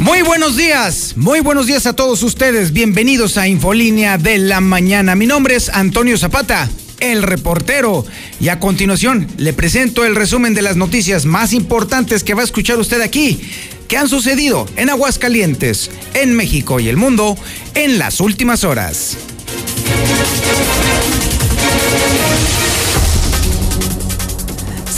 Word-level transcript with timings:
Muy 0.00 0.22
buenos 0.22 0.56
días, 0.56 1.14
muy 1.16 1.40
buenos 1.40 1.66
días 1.66 1.86
a 1.86 1.94
todos 1.94 2.22
ustedes. 2.22 2.72
Bienvenidos 2.72 3.36
a 3.36 3.46
Infolínea 3.46 4.16
de 4.16 4.38
la 4.38 4.60
Mañana. 4.60 5.14
Mi 5.14 5.26
nombre 5.26 5.54
es 5.54 5.68
Antonio 5.68 6.16
Zapata, 6.16 6.70
el 7.00 7.22
reportero. 7.22 8.06
Y 8.40 8.48
a 8.48 8.58
continuación 8.58 9.26
le 9.36 9.52
presento 9.52 10.04
el 10.04 10.16
resumen 10.16 10.54
de 10.54 10.62
las 10.62 10.76
noticias 10.76 11.26
más 11.26 11.52
importantes 11.52 12.24
que 12.24 12.34
va 12.34 12.40
a 12.40 12.44
escuchar 12.44 12.78
usted 12.78 13.00
aquí, 13.02 13.40
que 13.86 13.96
han 13.96 14.08
sucedido 14.08 14.66
en 14.76 14.88
Aguascalientes, 14.88 15.90
en 16.14 16.34
México 16.34 16.80
y 16.80 16.88
el 16.88 16.96
mundo 16.96 17.36
en 17.74 17.98
las 17.98 18.20
últimas 18.20 18.64
horas. 18.64 19.16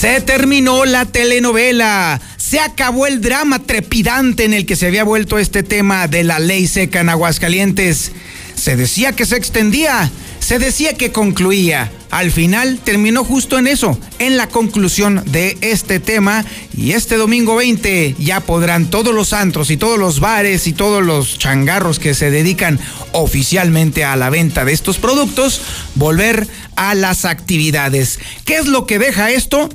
Se 0.01 0.23
terminó 0.23 0.87
la 0.87 1.05
telenovela 1.05 2.19
se 2.51 2.59
acabó 2.59 3.07
el 3.07 3.21
drama 3.21 3.61
trepidante 3.61 4.45
en 4.45 4.55
el 4.55 4.67
que 4.67 4.75
se 4.75 4.87
había 4.87 5.05
vuelto 5.05 5.39
este 5.39 5.63
tema 5.63 6.09
de 6.09 6.25
la 6.25 6.41
ley 6.41 6.67
seca 6.67 6.99
en 6.99 7.09
Aguascalientes. 7.09 8.11
Se 8.57 8.75
decía 8.75 9.13
que 9.13 9.25
se 9.25 9.37
extendía, 9.37 10.11
se 10.41 10.59
decía 10.59 10.95
que 10.95 11.13
concluía. 11.13 11.93
Al 12.11 12.33
final 12.33 12.81
terminó 12.83 13.23
justo 13.23 13.57
en 13.57 13.69
eso, 13.69 14.01
en 14.19 14.37
la 14.37 14.49
conclusión 14.49 15.23
de 15.27 15.59
este 15.61 16.01
tema. 16.01 16.45
Y 16.77 16.91
este 16.91 17.17
domingo 17.17 17.55
20 17.55 18.17
ya 18.19 18.41
podrán 18.41 18.91
todos 18.91 19.15
los 19.15 19.33
antros 19.33 19.71
y 19.71 19.77
todos 19.77 19.99
los 19.99 20.19
bares 20.19 20.67
y 20.67 20.73
todos 20.73 21.05
los 21.05 21.39
changarros 21.39 22.01
que 22.01 22.15
se 22.15 22.33
dedican 22.33 22.81
oficialmente 23.13 24.03
a 24.03 24.17
la 24.17 24.29
venta 24.29 24.65
de 24.65 24.73
estos 24.73 24.99
productos 24.99 25.63
volver 25.95 26.49
a 26.75 26.97
las 26.97 27.27
actividades. 27.27 28.19
¿Qué 28.45 28.57
es 28.57 28.67
lo 28.67 28.87
que 28.87 28.99
deja 28.99 29.31
esto? 29.31 29.69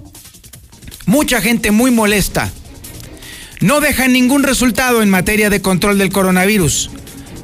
Mucha 1.05 1.41
gente 1.41 1.71
muy 1.71 1.91
molesta 1.91 2.51
no 3.61 3.79
deja 3.79 4.07
ningún 4.07 4.43
resultado 4.43 5.01
en 5.01 5.09
materia 5.09 5.49
de 5.49 5.61
control 5.61 5.97
del 5.97 6.11
coronavirus. 6.11 6.91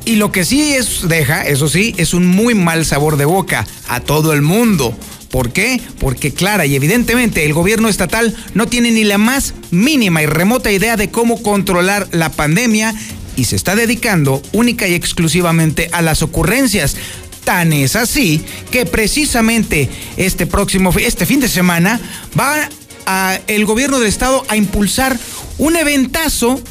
Y 0.05 0.16
lo 0.16 0.31
que 0.31 0.45
sí 0.45 0.73
es, 0.73 1.08
deja, 1.08 1.45
eso 1.47 1.67
sí, 1.67 1.94
es 1.97 2.13
un 2.13 2.27
muy 2.27 2.53
mal 2.53 2.85
sabor 2.85 3.17
de 3.17 3.25
boca 3.25 3.66
a 3.88 4.00
todo 4.02 4.33
el 4.33 4.41
mundo. 4.41 4.95
¿Por 5.30 5.53
qué? 5.53 5.80
Porque 6.00 6.33
clara 6.33 6.66
y 6.66 6.75
evidentemente 6.75 7.45
el 7.45 7.53
gobierno 7.53 7.88
estatal 7.88 8.35
no 8.53 8.67
tiene 8.67 8.91
ni 8.91 9.03
la 9.03 9.17
más 9.17 9.53
mínima 9.72 10.22
y 10.22 10.25
remota 10.25 10.72
idea 10.72 10.97
de 10.97 11.09
cómo 11.09 11.41
controlar 11.41 12.09
la 12.11 12.30
pandemia 12.31 12.94
y 13.38 13.45
se 13.45 13.55
está 13.55 13.75
dedicando 13.75 14.41
única 14.52 14.88
y 14.88 14.94
exclusivamente 14.94 15.89
a 15.94 16.02
las 16.02 16.22
ocurrencias. 16.22 16.97
Tan 17.45 17.73
es 17.73 17.95
así 17.95 18.44
que 18.69 18.85
precisamente 18.85 19.89
este 20.17 20.45
próximo 20.45 20.94
este 21.00 21.25
fin 21.25 21.39
de 21.39 21.47
semana 21.47 22.00
va 22.38 22.69
a 23.05 23.39
el 23.47 23.66
gobierno 23.66 23.99
del 23.99 24.07
estado 24.07 24.44
a 24.49 24.55
impulsar 24.55 25.17
un 25.57 25.75
eventazo 25.75 26.61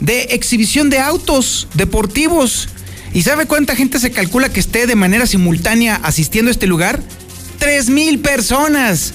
de 0.00 0.22
exhibición 0.30 0.90
de 0.90 0.98
autos 0.98 1.68
deportivos. 1.74 2.68
¿Y 3.12 3.22
sabe 3.22 3.46
cuánta 3.46 3.76
gente 3.76 3.98
se 3.98 4.10
calcula 4.10 4.50
que 4.50 4.60
esté 4.60 4.86
de 4.86 4.94
manera 4.94 5.26
simultánea 5.26 6.00
asistiendo 6.02 6.50
a 6.50 6.52
este 6.52 6.66
lugar? 6.66 7.02
¡Tres 7.58 7.88
mil 7.88 8.18
personas! 8.18 9.14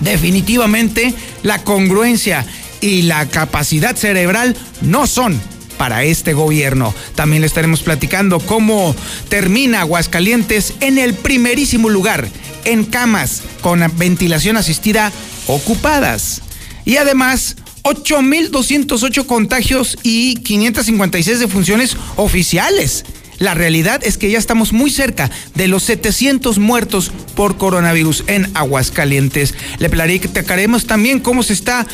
Definitivamente 0.00 1.14
la 1.42 1.62
congruencia 1.62 2.44
y 2.80 3.02
la 3.02 3.28
capacidad 3.28 3.96
cerebral 3.96 4.56
no 4.80 5.06
son 5.06 5.40
para 5.78 6.04
este 6.04 6.32
gobierno. 6.32 6.94
También 7.14 7.40
le 7.40 7.46
estaremos 7.46 7.82
platicando 7.82 8.40
cómo 8.40 8.94
termina 9.28 9.80
Aguascalientes 9.80 10.74
en 10.80 10.98
el 10.98 11.14
primerísimo 11.14 11.88
lugar, 11.88 12.28
en 12.64 12.84
camas 12.84 13.42
con 13.60 13.80
ventilación 13.96 14.56
asistida 14.56 15.12
ocupadas. 15.46 16.42
Y 16.84 16.96
además, 16.96 17.56
8.208 17.82 19.26
contagios 19.26 19.98
y 20.02 20.36
556 20.36 21.40
defunciones 21.40 21.96
oficiales. 22.16 23.04
La 23.38 23.54
realidad 23.54 24.00
es 24.04 24.18
que 24.18 24.30
ya 24.30 24.38
estamos 24.38 24.72
muy 24.72 24.90
cerca 24.90 25.30
de 25.54 25.66
los 25.66 25.82
700 25.82 26.58
muertos 26.58 27.10
por 27.34 27.56
coronavirus 27.56 28.24
en 28.28 28.48
Aguascalientes. 28.54 29.54
Le 29.78 29.90
platicaremos 29.90 30.86
también 30.86 31.18
cómo 31.18 31.42
se 31.42 31.54
está 31.54 31.86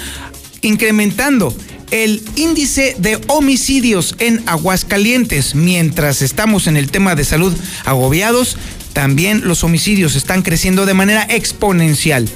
incrementando 0.60 1.54
el 1.90 2.22
índice 2.36 2.96
de 2.98 3.18
homicidios 3.28 4.14
en 4.18 4.42
Aguascalientes. 4.46 5.54
Mientras 5.54 6.22
estamos 6.22 6.66
en 6.66 6.76
el 6.76 6.90
tema 6.90 7.14
de 7.14 7.24
salud 7.24 7.54
agobiados, 7.84 8.58
también 8.98 9.42
los 9.46 9.62
homicidios 9.62 10.16
están 10.16 10.42
creciendo 10.42 10.84
de 10.84 10.92
manera 10.92 11.22
exponencial. 11.30 12.28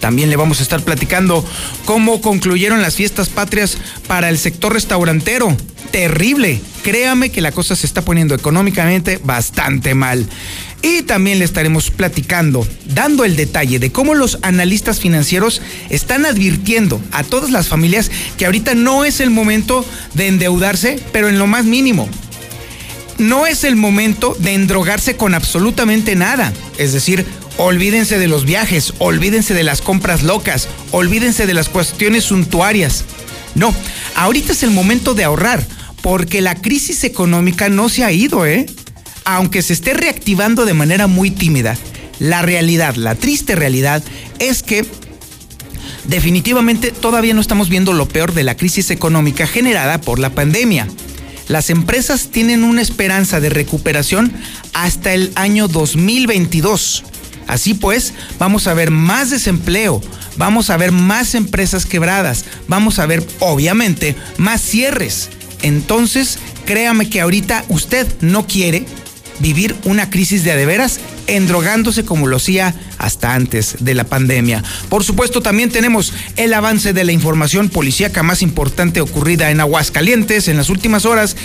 También 0.00 0.30
le 0.30 0.36
vamos 0.36 0.58
a 0.58 0.64
estar 0.64 0.82
platicando 0.82 1.44
cómo 1.84 2.20
concluyeron 2.20 2.82
las 2.82 2.96
fiestas 2.96 3.28
patrias 3.28 3.78
para 4.08 4.30
el 4.30 4.38
sector 4.38 4.72
restaurantero. 4.72 5.56
Terrible. 5.92 6.60
Créame 6.82 7.30
que 7.30 7.40
la 7.40 7.52
cosa 7.52 7.76
se 7.76 7.86
está 7.86 8.02
poniendo 8.02 8.34
económicamente 8.34 9.20
bastante 9.22 9.94
mal. 9.94 10.26
Y 10.82 11.02
también 11.02 11.38
le 11.38 11.44
estaremos 11.44 11.92
platicando, 11.92 12.66
dando 12.92 13.24
el 13.24 13.36
detalle 13.36 13.78
de 13.78 13.92
cómo 13.92 14.16
los 14.16 14.38
analistas 14.42 14.98
financieros 14.98 15.62
están 15.88 16.26
advirtiendo 16.26 17.00
a 17.12 17.22
todas 17.22 17.52
las 17.52 17.68
familias 17.68 18.10
que 18.36 18.46
ahorita 18.46 18.74
no 18.74 19.04
es 19.04 19.20
el 19.20 19.30
momento 19.30 19.86
de 20.14 20.26
endeudarse, 20.26 20.98
pero 21.12 21.28
en 21.28 21.38
lo 21.38 21.46
más 21.46 21.64
mínimo. 21.64 22.08
No 23.18 23.46
es 23.46 23.64
el 23.64 23.76
momento 23.76 24.36
de 24.38 24.54
endrogarse 24.54 25.16
con 25.16 25.34
absolutamente 25.34 26.14
nada. 26.14 26.52
Es 26.78 26.92
decir, 26.92 27.26
Olvídense 27.58 28.20
de 28.20 28.28
los 28.28 28.44
viajes, 28.44 28.94
olvídense 28.98 29.52
de 29.52 29.64
las 29.64 29.82
compras 29.82 30.22
locas, 30.22 30.68
olvídense 30.92 31.44
de 31.44 31.54
las 31.54 31.68
cuestiones 31.68 32.22
suntuarias. 32.22 33.04
No, 33.56 33.74
ahorita 34.14 34.52
es 34.52 34.62
el 34.62 34.70
momento 34.70 35.14
de 35.14 35.24
ahorrar, 35.24 35.66
porque 36.00 36.40
la 36.40 36.54
crisis 36.54 37.02
económica 37.02 37.68
no 37.68 37.88
se 37.88 38.04
ha 38.04 38.12
ido, 38.12 38.46
¿eh? 38.46 38.66
Aunque 39.24 39.62
se 39.62 39.72
esté 39.72 39.92
reactivando 39.92 40.66
de 40.66 40.74
manera 40.74 41.08
muy 41.08 41.32
tímida, 41.32 41.76
la 42.20 42.42
realidad, 42.42 42.94
la 42.94 43.16
triste 43.16 43.56
realidad 43.56 44.04
es 44.38 44.62
que 44.62 44.86
definitivamente 46.04 46.92
todavía 46.92 47.34
no 47.34 47.40
estamos 47.40 47.68
viendo 47.68 47.92
lo 47.92 48.06
peor 48.06 48.34
de 48.34 48.44
la 48.44 48.56
crisis 48.56 48.92
económica 48.92 49.48
generada 49.48 50.00
por 50.00 50.20
la 50.20 50.30
pandemia. 50.30 50.86
Las 51.48 51.70
empresas 51.70 52.28
tienen 52.30 52.62
una 52.62 52.82
esperanza 52.82 53.40
de 53.40 53.48
recuperación 53.48 54.32
hasta 54.74 55.14
el 55.14 55.32
año 55.34 55.66
2022. 55.66 57.04
Así 57.46 57.72
pues, 57.72 58.12
vamos 58.38 58.66
a 58.66 58.74
ver 58.74 58.90
más 58.90 59.30
desempleo, 59.30 60.02
vamos 60.36 60.68
a 60.68 60.76
ver 60.76 60.92
más 60.92 61.34
empresas 61.34 61.86
quebradas, 61.86 62.44
vamos 62.68 62.98
a 62.98 63.06
ver, 63.06 63.26
obviamente, 63.40 64.14
más 64.36 64.60
cierres. 64.60 65.30
Entonces, 65.62 66.38
créame 66.66 67.08
que 67.08 67.22
ahorita 67.22 67.64
usted 67.68 68.06
no 68.20 68.46
quiere 68.46 68.84
vivir 69.40 69.74
una 69.84 70.10
crisis 70.10 70.44
de 70.44 70.52
adeveras 70.52 71.00
endrogándose 71.26 72.04
como 72.04 72.26
lo 72.26 72.36
hacía 72.36 72.74
hasta 72.98 73.34
antes 73.34 73.76
de 73.80 73.94
la 73.94 74.04
pandemia. 74.04 74.62
Por 74.88 75.04
supuesto, 75.04 75.40
también 75.40 75.70
tenemos 75.70 76.12
el 76.36 76.54
avance 76.54 76.92
de 76.92 77.04
la 77.04 77.12
información 77.12 77.68
policíaca 77.68 78.22
más 78.22 78.42
importante 78.42 79.00
ocurrida 79.00 79.50
en 79.50 79.60
Aguascalientes 79.60 80.48
en 80.48 80.56
las 80.56 80.70
últimas 80.70 81.04
horas 81.04 81.36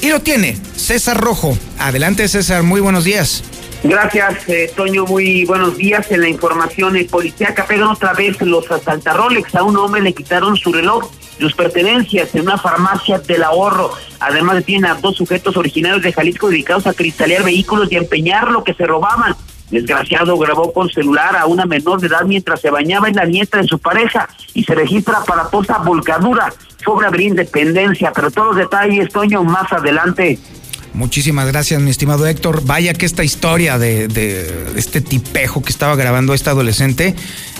y 0.00 0.08
lo 0.08 0.20
tiene 0.20 0.56
César 0.76 1.20
Rojo. 1.20 1.56
Adelante 1.78 2.28
César, 2.28 2.62
muy 2.62 2.80
buenos 2.80 3.04
días. 3.04 3.42
Gracias, 3.82 4.46
eh, 4.48 4.70
Toño. 4.76 5.06
Muy 5.06 5.44
buenos 5.46 5.76
días. 5.76 6.10
En 6.10 6.20
la 6.20 6.28
información 6.28 6.96
eh, 6.96 7.06
policíaca 7.10 7.64
pegan 7.66 7.88
otra 7.88 8.12
vez 8.12 8.40
los 8.42 8.70
asaltarolex. 8.70 9.54
A 9.54 9.62
un 9.62 9.76
hombre 9.78 10.02
le 10.02 10.12
quitaron 10.12 10.56
su 10.56 10.70
reloj, 10.72 11.10
sus 11.40 11.54
pertenencias 11.54 12.34
en 12.34 12.42
una 12.42 12.58
farmacia 12.58 13.18
del 13.18 13.42
ahorro. 13.42 13.92
Además, 14.20 14.56
detienen 14.56 14.90
a 14.90 14.94
dos 14.94 15.16
sujetos 15.16 15.56
originarios 15.56 16.02
de 16.02 16.12
Jalisco 16.12 16.48
dedicados 16.48 16.86
a 16.86 16.94
cristalear 16.94 17.44
vehículos 17.44 17.90
y 17.90 17.96
empeñar 17.96 18.50
lo 18.50 18.62
que 18.64 18.74
se 18.74 18.86
robaban. 18.86 19.34
Desgraciado 19.70 20.36
grabó 20.36 20.72
con 20.72 20.90
celular 20.90 21.36
a 21.36 21.46
una 21.46 21.64
menor 21.64 22.00
de 22.00 22.08
edad 22.08 22.24
mientras 22.24 22.60
se 22.60 22.70
bañaba 22.70 23.08
en 23.08 23.14
la 23.14 23.24
nieta 23.24 23.58
de 23.58 23.68
su 23.68 23.78
pareja 23.78 24.28
y 24.52 24.64
se 24.64 24.74
registra 24.74 25.20
para 25.24 25.48
toda 25.48 25.78
volcadura 25.78 26.52
sobre 26.84 27.06
abrir 27.06 27.28
independencia. 27.28 28.12
Pero 28.12 28.30
todos 28.30 28.48
los 28.48 28.56
detalles, 28.56 29.12
Toño, 29.12 29.44
más 29.44 29.72
adelante. 29.72 30.38
Muchísimas 30.92 31.46
gracias, 31.46 31.80
mi 31.80 31.90
estimado 31.90 32.26
Héctor. 32.26 32.64
Vaya 32.64 32.94
que 32.94 33.06
esta 33.06 33.22
historia 33.22 33.78
de, 33.78 34.08
este 34.76 35.00
tipejo 35.00 35.62
que 35.62 35.70
estaba 35.70 35.94
grabando 35.94 36.32
a 36.32 36.36
esta 36.36 36.50
adolescente 36.50 37.14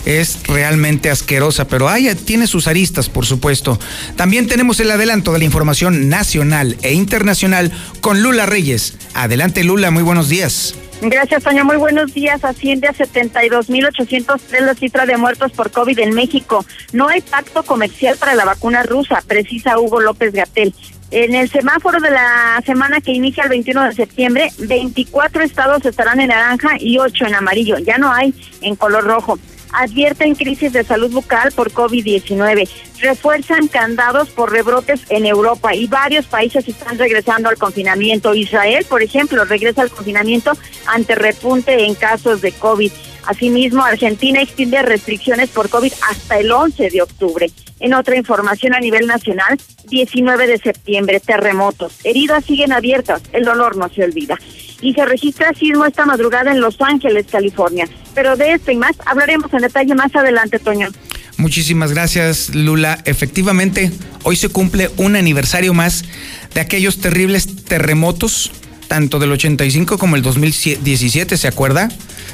es 0.04 0.40
realmente 0.46 1.10
asquerosa, 1.10 1.68
pero 1.68 1.88
hay, 1.88 2.12
tiene 2.14 2.46
sus 2.46 2.66
aristas, 2.66 3.08
por 3.08 3.26
supuesto. 3.26 3.78
También 4.16 4.48
tenemos 4.48 4.80
el 4.80 4.90
adelanto 4.90 5.32
de 5.32 5.38
la 5.38 5.44
información 5.44 6.08
nacional 6.08 6.76
e 6.82 6.92
internacional 6.92 7.70
con 8.00 8.22
Lula 8.22 8.46
Reyes. 8.46 8.96
Adelante, 9.14 9.62
Lula, 9.62 9.90
muy 9.90 10.02
buenos 10.02 10.28
días. 10.28 10.74
Gracias, 11.02 11.42
Toño. 11.42 11.64
Muy 11.64 11.76
buenos 11.76 12.12
días. 12.12 12.44
Asciende 12.44 12.88
a 12.88 12.92
72.803 12.92 14.60
la 14.60 14.74
cifra 14.74 15.06
de 15.06 15.16
muertos 15.16 15.52
por 15.52 15.70
COVID 15.70 15.98
en 15.98 16.12
México. 16.12 16.64
No 16.92 17.08
hay 17.08 17.22
pacto 17.22 17.62
comercial 17.62 18.16
para 18.18 18.34
la 18.34 18.44
vacuna 18.44 18.82
rusa, 18.82 19.22
precisa 19.26 19.78
Hugo 19.78 20.00
López 20.00 20.32
Gatel. 20.32 20.74
En 21.12 21.34
el 21.34 21.50
semáforo 21.50 21.98
de 21.98 22.10
la 22.10 22.62
semana 22.64 23.00
que 23.00 23.10
inicia 23.10 23.42
el 23.42 23.48
21 23.48 23.86
de 23.86 23.94
septiembre, 23.94 24.52
24 24.58 25.42
estados 25.42 25.84
estarán 25.84 26.20
en 26.20 26.28
naranja 26.28 26.76
y 26.78 26.98
8 26.98 27.26
en 27.26 27.34
amarillo. 27.34 27.78
Ya 27.78 27.98
no 27.98 28.12
hay 28.12 28.32
en 28.60 28.76
color 28.76 29.04
rojo. 29.04 29.38
advierten 29.72 30.34
crisis 30.34 30.72
de 30.72 30.84
salud 30.84 31.10
bucal 31.12 31.52
por 31.52 31.72
COVID-19. 31.72 32.68
Refuerzan 33.00 33.68
candados 33.68 34.28
por 34.28 34.52
rebrotes 34.52 35.00
en 35.08 35.26
Europa 35.26 35.74
y 35.74 35.86
varios 35.86 36.26
países 36.26 36.66
están 36.68 36.98
regresando 36.98 37.48
al 37.48 37.56
confinamiento. 37.56 38.34
Israel, 38.34 38.84
por 38.88 39.02
ejemplo, 39.02 39.44
regresa 39.44 39.82
al 39.82 39.90
confinamiento 39.90 40.52
ante 40.86 41.14
repunte 41.14 41.86
en 41.86 41.94
casos 41.94 42.40
de 42.40 42.52
COVID. 42.52 42.92
Asimismo, 43.30 43.84
Argentina 43.84 44.42
extiende 44.42 44.82
restricciones 44.82 45.50
por 45.50 45.68
COVID 45.68 45.92
hasta 46.10 46.40
el 46.40 46.50
11 46.50 46.90
de 46.90 47.00
octubre. 47.00 47.48
En 47.78 47.94
otra 47.94 48.16
información 48.16 48.74
a 48.74 48.80
nivel 48.80 49.06
nacional, 49.06 49.56
19 49.88 50.48
de 50.48 50.58
septiembre, 50.58 51.20
terremotos. 51.20 52.00
Heridas 52.02 52.44
siguen 52.44 52.72
abiertas, 52.72 53.22
el 53.32 53.44
dolor 53.44 53.76
no 53.76 53.88
se 53.88 54.02
olvida. 54.02 54.36
Y 54.80 54.94
se 54.94 55.04
registra 55.04 55.54
sismo 55.54 55.84
esta 55.84 56.06
madrugada 56.06 56.50
en 56.50 56.60
Los 56.60 56.80
Ángeles, 56.80 57.26
California. 57.30 57.86
Pero 58.16 58.34
de 58.34 58.54
esto 58.54 58.72
y 58.72 58.76
más 58.76 58.96
hablaremos 59.06 59.54
en 59.54 59.60
detalle 59.60 59.94
más 59.94 60.12
adelante, 60.16 60.58
Toño. 60.58 60.88
Muchísimas 61.36 61.92
gracias, 61.92 62.52
Lula. 62.52 62.98
Efectivamente, 63.04 63.92
hoy 64.24 64.34
se 64.34 64.48
cumple 64.48 64.90
un 64.96 65.14
aniversario 65.14 65.72
más 65.72 66.04
de 66.52 66.60
aquellos 66.62 66.98
terribles 66.98 67.64
terremotos, 67.64 68.50
tanto 68.90 69.20
del 69.20 69.30
85 69.30 69.98
como 69.98 70.16
el 70.16 70.22
2017, 70.22 71.36
¿se 71.36 71.46
acuerda? 71.46 71.88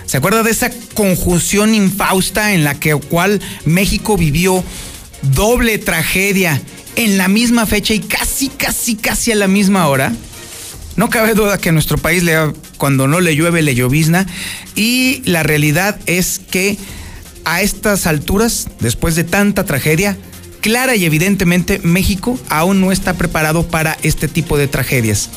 ¿Se 0.07 0.17
acuerda 0.17 0.43
de 0.43 0.51
esa 0.51 0.71
conjunción 0.95 1.75
infausta 1.75 2.55
en 2.55 2.65
la 2.65 2.81
que 2.81 2.95
cual 2.95 3.43
México 3.67 4.17
vivió 4.17 4.65
doble 5.21 5.77
tragedia 5.77 6.63
en 6.95 7.19
la 7.19 7.29
misma 7.29 7.67
fecha 7.67 7.93
y 7.93 8.01
casi, 8.01 8.49
casi, 8.49 8.97
casi 8.97 9.33
a 9.33 9.35
la 9.35 9.49
misma 9.49 9.87
hora? 9.89 10.15
No 10.97 11.11
cabe 11.11 11.35
duda 11.35 11.59
que 11.59 11.73
nuestro 11.73 11.99
país 11.99 12.23
le, 12.23 12.35
cuando 12.79 13.07
no 13.07 13.21
le 13.21 13.37
llueve 13.37 13.61
le 13.61 13.75
llovizna 13.75 14.27
y 14.75 15.21
la 15.27 15.43
realidad 15.43 16.01
es 16.07 16.39
que 16.39 16.79
a 17.45 17.61
estas 17.61 18.07
alturas, 18.07 18.69
después 18.81 19.15
de 19.15 19.25
tanta 19.25 19.67
tragedia, 19.67 20.17
clara 20.63 20.97
y 20.97 21.05
evidentemente 21.05 21.81
México 21.83 22.39
aún 22.49 22.81
no 22.81 22.93
está 22.93 23.13
preparado 23.13 23.69
para 23.69 23.99
este 24.03 24.27
tipo 24.27 24.57
de 24.57 24.69
tragedias. 24.69 25.29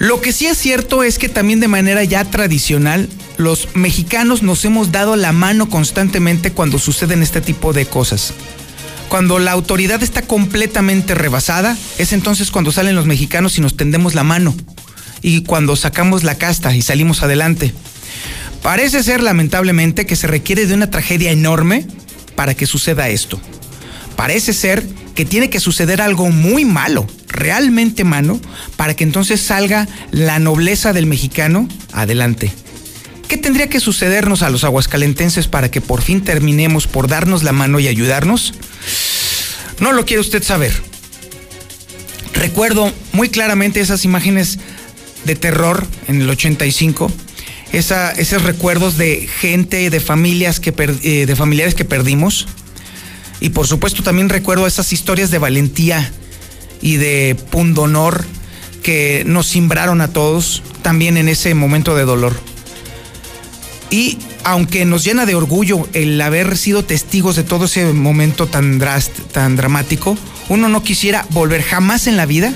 Lo 0.00 0.22
que 0.22 0.32
sí 0.32 0.46
es 0.46 0.56
cierto 0.56 1.02
es 1.02 1.18
que 1.18 1.28
también 1.28 1.60
de 1.60 1.68
manera 1.68 2.02
ya 2.04 2.24
tradicional 2.24 3.06
los 3.36 3.76
mexicanos 3.76 4.42
nos 4.42 4.64
hemos 4.64 4.92
dado 4.92 5.14
la 5.14 5.32
mano 5.32 5.68
constantemente 5.68 6.52
cuando 6.52 6.78
suceden 6.78 7.22
este 7.22 7.42
tipo 7.42 7.74
de 7.74 7.84
cosas. 7.84 8.32
Cuando 9.10 9.38
la 9.38 9.52
autoridad 9.52 10.02
está 10.02 10.22
completamente 10.22 11.14
rebasada, 11.14 11.76
es 11.98 12.14
entonces 12.14 12.50
cuando 12.50 12.72
salen 12.72 12.96
los 12.96 13.04
mexicanos 13.04 13.58
y 13.58 13.60
nos 13.60 13.76
tendemos 13.76 14.14
la 14.14 14.24
mano. 14.24 14.56
Y 15.20 15.42
cuando 15.42 15.76
sacamos 15.76 16.24
la 16.24 16.38
casta 16.38 16.74
y 16.74 16.80
salimos 16.80 17.22
adelante. 17.22 17.74
Parece 18.62 19.02
ser 19.02 19.22
lamentablemente 19.22 20.06
que 20.06 20.16
se 20.16 20.28
requiere 20.28 20.64
de 20.64 20.72
una 20.72 20.90
tragedia 20.90 21.30
enorme 21.30 21.86
para 22.36 22.54
que 22.54 22.64
suceda 22.64 23.10
esto. 23.10 23.38
Parece 24.16 24.54
ser 24.54 24.82
que 25.20 25.26
tiene 25.26 25.50
que 25.50 25.60
suceder 25.60 26.00
algo 26.00 26.30
muy 26.30 26.64
malo, 26.64 27.06
realmente 27.28 28.04
malo, 28.04 28.40
para 28.76 28.96
que 28.96 29.04
entonces 29.04 29.38
salga 29.42 29.86
la 30.12 30.38
nobleza 30.38 30.94
del 30.94 31.04
mexicano 31.04 31.68
adelante. 31.92 32.50
¿Qué 33.28 33.36
tendría 33.36 33.68
que 33.68 33.80
sucedernos 33.80 34.40
a 34.40 34.48
los 34.48 34.64
aguascalentenses 34.64 35.46
para 35.46 35.70
que 35.70 35.82
por 35.82 36.00
fin 36.00 36.22
terminemos 36.22 36.86
por 36.86 37.06
darnos 37.06 37.42
la 37.42 37.52
mano 37.52 37.78
y 37.80 37.86
ayudarnos? 37.86 38.54
No 39.78 39.92
lo 39.92 40.06
quiere 40.06 40.22
usted 40.22 40.42
saber. 40.42 40.72
Recuerdo 42.32 42.90
muy 43.12 43.28
claramente 43.28 43.80
esas 43.80 44.06
imágenes 44.06 44.58
de 45.26 45.36
terror 45.36 45.86
en 46.08 46.22
el 46.22 46.30
85, 46.30 47.12
esos 47.72 48.42
recuerdos 48.42 48.96
de 48.96 49.28
gente, 49.28 49.90
de 49.90 50.00
familias 50.00 50.60
que 50.60 50.72
eh, 51.02 51.26
de 51.26 51.36
familiares 51.36 51.74
que 51.74 51.84
perdimos. 51.84 52.46
Y 53.40 53.50
por 53.50 53.66
supuesto 53.66 54.02
también 54.02 54.28
recuerdo 54.28 54.66
esas 54.66 54.92
historias 54.92 55.30
de 55.30 55.38
valentía 55.38 56.12
y 56.82 56.96
de 56.96 57.36
pundonor 57.50 58.24
que 58.82 59.24
nos 59.26 59.46
simbraron 59.46 60.00
a 60.00 60.08
todos 60.08 60.62
también 60.82 61.16
en 61.16 61.28
ese 61.28 61.54
momento 61.54 61.94
de 61.94 62.04
dolor. 62.04 62.34
Y 63.90 64.18
aunque 64.44 64.84
nos 64.84 65.04
llena 65.04 65.26
de 65.26 65.34
orgullo 65.34 65.88
el 65.92 66.20
haber 66.20 66.56
sido 66.56 66.84
testigos 66.84 67.36
de 67.36 67.42
todo 67.42 67.64
ese 67.64 67.92
momento 67.92 68.46
tan, 68.46 68.80
tan 69.32 69.56
dramático, 69.56 70.16
uno 70.48 70.68
no 70.68 70.82
quisiera 70.82 71.26
volver 71.30 71.62
jamás 71.62 72.06
en 72.06 72.16
la 72.16 72.26
vida 72.26 72.54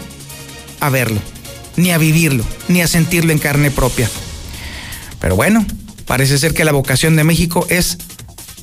a 0.80 0.90
verlo, 0.90 1.20
ni 1.76 1.90
a 1.90 1.98
vivirlo, 1.98 2.44
ni 2.68 2.82
a 2.82 2.88
sentirlo 2.88 3.32
en 3.32 3.38
carne 3.38 3.70
propia. 3.70 4.08
Pero 5.20 5.36
bueno, 5.36 5.66
parece 6.06 6.38
ser 6.38 6.54
que 6.54 6.64
la 6.64 6.72
vocación 6.72 7.16
de 7.16 7.24
México 7.24 7.66
es 7.68 7.98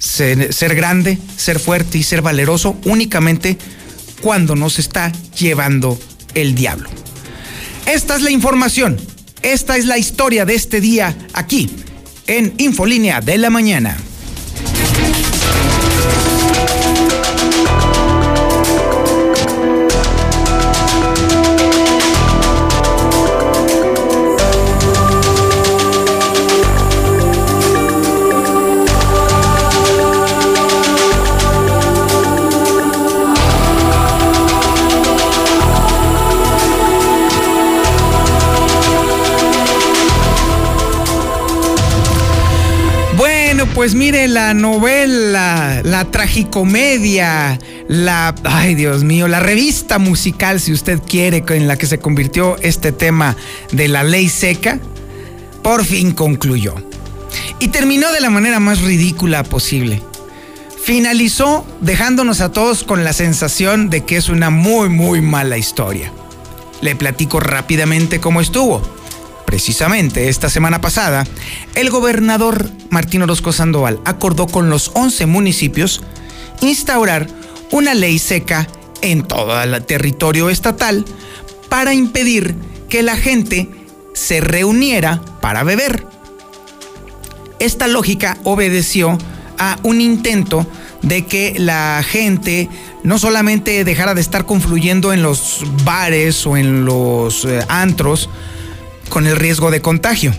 ser, 0.02 0.76
grande, 0.76 1.18
ser 1.38 1.60
fuerte 1.60 2.00
y 2.00 2.04
ser 2.04 2.22
valeroso 2.22 2.76
únicamente 2.86 3.58
cuando 4.22 4.56
nos 4.56 4.80
está 4.80 5.12
llevando 5.38 6.00
el 6.34 6.56
diablo. 6.56 6.90
Esta 7.86 8.16
es 8.16 8.22
la 8.22 8.32
información, 8.32 9.00
esta 9.44 9.78
es 9.78 9.86
la 9.86 9.98
historia 9.98 10.46
de 10.46 10.56
este 10.56 10.82
día 10.82 11.16
aquí 11.34 11.70
en 12.28 12.54
Infolínea 12.58 13.22
de 13.22 13.38
la 13.38 13.50
Mañana. 13.50 13.98
Pues 43.82 43.96
mire, 43.96 44.28
la 44.28 44.54
novela, 44.54 45.82
la 45.84 46.06
tragicomedia, 46.06 47.58
la, 47.88 48.36
ay 48.44 48.76
Dios 48.76 49.04
mío, 49.04 49.28
la 49.28 49.40
revista 49.40 49.98
musical, 49.98 50.60
si 50.60 50.72
usted 50.72 51.02
quiere, 51.02 51.44
en 51.48 51.68
la 51.68 51.78
que 51.78 51.88
se 51.88 51.98
convirtió 51.98 52.58
este 52.62 52.92
tema 52.92 53.36
de 53.72 53.88
la 53.88 54.04
ley 54.04 54.30
seca, 54.30 54.78
por 55.64 55.84
fin 55.84 56.12
concluyó. 56.12 56.76
Y 57.58 57.70
terminó 57.70 58.12
de 58.12 58.22
la 58.22 58.30
manera 58.30 58.60
más 58.60 58.82
ridícula 58.82 59.44
posible. 59.44 60.04
Finalizó 60.84 61.66
dejándonos 61.82 62.40
a 62.42 62.52
todos 62.52 62.84
con 62.84 63.04
la 63.04 63.14
sensación 63.14 63.90
de 63.90 64.06
que 64.06 64.16
es 64.16 64.30
una 64.30 64.52
muy, 64.52 64.90
muy 64.90 65.22
mala 65.22 65.58
historia. 65.58 66.14
Le 66.82 66.96
platico 66.96 67.40
rápidamente 67.40 68.20
cómo 68.20 68.42
estuvo 68.42 69.01
precisamente 69.52 70.30
esta 70.30 70.50
semana 70.50 70.80
pasada, 70.80 71.26
el 71.76 71.90
gobernador 71.90 72.72
Martín 72.90 73.22
Orozco 73.22 73.52
Sandoval 73.52 74.00
acordó 74.06 74.48
con 74.48 74.70
los 74.70 74.92
11 74.94 75.26
municipios 75.26 76.02
instaurar 76.62 77.28
una 77.70 77.94
ley 77.94 78.18
seca 78.18 78.66
en 79.02 79.24
todo 79.24 79.62
el 79.62 79.84
territorio 79.84 80.50
estatal 80.50 81.04
para 81.68 81.94
impedir 81.94 82.56
que 82.88 83.04
la 83.04 83.18
gente 83.18 83.70
se 84.14 84.40
reuniera 84.40 85.22
para 85.42 85.64
beber. 85.64 86.08
Esta 87.60 87.88
lógica 87.88 88.38
obedeció 88.46 89.18
a 89.58 89.78
un 89.84 90.00
intento 90.00 90.66
de 91.02 91.26
que 91.26 91.56
la 91.60 92.02
gente 92.08 92.70
no 93.04 93.20
solamente 93.20 93.84
dejara 93.84 94.14
de 94.14 94.22
estar 94.22 94.46
confluyendo 94.46 95.12
en 95.12 95.24
los 95.24 95.66
bares 95.84 96.48
o 96.48 96.56
en 96.56 96.86
los 96.86 97.44
eh, 97.44 97.60
antros, 97.68 98.30
con 99.12 99.28
el 99.28 99.36
riesgo 99.36 99.70
de 99.70 99.82
contagio, 99.82 100.34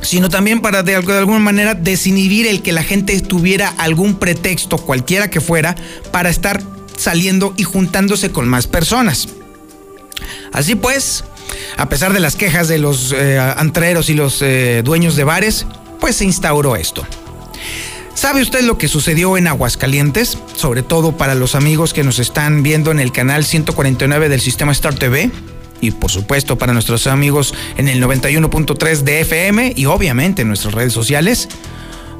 sino 0.00 0.30
también 0.30 0.60
para 0.60 0.82
de, 0.82 0.96
alguna 0.96 1.38
manera 1.38 1.74
desinhibir 1.74 2.46
el 2.46 2.62
que 2.62 2.72
la 2.72 2.82
gente 2.82 3.20
tuviera 3.20 3.68
algún 3.78 4.18
pretexto, 4.18 4.78
cualquiera 4.78 5.28
que 5.30 5.40
fuera, 5.40 5.76
para 6.10 6.30
estar 6.30 6.62
saliendo 6.96 7.54
y 7.58 7.64
juntándose 7.64 8.32
con 8.32 8.48
más 8.48 8.66
personas. 8.66 9.28
Así 10.52 10.74
pues, 10.74 11.22
a 11.76 11.88
pesar 11.88 12.14
de 12.14 12.20
las 12.20 12.34
quejas 12.34 12.66
de 12.66 12.78
los 12.78 13.12
eh, 13.12 13.38
antreros 13.38 14.08
y 14.08 14.14
los 14.14 14.40
eh, 14.40 14.80
dueños 14.82 15.14
de 15.14 15.24
bares, 15.24 15.66
pues 16.00 16.16
se 16.16 16.24
instauró 16.24 16.76
esto. 16.76 17.06
¿Sabe 18.14 18.40
usted 18.40 18.62
lo 18.62 18.78
que 18.78 18.88
sucedió 18.88 19.36
en 19.36 19.48
Aguascalientes? 19.48 20.38
Sobre 20.56 20.82
todo 20.82 21.16
para 21.16 21.34
los 21.34 21.54
amigos 21.54 21.92
que 21.92 22.04
nos 22.04 22.18
están 22.18 22.62
viendo 22.62 22.90
en 22.90 23.00
el 23.00 23.12
canal 23.12 23.44
149 23.44 24.30
del 24.30 24.40
sistema 24.40 24.72
Star 24.72 24.94
TV 24.94 25.30
y 25.82 25.90
por 25.90 26.10
supuesto 26.10 26.56
para 26.56 26.72
nuestros 26.72 27.06
amigos 27.06 27.52
en 27.76 27.88
el 27.88 28.02
91.3 28.02 29.00
de 29.00 29.20
FM 29.20 29.74
y 29.76 29.84
obviamente 29.84 30.42
en 30.42 30.48
nuestras 30.48 30.72
redes 30.72 30.94
sociales? 30.94 31.48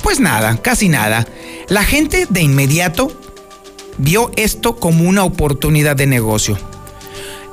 Pues 0.03 0.21
nada, 0.21 0.59
casi 0.61 0.91
nada. 0.91 1.27
La 1.69 1.85
gente 1.85 2.27
de 2.29 2.43
inmediato 2.43 3.17
vio 3.97 4.33
esto 4.37 4.77
como 4.77 5.09
una 5.09 5.25
oportunidad 5.25 5.97
de 5.97 6.07
negocio. 6.07 6.59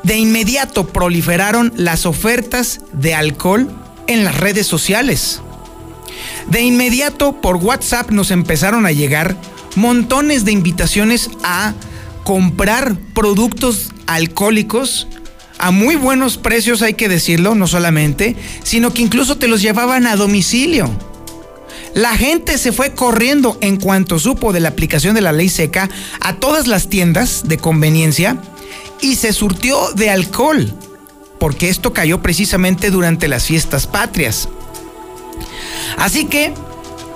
De 0.03 0.17
inmediato 0.17 0.87
proliferaron 0.87 1.71
las 1.75 2.05
ofertas 2.05 2.81
de 2.91 3.13
alcohol 3.13 3.69
en 4.07 4.23
las 4.23 4.35
redes 4.35 4.65
sociales. 4.65 5.41
De 6.47 6.61
inmediato 6.61 7.39
por 7.39 7.57
WhatsApp 7.57 8.09
nos 8.09 8.31
empezaron 8.31 8.87
a 8.87 8.91
llegar 8.91 9.37
montones 9.75 10.43
de 10.43 10.53
invitaciones 10.53 11.29
a 11.43 11.73
comprar 12.23 12.95
productos 13.13 13.91
alcohólicos 14.07 15.07
a 15.59 15.71
muy 15.71 15.95
buenos 15.95 16.37
precios, 16.37 16.81
hay 16.81 16.93
que 16.93 17.09
decirlo, 17.09 17.53
no 17.53 17.67
solamente, 17.67 18.35
sino 18.63 18.93
que 18.93 19.01
incluso 19.01 19.37
te 19.37 19.47
los 19.47 19.61
llevaban 19.61 20.07
a 20.07 20.15
domicilio. 20.15 20.89
La 21.93 22.15
gente 22.15 22.57
se 22.57 22.71
fue 22.71 22.93
corriendo 22.93 23.57
en 23.61 23.77
cuanto 23.77 24.19
supo 24.19 24.53
de 24.53 24.61
la 24.61 24.69
aplicación 24.69 25.15
de 25.15 25.21
la 25.21 25.33
ley 25.33 25.49
seca 25.49 25.89
a 26.21 26.35
todas 26.35 26.67
las 26.67 26.87
tiendas 26.87 27.43
de 27.47 27.57
conveniencia 27.57 28.37
y 29.01 29.15
se 29.15 29.33
surtió 29.33 29.91
de 29.95 30.09
alcohol, 30.09 30.73
porque 31.39 31.69
esto 31.69 31.93
cayó 31.93 32.21
precisamente 32.21 32.89
durante 32.89 33.27
las 33.27 33.45
fiestas 33.45 33.85
patrias. 33.85 34.47
Así 35.97 36.25
que, 36.25 36.53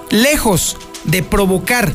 lejos 0.09 0.77
de 1.05 1.23
provocar 1.23 1.93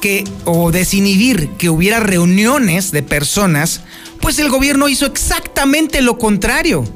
que 0.00 0.24
o 0.44 0.72
desinhibir 0.72 1.50
que 1.58 1.70
hubiera 1.70 2.00
reuniones 2.00 2.92
de 2.92 3.02
personas, 3.02 3.82
pues 4.22 4.38
el 4.38 4.48
gobierno 4.48 4.88
hizo 4.88 5.04
exactamente 5.04 6.00
lo 6.00 6.16
contrario 6.16 6.86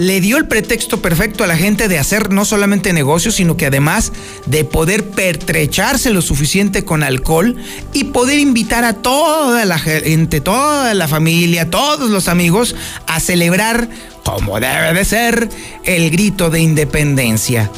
le 0.00 0.22
dio 0.22 0.38
el 0.38 0.48
pretexto 0.48 1.02
perfecto 1.02 1.44
a 1.44 1.46
la 1.46 1.58
gente 1.58 1.86
de 1.86 1.98
hacer 1.98 2.32
no 2.32 2.46
solamente 2.46 2.94
negocios, 2.94 3.34
sino 3.34 3.58
que 3.58 3.66
además 3.66 4.12
de 4.46 4.64
poder 4.64 5.10
pertrecharse 5.10 6.08
lo 6.10 6.22
suficiente 6.22 6.86
con 6.86 7.02
alcohol 7.02 7.56
y 7.92 8.04
poder 8.04 8.38
invitar 8.38 8.84
a 8.84 8.94
toda 8.94 9.66
la 9.66 9.78
gente, 9.78 10.40
toda 10.40 10.94
la 10.94 11.06
familia, 11.06 11.68
todos 11.68 12.08
los 12.08 12.28
amigos 12.28 12.76
a 13.06 13.20
celebrar, 13.20 13.90
como 14.24 14.58
debe 14.58 14.94
de 14.94 15.04
ser, 15.04 15.50
el 15.84 16.10
grito 16.10 16.48
de 16.48 16.60
independencia. 16.60 17.70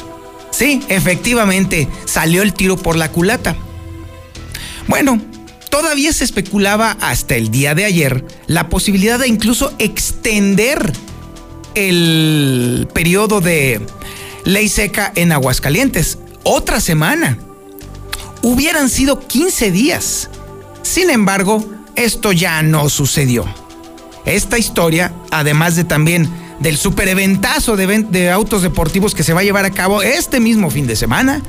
Sí, 0.51 0.81
efectivamente, 0.87 1.89
salió 2.05 2.41
el 2.41 2.53
tiro 2.53 2.77
por 2.77 2.95
la 2.95 3.11
culata. 3.11 3.57
Bueno, 4.87 5.19
todavía 5.73 6.13
se 6.13 6.23
especulaba 6.23 6.91
hasta 7.01 7.35
el 7.35 7.49
día 7.49 7.73
de 7.73 7.83
ayer 7.83 8.23
la 8.45 8.69
posibilidad 8.69 9.17
de 9.17 9.27
incluso 9.27 9.73
extender 9.79 10.93
el 11.73 12.87
periodo 12.93 13.41
de 13.41 13.81
ley 14.45 14.69
seca 14.69 15.11
en 15.15 15.31
Aguascalientes. 15.31 16.19
Otra 16.43 16.79
semana. 16.79 17.39
Hubieran 18.43 18.87
sido 18.87 19.19
15 19.19 19.71
días. 19.71 20.29
Sin 20.83 21.09
embargo, 21.09 21.67
esto 21.95 22.31
ya 22.33 22.61
no 22.61 22.87
sucedió. 22.87 23.43
Esta 24.25 24.59
historia, 24.59 25.11
además 25.31 25.75
de 25.75 25.85
también 25.85 26.29
del 26.59 26.77
supereventazo 26.77 27.77
de, 27.77 27.87
de 28.11 28.29
autos 28.29 28.61
deportivos 28.61 29.15
que 29.15 29.23
se 29.23 29.33
va 29.33 29.39
a 29.39 29.43
llevar 29.43 29.65
a 29.65 29.71
cabo 29.71 30.03
este 30.03 30.39
mismo 30.39 30.69
fin 30.69 30.85
de 30.85 30.95
semana, 30.95 31.41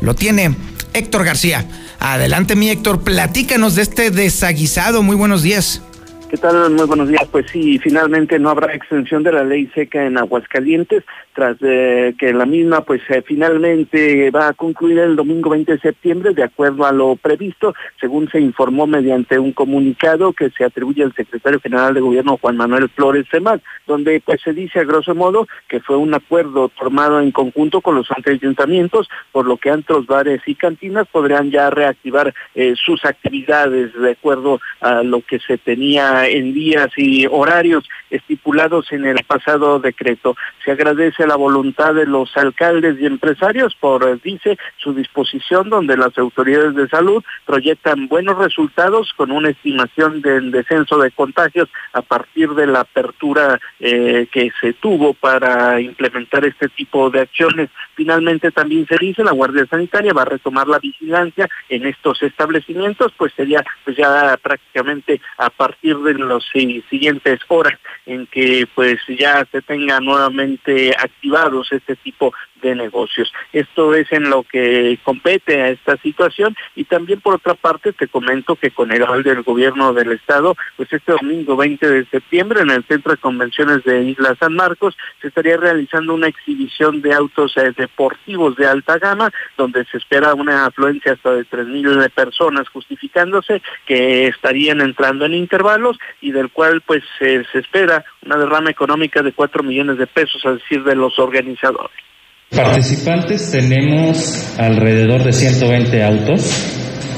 lo 0.00 0.14
tiene 0.14 0.56
Héctor 0.94 1.26
García. 1.26 1.66
Adelante 2.00 2.56
mi 2.56 2.70
Héctor, 2.70 3.02
platícanos 3.02 3.74
de 3.74 3.82
este 3.82 4.10
desaguisado. 4.10 5.02
Muy 5.02 5.16
buenos 5.16 5.42
días. 5.42 5.82
¿Qué 6.30 6.36
tal? 6.36 6.70
Muy 6.70 6.86
buenos 6.86 7.08
días. 7.08 7.22
Pues 7.30 7.46
sí, 7.50 7.78
finalmente 7.78 8.38
no 8.38 8.50
habrá 8.50 8.74
extensión 8.74 9.22
de 9.22 9.32
la 9.32 9.44
ley 9.44 9.70
seca 9.74 10.04
en 10.04 10.18
Aguascalientes, 10.18 11.04
tras 11.36 11.58
eh, 11.60 12.14
que 12.18 12.32
la 12.32 12.46
misma 12.46 12.80
pues 12.80 13.02
eh, 13.10 13.22
finalmente 13.24 14.30
va 14.30 14.48
a 14.48 14.52
concluir 14.54 14.98
el 15.00 15.16
domingo 15.16 15.50
20 15.50 15.72
de 15.72 15.78
septiembre 15.78 16.32
de 16.32 16.42
acuerdo 16.42 16.86
a 16.86 16.92
lo 16.92 17.14
previsto, 17.16 17.74
según 18.00 18.30
se 18.30 18.40
informó 18.40 18.86
mediante 18.86 19.38
un 19.38 19.52
comunicado 19.52 20.32
que 20.32 20.48
se 20.48 20.64
atribuye 20.64 21.02
al 21.02 21.14
secretario 21.14 21.60
general 21.60 21.92
de 21.92 22.00
gobierno 22.00 22.38
Juan 22.40 22.56
Manuel 22.56 22.88
Flores 22.88 23.26
Semán, 23.30 23.60
donde 23.86 24.22
pues 24.24 24.40
se 24.40 24.54
dice 24.54 24.80
a 24.80 24.84
grosso 24.84 25.14
modo 25.14 25.46
que 25.68 25.80
fue 25.80 25.98
un 25.98 26.14
acuerdo 26.14 26.70
formado 26.70 27.20
en 27.20 27.30
conjunto 27.32 27.82
con 27.82 27.96
los 27.96 28.08
ayuntamientos, 28.24 29.10
por 29.30 29.46
lo 29.46 29.58
que 29.58 29.68
antros, 29.68 30.06
bares 30.06 30.40
y 30.46 30.54
cantinas 30.54 31.06
podrían 31.06 31.50
ya 31.50 31.68
reactivar 31.68 32.32
eh, 32.54 32.74
sus 32.82 33.04
actividades 33.04 33.92
de 33.92 34.12
acuerdo 34.12 34.58
a 34.80 35.02
lo 35.02 35.20
que 35.20 35.38
se 35.40 35.58
tenía 35.58 36.26
en 36.28 36.54
días 36.54 36.88
y 36.96 37.26
horarios 37.26 37.86
estipulados 38.08 38.90
en 38.92 39.04
el 39.04 39.22
pasado 39.26 39.78
decreto. 39.80 40.34
Se 40.64 40.70
agradece 40.70 41.25
la 41.26 41.36
voluntad 41.36 41.94
de 41.94 42.06
los 42.06 42.36
alcaldes 42.36 42.96
y 43.00 43.06
empresarios 43.06 43.74
por, 43.78 44.20
dice, 44.22 44.58
su 44.78 44.94
disposición 44.94 45.70
donde 45.70 45.96
las 45.96 46.16
autoridades 46.18 46.74
de 46.74 46.88
salud 46.88 47.22
proyectan 47.44 48.08
buenos 48.08 48.38
resultados 48.38 49.12
con 49.16 49.30
una 49.30 49.50
estimación 49.50 50.22
del 50.22 50.50
descenso 50.50 50.98
de 50.98 51.10
contagios 51.10 51.68
a 51.92 52.02
partir 52.02 52.50
de 52.50 52.66
la 52.66 52.80
apertura 52.80 53.60
eh, 53.80 54.28
que 54.30 54.50
se 54.60 54.72
tuvo 54.74 55.14
para 55.14 55.80
implementar 55.80 56.44
este 56.44 56.68
tipo 56.68 57.10
de 57.10 57.20
acciones. 57.20 57.70
Finalmente 57.94 58.50
también 58.50 58.86
se 58.86 58.96
dice 58.98 59.24
la 59.24 59.32
Guardia 59.32 59.66
Sanitaria 59.66 60.12
va 60.12 60.22
a 60.22 60.26
retomar 60.26 60.68
la 60.68 60.78
vigilancia 60.78 61.48
en 61.68 61.86
estos 61.86 62.22
establecimientos, 62.22 63.12
pues 63.16 63.32
sería 63.34 63.64
pues 63.84 63.96
ya 63.96 64.36
prácticamente 64.42 65.20
a 65.38 65.50
partir 65.50 65.96
de 65.98 66.14
las 66.14 66.44
siguientes 66.90 67.40
horas 67.48 67.78
en 68.06 68.26
que 68.26 68.68
pues 68.74 68.98
ya 69.18 69.46
se 69.50 69.62
tenga 69.62 70.00
nuevamente 70.00 70.94
activados 71.16 71.72
este 71.72 71.96
tipo 71.96 72.32
de 72.66 72.74
negocios. 72.74 73.32
Esto 73.52 73.94
es 73.94 74.10
en 74.12 74.30
lo 74.30 74.42
que 74.42 74.98
compete 75.02 75.62
a 75.62 75.68
esta 75.68 75.96
situación 75.98 76.56
y 76.74 76.84
también 76.84 77.20
por 77.20 77.34
otra 77.34 77.54
parte 77.54 77.92
te 77.92 78.08
comento 78.08 78.56
que 78.56 78.70
con 78.70 78.92
el 78.92 79.02
aval 79.02 79.22
del 79.22 79.42
gobierno 79.42 79.92
del 79.92 80.12
estado, 80.12 80.56
pues 80.76 80.92
este 80.92 81.12
domingo 81.12 81.56
20 81.56 81.88
de 81.88 82.04
septiembre 82.06 82.60
en 82.60 82.70
el 82.70 82.84
Centro 82.84 83.12
de 83.12 83.18
Convenciones 83.18 83.84
de 83.84 84.02
Isla 84.02 84.36
San 84.38 84.54
Marcos 84.54 84.96
se 85.20 85.28
estaría 85.28 85.56
realizando 85.56 86.14
una 86.14 86.28
exhibición 86.28 87.02
de 87.02 87.14
autos 87.14 87.56
eh, 87.56 87.72
deportivos 87.76 88.56
de 88.56 88.66
alta 88.66 88.98
gama 88.98 89.32
donde 89.56 89.84
se 89.86 89.98
espera 89.98 90.34
una 90.34 90.66
afluencia 90.66 91.12
hasta 91.12 91.32
de 91.32 91.44
tres 91.44 91.66
mil 91.66 91.86
personas 92.14 92.68
justificándose 92.68 93.62
que 93.86 94.26
estarían 94.26 94.80
entrando 94.80 95.24
en 95.24 95.34
intervalos 95.34 95.98
y 96.20 96.32
del 96.32 96.50
cual 96.50 96.82
pues 96.82 97.02
se 97.18 97.44
espera 97.54 98.04
una 98.24 98.36
derrama 98.36 98.70
económica 98.70 99.22
de 99.22 99.32
cuatro 99.32 99.62
millones 99.62 99.98
de 99.98 100.06
pesos, 100.06 100.44
a 100.44 100.54
decir 100.54 100.82
de 100.84 100.96
los 100.96 101.18
organizadores. 101.18 101.96
Participantes 102.50 103.50
tenemos 103.50 104.54
alrededor 104.56 105.24
de 105.24 105.32
120 105.32 106.02
autos 106.04 106.50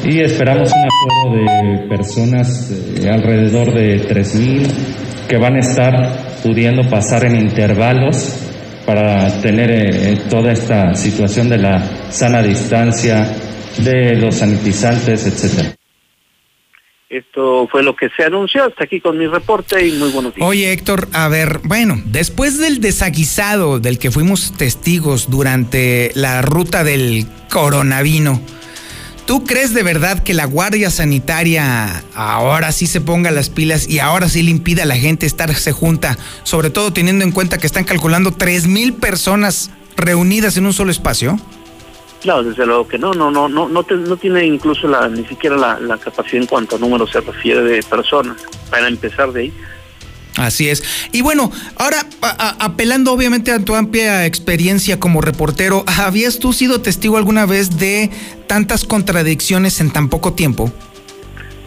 y 0.04 0.20
esperamos 0.20 0.72
un 0.72 0.88
aforo 0.88 1.36
de 1.36 1.88
personas 1.88 2.70
eh, 2.70 3.10
alrededor 3.10 3.74
de 3.74 4.08
3.000 4.08 4.66
que 5.28 5.36
van 5.36 5.56
a 5.56 5.60
estar 5.60 6.40
pudiendo 6.42 6.88
pasar 6.88 7.26
en 7.26 7.36
intervalos 7.36 8.36
para 8.86 9.28
tener 9.42 9.70
eh, 9.70 10.18
toda 10.30 10.50
esta 10.52 10.94
situación 10.94 11.50
de 11.50 11.58
la 11.58 12.10
sana 12.10 12.42
distancia, 12.42 13.26
de 13.84 14.16
los 14.16 14.36
sanitizantes, 14.36 15.26
etcétera. 15.26 15.77
Esto 17.08 17.66
fue 17.70 17.82
lo 17.82 17.96
que 17.96 18.10
se 18.10 18.22
anunció. 18.22 18.64
Hasta 18.64 18.84
aquí 18.84 19.00
con 19.00 19.16
mi 19.16 19.26
reporte 19.26 19.86
y 19.86 19.92
muy 19.92 20.10
buenos 20.10 20.34
días. 20.34 20.46
Oye, 20.46 20.72
Héctor, 20.72 21.08
a 21.12 21.28
ver, 21.28 21.60
bueno, 21.64 22.00
después 22.04 22.58
del 22.58 22.80
desaguisado 22.80 23.80
del 23.80 23.98
que 23.98 24.10
fuimos 24.10 24.52
testigos 24.58 25.30
durante 25.30 26.12
la 26.14 26.42
ruta 26.42 26.84
del 26.84 27.26
coronavino, 27.50 28.42
¿tú 29.24 29.44
crees 29.44 29.72
de 29.72 29.82
verdad 29.82 30.22
que 30.22 30.34
la 30.34 30.44
Guardia 30.44 30.90
Sanitaria 30.90 32.04
ahora 32.14 32.72
sí 32.72 32.86
se 32.86 33.00
ponga 33.00 33.30
las 33.30 33.48
pilas 33.48 33.88
y 33.88 34.00
ahora 34.00 34.28
sí 34.28 34.42
le 34.42 34.50
impida 34.50 34.82
a 34.82 34.86
la 34.86 34.96
gente 34.96 35.24
estarse 35.24 35.72
junta, 35.72 36.18
sobre 36.42 36.68
todo 36.68 36.92
teniendo 36.92 37.24
en 37.24 37.32
cuenta 37.32 37.56
que 37.56 37.66
están 37.66 37.84
calculando 37.84 38.32
tres 38.32 38.66
mil 38.66 38.92
personas 38.92 39.70
reunidas 39.96 40.58
en 40.58 40.66
un 40.66 40.74
solo 40.74 40.90
espacio? 40.90 41.38
Claro, 42.20 42.42
desde 42.42 42.66
luego 42.66 42.88
que 42.88 42.98
no, 42.98 43.12
no, 43.12 43.30
no, 43.30 43.48
no, 43.48 43.68
no, 43.68 43.84
no 43.88 44.16
tiene 44.16 44.44
incluso 44.44 44.88
la, 44.88 45.08
ni 45.08 45.24
siquiera 45.24 45.56
la, 45.56 45.98
capacidad 45.98 46.42
en 46.42 46.46
cuanto 46.46 46.76
a 46.76 46.78
número 46.78 47.06
se 47.06 47.20
refiere 47.20 47.62
de 47.62 47.82
personas, 47.82 48.36
para 48.70 48.88
empezar 48.88 49.32
de 49.32 49.42
ahí. 49.42 49.52
Así 50.36 50.68
es. 50.68 50.84
Y 51.12 51.20
bueno, 51.22 51.50
ahora 51.76 52.06
apelando 52.60 53.12
obviamente 53.12 53.50
a 53.50 53.58
tu 53.58 53.74
amplia 53.74 54.24
experiencia 54.24 55.00
como 55.00 55.20
reportero, 55.20 55.84
¿habías 55.86 56.38
tú 56.38 56.52
sido 56.52 56.80
testigo 56.80 57.16
alguna 57.16 57.44
vez 57.44 57.78
de 57.78 58.10
tantas 58.46 58.84
contradicciones 58.84 59.80
en 59.80 59.90
tan 59.90 60.08
poco 60.08 60.34
tiempo? 60.34 60.72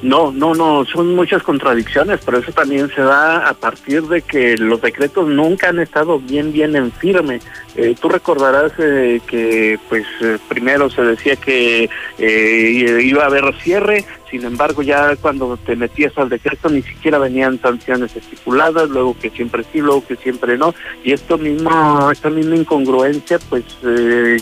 No, 0.01 0.31
no, 0.31 0.55
no, 0.55 0.83
son 0.85 1.15
muchas 1.15 1.43
contradicciones, 1.43 2.19
pero 2.25 2.39
eso 2.39 2.51
también 2.51 2.89
se 2.89 3.01
da 3.01 3.47
a 3.47 3.53
partir 3.53 4.01
de 4.03 4.23
que 4.23 4.57
los 4.57 4.81
decretos 4.81 5.27
nunca 5.27 5.69
han 5.69 5.79
estado 5.79 6.19
bien, 6.19 6.51
bien 6.51 6.75
en 6.75 6.91
firme. 6.91 7.39
Eh, 7.75 7.95
tú 7.99 8.09
recordarás 8.09 8.71
eh, 8.79 9.21
que, 9.27 9.79
pues, 9.89 10.05
eh, 10.21 10.39
primero 10.49 10.89
se 10.89 11.03
decía 11.03 11.35
que 11.35 11.87
iba 12.17 13.23
a 13.23 13.27
haber 13.27 13.53
cierre, 13.61 14.03
sin 14.31 14.45
embargo, 14.45 14.81
ya 14.81 15.15
cuando 15.17 15.57
te 15.57 15.75
metías 15.75 16.17
al 16.17 16.29
decreto 16.29 16.69
ni 16.69 16.81
siquiera 16.81 17.19
venían 17.19 17.61
sanciones 17.61 18.15
estipuladas, 18.15 18.89
luego 18.89 19.15
que 19.19 19.29
siempre 19.29 19.63
sí, 19.71 19.79
luego 19.79 20.05
que 20.07 20.15
siempre 20.15 20.57
no, 20.57 20.73
y 21.03 21.11
esto 21.11 21.37
mismo, 21.37 22.09
esta 22.09 22.29
misma 22.29 22.55
incongruencia, 22.55 23.37
pues, 23.49 23.65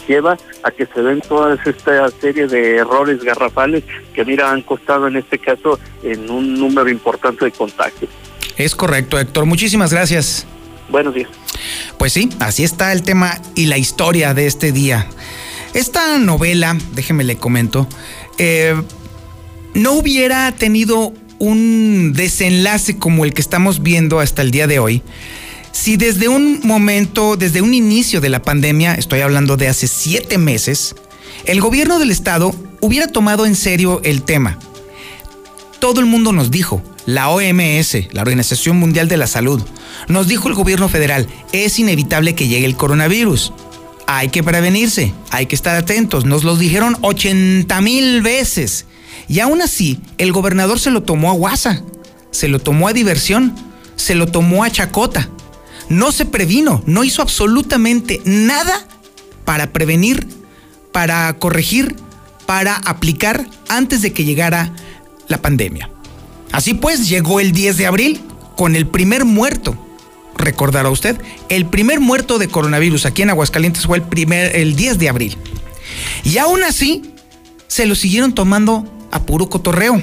lleva 0.07 0.37
a 0.63 0.71
que 0.71 0.85
se 0.85 1.01
den 1.01 1.21
toda 1.21 1.57
esta 1.65 2.09
serie 2.11 2.47
de 2.47 2.77
errores 2.77 3.23
garrafales 3.23 3.83
que, 4.13 4.23
mira, 4.23 4.51
han 4.51 4.61
costado 4.61 5.07
en 5.07 5.17
este 5.17 5.39
caso 5.39 5.79
en 6.03 6.29
un 6.29 6.53
número 6.59 6.89
importante 6.89 7.45
de 7.45 7.51
contagios. 7.51 8.11
Es 8.57 8.75
correcto, 8.75 9.17
Héctor. 9.19 9.45
Muchísimas 9.47 9.91
gracias. 9.91 10.45
Buenos 10.89 11.15
días. 11.15 11.29
Pues 11.97 12.13
sí, 12.13 12.29
así 12.39 12.63
está 12.63 12.91
el 12.93 13.03
tema 13.03 13.41
y 13.55 13.65
la 13.65 13.77
historia 13.77 14.33
de 14.33 14.45
este 14.45 14.71
día. 14.71 15.07
esta 15.73 16.17
novela, 16.19 16.77
déjeme 16.93 17.23
le 17.23 17.37
comento, 17.37 17.87
eh, 18.37 18.75
no 19.73 19.93
hubiera 19.93 20.51
tenido 20.51 21.13
un 21.39 22.13
desenlace 22.13 22.97
como 22.97 23.25
el 23.25 23.33
que 23.33 23.41
estamos 23.41 23.81
viendo 23.81 24.19
hasta 24.19 24.41
el 24.41 24.51
día 24.51 24.67
de 24.67 24.79
hoy 24.79 25.03
si 25.71 25.97
desde 25.97 26.27
un 26.27 26.59
momento, 26.63 27.37
desde 27.37 27.61
un 27.61 27.73
inicio 27.73 28.21
de 28.21 28.29
la 28.29 28.41
pandemia, 28.41 28.95
estoy 28.95 29.21
hablando 29.21 29.55
de 29.55 29.67
hace 29.67 29.87
siete 29.87 30.37
meses, 30.37 30.95
el 31.45 31.61
gobierno 31.61 31.99
del 31.99 32.11
estado 32.11 32.53
hubiera 32.81 33.07
tomado 33.07 33.45
en 33.45 33.55
serio 33.55 34.01
el 34.03 34.23
tema. 34.23 34.57
Todo 35.79 36.01
el 36.01 36.05
mundo 36.05 36.33
nos 36.33 36.51
dijo, 36.51 36.83
la 37.05 37.29
OMS, 37.29 38.11
la 38.11 38.21
Organización 38.21 38.77
Mundial 38.77 39.07
de 39.07 39.17
la 39.17 39.27
Salud, 39.27 39.61
nos 40.07 40.27
dijo 40.27 40.49
el 40.49 40.55
gobierno 40.55 40.89
federal, 40.89 41.27
es 41.53 41.79
inevitable 41.79 42.35
que 42.35 42.47
llegue 42.47 42.65
el 42.65 42.75
coronavirus. 42.75 43.53
Hay 44.05 44.29
que 44.29 44.43
prevenirse, 44.43 45.13
hay 45.29 45.45
que 45.45 45.55
estar 45.55 45.75
atentos. 45.75 46.25
Nos 46.25 46.43
lo 46.43 46.57
dijeron 46.57 46.97
80 47.01 47.79
mil 47.81 48.21
veces. 48.21 48.85
Y 49.27 49.39
aún 49.39 49.61
así, 49.61 49.99
el 50.17 50.31
gobernador 50.31 50.79
se 50.79 50.91
lo 50.91 51.03
tomó 51.03 51.29
a 51.31 51.35
guasa, 51.35 51.83
se 52.31 52.47
lo 52.47 52.59
tomó 52.59 52.87
a 52.87 52.93
diversión, 52.93 53.55
se 53.95 54.15
lo 54.15 54.27
tomó 54.27 54.63
a 54.63 54.69
chacota 54.69 55.29
no 55.89 56.11
se 56.11 56.25
previno, 56.25 56.81
no 56.85 57.03
hizo 57.03 57.21
absolutamente 57.21 58.21
nada 58.23 58.87
para 59.43 59.73
prevenir, 59.73 60.27
para 60.91 61.33
corregir, 61.33 61.95
para 62.45 62.75
aplicar 62.75 63.47
antes 63.67 64.01
de 64.01 64.13
que 64.13 64.23
llegara 64.23 64.71
la 65.27 65.41
pandemia. 65.41 65.89
Así 66.51 66.75
pues, 66.75 67.09
llegó 67.09 67.39
el 67.39 67.51
10 67.51 67.77
de 67.77 67.87
abril 67.87 68.21
con 68.55 68.75
el 68.75 68.87
primer 68.87 69.25
muerto. 69.25 69.77
Recordará 70.37 70.89
usted, 70.89 71.19
el 71.49 71.65
primer 71.65 71.99
muerto 71.99 72.37
de 72.37 72.47
coronavirus 72.47 73.05
aquí 73.05 73.23
en 73.23 73.31
Aguascalientes 73.31 73.85
fue 73.85 73.97
el 73.97 74.03
primer 74.03 74.55
el 74.55 74.75
10 74.75 74.99
de 74.99 75.09
abril. 75.09 75.37
Y 76.23 76.37
aún 76.37 76.63
así 76.63 77.13
se 77.67 77.85
lo 77.85 77.95
siguieron 77.95 78.33
tomando 78.33 78.85
a 79.11 79.23
puro 79.23 79.49
cotorreo. 79.49 80.01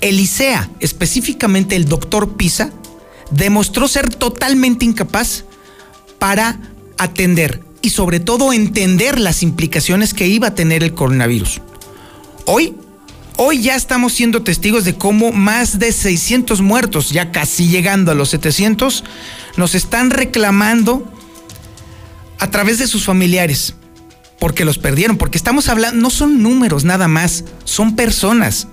Elisea, 0.00 0.70
específicamente 0.80 1.76
el 1.76 1.86
doctor 1.86 2.36
Pisa, 2.36 2.70
demostró 3.30 3.88
ser 3.88 4.14
totalmente 4.14 4.84
incapaz 4.84 5.44
para 6.18 6.58
atender 6.98 7.62
y 7.82 7.90
sobre 7.90 8.20
todo 8.20 8.52
entender 8.52 9.18
las 9.18 9.42
implicaciones 9.42 10.14
que 10.14 10.28
iba 10.28 10.48
a 10.48 10.54
tener 10.54 10.82
el 10.82 10.94
coronavirus. 10.94 11.60
Hoy, 12.46 12.76
hoy 13.36 13.62
ya 13.62 13.74
estamos 13.74 14.12
siendo 14.12 14.42
testigos 14.42 14.84
de 14.84 14.94
cómo 14.94 15.32
más 15.32 15.78
de 15.78 15.92
600 15.92 16.60
muertos, 16.60 17.10
ya 17.10 17.32
casi 17.32 17.68
llegando 17.68 18.12
a 18.12 18.14
los 18.14 18.30
700, 18.30 19.04
nos 19.56 19.74
están 19.74 20.10
reclamando 20.10 21.10
a 22.38 22.50
través 22.50 22.78
de 22.78 22.86
sus 22.86 23.04
familiares, 23.04 23.74
porque 24.42 24.64
los 24.64 24.76
perdieron, 24.76 25.18
porque 25.18 25.38
estamos 25.38 25.68
hablando, 25.68 26.02
no 26.02 26.10
son 26.10 26.42
números 26.42 26.82
nada 26.82 27.06
más, 27.06 27.44
son 27.62 27.94
personas, 27.94 28.66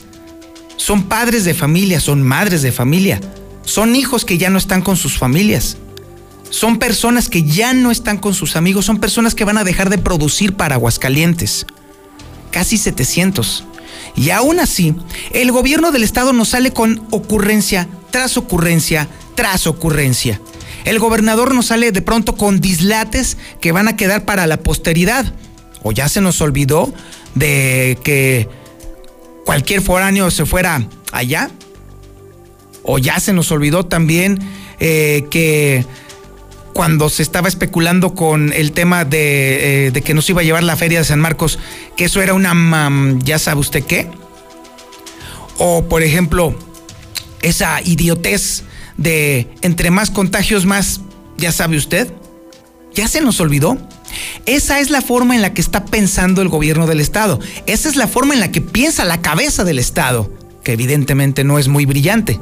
son 0.78 1.04
padres 1.04 1.46
de 1.46 1.54
familia, 1.54 2.00
son 2.00 2.24
madres 2.24 2.64
de 2.64 2.72
familia, 2.72 3.22
son 3.66 3.96
hijos 3.96 4.26
que 4.26 4.40
ya 4.40 4.50
no 4.50 4.58
están 4.58 4.82
con 4.82 4.98
sus 4.98 5.20
familias. 5.20 5.78
Son 6.50 6.80
personas 6.80 7.30
que 7.30 7.44
ya 7.44 7.74
no 7.74 7.92
están 7.92 8.18
con 8.18 8.34
sus 8.34 8.56
amigos. 8.56 8.86
Son 8.86 8.98
personas 8.98 9.36
que 9.36 9.46
van 9.46 9.60
a 9.60 9.64
dejar 9.64 9.92
de 9.92 10.00
producir 10.00 10.54
para 10.54 10.74
Aguascalientes. 10.74 11.68
Casi 12.50 12.80
700. 12.80 13.64
Y 14.16 14.32
aún 14.32 14.60
así, 14.60 14.96
el 15.34 15.52
gobierno 15.52 15.92
del 15.92 16.02
estado 16.02 16.34
nos 16.34 16.50
sale 16.50 16.74
con 16.74 17.06
ocurrencia 17.12 17.88
tras 18.10 18.38
ocurrencia 18.38 19.08
tras 19.36 19.68
ocurrencia. 19.68 20.42
El 20.84 20.98
gobernador 20.98 21.54
nos 21.54 21.68
sale 21.68 21.92
de 21.92 22.02
pronto 22.02 22.36
con 22.36 22.60
dislates 22.60 23.38
que 23.62 23.72
van 23.72 23.88
a 23.88 23.96
quedar 23.96 24.26
para 24.26 24.48
la 24.48 24.58
posteridad. 24.58 25.32
O 25.84 25.92
ya 25.92 26.10
se 26.10 26.22
nos 26.22 26.42
olvidó 26.42 26.92
de 27.36 27.98
que 28.04 28.48
cualquier 29.46 29.82
foráneo 29.82 30.30
se 30.32 30.46
fuera 30.46 30.88
allá 31.12 31.50
o 32.84 32.98
ya 32.98 33.20
se 33.20 33.34
nos 33.34 33.52
olvidó 33.52 33.86
también 33.86 34.40
eh, 34.80 35.26
que 35.30 35.86
cuando 36.74 37.10
se 37.10 37.24
estaba 37.24 37.48
especulando 37.48 38.14
con 38.16 38.54
el 38.54 38.72
tema 38.72 39.06
de, 39.06 39.88
eh, 39.88 40.02
que 40.02 40.14
nos 40.14 40.30
iba 40.30 40.42
a 40.42 40.44
llevar 40.44 40.64
la 40.64 40.78
feria 40.78 41.00
de 41.00 41.06
San 41.06 41.20
Marcos, 41.20 41.60
que 41.98 42.06
eso 42.06 42.22
era 42.22 42.34
una, 42.34 42.56
ya 43.24 43.38
sabe 43.38 43.60
usted 43.60 43.84
qué. 43.84 44.10
O 45.58 45.86
por 45.90 46.04
ejemplo, 46.04 46.56
esa 47.42 47.82
idiotez 47.82 48.64
de 48.98 49.50
entre 49.62 49.92
más 49.92 50.10
contagios 50.10 50.66
más, 50.66 51.02
ya 51.38 51.52
sabe 51.52 51.78
usted, 51.78 52.12
ya 52.94 53.08
se 53.08 53.22
nos 53.22 53.40
olvidó. 53.40 53.78
Esa 54.46 54.80
es 54.80 54.90
la 54.90 55.02
forma 55.02 55.36
en 55.36 55.42
la 55.42 55.54
que 55.54 55.62
está 55.62 55.86
pensando 55.86 56.42
el 56.42 56.50
gobierno 56.50 56.88
del 56.88 57.00
Estado. 57.00 57.40
Esa 57.66 57.90
es 57.90 57.96
la 57.96 58.08
forma 58.08 58.34
en 58.34 58.40
la 58.40 58.52
que 58.52 58.62
piensa 58.62 59.06
la 59.06 59.22
cabeza 59.22 59.64
del 59.64 59.80
Estado, 59.80 60.32
que 60.64 60.74
evidentemente 60.74 61.44
no 61.44 61.60
es 61.60 61.68
muy 61.68 61.86
brillante. 61.86 62.40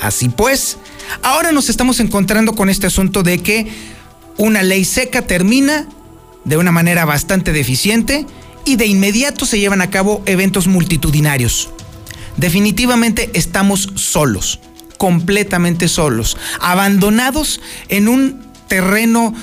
Así 0.00 0.28
pues, 0.28 0.78
ahora 1.22 1.52
nos 1.52 1.68
estamos 1.68 2.00
encontrando 2.00 2.54
con 2.54 2.68
este 2.68 2.86
asunto 2.86 3.22
de 3.22 3.38
que 3.38 3.68
una 4.36 4.62
ley 4.62 4.84
seca 4.84 5.22
termina 5.22 5.88
de 6.44 6.56
una 6.56 6.72
manera 6.72 7.04
bastante 7.04 7.52
deficiente 7.52 8.26
y 8.64 8.76
de 8.76 8.86
inmediato 8.86 9.46
se 9.46 9.58
llevan 9.58 9.80
a 9.80 9.90
cabo 9.90 10.22
eventos 10.26 10.66
multitudinarios. 10.66 11.70
Definitivamente 12.36 13.30
estamos 13.34 13.90
solos, 13.94 14.60
completamente 14.98 15.88
solos, 15.88 16.36
abandonados 16.60 17.60
en 17.88 18.08
un 18.08 18.44
terreno 18.68 19.34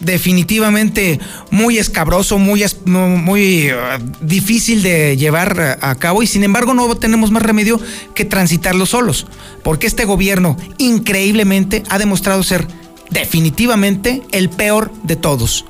definitivamente 0.00 1.18
muy 1.50 1.78
escabroso, 1.78 2.38
muy, 2.38 2.64
muy 2.84 3.70
uh, 3.70 3.76
difícil 4.20 4.82
de 4.82 5.16
llevar 5.16 5.78
a 5.80 5.94
cabo 5.96 6.22
y 6.22 6.26
sin 6.26 6.44
embargo 6.44 6.74
no 6.74 6.94
tenemos 6.96 7.30
más 7.30 7.42
remedio 7.42 7.80
que 8.14 8.24
transitarlo 8.24 8.86
solos, 8.86 9.26
porque 9.62 9.86
este 9.86 10.04
gobierno 10.04 10.56
increíblemente 10.78 11.82
ha 11.88 11.98
demostrado 11.98 12.42
ser 12.42 12.66
definitivamente 13.10 14.22
el 14.32 14.50
peor 14.50 14.92
de 15.02 15.16
todos. 15.16 15.64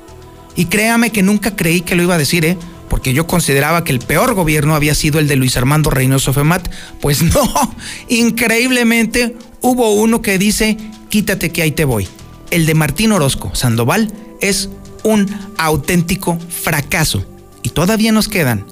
Y 0.55 0.65
créame 0.65 1.11
que 1.11 1.21
nunca 1.21 1.55
creí 1.55 1.81
que 1.81 1.95
lo 1.95 2.03
iba 2.03 2.15
a 2.15 2.19
decir, 2.19 2.43
¿eh? 2.43 2.57
porque 2.89 3.13
yo 3.13 3.27
consideraba 3.27 3.83
que 3.83 3.91
el 3.91 3.99
peor 3.99 4.33
gobierno 4.33 4.75
había 4.75 4.95
sido 4.95 5.19
el 5.19 5.27
de 5.27 5.35
Luis 5.35 5.55
Armando 5.55 5.89
Reynoso 5.89 6.33
Femat. 6.33 6.67
Pues 6.99 7.21
no, 7.35 7.75
increíblemente 8.07 9.35
hubo 9.61 9.93
uno 9.93 10.21
que 10.21 10.37
dice, 10.37 10.77
quítate 11.09 11.51
que 11.51 11.61
ahí 11.61 11.71
te 11.71 11.85
voy 11.85 12.07
el 12.51 12.65
de 12.65 12.73
Martín 12.73 13.11
Orozco 13.11 13.53
Sandoval 13.53 14.11
es 14.41 14.69
un 15.03 15.27
auténtico 15.57 16.37
fracaso. 16.49 17.25
Y 17.63 17.69
todavía 17.69 18.11
nos 18.11 18.27
quedan 18.27 18.65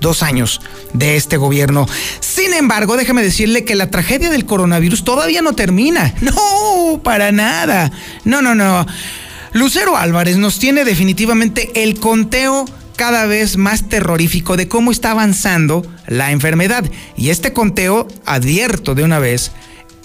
dos 0.00 0.22
años 0.22 0.60
de 0.92 1.16
este 1.16 1.38
gobierno. 1.38 1.86
Sin 2.20 2.52
embargo, 2.52 2.96
déjame 2.96 3.22
decirle 3.22 3.64
que 3.64 3.74
la 3.74 3.90
tragedia 3.90 4.30
del 4.30 4.44
coronavirus 4.44 5.04
todavía 5.04 5.40
no 5.40 5.54
termina. 5.54 6.14
No, 6.22 7.00
para 7.02 7.32
nada. 7.32 7.90
No, 8.24 8.42
no, 8.42 8.54
no. 8.54 8.86
Lucero 9.52 9.96
Álvarez 9.96 10.36
nos 10.36 10.58
tiene 10.58 10.84
definitivamente 10.84 11.70
el 11.82 11.98
conteo 11.98 12.66
cada 12.96 13.26
vez 13.26 13.56
más 13.56 13.88
terrorífico 13.88 14.56
de 14.56 14.68
cómo 14.68 14.90
está 14.90 15.12
avanzando 15.12 15.84
la 16.06 16.30
enfermedad. 16.32 16.84
Y 17.16 17.30
este 17.30 17.52
conteo, 17.52 18.08
advierto 18.26 18.94
de 18.94 19.04
una 19.04 19.18
vez, 19.18 19.52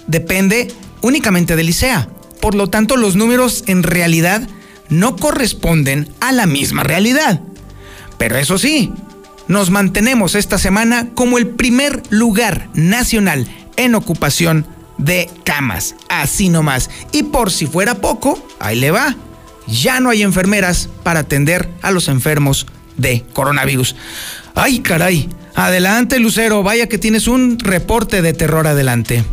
depende 0.08 0.72
únicamente 1.02 1.56
de 1.56 1.64
Licea. 1.64 2.10
Por 2.42 2.56
lo 2.56 2.68
tanto, 2.68 2.98
los 2.98 3.16
números 3.16 3.64
en 3.68 3.84
realidad 3.84 4.48
no 4.90 5.16
corresponden 5.16 6.10
a 6.20 6.32
la 6.32 6.46
misma 6.46 6.84
realidad. 6.84 7.42
Pero 8.18 8.38
eso 8.38 8.58
sí, 8.58 8.92
nos 9.48 9.70
mantenemos 9.70 10.36
esta 10.36 10.58
semana 10.58 11.10
como 11.14 11.38
el 11.38 11.48
primer 11.48 12.04
lugar 12.10 12.70
nacional 12.74 13.48
en 13.76 13.96
ocupación 13.96 14.66
de 14.98 15.30
camas. 15.44 15.96
Así 16.10 16.50
nomás. 16.50 16.90
Y 17.12 17.24
por 17.24 17.52
si 17.52 17.68
fuera 17.68 17.96
poco, 17.96 18.42
ahí 18.60 18.80
le 18.80 18.92
va. 18.92 19.16
Ya 19.68 20.00
no 20.00 20.10
hay 20.10 20.24
enfermeras 20.24 20.90
para 21.04 21.22
atender 21.22 21.70
a 21.82 21.92
los 21.92 22.08
enfermos 22.08 22.66
de 22.96 23.26
coronavirus. 23.34 23.96
Ay, 24.56 24.80
caray. 24.80 25.30
Adelante, 25.56 26.20
Lucero. 26.20 26.64
Vaya 26.64 26.88
que 26.88 26.98
tienes 26.98 27.28
un 27.28 27.60
reporte 27.60 28.22
de 28.22 28.34
terror 28.34 28.68
adelante. 28.68 29.24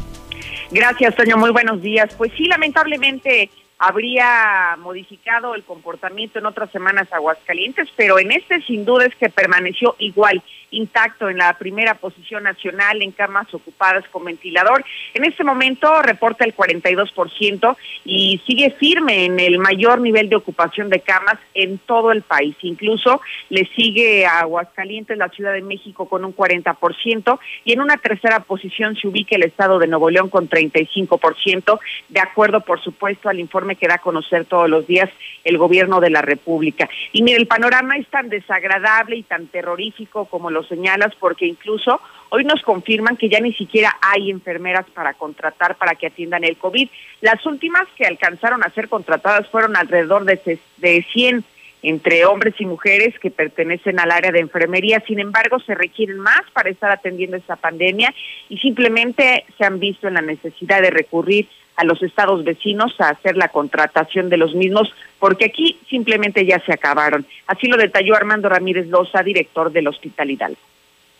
Gracias, 0.74 1.14
Toño. 1.14 1.36
Muy 1.36 1.52
buenos 1.52 1.80
días. 1.80 2.12
Pues 2.18 2.32
sí, 2.36 2.46
lamentablemente 2.46 3.48
habría 3.78 4.76
modificado 4.80 5.54
el 5.54 5.62
comportamiento 5.62 6.40
en 6.40 6.46
otras 6.46 6.68
semanas 6.72 7.06
Aguascalientes, 7.12 7.88
pero 7.96 8.18
en 8.18 8.32
este 8.32 8.60
sin 8.62 8.84
duda 8.84 9.06
es 9.06 9.14
que 9.14 9.30
permaneció 9.30 9.94
igual. 10.00 10.42
Intacto 10.76 11.28
en 11.28 11.38
la 11.38 11.56
primera 11.58 11.94
posición 11.94 12.44
nacional 12.44 13.02
en 13.02 13.12
camas 13.12 13.52
ocupadas 13.54 14.04
con 14.10 14.24
ventilador. 14.24 14.84
En 15.14 15.24
este 15.24 15.44
momento 15.44 16.02
reporta 16.02 16.44
el 16.44 16.54
42% 16.54 17.76
y 18.04 18.40
sigue 18.46 18.70
firme 18.70 19.24
en 19.24 19.40
el 19.40 19.58
mayor 19.58 20.00
nivel 20.00 20.28
de 20.28 20.36
ocupación 20.36 20.90
de 20.90 21.00
camas 21.00 21.38
en 21.54 21.78
todo 21.78 22.12
el 22.12 22.22
país. 22.22 22.56
Incluso 22.62 23.20
le 23.48 23.66
sigue 23.76 24.26
a 24.26 24.40
Aguascalientes, 24.40 25.16
la 25.16 25.28
Ciudad 25.28 25.52
de 25.52 25.62
México, 25.62 26.08
con 26.08 26.24
un 26.24 26.34
40% 26.34 27.38
y 27.64 27.72
en 27.72 27.80
una 27.80 27.96
tercera 27.96 28.40
posición 28.40 28.96
se 28.96 29.08
ubica 29.08 29.36
el 29.36 29.44
estado 29.44 29.78
de 29.78 29.86
Nuevo 29.86 30.10
León 30.10 30.28
con 30.28 30.48
35%, 30.48 31.78
de 32.08 32.20
acuerdo, 32.20 32.60
por 32.60 32.82
supuesto, 32.82 33.28
al 33.28 33.40
informe 33.40 33.76
que 33.76 33.88
da 33.88 33.94
a 33.94 33.98
conocer 33.98 34.44
todos 34.44 34.68
los 34.68 34.86
días 34.86 35.10
el 35.44 35.58
gobierno 35.58 36.00
de 36.00 36.10
la 36.10 36.22
República. 36.22 36.88
Y 37.12 37.22
mire, 37.22 37.38
el 37.38 37.46
panorama 37.46 37.96
es 37.96 38.06
tan 38.08 38.28
desagradable 38.28 39.16
y 39.16 39.22
tan 39.22 39.46
terrorífico 39.46 40.24
como 40.26 40.50
señalas, 40.68 41.14
porque 41.18 41.46
incluso 41.46 42.00
hoy 42.30 42.44
nos 42.44 42.62
confirman 42.62 43.16
que 43.16 43.28
ya 43.28 43.40
ni 43.40 43.52
siquiera 43.52 43.96
hay 44.00 44.30
enfermeras 44.30 44.86
para 44.94 45.14
contratar 45.14 45.76
para 45.76 45.94
que 45.94 46.06
atiendan 46.06 46.44
el 46.44 46.56
COVID. 46.56 46.88
Las 47.20 47.44
últimas 47.46 47.86
que 47.96 48.06
alcanzaron 48.06 48.62
a 48.64 48.70
ser 48.70 48.88
contratadas 48.88 49.48
fueron 49.48 49.76
alrededor 49.76 50.24
de, 50.24 50.58
de 50.78 51.06
100 51.12 51.44
entre 51.84 52.24
hombres 52.24 52.54
y 52.58 52.64
mujeres 52.64 53.18
que 53.18 53.30
pertenecen 53.30 54.00
al 54.00 54.10
área 54.10 54.32
de 54.32 54.40
enfermería. 54.40 55.02
Sin 55.06 55.20
embargo, 55.20 55.60
se 55.60 55.74
requieren 55.74 56.18
más 56.18 56.42
para 56.54 56.70
estar 56.70 56.90
atendiendo 56.90 57.36
esta 57.36 57.56
pandemia 57.56 58.12
y 58.48 58.56
simplemente 58.58 59.44
se 59.58 59.64
han 59.64 59.78
visto 59.78 60.08
en 60.08 60.14
la 60.14 60.22
necesidad 60.22 60.80
de 60.80 60.90
recurrir 60.90 61.46
a 61.76 61.84
los 61.84 62.02
estados 62.02 62.44
vecinos 62.44 62.94
a 63.00 63.10
hacer 63.10 63.36
la 63.36 63.48
contratación 63.48 64.28
de 64.28 64.36
los 64.36 64.54
mismos, 64.54 64.92
porque 65.18 65.46
aquí 65.46 65.78
simplemente 65.88 66.46
ya 66.46 66.60
se 66.64 66.72
acabaron. 66.72 67.26
Así 67.46 67.66
lo 67.66 67.76
detalló 67.76 68.14
Armando 68.14 68.48
Ramírez 68.48 68.86
Loza, 68.88 69.22
director 69.22 69.72
del 69.72 69.88
Hospital 69.88 70.30
Hidalgo. 70.30 70.60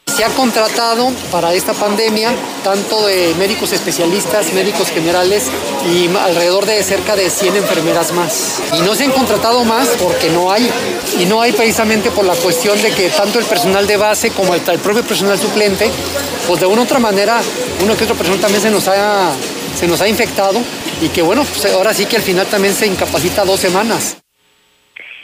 Se 0.07 0.25
ha 0.25 0.29
contratado 0.29 1.11
para 1.33 1.55
esta 1.55 1.73
pandemia 1.73 2.31
tanto 2.63 3.05
de 3.07 3.35
médicos 3.37 3.73
especialistas, 3.73 4.53
médicos 4.53 4.91
generales 4.91 5.51
y 5.93 6.07
alrededor 6.17 6.67
de 6.67 6.81
cerca 6.85 7.17
de 7.17 7.29
100 7.29 7.57
enfermeras 7.57 8.13
más. 8.13 8.63
Y 8.79 8.83
no 8.83 8.95
se 8.95 9.07
han 9.07 9.11
contratado 9.11 9.65
más 9.65 9.89
porque 10.01 10.31
no 10.31 10.53
hay. 10.53 10.71
Y 11.19 11.25
no 11.25 11.41
hay 11.41 11.51
precisamente 11.51 12.13
por 12.13 12.25
la 12.25 12.35
cuestión 12.35 12.81
de 12.81 12.93
que 12.93 13.09
tanto 13.09 13.41
el 13.41 13.45
personal 13.45 13.89
de 13.89 13.97
base 13.97 14.31
como 14.31 14.55
el, 14.55 14.61
propio 14.61 15.03
personal 15.03 15.37
suplente, 15.37 15.91
pues 16.47 16.61
de 16.61 16.67
una 16.67 16.83
u 16.83 16.85
otra 16.85 17.01
manera, 17.01 17.41
uno 17.83 17.97
que 17.97 18.05
otro 18.05 18.15
personal 18.15 18.41
también 18.41 18.63
se 18.63 18.71
nos 18.71 18.87
ha, 18.87 19.33
se 19.75 19.89
nos 19.89 20.01
ha 20.01 20.09
infectado 20.09 20.61
y 21.03 21.09
que 21.09 21.23
bueno, 21.23 21.43
pues 21.45 21.73
ahora 21.73 21.93
sí 21.93 22.07
que 22.07 22.17
al 22.17 22.23
final 22.23 22.47
también 22.47 22.75
se 22.75 22.87
incapacita 22.87 23.45
dos 23.45 23.61
semanas. 23.61 24.21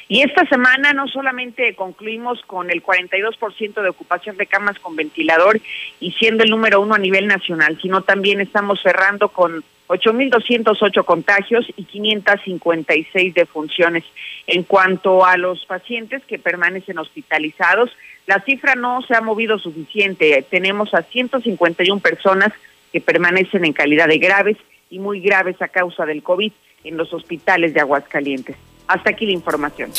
Y 0.08 0.22
esta 0.22 0.44
semana 0.46 0.92
no 0.92 1.06
solamente 1.06 1.76
concluimos 1.76 2.42
con 2.42 2.68
el 2.70 2.82
42% 2.82 3.80
de 3.80 3.88
ocupación 3.88 4.36
de 4.36 4.46
camas 4.46 4.76
con 4.80 4.96
ventilador 4.96 5.60
y 6.00 6.10
siendo 6.12 6.42
el 6.42 6.50
número 6.50 6.80
uno 6.80 6.96
a 6.96 6.98
nivel 6.98 7.28
nacional, 7.28 7.78
sino 7.80 8.02
también 8.02 8.40
estamos 8.40 8.80
cerrando 8.82 9.28
con 9.28 9.62
8.208 9.86 11.04
contagios 11.04 11.66
y 11.76 11.84
556 11.84 13.34
defunciones. 13.34 14.02
En 14.48 14.64
cuanto 14.64 15.24
a 15.24 15.36
los 15.36 15.64
pacientes 15.66 16.24
que 16.24 16.40
permanecen 16.40 16.98
hospitalizados, 16.98 17.90
la 18.26 18.40
cifra 18.40 18.74
no 18.74 19.02
se 19.02 19.14
ha 19.14 19.20
movido 19.20 19.60
suficiente. 19.60 20.44
Tenemos 20.50 20.92
a 20.92 21.02
151 21.02 22.00
personas 22.00 22.52
que 22.92 23.00
permanecen 23.00 23.64
en 23.64 23.72
calidad 23.72 24.08
de 24.08 24.18
graves 24.18 24.56
y 24.90 24.98
muy 24.98 25.20
graves 25.20 25.60
a 25.60 25.68
causa 25.68 26.04
del 26.04 26.22
COVID 26.22 26.52
en 26.84 26.96
los 26.96 27.12
hospitales 27.12 27.74
de 27.74 27.80
Aguascalientes. 27.80 28.56
Hasta 28.88 29.10
aquí 29.10 29.26
la 29.26 29.32
información. 29.32 29.92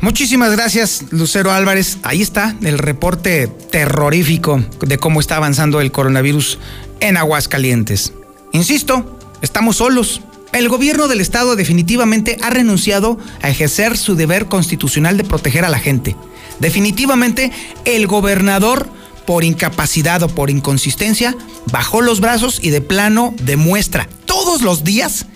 Muchísimas 0.00 0.54
gracias, 0.54 1.06
Lucero 1.10 1.50
Álvarez. 1.50 1.98
Ahí 2.02 2.20
está 2.20 2.54
el 2.62 2.78
reporte 2.78 3.48
terrorífico 3.70 4.62
de 4.80 4.98
cómo 4.98 5.20
está 5.20 5.36
avanzando 5.36 5.80
el 5.80 5.90
coronavirus 5.90 6.58
en 7.00 7.16
Aguascalientes. 7.16 8.12
Insisto, 8.52 9.18
estamos 9.40 9.76
solos. 9.76 10.20
El 10.52 10.68
gobierno 10.68 11.08
del 11.08 11.20
estado 11.20 11.56
definitivamente 11.56 12.36
ha 12.42 12.50
renunciado 12.50 13.18
a 13.42 13.48
ejercer 13.48 13.96
su 13.96 14.16
deber 14.16 14.46
constitucional 14.46 15.16
de 15.16 15.24
proteger 15.24 15.64
a 15.64 15.70
la 15.70 15.78
gente. 15.78 16.14
Definitivamente 16.60 17.50
el 17.84 18.06
gobernador, 18.06 18.88
por 19.26 19.44
incapacidad 19.44 20.22
o 20.22 20.28
por 20.28 20.50
inconsistencia, 20.50 21.36
bajó 21.72 22.00
los 22.00 22.20
brazos 22.20 22.58
y 22.62 22.70
de 22.70 22.80
plano 22.80 23.34
demuestra 23.42 24.08
todos 24.24 24.62
los 24.62 24.84
días 24.84 25.26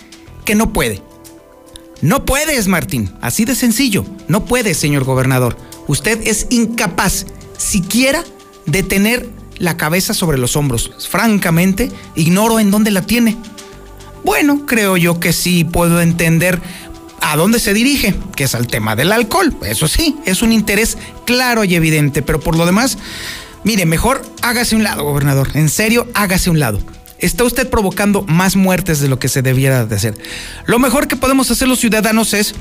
que 0.45 0.55
no 0.55 0.73
puede. 0.73 1.03
No 2.03 2.25
puedes, 2.25 2.67
Martín. 2.67 3.13
Así 3.21 3.45
de 3.45 3.55
sencillo. 3.55 4.05
No 4.29 4.47
puede, 4.47 4.75
señor 4.75 5.05
gobernador. 5.05 5.57
Usted 5.87 6.21
es 6.27 6.47
incapaz 6.51 7.27
siquiera 7.59 8.25
de 8.65 8.83
tener 8.83 9.29
la 9.59 9.77
cabeza 9.77 10.15
sobre 10.15 10.39
los 10.39 10.57
hombros. 10.57 10.93
Francamente, 11.11 11.91
ignoro 12.15 12.59
en 12.59 12.71
dónde 12.71 12.91
la 12.91 13.03
tiene. 13.03 13.37
Bueno, 14.25 14.65
creo 14.67 14.97
yo 14.97 15.21
que 15.21 15.33
sí 15.33 15.65
puedo 15.65 16.01
entender 16.01 16.61
a 17.21 17.37
dónde 17.37 17.61
se 17.61 17.75
dirige, 17.75 18.15
que 18.35 18.45
es 18.45 18.55
al 18.55 18.67
tema 18.67 18.97
del 18.97 19.13
alcohol. 19.13 19.55
Eso 19.63 19.89
sí, 19.89 20.17
es 20.25 20.43
un 20.43 20.53
interés 20.53 20.97
claro 21.27 21.65
y 21.65 21.75
evidente, 21.75 22.23
pero 22.23 22.41
por 22.41 22.57
lo 22.57 22.67
demás, 22.67 22.97
mire, 23.65 23.87
mejor 23.87 24.23
hágase 24.43 24.77
un 24.77 24.83
lado, 24.83 25.05
gobernador. 25.05 25.51
En 25.55 25.69
serio, 25.69 26.07
hágase 26.15 26.51
un 26.51 26.59
lado 26.61 26.81
está 27.21 27.45
usted 27.45 27.69
provocando 27.69 28.23
más 28.23 28.57
muertes 28.57 29.01
de 29.01 29.09
lo 29.09 29.19
que 29.19 29.29
se 29.29 29.43
debiera 29.43 29.85
de 29.85 29.95
hacer. 29.95 30.15
Lo 30.67 30.79
mejor 30.79 31.07
que 31.07 31.17
podemos 31.17 31.51
hacer 31.51 31.69
los 31.69 31.79
ciudadanos 31.79 32.35
es 32.35 32.55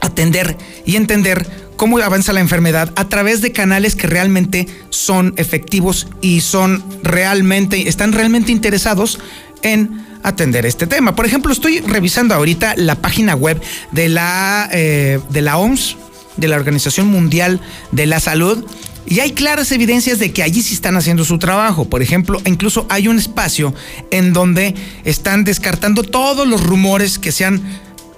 atender 0.00 0.56
y 0.84 0.96
entender 0.96 1.46
cómo 1.76 1.98
avanza 1.98 2.32
la 2.32 2.40
enfermedad 2.40 2.92
a 2.96 3.08
través 3.08 3.42
de 3.42 3.52
canales 3.52 3.94
que 3.96 4.06
realmente 4.06 4.66
son 4.90 5.34
efectivos 5.36 6.08
y 6.20 6.40
son 6.40 6.82
realmente, 7.02 7.88
están 7.88 8.12
realmente 8.12 8.52
interesados 8.52 9.20
en 9.62 10.04
atender 10.22 10.66
este 10.66 10.86
tema. 10.86 11.14
Por 11.14 11.26
ejemplo, 11.26 11.52
estoy 11.52 11.80
revisando 11.80 12.34
ahorita 12.34 12.74
la 12.76 12.96
página 12.96 13.34
web 13.34 13.60
de 13.92 14.08
la, 14.08 14.68
eh, 14.72 15.20
de 15.30 15.42
la 15.42 15.58
OMS, 15.58 15.96
de 16.36 16.48
la 16.48 16.56
Organización 16.56 17.06
Mundial 17.06 17.60
de 17.92 18.06
la 18.06 18.20
Salud, 18.20 18.64
y 19.06 19.20
hay 19.20 19.32
claras 19.32 19.70
evidencias 19.72 20.18
de 20.18 20.32
que 20.32 20.42
allí 20.42 20.62
sí 20.62 20.74
están 20.74 20.96
haciendo 20.96 21.24
su 21.24 21.38
trabajo. 21.38 21.84
Por 21.84 22.02
ejemplo, 22.02 22.40
incluso 22.44 22.86
hay 22.88 23.08
un 23.08 23.18
espacio 23.18 23.72
en 24.10 24.32
donde 24.32 24.74
están 25.04 25.44
descartando 25.44 26.02
todos 26.02 26.46
los 26.46 26.62
rumores 26.64 27.18
que 27.18 27.30
se 27.30 27.44
han 27.44 27.62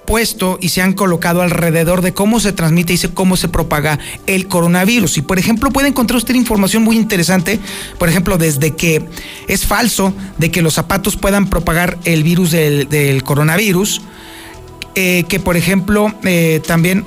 puesto 0.09 0.57
y 0.59 0.69
se 0.69 0.81
han 0.81 0.93
colocado 0.93 1.43
alrededor 1.43 2.01
de 2.01 2.15
cómo 2.15 2.39
se 2.39 2.51
transmite 2.51 2.93
y 2.93 2.97
cómo 3.13 3.37
se 3.37 3.47
propaga 3.47 3.99
el 4.25 4.47
coronavirus. 4.47 5.19
Y 5.19 5.21
por 5.21 5.37
ejemplo, 5.37 5.69
puede 5.69 5.89
encontrar 5.89 6.17
usted 6.17 6.33
información 6.33 6.81
muy 6.81 6.97
interesante, 6.97 7.59
por 7.99 8.09
ejemplo, 8.09 8.39
desde 8.39 8.75
que 8.75 9.05
es 9.47 9.67
falso 9.67 10.11
de 10.39 10.49
que 10.49 10.63
los 10.63 10.73
zapatos 10.73 11.15
puedan 11.15 11.47
propagar 11.47 11.99
el 12.05 12.23
virus 12.23 12.49
del, 12.49 13.21
coronavirus, 13.23 14.01
eh, 14.95 15.25
que 15.29 15.39
por 15.39 15.55
ejemplo 15.55 16.11
eh, 16.23 16.59
también 16.65 17.05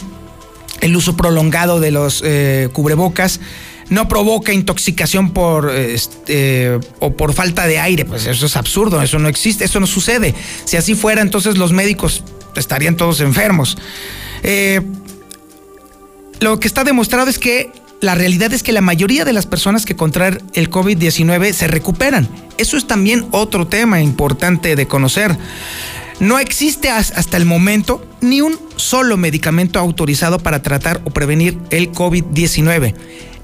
el 0.80 0.94
uso 0.94 1.16
prolongado 1.16 1.80
de 1.80 1.90
los 1.90 2.22
eh, 2.24 2.68
cubrebocas 2.72 3.40
no 3.92 4.08
provoca 4.08 4.52
intoxicación 4.54 5.32
por 5.32 5.70
este, 5.70 6.80
o 6.98 7.12
por 7.12 7.34
falta 7.34 7.66
de 7.66 7.78
aire, 7.78 8.06
pues 8.06 8.26
eso 8.26 8.46
es 8.46 8.56
absurdo, 8.56 9.02
eso 9.02 9.18
no 9.18 9.28
existe, 9.28 9.64
eso 9.64 9.80
no 9.80 9.86
sucede. 9.86 10.34
Si 10.64 10.78
así 10.78 10.94
fuera, 10.94 11.20
entonces 11.20 11.58
los 11.58 11.72
médicos 11.72 12.24
estarían 12.56 12.96
todos 12.96 13.20
enfermos. 13.20 13.76
Eh, 14.42 14.80
lo 16.40 16.58
que 16.58 16.68
está 16.68 16.84
demostrado 16.84 17.28
es 17.28 17.38
que 17.38 17.70
la 18.00 18.14
realidad 18.14 18.52
es 18.54 18.62
que 18.62 18.72
la 18.72 18.80
mayoría 18.80 19.26
de 19.26 19.34
las 19.34 19.44
personas 19.44 19.84
que 19.84 19.94
contraen 19.94 20.40
el 20.54 20.70
COVID-19 20.70 21.52
se 21.52 21.68
recuperan. 21.68 22.28
Eso 22.56 22.78
es 22.78 22.86
también 22.86 23.26
otro 23.30 23.66
tema 23.66 24.00
importante 24.00 24.74
de 24.74 24.88
conocer. 24.88 25.36
No 26.18 26.38
existe 26.38 26.88
hasta 26.90 27.36
el 27.36 27.44
momento 27.44 28.06
ni 28.22 28.40
un 28.40 28.58
solo 28.76 29.18
medicamento 29.18 29.78
autorizado 29.78 30.38
para 30.38 30.62
tratar 30.62 31.02
o 31.04 31.10
prevenir 31.10 31.58
el 31.70 31.92
COVID-19 31.92 32.94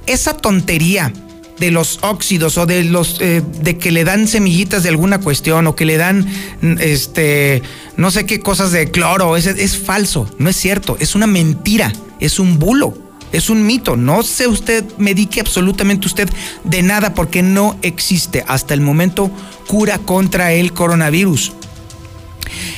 esa 0.08 0.36
tontería 0.36 1.12
de 1.58 1.70
los 1.70 1.98
óxidos 2.02 2.56
o 2.58 2.66
de 2.66 2.84
los 2.84 3.20
eh, 3.20 3.42
de 3.62 3.78
que 3.78 3.90
le 3.90 4.04
dan 4.04 4.28
semillitas 4.28 4.82
de 4.82 4.90
alguna 4.90 5.20
cuestión 5.20 5.66
o 5.66 5.74
que 5.74 5.84
le 5.84 5.96
dan 5.96 6.26
este 6.78 7.62
no 7.96 8.12
sé 8.12 8.26
qué 8.26 8.38
cosas 8.38 8.70
de 8.70 8.90
cloro 8.92 9.36
es, 9.36 9.46
es 9.46 9.76
falso 9.76 10.30
no 10.38 10.48
es 10.50 10.56
cierto 10.56 10.96
es 11.00 11.16
una 11.16 11.26
mentira 11.26 11.92
es 12.20 12.38
un 12.38 12.60
bulo 12.60 13.08
es 13.32 13.50
un 13.50 13.66
mito. 13.66 13.96
No 13.96 14.22
se 14.22 14.46
usted 14.46 14.84
medique 14.96 15.40
absolutamente 15.40 16.06
usted 16.06 16.28
de 16.64 16.82
nada 16.82 17.14
porque 17.14 17.42
no 17.42 17.76
existe. 17.82 18.44
Hasta 18.48 18.74
el 18.74 18.80
momento 18.80 19.30
cura 19.66 19.98
contra 19.98 20.52
el 20.52 20.72
coronavirus. 20.72 21.52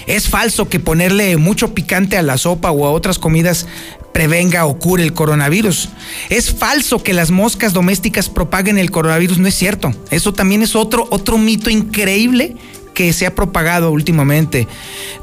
Es 0.07 0.29
falso 0.29 0.69
que 0.69 0.81
ponerle 0.81 1.37
mucho 1.37 1.73
picante 1.73 2.17
a 2.17 2.23
la 2.23 2.39
sopa 2.39 2.73
o 2.73 2.87
a 2.87 2.91
otras 2.91 3.19
comidas 3.19 3.67
prevenga 4.13 4.67
o 4.67 4.79
cure 4.79 5.03
el 5.03 5.13
coronavirus. 5.13 5.89
Es 6.29 6.53
falso 6.53 7.03
que 7.03 7.13
las 7.13 7.31
moscas 7.31 7.73
domésticas 7.73 8.29
propaguen 8.29 8.79
el 8.79 8.91
coronavirus, 8.91 9.39
no 9.39 9.49
es 9.49 9.55
cierto. 9.55 9.93
Eso 10.11 10.33
también 10.33 10.63
es 10.63 10.75
otro, 10.75 11.07
otro 11.11 11.39
mito 11.39 11.71
increíble 11.71 12.57
que 12.95 13.13
se 13.13 13.27
ha 13.27 13.35
propagado 13.35 13.91
últimamente. 13.91 14.67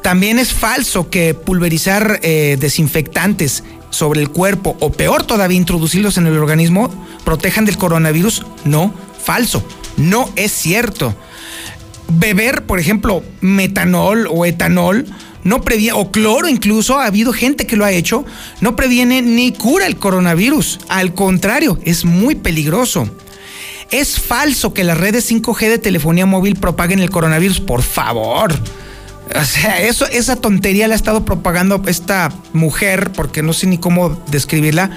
También 0.01 0.39
es 0.39 0.53
falso 0.53 1.09
que 1.09 1.33
pulverizar 1.33 2.19
eh, 2.23 2.57
desinfectantes 2.59 3.63
sobre 3.89 4.21
el 4.21 4.29
cuerpo 4.29 4.75
o 4.79 4.91
peor 4.91 5.23
todavía 5.23 5.57
introducirlos 5.57 6.17
en 6.17 6.27
el 6.27 6.37
organismo 6.37 6.89
protejan 7.23 7.65
del 7.65 7.77
coronavirus? 7.77 8.45
No, 8.65 8.93
falso. 9.21 9.63
No 9.97 10.29
es 10.35 10.51
cierto. 10.51 11.15
Beber, 12.09 12.63
por 12.63 12.79
ejemplo, 12.79 13.23
metanol 13.41 14.27
o 14.31 14.45
etanol 14.45 15.05
no 15.47 15.61
previene, 15.61 15.97
o 15.97 16.11
cloro 16.11 16.49
incluso, 16.49 16.99
ha 16.99 17.05
habido 17.05 17.31
gente 17.31 17.65
que 17.65 17.77
lo 17.77 17.85
ha 17.85 17.91
hecho, 17.91 18.25
no 18.59 18.75
previene 18.75 19.21
ni 19.21 19.53
cura 19.53 19.87
el 19.87 19.97
coronavirus. 19.97 20.79
Al 20.89 21.13
contrario, 21.13 21.79
es 21.83 22.03
muy 22.03 22.35
peligroso. 22.35 23.09
Es 23.89 24.19
falso 24.19 24.73
que 24.73 24.83
las 24.83 24.97
redes 24.97 25.31
5G 25.31 25.69
de 25.69 25.77
telefonía 25.77 26.25
móvil 26.25 26.57
propaguen 26.57 26.99
el 26.99 27.09
coronavirus, 27.09 27.61
por 27.61 27.81
favor. 27.81 28.53
O 29.33 29.43
sea, 29.45 29.81
eso, 29.81 30.05
esa 30.07 30.35
tontería 30.35 30.87
la 30.89 30.95
ha 30.95 30.97
estado 30.97 31.23
propagando 31.23 31.81
esta 31.87 32.29
mujer, 32.51 33.11
porque 33.13 33.41
no 33.41 33.53
sé 33.53 33.67
ni 33.67 33.77
cómo 33.77 34.21
describirla, 34.29 34.91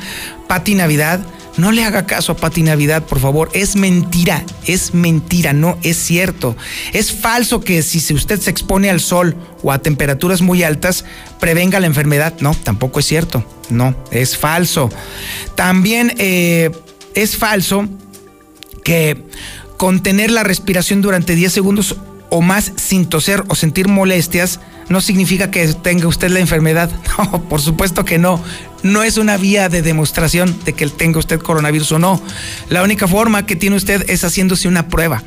Pati 0.48 0.74
Navidad. 0.74 1.20
No 1.60 1.72
le 1.72 1.84
haga 1.84 2.06
caso 2.06 2.32
a 2.32 2.36
Pati 2.36 2.62
Navidad, 2.62 3.02
por 3.02 3.20
favor. 3.20 3.50
Es 3.52 3.76
mentira, 3.76 4.42
es 4.64 4.94
mentira, 4.94 5.52
no 5.52 5.76
es 5.82 5.98
cierto. 5.98 6.56
Es 6.94 7.12
falso 7.12 7.60
que 7.60 7.82
si 7.82 8.14
usted 8.14 8.40
se 8.40 8.48
expone 8.48 8.88
al 8.88 8.98
sol 8.98 9.36
o 9.62 9.70
a 9.70 9.78
temperaturas 9.78 10.40
muy 10.40 10.62
altas, 10.62 11.04
prevenga 11.38 11.78
la 11.78 11.86
enfermedad. 11.86 12.32
No, 12.40 12.54
tampoco 12.54 13.00
es 13.00 13.04
cierto. 13.04 13.44
No, 13.68 13.94
es 14.10 14.38
falso. 14.38 14.88
También 15.54 16.14
eh, 16.16 16.70
es 17.14 17.36
falso 17.36 17.86
que 18.82 19.22
contener 19.76 20.30
la 20.30 20.44
respiración 20.44 21.02
durante 21.02 21.34
10 21.34 21.52
segundos 21.52 21.96
o 22.30 22.40
más 22.40 22.72
sin 22.76 23.04
toser 23.04 23.44
o 23.48 23.54
sentir 23.54 23.86
molestias 23.86 24.60
no 24.88 25.00
significa 25.00 25.50
que 25.50 25.68
tenga 25.74 26.08
usted 26.08 26.30
la 26.30 26.40
enfermedad. 26.40 26.90
No, 27.18 27.42
por 27.42 27.60
supuesto 27.60 28.04
que 28.06 28.18
no. 28.18 28.42
No 28.82 29.02
es 29.02 29.18
una 29.18 29.36
vía 29.36 29.68
de 29.68 29.82
demostración 29.82 30.56
de 30.64 30.72
que 30.72 30.86
tenga 30.88 31.18
usted 31.18 31.40
coronavirus 31.40 31.92
o 31.92 31.98
no. 31.98 32.22
La 32.68 32.82
única 32.82 33.06
forma 33.06 33.46
que 33.46 33.56
tiene 33.56 33.76
usted 33.76 34.08
es 34.08 34.24
haciéndose 34.24 34.68
una 34.68 34.88
prueba. 34.88 35.22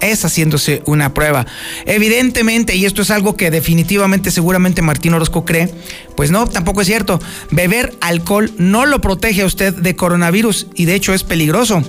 Es 0.00 0.24
haciéndose 0.24 0.82
una 0.86 1.14
prueba. 1.14 1.46
Evidentemente, 1.86 2.74
y 2.74 2.86
esto 2.86 3.02
es 3.02 3.10
algo 3.12 3.36
que 3.36 3.52
definitivamente 3.52 4.32
seguramente 4.32 4.82
Martín 4.82 5.14
Orozco 5.14 5.44
cree, 5.44 5.72
pues 6.16 6.32
no, 6.32 6.48
tampoco 6.48 6.80
es 6.80 6.88
cierto. 6.88 7.20
Beber 7.52 7.94
alcohol 8.00 8.52
no 8.58 8.84
lo 8.84 9.00
protege 9.00 9.42
a 9.42 9.46
usted 9.46 9.72
de 9.72 9.94
coronavirus 9.94 10.66
y 10.74 10.86
de 10.86 10.96
hecho 10.96 11.14
es 11.14 11.22
peligroso. 11.22 11.84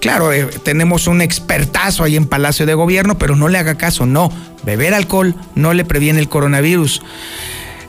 Claro, 0.00 0.32
eh, 0.32 0.46
tenemos 0.62 1.08
un 1.08 1.20
expertazo 1.20 2.04
ahí 2.04 2.14
en 2.14 2.26
Palacio 2.26 2.66
de 2.66 2.74
Gobierno, 2.74 3.18
pero 3.18 3.34
no 3.34 3.48
le 3.48 3.58
haga 3.58 3.76
caso, 3.76 4.06
no. 4.06 4.32
Beber 4.64 4.94
alcohol 4.94 5.34
no 5.56 5.74
le 5.74 5.84
previene 5.84 6.20
el 6.20 6.28
coronavirus. 6.28 7.02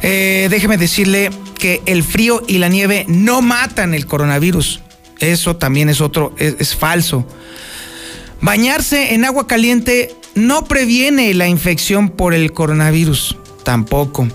Eh, 0.02 0.48
déjeme 0.50 0.78
decirle 0.78 1.30
que 1.60 1.84
el 1.86 2.04
frío 2.04 2.42
y 2.48 2.58
la 2.58 2.70
nieve 2.70 3.06
no 3.08 3.44
matan 3.44 3.94
el 3.94 4.08
coronavirus. 4.08 4.80
Eso 5.20 5.58
también 5.58 5.90
es 5.90 6.02
otro, 6.02 6.34
es, 6.38 6.76
falso. 6.76 7.28
Bañarse 8.42 9.14
en 9.14 9.26
agua 9.26 9.46
caliente 9.46 10.16
no 10.34 10.64
previene 10.66 11.34
la 11.36 11.48
infección 11.48 12.10
por 12.10 12.34
el 12.34 12.54
coronavirus, 12.54 13.38
tampoco. 13.64 14.28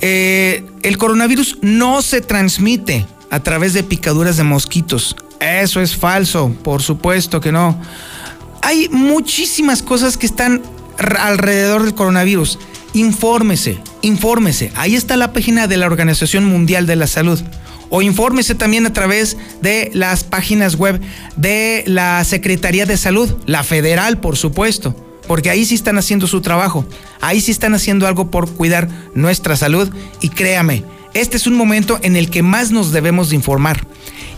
Eh, 0.00 0.64
el 0.82 0.98
coronavirus 0.98 1.58
no 1.62 2.02
se 2.02 2.20
transmite 2.20 3.06
a 3.30 3.40
través 3.40 3.74
de 3.74 3.84
picaduras 3.84 4.36
de 4.36 4.44
mosquitos. 4.44 5.14
Eso 5.40 5.80
es 5.80 5.94
falso, 5.94 6.54
por 6.62 6.82
supuesto 6.82 7.40
que 7.40 7.52
no. 7.52 7.80
Hay 8.62 8.88
muchísimas 8.88 9.82
cosas 9.82 10.16
que 10.16 10.26
están 10.26 10.62
alrededor 10.98 11.84
del 11.84 11.94
coronavirus. 11.94 12.58
Infórmese, 12.96 13.76
infórmese. 14.00 14.72
Ahí 14.74 14.94
está 14.94 15.18
la 15.18 15.34
página 15.34 15.66
de 15.66 15.76
la 15.76 15.84
Organización 15.84 16.46
Mundial 16.46 16.86
de 16.86 16.96
la 16.96 17.06
Salud. 17.06 17.38
O 17.90 18.00
infórmese 18.00 18.54
también 18.54 18.86
a 18.86 18.94
través 18.94 19.36
de 19.60 19.90
las 19.92 20.24
páginas 20.24 20.76
web 20.76 20.98
de 21.36 21.84
la 21.86 22.24
Secretaría 22.24 22.86
de 22.86 22.96
Salud, 22.96 23.30
la 23.44 23.64
federal, 23.64 24.18
por 24.18 24.38
supuesto. 24.38 24.96
Porque 25.28 25.50
ahí 25.50 25.66
sí 25.66 25.74
están 25.74 25.98
haciendo 25.98 26.26
su 26.26 26.40
trabajo. 26.40 26.86
Ahí 27.20 27.42
sí 27.42 27.50
están 27.50 27.74
haciendo 27.74 28.06
algo 28.06 28.30
por 28.30 28.50
cuidar 28.50 28.88
nuestra 29.14 29.56
salud. 29.56 29.90
Y 30.22 30.30
créame, 30.30 30.82
este 31.12 31.36
es 31.36 31.46
un 31.46 31.54
momento 31.54 31.98
en 32.00 32.16
el 32.16 32.30
que 32.30 32.42
más 32.42 32.70
nos 32.70 32.92
debemos 32.92 33.28
de 33.28 33.36
informar 33.36 33.86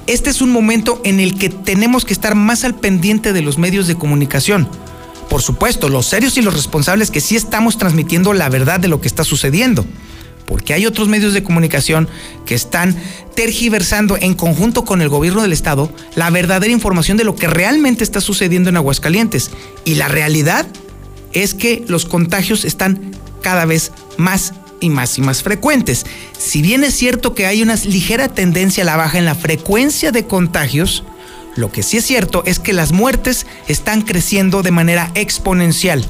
este 0.08 0.30
es 0.30 0.40
un 0.40 0.50
momento 0.50 1.02
en 1.04 1.20
el 1.20 1.38
que 1.38 1.50
tenemos 1.50 2.06
que 2.06 2.14
estar 2.14 2.34
más 2.34 2.64
al 2.64 2.74
pendiente 2.74 3.34
de 3.34 3.42
los 3.42 3.58
medios 3.58 3.86
de 3.86 3.94
comunicación. 3.94 4.66
Por 5.28 5.42
supuesto, 5.42 5.88
los 5.88 6.06
serios 6.06 6.36
y 6.36 6.42
los 6.42 6.54
responsables 6.54 7.10
que 7.10 7.20
sí 7.20 7.36
estamos 7.36 7.78
transmitiendo 7.78 8.32
la 8.32 8.48
verdad 8.48 8.80
de 8.80 8.88
lo 8.88 9.00
que 9.00 9.08
está 9.08 9.24
sucediendo. 9.24 9.84
Porque 10.46 10.72
hay 10.72 10.86
otros 10.86 11.08
medios 11.08 11.34
de 11.34 11.42
comunicación 11.42 12.08
que 12.46 12.54
están 12.54 12.96
tergiversando 13.34 14.16
en 14.18 14.34
conjunto 14.34 14.86
con 14.86 15.02
el 15.02 15.10
gobierno 15.10 15.42
del 15.42 15.52
estado 15.52 15.92
la 16.14 16.30
verdadera 16.30 16.72
información 16.72 17.18
de 17.18 17.24
lo 17.24 17.36
que 17.36 17.46
realmente 17.46 18.02
está 18.02 18.22
sucediendo 18.22 18.70
en 18.70 18.78
Aguascalientes. 18.78 19.50
Y 19.84 19.96
la 19.96 20.08
realidad 20.08 20.66
es 21.34 21.52
que 21.52 21.84
los 21.86 22.06
contagios 22.06 22.64
están 22.64 23.12
cada 23.42 23.66
vez 23.66 23.92
más 24.16 24.54
y 24.80 24.88
más 24.88 25.18
y 25.18 25.20
más 25.20 25.42
frecuentes. 25.42 26.06
Si 26.38 26.62
bien 26.62 26.82
es 26.82 26.94
cierto 26.94 27.34
que 27.34 27.46
hay 27.46 27.62
una 27.62 27.76
ligera 27.76 28.28
tendencia 28.28 28.84
a 28.84 28.86
la 28.86 28.96
baja 28.96 29.18
en 29.18 29.26
la 29.26 29.34
frecuencia 29.34 30.12
de 30.12 30.24
contagios, 30.26 31.04
lo 31.58 31.72
que 31.72 31.82
sí 31.82 31.96
es 31.96 32.06
cierto 32.06 32.44
es 32.46 32.60
que 32.60 32.72
las 32.72 32.92
muertes 32.92 33.44
están 33.66 34.02
creciendo 34.02 34.62
de 34.62 34.70
manera 34.70 35.10
exponencial. 35.16 36.04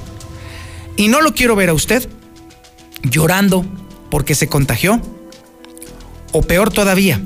Y 0.97 1.09
no 1.09 1.23
lo 1.23 1.33
quiero 1.33 1.57
ver 1.57 1.71
a 1.71 1.73
usted 1.73 2.07
llorando 3.03 3.65
porque 4.11 4.35
se 4.35 4.49
contagió, 4.49 5.01
o 6.33 6.43
peor 6.43 6.71
todavía, 6.71 7.23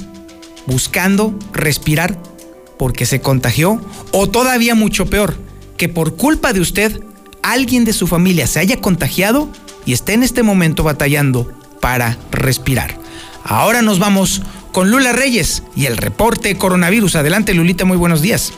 buscando 0.67 1.37
respirar 1.53 2.17
porque 2.79 3.07
se 3.07 3.21
contagió, 3.21 3.85
o 4.13 4.29
todavía 4.29 4.77
mucho 4.77 5.07
peor, 5.07 5.37
que 5.77 5.89
por 5.89 6.15
culpa 6.15 6.53
de 6.53 6.61
usted 6.61 7.03
alguien 7.43 7.85
de 7.85 7.93
su 7.93 8.07
familia 8.07 8.47
se 8.47 8.61
haya 8.61 8.81
contagiado 8.81 9.49
y 9.85 9.95
esté 9.95 10.13
en 10.13 10.23
este 10.23 10.45
momento 10.45 10.85
batallando 10.85 11.53
para 11.81 12.17
respirar. 12.31 12.97
Ahora 13.43 13.83
nos 13.83 13.99
vamos 13.99 14.43
con 14.73 14.91
Lula 14.91 15.13
Reyes 15.13 15.63
y 15.77 15.87
el 15.87 15.97
reporte 15.97 16.57
coronavirus. 16.57 17.15
Adelante, 17.17 17.55
Lulita, 17.55 17.85
muy 17.85 17.97
buenos 17.97 18.23
días. 18.23 18.53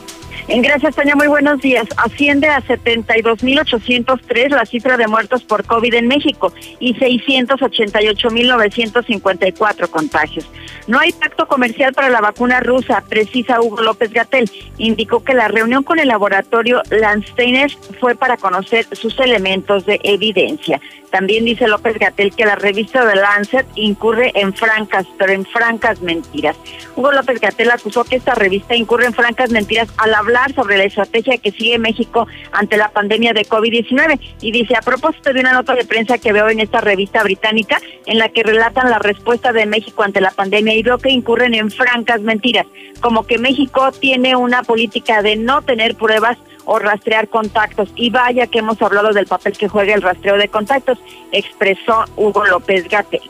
Gracias, 0.47 0.95
Tania. 0.95 1.15
Muy 1.15 1.25
buenos 1.27 1.59
días. 1.61 1.87
Asciende 1.97 2.47
a 2.47 2.61
72.803 2.61 4.49
la 4.49 4.65
cifra 4.65 4.95
de 4.95 5.07
muertos 5.07 5.43
por 5.43 5.65
COVID 5.65 5.93
en 5.95 6.07
México 6.07 6.53
y 6.79 6.93
688.954 6.95 9.89
contagios. 9.89 10.47
No 10.87 10.99
hay 10.99 11.11
pacto 11.13 11.47
comercial 11.47 11.93
para 11.93 12.09
la 12.09 12.21
vacuna 12.21 12.59
rusa, 12.59 13.03
precisa 13.09 13.59
Hugo 13.59 13.81
López 13.81 14.13
Gatel. 14.13 14.47
Indicó 14.77 15.23
que 15.23 15.33
la 15.33 15.47
reunión 15.47 15.81
con 15.83 15.97
el 15.97 16.09
laboratorio 16.09 16.83
Landsteiner 16.91 17.71
fue 17.99 18.13
para 18.13 18.37
conocer 18.37 18.85
sus 18.91 19.19
elementos 19.19 19.87
de 19.87 19.99
evidencia. 20.03 20.79
También 21.15 21.45
dice 21.45 21.69
López 21.69 21.97
Gatel 21.97 22.35
que 22.35 22.43
la 22.43 22.57
revista 22.57 23.05
de 23.05 23.15
Lancet 23.15 23.65
incurre 23.75 24.33
en 24.35 24.53
francas, 24.53 25.07
pero 25.17 25.31
en 25.31 25.45
francas 25.45 26.01
mentiras. 26.01 26.57
Hugo 26.97 27.13
López 27.13 27.39
Gatel 27.39 27.71
acusó 27.71 28.03
que 28.03 28.17
esta 28.17 28.35
revista 28.35 28.75
incurre 28.75 29.05
en 29.05 29.13
francas 29.13 29.49
mentiras 29.49 29.87
al 29.95 30.13
hablar 30.13 30.53
sobre 30.53 30.77
la 30.77 30.83
estrategia 30.83 31.37
que 31.37 31.51
sigue 31.51 31.79
México 31.79 32.27
ante 32.51 32.75
la 32.75 32.89
pandemia 32.89 33.31
de 33.31 33.45
COVID-19 33.45 34.19
y 34.41 34.51
dice 34.51 34.75
a 34.75 34.81
propósito 34.81 35.31
de 35.31 35.39
una 35.39 35.53
nota 35.53 35.73
de 35.73 35.85
prensa 35.85 36.17
que 36.17 36.33
veo 36.33 36.49
en 36.49 36.59
esta 36.59 36.81
revista 36.81 37.23
británica 37.23 37.79
en 38.07 38.19
la 38.19 38.27
que 38.27 38.43
relatan 38.43 38.89
la 38.89 38.99
respuesta 38.99 39.53
de 39.53 39.65
México 39.65 40.03
ante 40.03 40.19
la 40.19 40.31
pandemia 40.31 40.75
y 40.75 40.83
veo 40.83 40.97
que 40.97 41.11
incurren 41.11 41.53
en 41.53 41.71
francas 41.71 42.19
mentiras, 42.19 42.67
como 42.99 43.25
que 43.25 43.37
México 43.37 43.89
tiene 43.93 44.35
una 44.35 44.63
política 44.63 45.21
de 45.21 45.37
no 45.37 45.61
tener 45.61 45.95
pruebas 45.95 46.37
o 46.65 46.79
rastrear 46.79 47.29
contactos. 47.29 47.89
Y 47.95 48.09
vaya 48.09 48.47
que 48.47 48.59
hemos 48.59 48.81
hablado 48.81 49.11
del 49.13 49.27
papel 49.27 49.57
que 49.57 49.67
juega 49.67 49.93
el 49.93 50.01
rastreo 50.01 50.37
de 50.37 50.47
contactos, 50.47 50.99
expresó 51.31 52.05
Hugo 52.15 52.45
López 52.45 52.87
Gatel. 52.89 53.21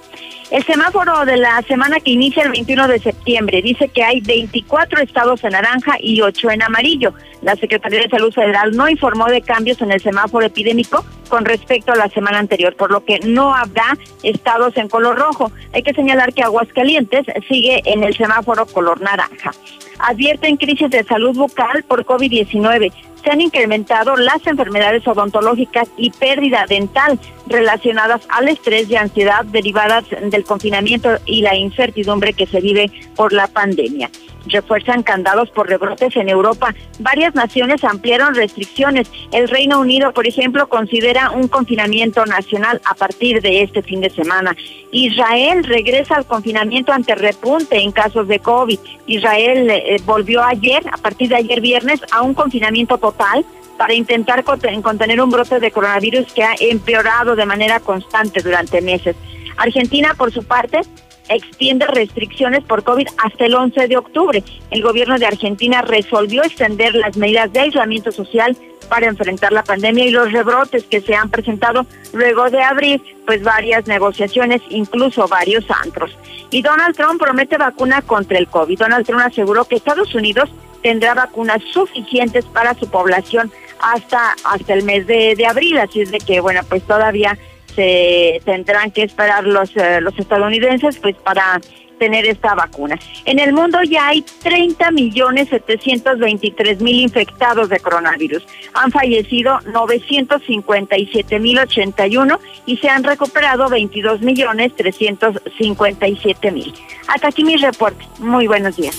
El 0.51 0.63
semáforo 0.63 1.25
de 1.25 1.37
la 1.37 1.59
semana 1.63 1.99
que 1.99 2.11
inicia 2.11 2.43
el 2.43 2.51
21 2.51 2.87
de 2.87 2.99
septiembre 2.99 3.63
dice 3.63 3.89
que 3.89 4.03
hay 4.03 4.21
24 4.21 5.01
estados 5.01 5.43
en 5.43 5.51
naranja 5.51 5.97
y 5.99 6.21
8 6.21 6.51
en 6.51 6.61
amarillo. 6.61 7.13
La 7.41 7.55
Secretaría 7.55 8.01
de 8.01 8.09
Salud 8.09 8.31
Federal 8.31 8.71
no 8.75 8.87
informó 8.87 9.25
de 9.25 9.41
cambios 9.41 9.81
en 9.81 9.91
el 9.91 10.01
semáforo 10.01 10.45
epidémico 10.45 11.03
con 11.29 11.45
respecto 11.45 11.93
a 11.93 11.95
la 11.95 12.09
semana 12.09 12.37
anterior, 12.37 12.75
por 12.75 12.91
lo 12.91 13.03
que 13.03 13.19
no 13.21 13.55
habrá 13.55 13.97
estados 14.21 14.77
en 14.77 14.87
color 14.87 15.17
rojo. 15.17 15.51
Hay 15.73 15.81
que 15.81 15.93
señalar 15.93 16.31
que 16.31 16.43
Aguascalientes 16.43 17.25
sigue 17.49 17.81
en 17.85 18.03
el 18.03 18.15
semáforo 18.15 18.67
color 18.67 19.01
naranja. 19.01 19.51
Advierten 19.97 20.57
crisis 20.57 20.91
de 20.91 21.03
salud 21.05 21.35
bucal 21.35 21.83
por 21.83 22.05
COVID-19 22.05 22.91
se 23.25 23.31
han 23.31 23.41
incrementado 23.41 24.15
las 24.15 24.45
enfermedades 24.45 25.05
odontológicas 25.07 25.89
y 25.97 26.11
pérdida 26.11 26.65
dental 26.69 27.19
relacionadas 27.47 28.21
al 28.29 28.47
estrés 28.47 28.89
y 28.89 28.95
ansiedad 28.95 29.43
derivadas 29.45 30.05
del 30.29 30.43
confinamiento 30.43 31.09
y 31.25 31.41
la 31.41 31.55
incertidumbre 31.55 32.33
que 32.33 32.45
se 32.45 32.61
vive 32.61 32.91
por 33.15 33.33
la 33.33 33.47
pandemia. 33.47 34.09
Refuerzan 34.47 35.03
candados 35.03 35.49
por 35.49 35.67
rebrotes 35.67 36.15
en 36.15 36.29
Europa. 36.29 36.73
Varias 36.99 37.35
naciones 37.35 37.83
ampliaron 37.83 38.35
restricciones. 38.35 39.11
El 39.31 39.47
Reino 39.47 39.79
Unido, 39.79 40.11
por 40.13 40.27
ejemplo, 40.27 40.67
considera 40.67 41.31
un 41.31 41.47
confinamiento 41.47 42.25
nacional 42.25 42.81
a 42.85 42.93
partir 42.93 43.41
de 43.41 43.61
este 43.61 43.81
fin 43.81 44.01
de 44.01 44.09
semana. 44.09 44.55
Israel 44.91 45.63
regresa 45.63 46.15
al 46.15 46.25
confinamiento 46.25 46.91
ante 46.91 47.15
repunte 47.15 47.77
en 47.77 47.91
casos 47.91 48.27
de 48.27 48.39
COVID. 48.39 48.79
Israel 49.07 49.69
eh, 49.69 49.97
volvió 50.05 50.43
ayer, 50.43 50.83
a 50.91 50.97
partir 50.97 51.29
de 51.29 51.35
ayer 51.35 51.61
viernes, 51.61 52.01
a 52.11 52.21
un 52.21 52.33
confinamiento 52.33 52.97
total 52.97 53.45
para 53.77 53.93
intentar 53.93 54.43
contener 54.43 55.21
un 55.21 55.29
brote 55.29 55.59
de 55.59 55.71
coronavirus 55.71 56.31
que 56.33 56.43
ha 56.43 56.55
empeorado 56.59 57.35
de 57.35 57.45
manera 57.45 57.79
constante 57.79 58.41
durante 58.41 58.81
meses. 58.81 59.15
Argentina, 59.57 60.13
por 60.17 60.31
su 60.31 60.43
parte, 60.43 60.81
extiende 61.29 61.85
restricciones 61.87 62.63
por 62.63 62.83
COVID 62.83 63.07
hasta 63.23 63.45
el 63.45 63.55
11 63.55 63.87
de 63.87 63.97
octubre. 63.97 64.43
El 64.71 64.81
gobierno 64.81 65.17
de 65.17 65.25
Argentina 65.25 65.81
resolvió 65.81 66.43
extender 66.43 66.95
las 66.95 67.17
medidas 67.17 67.51
de 67.53 67.61
aislamiento 67.61 68.11
social 68.11 68.57
para 68.89 69.07
enfrentar 69.07 69.51
la 69.51 69.63
pandemia 69.63 70.05
y 70.05 70.11
los 70.11 70.31
rebrotes 70.31 70.83
que 70.83 71.01
se 71.01 71.15
han 71.15 71.29
presentado 71.29 71.85
luego 72.13 72.49
de 72.49 72.61
abrir 72.61 73.01
pues 73.25 73.43
varias 73.43 73.87
negociaciones, 73.87 74.61
incluso 74.69 75.27
varios 75.27 75.65
antros. 75.83 76.15
Y 76.51 76.61
Donald 76.61 76.95
Trump 76.95 77.19
promete 77.19 77.57
vacuna 77.57 78.01
contra 78.01 78.37
el 78.37 78.47
COVID. 78.47 78.77
Donald 78.77 79.05
Trump 79.05 79.21
aseguró 79.21 79.65
que 79.65 79.75
Estados 79.75 80.13
Unidos 80.13 80.49
tendrá 80.83 81.15
vacunas 81.15 81.61
suficientes 81.73 82.45
para 82.45 82.75
su 82.75 82.87
población 82.87 83.51
hasta 83.79 84.35
hasta 84.43 84.73
el 84.73 84.83
mes 84.83 85.07
de, 85.07 85.35
de 85.35 85.45
abril, 85.45 85.77
así 85.79 86.01
es 86.01 86.11
de 86.11 86.19
que 86.19 86.39
bueno, 86.39 86.61
pues 86.69 86.83
todavía 86.83 87.37
se 87.75 88.41
tendrán 88.45 88.91
que 88.91 89.03
esperar 89.03 89.43
los, 89.43 89.75
eh, 89.75 90.01
los 90.01 90.17
estadounidenses 90.17 90.97
pues 90.99 91.15
para 91.17 91.59
tener 91.97 92.25
esta 92.25 92.53
vacuna. 92.55 92.99
En 93.25 93.39
el 93.39 93.53
mundo 93.53 93.81
ya 93.83 94.07
hay 94.07 94.21
30 94.21 94.91
millones 94.91 95.49
723 95.49 96.81
mil 96.81 96.99
infectados 96.99 97.69
de 97.69 97.79
coronavirus. 97.79 98.45
Han 98.73 98.91
fallecido 98.91 99.59
957 99.65 101.39
mil 101.39 101.59
81 101.59 102.39
y 102.65 102.77
se 102.77 102.89
han 102.89 103.03
recuperado 103.03 103.69
22 103.69 104.21
millones 104.21 104.75
357 104.75 106.51
mil. 106.51 106.73
Hasta 107.07 107.27
aquí 107.29 107.43
mi 107.43 107.55
reporte. 107.57 108.05
Muy 108.19 108.47
buenos 108.47 108.75
días. 108.75 108.95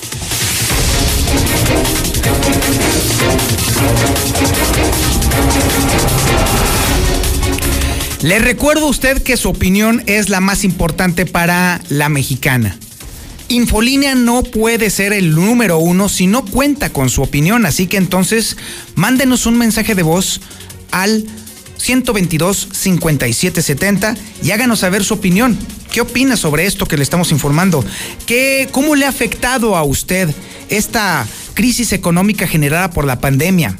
Le 8.26 8.40
recuerdo 8.40 8.86
a 8.86 8.90
usted 8.90 9.22
que 9.22 9.36
su 9.36 9.48
opinión 9.48 10.02
es 10.06 10.30
la 10.30 10.40
más 10.40 10.64
importante 10.64 11.26
para 11.26 11.80
la 11.88 12.08
mexicana. 12.08 12.76
Infolínea 13.46 14.16
no 14.16 14.42
puede 14.42 14.90
ser 14.90 15.12
el 15.12 15.32
número 15.32 15.78
uno 15.78 16.08
si 16.08 16.26
no 16.26 16.44
cuenta 16.44 16.90
con 16.90 17.08
su 17.08 17.22
opinión, 17.22 17.66
así 17.66 17.86
que 17.86 17.98
entonces 17.98 18.56
mándenos 18.96 19.46
un 19.46 19.56
mensaje 19.56 19.94
de 19.94 20.02
voz 20.02 20.40
al 20.90 21.24
122 21.76 22.70
5770 22.72 24.16
y 24.42 24.50
háganos 24.50 24.80
saber 24.80 25.04
su 25.04 25.14
opinión. 25.14 25.56
¿Qué 25.92 26.00
opina 26.00 26.36
sobre 26.36 26.66
esto 26.66 26.86
que 26.86 26.96
le 26.96 27.04
estamos 27.04 27.30
informando? 27.30 27.84
¿Qué, 28.26 28.68
¿Cómo 28.72 28.96
le 28.96 29.06
ha 29.06 29.10
afectado 29.10 29.76
a 29.76 29.84
usted 29.84 30.34
esta 30.68 31.24
crisis 31.54 31.92
económica 31.92 32.48
generada 32.48 32.90
por 32.90 33.04
la 33.04 33.20
pandemia? 33.20 33.78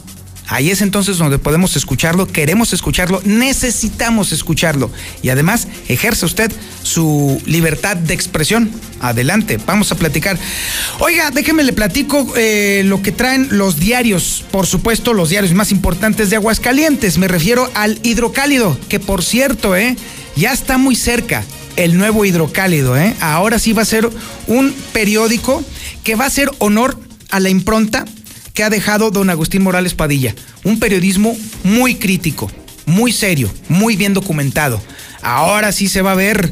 Ahí 0.49 0.71
es 0.71 0.81
entonces 0.81 1.19
donde 1.19 1.39
podemos 1.39 1.75
escucharlo, 1.77 2.27
queremos 2.27 2.73
escucharlo, 2.73 3.21
necesitamos 3.25 4.33
escucharlo. 4.33 4.91
Y 5.23 5.31
además 5.31 5.67
ejerce 5.89 6.25
usted 6.25 6.53
su 6.83 7.41
libertad 7.47 7.97
de 7.97 8.15
expresión. 8.15 8.71
Adelante, 9.01 9.59
vamos 9.67 9.91
a 9.91 9.97
platicar. 9.97 10.39
Oiga, 11.01 11.31
déjeme 11.31 11.65
le 11.65 11.73
platico 11.73 12.33
eh, 12.37 12.83
lo 12.85 13.03
que 13.03 13.13
traen 13.13 13.49
los 13.51 13.79
diarios, 13.79 14.45
por 14.51 14.67
supuesto, 14.67 15.13
los 15.15 15.31
diarios 15.31 15.53
más 15.53 15.73
importantes 15.73 16.31
de 16.31 16.37
Aguascalientes. 16.37 17.19
Me 17.19 17.29
refiero 17.29 17.69
al 17.75 17.99
hidrocálido, 18.05 18.79
que 18.89 19.01
por 19.01 19.25
cierto, 19.25 19.75
eh, 19.75 19.97
ya 20.37 20.53
está 20.53 20.79
muy 20.79 20.95
cerca 20.95 21.45
el 21.77 21.99
nuevo 21.99 22.25
hidrocálido. 22.25 22.97
Eh. 22.97 23.15
Ahora 23.21 23.59
sí 23.59 23.73
va 23.73 23.83
a 23.83 23.87
ser 23.87 24.09
un 24.47 24.75
periódico 24.93 25.65
que 26.05 26.15
va 26.15 26.25
a 26.25 26.29
hacer 26.29 26.51
honor 26.59 26.99
a 27.31 27.41
la 27.41 27.51
impronta 27.51 28.05
que 28.57 28.65
ha 28.65 28.71
dejado 28.71 29.11
don 29.11 29.29
Agustín 29.29 29.63
Morales 29.63 29.95
Padilla. 29.95 30.35
Un 30.65 30.81
periodismo 30.81 31.37
muy 31.63 31.97
crítico, 31.97 32.51
muy 32.87 33.13
serio, 33.13 33.53
muy 33.69 33.97
bien 33.97 34.15
documentado. 34.15 34.83
Ahora 35.21 35.73
sí 35.73 35.89
se 35.89 36.01
va 36.01 36.13
a 36.13 36.17
ver 36.17 36.51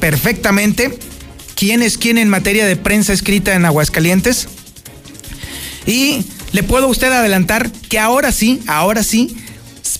perfectamente 0.00 0.98
quién 1.54 1.82
es 1.82 1.98
quién 1.98 2.16
en 2.16 2.30
materia 2.30 2.64
de 2.64 2.76
prensa 2.76 3.12
escrita 3.12 3.54
en 3.54 3.66
Aguascalientes. 3.66 4.48
Y 5.86 6.24
le 6.52 6.62
puedo 6.62 6.86
a 6.86 6.88
usted 6.88 7.12
adelantar 7.12 7.70
que 7.90 7.98
ahora 7.98 8.32
sí, 8.32 8.62
ahora 8.66 9.02
sí, 9.02 9.36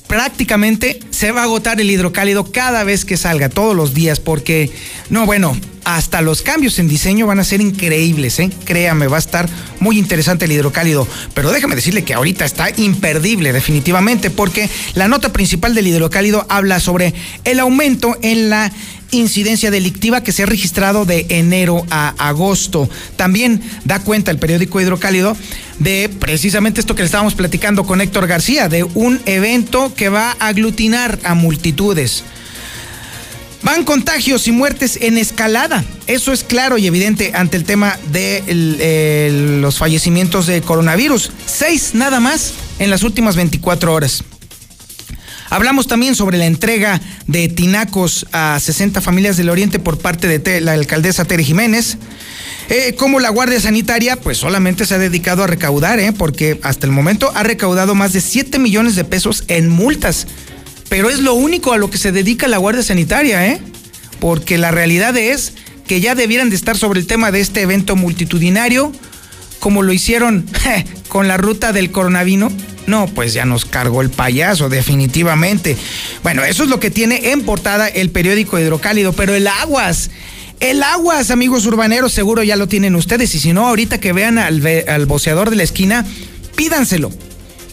prácticamente 0.06 0.98
se 1.22 1.30
va 1.30 1.42
a 1.42 1.44
agotar 1.44 1.80
el 1.80 1.88
hidrocálido 1.88 2.50
cada 2.50 2.82
vez 2.82 3.04
que 3.04 3.16
salga, 3.16 3.48
todos 3.48 3.76
los 3.76 3.94
días, 3.94 4.18
porque, 4.18 4.72
no, 5.08 5.24
bueno, 5.24 5.56
hasta 5.84 6.20
los 6.20 6.42
cambios 6.42 6.80
en 6.80 6.88
diseño 6.88 7.28
van 7.28 7.38
a 7.38 7.44
ser 7.44 7.60
increíbles, 7.60 8.40
¿eh? 8.40 8.50
Créame, 8.64 9.06
va 9.06 9.18
a 9.18 9.20
estar 9.20 9.48
muy 9.78 10.00
interesante 10.00 10.46
el 10.46 10.52
hidrocálido. 10.52 11.06
Pero 11.32 11.52
déjame 11.52 11.76
decirle 11.76 12.02
que 12.02 12.14
ahorita 12.14 12.44
está 12.44 12.70
imperdible, 12.76 13.52
definitivamente, 13.52 14.30
porque 14.30 14.68
la 14.94 15.06
nota 15.06 15.32
principal 15.32 15.76
del 15.76 15.86
hidrocálido 15.86 16.44
habla 16.48 16.80
sobre 16.80 17.14
el 17.44 17.60
aumento 17.60 18.16
en 18.22 18.50
la 18.50 18.72
incidencia 19.12 19.70
delictiva 19.70 20.22
que 20.22 20.32
se 20.32 20.42
ha 20.42 20.46
registrado 20.46 21.04
de 21.04 21.26
enero 21.28 21.86
a 21.90 22.14
agosto. 22.18 22.88
También 23.16 23.62
da 23.84 24.00
cuenta 24.00 24.30
el 24.30 24.38
periódico 24.38 24.80
Hidrocálido 24.80 25.36
de 25.78 26.08
precisamente 26.18 26.80
esto 26.80 26.94
que 26.94 27.02
le 27.02 27.06
estábamos 27.06 27.34
platicando 27.34 27.84
con 27.84 28.00
Héctor 28.00 28.26
García, 28.26 28.68
de 28.68 28.84
un 28.84 29.20
evento 29.26 29.94
que 29.94 30.08
va 30.08 30.36
a 30.38 30.48
aglutinar 30.48 31.11
a 31.24 31.34
multitudes. 31.34 32.24
Van 33.62 33.84
contagios 33.84 34.48
y 34.48 34.52
muertes 34.52 34.98
en 35.00 35.18
escalada. 35.18 35.84
Eso 36.08 36.32
es 36.32 36.42
claro 36.42 36.78
y 36.78 36.86
evidente 36.88 37.30
ante 37.34 37.56
el 37.56 37.64
tema 37.64 37.96
de 38.10 39.58
los 39.60 39.78
fallecimientos 39.78 40.46
de 40.46 40.60
coronavirus. 40.62 41.30
Seis 41.46 41.94
nada 41.94 42.18
más 42.18 42.54
en 42.80 42.90
las 42.90 43.04
últimas 43.04 43.36
24 43.36 43.94
horas. 43.94 44.24
Hablamos 45.48 45.86
también 45.86 46.14
sobre 46.14 46.38
la 46.38 46.46
entrega 46.46 47.00
de 47.26 47.46
tinacos 47.48 48.26
a 48.32 48.58
60 48.58 49.02
familias 49.02 49.36
del 49.36 49.50
Oriente 49.50 49.78
por 49.78 49.98
parte 49.98 50.38
de 50.38 50.60
la 50.62 50.72
alcaldesa 50.72 51.26
Tere 51.26 51.44
Jiménez. 51.44 51.98
Eh, 52.70 52.94
como 52.96 53.20
la 53.20 53.28
Guardia 53.28 53.60
Sanitaria, 53.60 54.16
pues 54.16 54.38
solamente 54.38 54.86
se 54.86 54.94
ha 54.94 54.98
dedicado 54.98 55.44
a 55.44 55.46
recaudar, 55.46 56.00
¿eh? 56.00 56.12
porque 56.12 56.58
hasta 56.62 56.86
el 56.86 56.92
momento 56.92 57.30
ha 57.34 57.42
recaudado 57.42 57.94
más 57.94 58.14
de 58.14 58.22
7 58.22 58.58
millones 58.58 58.96
de 58.96 59.04
pesos 59.04 59.44
en 59.48 59.68
multas 59.68 60.26
pero 60.92 61.08
es 61.08 61.20
lo 61.20 61.32
único 61.32 61.72
a 61.72 61.78
lo 61.78 61.88
que 61.88 61.96
se 61.96 62.12
dedica 62.12 62.48
la 62.48 62.58
Guardia 62.58 62.82
Sanitaria, 62.82 63.46
¿eh? 63.46 63.62
Porque 64.20 64.58
la 64.58 64.70
realidad 64.72 65.16
es 65.16 65.54
que 65.86 66.02
ya 66.02 66.14
debieran 66.14 66.50
de 66.50 66.56
estar 66.56 66.76
sobre 66.76 67.00
el 67.00 67.06
tema 67.06 67.32
de 67.32 67.40
este 67.40 67.62
evento 67.62 67.96
multitudinario, 67.96 68.92
como 69.58 69.82
lo 69.82 69.94
hicieron 69.94 70.46
con 71.08 71.28
la 71.28 71.38
ruta 71.38 71.72
del 71.72 71.92
coronavirus. 71.92 72.52
No, 72.86 73.06
pues 73.06 73.32
ya 73.32 73.46
nos 73.46 73.64
cargó 73.64 74.02
el 74.02 74.10
payaso, 74.10 74.68
definitivamente. 74.68 75.78
Bueno, 76.22 76.44
eso 76.44 76.64
es 76.64 76.68
lo 76.68 76.78
que 76.78 76.90
tiene 76.90 77.30
en 77.30 77.40
portada 77.40 77.88
el 77.88 78.10
periódico 78.10 78.58
Hidrocálido, 78.58 79.14
pero 79.14 79.34
el 79.34 79.46
aguas. 79.46 80.10
El 80.60 80.82
aguas, 80.82 81.30
amigos 81.30 81.64
urbaneros, 81.64 82.12
seguro 82.12 82.42
ya 82.42 82.56
lo 82.56 82.68
tienen 82.68 82.96
ustedes. 82.96 83.34
Y 83.34 83.38
si 83.38 83.54
no, 83.54 83.66
ahorita 83.66 83.98
que 83.98 84.12
vean 84.12 84.36
al, 84.36 84.62
al 84.86 85.06
boceador 85.06 85.48
de 85.48 85.56
la 85.56 85.62
esquina, 85.62 86.04
pídanselo 86.54 87.10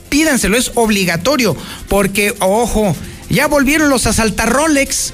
pídanselo, 0.09 0.57
es 0.57 0.71
obligatorio, 0.75 1.55
porque, 1.87 2.33
ojo, 2.39 2.95
ya 3.29 3.47
volvieron 3.47 3.89
los 3.89 4.07
asaltar 4.07 4.49
Rolex, 4.49 5.13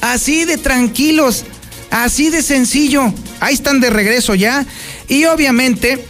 así 0.00 0.44
de 0.44 0.58
tranquilos, 0.58 1.44
así 1.90 2.30
de 2.30 2.42
sencillo, 2.42 3.12
ahí 3.40 3.54
están 3.54 3.80
de 3.80 3.90
regreso 3.90 4.34
ya, 4.34 4.66
y 5.08 5.24
obviamente 5.24 6.04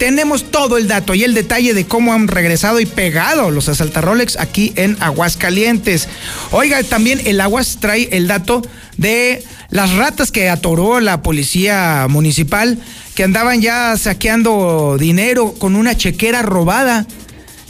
tenemos 0.00 0.50
todo 0.50 0.78
el 0.78 0.88
dato 0.88 1.14
y 1.14 1.24
el 1.24 1.34
detalle 1.34 1.74
de 1.74 1.84
cómo 1.84 2.14
han 2.14 2.26
regresado 2.26 2.80
y 2.80 2.86
pegado 2.86 3.50
los 3.50 3.68
Rolex 3.92 4.38
aquí 4.38 4.72
en 4.76 4.96
Aguascalientes. 4.98 6.08
Oiga, 6.52 6.82
también 6.82 7.20
el 7.26 7.38
Aguas 7.38 7.76
trae 7.80 8.08
el 8.12 8.26
dato 8.26 8.62
de 8.96 9.44
las 9.68 9.92
ratas 9.92 10.32
que 10.32 10.48
atoró 10.48 11.00
la 11.00 11.20
policía 11.20 12.06
municipal 12.08 12.78
que 13.14 13.24
andaban 13.24 13.60
ya 13.60 13.94
saqueando 13.98 14.96
dinero 14.98 15.52
con 15.58 15.76
una 15.76 15.94
chequera 15.94 16.40
robada. 16.40 17.06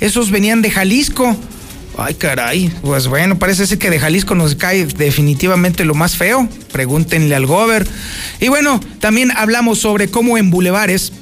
Esos 0.01 0.31
venían 0.31 0.63
de 0.63 0.71
Jalisco. 0.71 1.37
Ay, 1.99 2.15
caray. 2.15 2.73
Pues 2.83 3.09
bueno, 3.09 3.39
parece 3.39 3.67
ser 3.67 3.79
que 3.79 3.91
de 3.91 3.99
Jalisco 3.99 4.35
nos 4.35 4.55
cae 4.55 4.87
definitivamente 4.87 5.85
lo 5.85 5.95
más 5.95 6.17
feo. 6.17 6.49
Pregúntenle 6.73 7.35
al 7.35 7.47
gober. 7.47 7.87
Y 8.41 8.49
bueno, 8.49 8.81
también 9.01 9.31
hablamos 9.33 9.81
sobre 9.81 10.09
cómo 10.11 10.39
en 10.39 10.51
bulevares 10.51 11.13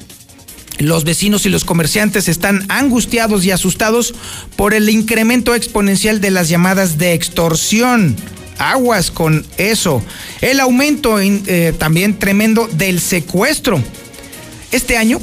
los 0.79 1.05
vecinos 1.05 1.45
y 1.45 1.49
los 1.49 1.65
comerciantes 1.65 2.29
están 2.29 2.65
angustiados 2.69 3.45
y 3.45 3.51
asustados 3.51 4.15
por 4.57 4.75
el 4.75 4.89
incremento 4.89 5.55
exponencial 5.55 6.21
de 6.21 6.31
las 6.31 6.49
llamadas 6.49 6.99
de 6.99 7.15
extorsión. 7.15 8.17
Aguas 8.59 9.11
con 9.11 9.47
eso. 9.57 10.03
El 10.41 10.61
aumento 10.61 11.19
eh, 11.21 11.75
también 11.79 12.19
tremendo 12.19 12.69
del 12.73 13.01
secuestro. 13.01 13.83
Este 14.71 14.97
año, 14.97 15.21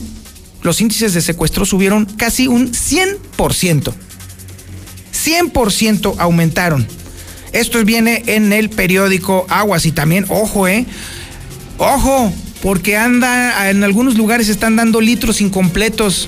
los 0.65 0.81
índices 0.81 1.13
de 1.13 1.21
secuestro 1.21 1.63
subieron 1.63 2.05
casi 2.05 2.47
un 2.47 2.71
100%. 2.71 3.93
100% 5.13 6.15
aumentaron. 6.17 6.87
Esto 7.53 7.85
viene 7.85 8.23
en 8.25 8.51
el 8.51 8.71
periódico 8.71 9.45
Aguas 9.47 9.85
y 9.85 9.91
también, 9.91 10.25
ojo, 10.27 10.67
eh, 10.67 10.87
ojo, 11.77 12.33
porque 12.63 12.97
anda, 12.97 13.69
en 13.69 13.83
algunos 13.83 14.15
lugares 14.15 14.49
están 14.49 14.75
dando 14.75 14.99
litros 15.01 15.39
incompletos. 15.39 16.27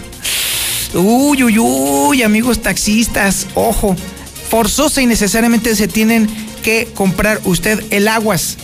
Uy, 0.94 1.44
uy, 1.44 1.58
uy, 1.58 2.22
amigos 2.22 2.62
taxistas, 2.62 3.48
ojo, 3.56 3.96
forzosa 4.50 5.02
y 5.02 5.08
necesariamente 5.08 5.76
se 5.76 5.88
tienen 5.88 6.30
que 6.62 6.88
comprar 6.94 7.42
usted 7.44 7.84
el 7.90 8.08
aguas, 8.08 8.58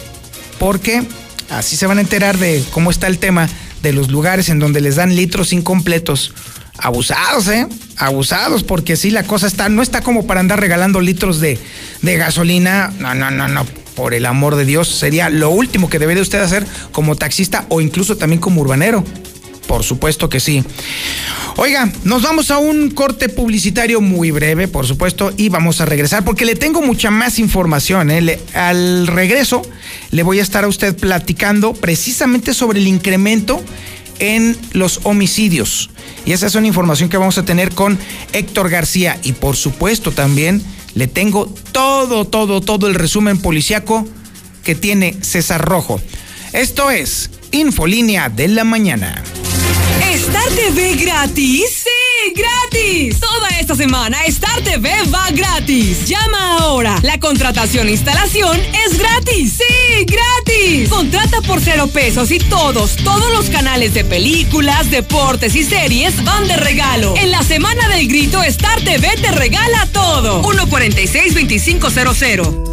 porque 0.60 1.04
así 1.50 1.76
se 1.76 1.88
van 1.88 1.98
a 1.98 2.02
enterar 2.02 2.38
de 2.38 2.64
cómo 2.72 2.92
está 2.92 3.08
el 3.08 3.18
tema 3.18 3.50
de 3.84 3.94
los 3.94 4.10
lugares 4.10 4.50
en 4.50 4.58
donde 4.58 4.82
les 4.82 4.96
dan 4.96 5.16
litros 5.16 5.54
incompletos. 5.54 6.34
Abusados, 6.80 7.48
¿eh? 7.50 7.68
Abusados, 7.98 8.64
porque 8.64 8.96
sí, 8.96 9.12
la 9.12 9.24
cosa 9.24 9.46
está, 9.46 9.70
no 9.70 9.84
está 9.84 10.02
como 10.02 10.26
para 10.26 10.40
andar 10.40 10.60
regalando 10.60 11.02
litros 11.02 11.40
de, 11.40 11.60
de 12.02 12.18
gasolina. 12.18 12.92
No, 12.98 13.14
no, 13.14 13.30
no, 13.30 13.48
no. 13.48 13.66
Por 13.96 14.16
el 14.16 14.26
amor 14.26 14.56
de 14.56 14.66
Dios, 14.66 14.88
sería 14.88 15.30
lo 15.30 15.52
último 15.52 15.88
que 15.88 16.00
debería 16.00 16.24
usted 16.24 16.40
hacer 16.40 16.66
como 16.92 17.16
taxista 17.16 17.66
o 17.70 17.80
incluso 17.80 18.18
también 18.18 18.40
como 18.40 18.62
urbanero. 18.62 19.04
Por 19.68 19.84
supuesto 19.84 20.30
que 20.30 20.40
sí. 20.40 20.64
Oiga, 21.56 21.92
nos 22.04 22.24
vamos 22.24 22.50
a 22.50 22.58
un 22.58 22.90
corte 22.90 23.30
publicitario 23.30 24.02
muy 24.02 24.32
breve, 24.32 24.68
por 24.68 24.88
supuesto, 24.88 25.32
y 25.38 25.50
vamos 25.50 25.82
a 25.82 25.86
regresar 25.86 26.26
porque 26.26 26.46
le 26.46 26.56
tengo 26.56 26.82
mucha 26.82 27.12
más 27.12 27.38
información. 27.38 28.10
¿eh? 28.10 28.40
al 28.54 29.08
regreso 29.08 29.62
le 30.12 30.24
voy 30.24 30.40
a 30.40 30.42
estar 30.42 30.64
a 30.64 30.68
usted 30.68 30.96
platicando 30.96 31.74
precisamente 31.74 32.54
sobre 32.54 32.80
el 32.80 32.88
incremento 32.88 33.64
en 34.20 34.58
los 34.74 35.02
homicidios. 35.04 35.90
Y 36.26 36.32
esa 36.32 36.48
es 36.48 36.56
una 36.56 36.68
información 36.68 37.10
que 37.10 37.18
vamos 37.18 37.38
a 37.38 37.46
tener 37.46 37.74
con 37.74 38.00
Héctor 38.32 38.70
García. 38.70 39.20
Y 39.24 39.34
por 39.34 39.56
supuesto 39.56 40.12
también 40.12 40.64
le 40.96 41.08
tengo 41.08 41.54
todo, 41.72 42.26
todo, 42.26 42.62
todo 42.62 42.88
el 42.88 42.96
resumen 42.96 43.40
policiaco 43.40 44.08
que 44.64 44.76
tiene 44.76 45.18
César 45.22 45.64
Rojo. 45.64 46.02
Esto 46.54 46.90
es 46.90 47.30
Infolínea 47.52 48.30
de 48.30 48.48
la 48.48 48.64
Mañana. 48.64 49.24
¿Star 50.28 50.50
TV 50.52 50.96
gratis? 50.96 51.84
¡Sí, 51.84 51.90
gratis! 52.34 53.20
Toda 53.20 53.50
esta 53.60 53.76
semana 53.76 54.24
Star 54.28 54.62
TV 54.62 54.90
va 55.14 55.30
gratis. 55.32 56.06
Llama 56.06 56.60
ahora. 56.60 56.98
La 57.04 57.20
contratación 57.20 57.90
e 57.90 57.92
instalación 57.92 58.58
es 58.86 58.98
gratis. 58.98 59.58
¡Sí, 59.58 60.06
gratis! 60.06 60.88
Contrata 60.88 61.42
por 61.42 61.60
cero 61.60 61.88
pesos 61.88 62.32
y 62.32 62.40
todos, 62.40 62.96
todos 63.04 63.34
los 63.34 63.50
canales 63.50 63.94
de 63.94 64.06
películas, 64.06 64.90
deportes 64.90 65.56
y 65.56 65.66
series 65.66 66.24
van 66.24 66.48
de 66.48 66.56
regalo. 66.56 67.16
En 67.18 67.30
la 67.30 67.44
semana 67.44 67.90
del 67.90 68.08
grito, 68.08 68.42
Star 68.44 68.80
TV 68.80 69.10
te 69.22 69.30
regala 69.32 69.88
todo. 69.92 70.42
146-2500. 70.42 72.73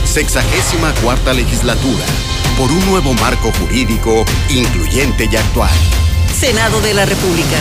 Sexagésima 0.05 0.93
cuarta 1.03 1.33
legislatura 1.33 2.05
por 2.57 2.71
un 2.71 2.85
nuevo 2.85 3.13
marco 3.15 3.51
jurídico 3.59 4.23
incluyente 4.49 5.27
y 5.29 5.35
actual. 5.35 5.69
Senado 6.33 6.79
de 6.79 6.93
la 6.93 7.05
República 7.05 7.57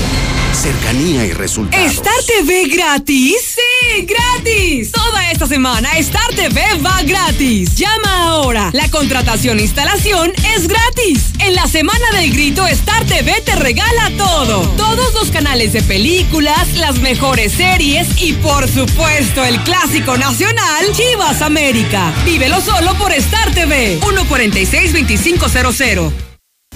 cercanía 0.55 1.27
y 1.27 1.33
resultados. 1.33 1.93
¿Star 1.93 2.15
TV 2.27 2.69
gratis? 2.69 3.57
¡Sí, 3.57 4.07
gratis! 4.07 4.93
Toda 4.93 5.31
esta 5.31 5.47
semana 5.47 5.91
Star 5.99 6.29
TV 6.35 6.61
va 6.85 7.03
gratis. 7.03 7.75
Llama 7.75 8.23
ahora. 8.25 8.71
La 8.73 8.89
contratación 8.89 9.59
e 9.59 9.63
instalación 9.63 10.33
es 10.55 10.69
gratis. 10.69 11.33
En 11.41 11.55
la 11.55 11.67
semana 11.67 12.05
del 12.15 12.33
grito 12.33 12.67
Star 12.67 13.05
TV 13.05 13.41
te 13.45 13.57
regala 13.57 14.11
todo. 14.17 14.63
Todos 14.77 15.13
los 15.15 15.31
canales 15.31 15.73
de 15.73 15.83
películas, 15.83 16.75
las 16.77 17.01
mejores 17.01 17.53
series 17.53 18.07
y 18.23 18.35
por 18.35 18.69
supuesto 18.69 19.45
el 19.45 19.61
clásico 19.65 20.17
nacional 20.17 20.85
Chivas 20.93 21.43
América. 21.43 22.13
Vívelo 22.25 22.61
solo 22.61 22.95
por 22.95 23.13
Star 23.13 23.53
TV. 23.53 23.99
146-2500. 24.01 26.13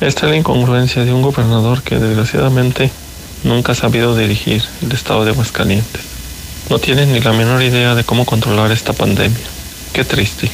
Esta 0.00 0.26
es 0.26 0.30
la 0.30 0.36
incongruencia 0.36 1.04
de 1.04 1.12
un 1.12 1.22
gobernador 1.22 1.82
que 1.82 1.96
desgraciadamente 1.96 2.90
nunca 3.44 3.72
ha 3.72 3.74
sabido 3.74 4.16
dirigir 4.16 4.62
el 4.82 4.92
estado 4.92 5.24
de 5.24 5.30
Aguascalientes. 5.30 6.02
No 6.70 6.78
tiene 6.78 7.06
ni 7.06 7.20
la 7.20 7.32
menor 7.32 7.62
idea 7.62 7.94
de 7.94 8.04
cómo 8.04 8.26
controlar 8.26 8.70
esta 8.72 8.92
pandemia. 8.92 9.46
Qué 9.92 10.04
triste. 10.04 10.50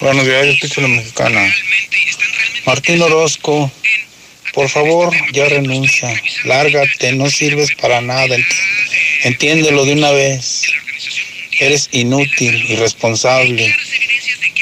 Buenos 0.00 0.24
días, 0.24 0.58
yo 0.60 0.82
la 0.82 0.88
mexicana. 0.88 1.54
Martín 2.66 3.02
Orozco, 3.02 3.70
por 4.52 4.68
favor, 4.68 5.12
ya 5.32 5.46
renuncia. 5.46 6.08
Lárgate, 6.44 7.12
no 7.12 7.28
sirves 7.30 7.70
para 7.80 8.00
nada. 8.00 8.36
Entiéndelo 9.24 9.84
de 9.84 9.92
una 9.94 10.10
vez. 10.10 10.62
Eres 11.58 11.88
inútil, 11.92 12.70
irresponsable. 12.70 13.74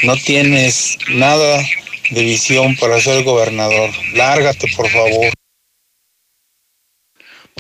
No 0.03 0.17
tienes 0.17 0.99
nada 1.09 1.63
de 2.11 2.23
visión 2.23 2.77
para 2.77 3.01
ser 3.01 3.23
gobernador. 3.25 3.91
Lárgate, 4.15 4.69
por 4.77 4.89
favor. 4.89 5.33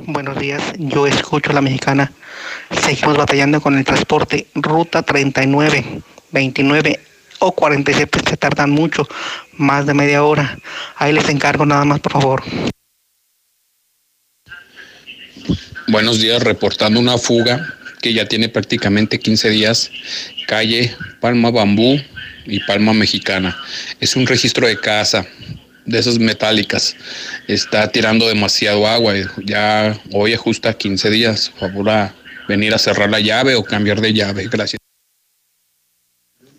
Buenos 0.07 0.39
días, 0.39 0.63
yo 0.79 1.07
escucho 1.07 1.51
a 1.51 1.55
la 1.55 1.61
mexicana. 1.61 2.13
Seguimos 2.83 3.17
batallando 3.17 3.61
con 3.61 3.77
el 3.77 3.85
transporte. 3.85 4.47
Ruta 4.55 5.03
39, 5.03 6.03
29 6.31 7.01
o 7.41 7.53
47 7.53 8.21
se 8.29 8.37
tardan 8.37 8.71
mucho, 8.71 9.07
más 9.55 9.87
de 9.87 9.95
media 9.95 10.25
hora. 10.25 10.59
Ahí 10.97 11.13
les 11.13 11.29
encargo 11.29 11.67
nada 11.67 11.85
más, 11.85 12.01
por 12.01 12.13
favor. 12.13 12.43
Buenos 15.89 16.21
días, 16.21 16.43
reportando 16.43 17.01
una 17.01 17.19
fuga 17.19 17.75
que 18.01 18.15
ya 18.15 18.27
tiene 18.27 18.49
prácticamente 18.49 19.19
15 19.19 19.51
días. 19.51 19.91
Calle 20.47 20.95
Palma 21.21 21.51
Bambú, 21.51 22.01
y 22.47 22.61
Palma 22.61 22.93
Mexicana. 22.93 23.57
Es 24.01 24.17
un 24.17 24.27
registro 24.27 24.67
de 24.67 24.79
casa 24.79 25.27
de 25.87 25.99
esas 25.99 26.19
metálicas. 26.19 26.97
Está 27.49 27.91
tirando 27.91 28.29
demasiado 28.29 28.87
agua. 28.87 29.15
Ya 29.45 29.99
hoy 30.13 30.35
ajusta 30.35 30.75
15 30.75 31.11
días. 31.11 31.53
Por 31.59 31.71
favor, 31.71 31.91
a 31.91 32.15
venir 32.49 32.75
a 32.75 32.79
cerrar 32.79 33.11
la 33.11 33.21
llave 33.21 33.55
o 33.55 33.65
cambiar 33.65 34.01
de 34.01 34.13
llave. 34.13 34.49
Gracias. 34.51 34.81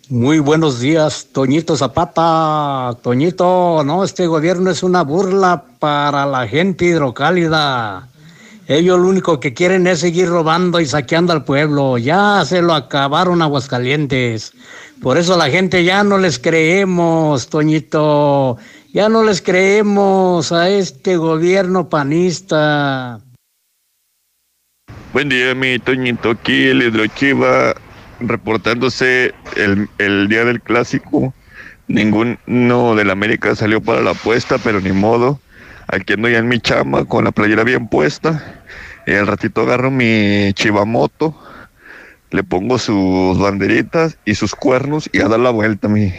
Muy 0.08 0.40
buenos 0.40 0.78
días, 0.80 1.28
Toñito 1.32 1.74
Zapata. 1.74 2.98
Toñito, 3.02 3.82
no, 3.82 4.04
este 4.04 4.26
gobierno 4.26 4.70
es 4.70 4.82
una 4.82 5.02
burla 5.02 5.64
para 5.78 6.26
la 6.26 6.46
gente 6.46 6.84
hidrocálida. 6.84 8.08
Ellos 8.68 9.00
lo 9.00 9.08
único 9.08 9.40
que 9.40 9.54
quieren 9.54 9.86
es 9.86 10.00
seguir 10.00 10.28
robando 10.28 10.80
y 10.80 10.86
saqueando 10.86 11.32
al 11.32 11.44
pueblo. 11.44 11.98
Ya 11.98 12.44
se 12.44 12.62
lo 12.62 12.74
acabaron 12.74 13.42
Aguascalientes. 13.42 14.52
Por 15.00 15.18
eso 15.18 15.36
la 15.36 15.48
gente 15.50 15.82
ya 15.82 16.04
no 16.04 16.18
les 16.18 16.38
creemos, 16.38 17.48
Toñito. 17.48 18.58
Ya 18.92 19.08
no 19.08 19.24
les 19.24 19.40
creemos 19.40 20.52
a 20.52 20.68
este 20.68 21.16
gobierno 21.16 21.88
panista. 21.88 23.20
Buen 25.14 25.30
día, 25.30 25.54
mi 25.54 25.78
Toñito. 25.78 26.32
Aquí 26.32 26.64
el 26.64 26.82
Hidrochiva 26.82 27.74
reportándose 28.20 29.32
el, 29.56 30.28
día 30.28 30.44
del 30.44 30.60
clásico. 30.60 31.32
Ninguno 31.88 32.94
del 32.94 33.08
América 33.08 33.56
salió 33.56 33.80
para 33.80 34.02
la 34.02 34.10
apuesta, 34.10 34.58
pero 34.58 34.78
ni 34.82 34.92
modo. 34.92 35.40
Aquí 35.86 36.12
ando 36.12 36.28
ya 36.28 36.40
en 36.40 36.48
mi 36.48 36.60
chama 36.60 37.06
con 37.06 37.24
la 37.24 37.32
playera 37.32 37.64
bien 37.64 37.88
puesta. 37.88 38.62
Y 39.06 39.14
al 39.14 39.26
ratito 39.26 39.62
agarro 39.62 39.90
mi 39.90 40.52
chivamoto, 40.52 41.34
le 42.30 42.42
pongo 42.42 42.78
sus 42.78 43.38
banderitas 43.38 44.18
y 44.26 44.34
sus 44.34 44.54
cuernos 44.54 45.08
y 45.14 45.20
a 45.20 45.28
dar 45.28 45.40
la 45.40 45.50
vuelta, 45.50 45.88
mi 45.88 46.12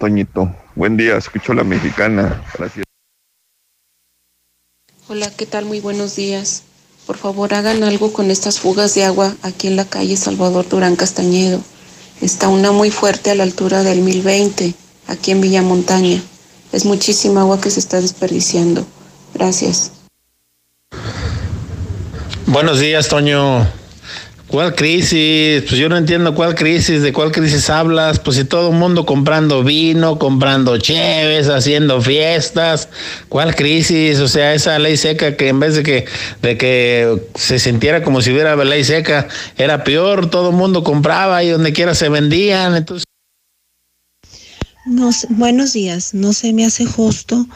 Toñito. 0.00 0.52
Buen 0.74 0.96
día, 0.96 1.16
escucho 1.16 1.52
la 1.52 1.62
mexicana. 1.62 2.42
Gracias. 2.58 2.84
Hola, 5.08 5.30
¿qué 5.36 5.44
tal? 5.46 5.66
Muy 5.66 5.80
buenos 5.80 6.16
días. 6.16 6.62
Por 7.06 7.18
favor, 7.18 7.52
hagan 7.52 7.84
algo 7.84 8.12
con 8.12 8.30
estas 8.30 8.60
fugas 8.60 8.94
de 8.94 9.04
agua 9.04 9.34
aquí 9.42 9.66
en 9.66 9.76
la 9.76 9.84
calle 9.84 10.16
Salvador 10.16 10.66
Durán 10.68 10.96
Castañedo. 10.96 11.60
Está 12.20 12.48
una 12.48 12.72
muy 12.72 12.90
fuerte 12.90 13.30
a 13.30 13.34
la 13.34 13.42
altura 13.42 13.82
del 13.82 14.00
1020, 14.00 14.74
aquí 15.06 15.30
en 15.32 15.40
Villa 15.40 15.62
Montaña. 15.62 16.22
Es 16.72 16.84
muchísima 16.84 17.42
agua 17.42 17.60
que 17.60 17.70
se 17.70 17.80
está 17.80 18.00
desperdiciando. 18.00 18.86
Gracias. 19.34 19.92
Buenos 22.46 22.80
días, 22.80 23.08
Toño. 23.08 23.79
¿Cuál 24.50 24.74
crisis? 24.74 25.62
Pues 25.62 25.76
yo 25.78 25.88
no 25.88 25.96
entiendo 25.96 26.34
cuál 26.34 26.56
crisis, 26.56 27.02
de 27.02 27.12
cuál 27.12 27.30
crisis 27.30 27.70
hablas. 27.70 28.18
Pues 28.18 28.36
si 28.36 28.44
todo 28.44 28.70
el 28.70 28.76
mundo 28.76 29.06
comprando 29.06 29.62
vino, 29.62 30.18
comprando 30.18 30.76
cheves, 30.76 31.48
haciendo 31.48 32.02
fiestas. 32.02 32.88
¿Cuál 33.28 33.54
crisis? 33.54 34.18
O 34.18 34.26
sea, 34.26 34.52
esa 34.52 34.76
ley 34.80 34.96
seca 34.96 35.36
que 35.36 35.46
en 35.46 35.60
vez 35.60 35.76
de 35.76 35.84
que, 35.84 36.04
de 36.42 36.58
que 36.58 37.16
se 37.36 37.60
sintiera 37.60 38.02
como 38.02 38.22
si 38.22 38.32
hubiera 38.32 38.56
ley 38.56 38.82
seca, 38.82 39.28
era 39.56 39.84
peor. 39.84 40.28
Todo 40.30 40.50
el 40.50 40.56
mundo 40.56 40.82
compraba 40.82 41.44
y 41.44 41.50
donde 41.50 41.72
quiera 41.72 41.94
se 41.94 42.08
vendían. 42.08 42.84
No, 44.84 45.10
buenos 45.28 45.74
días. 45.74 46.12
No 46.12 46.32
se 46.32 46.52
me 46.52 46.64
hace 46.64 46.86
justo 46.86 47.46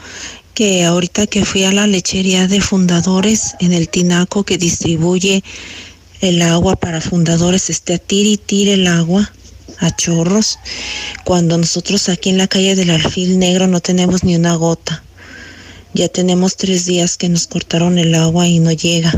que 0.54 0.84
ahorita 0.84 1.26
que 1.26 1.44
fui 1.44 1.64
a 1.64 1.72
la 1.72 1.88
lechería 1.88 2.46
de 2.46 2.60
fundadores 2.60 3.56
en 3.58 3.72
el 3.72 3.88
Tinaco 3.88 4.44
que 4.44 4.58
distribuye 4.58 5.42
el 6.24 6.42
agua 6.42 6.76
para 6.76 7.00
fundadores 7.00 7.70
esté 7.70 7.94
a 7.94 7.98
tir 7.98 8.26
y 8.26 8.36
tire 8.36 8.74
el 8.74 8.86
agua 8.86 9.32
a 9.78 9.94
chorros, 9.94 10.58
cuando 11.24 11.58
nosotros 11.58 12.08
aquí 12.08 12.30
en 12.30 12.38
la 12.38 12.48
calle 12.48 12.74
del 12.74 12.90
Alfil 12.90 13.38
Negro 13.38 13.66
no 13.66 13.80
tenemos 13.80 14.24
ni 14.24 14.36
una 14.36 14.54
gota. 14.54 15.02
Ya 15.92 16.08
tenemos 16.08 16.56
tres 16.56 16.86
días 16.86 17.16
que 17.16 17.28
nos 17.28 17.46
cortaron 17.46 17.98
el 17.98 18.14
agua 18.14 18.48
y 18.48 18.58
no 18.58 18.72
llega. 18.72 19.12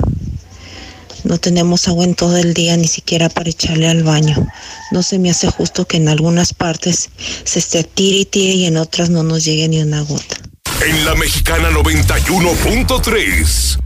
No 1.24 1.38
tenemos 1.38 1.88
agua 1.88 2.04
en 2.04 2.14
todo 2.14 2.36
el 2.36 2.54
día, 2.54 2.76
ni 2.76 2.86
siquiera 2.86 3.28
para 3.28 3.50
echarle 3.50 3.88
al 3.88 4.02
baño. 4.02 4.46
No 4.92 5.02
se 5.02 5.18
me 5.18 5.30
hace 5.30 5.48
justo 5.48 5.86
que 5.86 5.96
en 5.96 6.08
algunas 6.08 6.52
partes 6.52 7.10
se 7.44 7.58
esté 7.58 7.80
a 7.80 7.82
tire 7.82 8.18
y 8.18 8.24
tire 8.26 8.54
y 8.54 8.66
en 8.66 8.76
otras 8.76 9.10
no 9.10 9.22
nos 9.22 9.44
llegue 9.44 9.68
ni 9.68 9.80
una 9.80 10.02
gota. 10.02 10.45
En 10.80 11.04
la 11.04 11.14
mexicana 11.14 11.70
91.3 11.70 13.78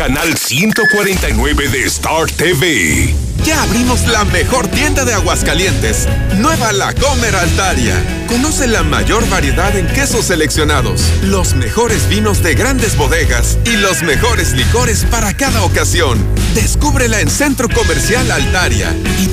canal 0.00 0.34
149 0.34 1.68
de 1.68 1.84
Star 1.84 2.24
TV. 2.30 3.14
Ya 3.44 3.62
abrimos 3.62 4.06
la 4.06 4.24
mejor 4.24 4.66
tienda 4.68 5.04
de 5.04 5.12
Aguascalientes, 5.12 6.08
Nueva 6.38 6.72
La 6.72 6.94
Comer 6.94 7.36
Altaria. 7.36 8.02
Conoce 8.26 8.66
la 8.66 8.82
mayor 8.82 9.28
variedad 9.28 9.76
en 9.76 9.86
quesos 9.88 10.24
seleccionados, 10.24 11.02
los 11.22 11.54
mejores 11.54 12.08
vinos 12.08 12.42
de 12.42 12.54
grandes 12.54 12.96
bodegas 12.96 13.58
y 13.66 13.76
los 13.76 14.02
mejores 14.02 14.52
licores 14.52 15.04
para 15.10 15.34
cada 15.34 15.64
ocasión. 15.64 16.18
Descúbrela 16.54 17.20
en 17.20 17.28
Centro 17.28 17.68
Comercial 17.68 18.30
Altaria. 18.30 18.96
¿Y 19.18 19.26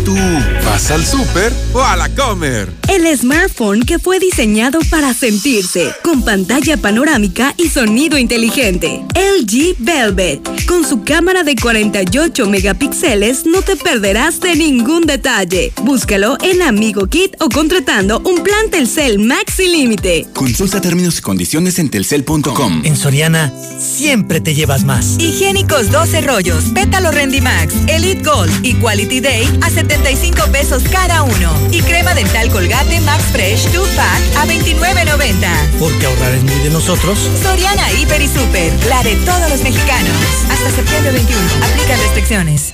vas 0.66 0.92
al 0.92 1.06
súper 1.06 1.54
o 1.74 1.82
a 1.82 1.96
la 1.96 2.10
comer? 2.10 2.72
El 2.88 3.06
smartphone 3.18 3.84
que 3.84 4.00
fue 4.00 4.20
diseñado 4.20 4.80
para 4.90 5.14
sentirse, 5.14 5.94
con 6.04 6.24
pantalla 6.24 6.78
panorámica 6.78 7.54
y 7.58 7.70
sonido 7.70 8.18
inteligente. 8.18 9.04
LG 9.16 9.76
Velvet 9.80 10.66
con 10.68 10.86
su 10.86 11.04
cámara 11.04 11.44
de 11.44 11.56
48 11.56 12.46
megapíxeles 12.48 13.46
no 13.46 13.62
te 13.62 13.76
perderás 13.76 14.40
de 14.42 14.56
ningún 14.56 15.06
detalle. 15.06 15.72
Búscalo 15.84 16.38
en 16.44 16.62
Amigo 16.62 17.08
Kit 17.08 17.36
o 17.40 17.50
contratando 17.50 18.22
un 18.26 18.44
plan 18.44 18.70
Telcel 18.70 19.20
Maxi 19.20 19.68
Límite. 19.68 20.28
Consulta 20.34 20.82
términos 20.82 21.20
y 21.20 21.22
condiciones 21.22 21.80
en 21.80 21.90
telcel.com. 21.90 22.82
En 22.84 22.98
Soriana 22.98 23.54
siempre 23.80 24.42
te 24.42 24.54
llevas 24.54 24.84
más. 24.84 25.18
Higiénicos 25.20 25.92
12 25.92 26.22
rollos, 26.22 26.66
Pétalo 26.74 27.12
Rendimax, 27.12 27.74
Elite 27.88 28.24
Gold 28.24 28.66
y 28.66 28.74
Quality 28.76 29.22
Day 29.22 29.60
a 29.62 29.70
75 30.08 30.52
pesos 30.54 30.84
cada 30.90 31.24
uno. 31.24 31.54
Y 31.70 31.82
crema 31.82 32.14
dental 32.14 32.50
Colgate 32.50 33.02
Max 33.02 33.26
Fresh 33.26 33.70
2 33.74 33.90
Pack 33.90 34.38
a 34.38 34.46
29.90. 34.46 35.80
Porque 35.80 36.06
ahorrar 36.06 36.34
es 36.34 36.44
muy 36.44 36.60
de 36.60 36.70
nosotros. 36.70 37.30
Soriana 37.44 37.92
Hiper 37.92 38.22
y 38.22 38.28
Super, 38.30 38.72
la 38.88 39.04
de 39.04 39.18
todos 39.18 39.50
los 39.50 39.62
mexicanos. 39.64 40.16
Hasta 40.50 40.72
septiembre 40.72 41.12
21. 41.12 41.42
Aplican 41.62 42.00
restricciones. 42.00 42.74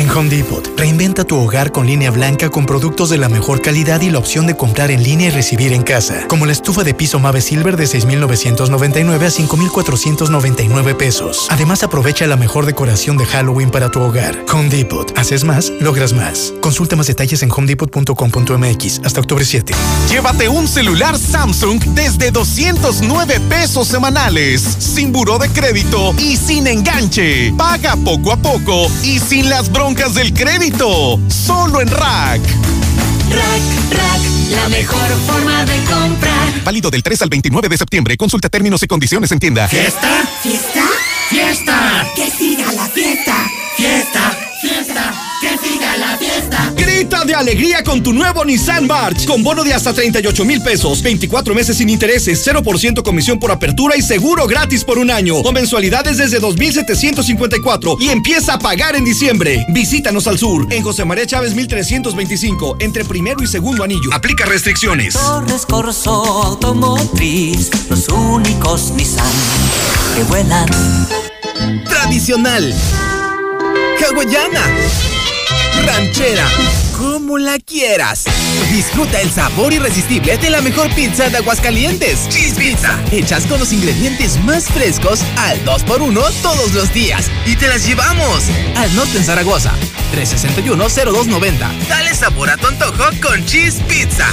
En 0.00 0.08
Home 0.12 0.30
Depot, 0.30 0.66
reinventa 0.78 1.24
tu 1.24 1.36
hogar 1.36 1.72
con 1.72 1.86
línea 1.86 2.10
blanca 2.10 2.48
con 2.48 2.64
productos 2.64 3.10
de 3.10 3.18
la 3.18 3.28
mejor 3.28 3.60
calidad 3.60 4.00
y 4.00 4.08
la 4.08 4.18
opción 4.18 4.46
de 4.46 4.56
comprar 4.56 4.90
en 4.90 5.02
línea 5.02 5.28
y 5.28 5.30
recibir 5.30 5.74
en 5.74 5.82
casa, 5.82 6.26
como 6.26 6.46
la 6.46 6.52
estufa 6.52 6.84
de 6.84 6.94
piso 6.94 7.18
Mave 7.18 7.42
Silver 7.42 7.76
de 7.76 7.86
6,999 7.86 9.26
a 9.26 9.30
5,499 9.30 10.94
pesos. 10.94 11.48
Además, 11.50 11.82
aprovecha 11.82 12.26
la 12.26 12.38
mejor 12.38 12.64
decoración 12.64 13.18
de 13.18 13.26
Halloween 13.26 13.70
para 13.70 13.90
tu 13.90 14.00
hogar. 14.00 14.42
Home 14.50 14.70
Depot, 14.70 15.12
haces 15.18 15.44
más, 15.44 15.70
logras 15.80 16.14
más. 16.14 16.54
Consulta 16.62 16.96
más 16.96 17.06
detalles 17.06 17.42
en 17.42 17.50
homedepot.com.mx 17.50 19.02
hasta 19.04 19.20
octubre 19.20 19.44
7. 19.44 19.74
Llévate 20.08 20.48
un 20.48 20.66
celular 20.66 21.18
Samsung 21.18 21.78
desde 21.94 22.30
209 22.30 23.38
pesos 23.50 23.88
semanales, 23.88 24.62
sin 24.62 25.12
buró 25.12 25.38
de 25.38 25.50
crédito 25.50 26.14
y 26.16 26.38
sin 26.38 26.66
enganche. 26.68 27.52
Paga 27.58 27.96
poco 27.96 28.32
a 28.32 28.38
poco 28.38 28.90
y 29.02 29.18
sin 29.18 29.50
las 29.50 29.70
broncas 29.70 29.89
del 29.90 30.32
crédito. 30.32 31.18
Solo 31.28 31.80
en 31.80 31.88
Rack. 31.88 32.40
Rack, 32.40 33.90
Rack, 33.90 34.20
la 34.52 34.68
mejor 34.68 35.08
forma 35.26 35.64
de 35.64 35.76
comprar. 35.84 36.64
Válido 36.64 36.90
del 36.90 37.02
3 37.02 37.22
al 37.22 37.28
29 37.28 37.68
de 37.68 37.76
septiembre. 37.76 38.16
Consulta 38.16 38.48
términos 38.48 38.82
y 38.84 38.86
condiciones 38.86 39.32
en 39.32 39.40
tienda. 39.40 39.66
¿Fiesta? 39.66 40.08
¿Fiesta? 40.42 40.82
¡Fiesta! 41.28 42.06
¡Que 42.14 42.30
siga 42.30 42.72
la 42.72 42.88
de 47.10 47.34
alegría 47.34 47.82
con 47.82 48.02
tu 48.02 48.12
nuevo 48.12 48.44
Nissan 48.44 48.86
March. 48.86 49.26
Con 49.26 49.42
bono 49.42 49.64
de 49.64 49.74
hasta 49.74 49.92
38 49.92 50.44
mil 50.44 50.62
pesos, 50.62 51.02
24 51.02 51.54
meses 51.54 51.76
sin 51.76 51.90
intereses, 51.90 52.46
0% 52.46 53.02
comisión 53.02 53.38
por 53.38 53.50
apertura 53.50 53.96
y 53.96 54.02
seguro 54.02 54.46
gratis 54.46 54.84
por 54.84 54.96
un 54.96 55.10
año. 55.10 55.36
O 55.36 55.52
mensualidades 55.52 56.18
desde 56.18 56.38
2,754 56.38 57.96
y 58.00 58.10
empieza 58.10 58.54
a 58.54 58.58
pagar 58.58 58.94
en 58.94 59.04
diciembre. 59.04 59.66
Visítanos 59.68 60.28
al 60.28 60.38
sur, 60.38 60.72
en 60.72 60.82
José 60.82 61.04
María 61.04 61.26
Chávez 61.26 61.54
1325, 61.54 62.76
entre 62.78 63.04
primero 63.04 63.42
y 63.42 63.48
segundo 63.48 63.82
anillo. 63.82 64.10
Aplica 64.12 64.46
restricciones. 64.46 65.14
Torres 65.14 65.66
Corso 65.66 66.12
Automotriz, 66.44 67.70
los 67.90 68.08
únicos 68.08 68.92
Nissan 68.92 69.26
que 70.14 70.22
vuelan. 70.22 70.68
Tradicional. 71.84 72.72
Hawaiana 74.00 74.64
ranchera, 75.84 76.46
como 77.00 77.38
la 77.38 77.58
quieras. 77.58 78.24
Disfruta 78.70 79.22
el 79.22 79.30
sabor 79.30 79.72
irresistible 79.72 80.36
de 80.36 80.50
la 80.50 80.60
mejor 80.60 80.94
pizza 80.94 81.30
de 81.30 81.38
Aguascalientes. 81.38 82.28
Cheese 82.28 82.54
Pizza. 82.54 83.02
Hechas 83.10 83.46
con 83.46 83.58
los 83.58 83.72
ingredientes 83.72 84.38
más 84.44 84.66
frescos 84.66 85.22
al 85.38 85.64
2x1 85.64 86.30
todos 86.42 86.74
los 86.74 86.92
días. 86.92 87.30
Y 87.46 87.56
te 87.56 87.68
las 87.68 87.86
llevamos 87.86 88.44
al 88.76 88.94
norte 88.94 89.16
en 89.16 89.24
Zaragoza. 89.24 89.72
361-0290. 90.14 91.88
Dale 91.88 92.14
sabor 92.14 92.50
a 92.50 92.58
tu 92.58 92.66
antojo 92.66 93.04
con 93.22 93.46
Cheese 93.46 93.82
Pizza. 93.88 94.26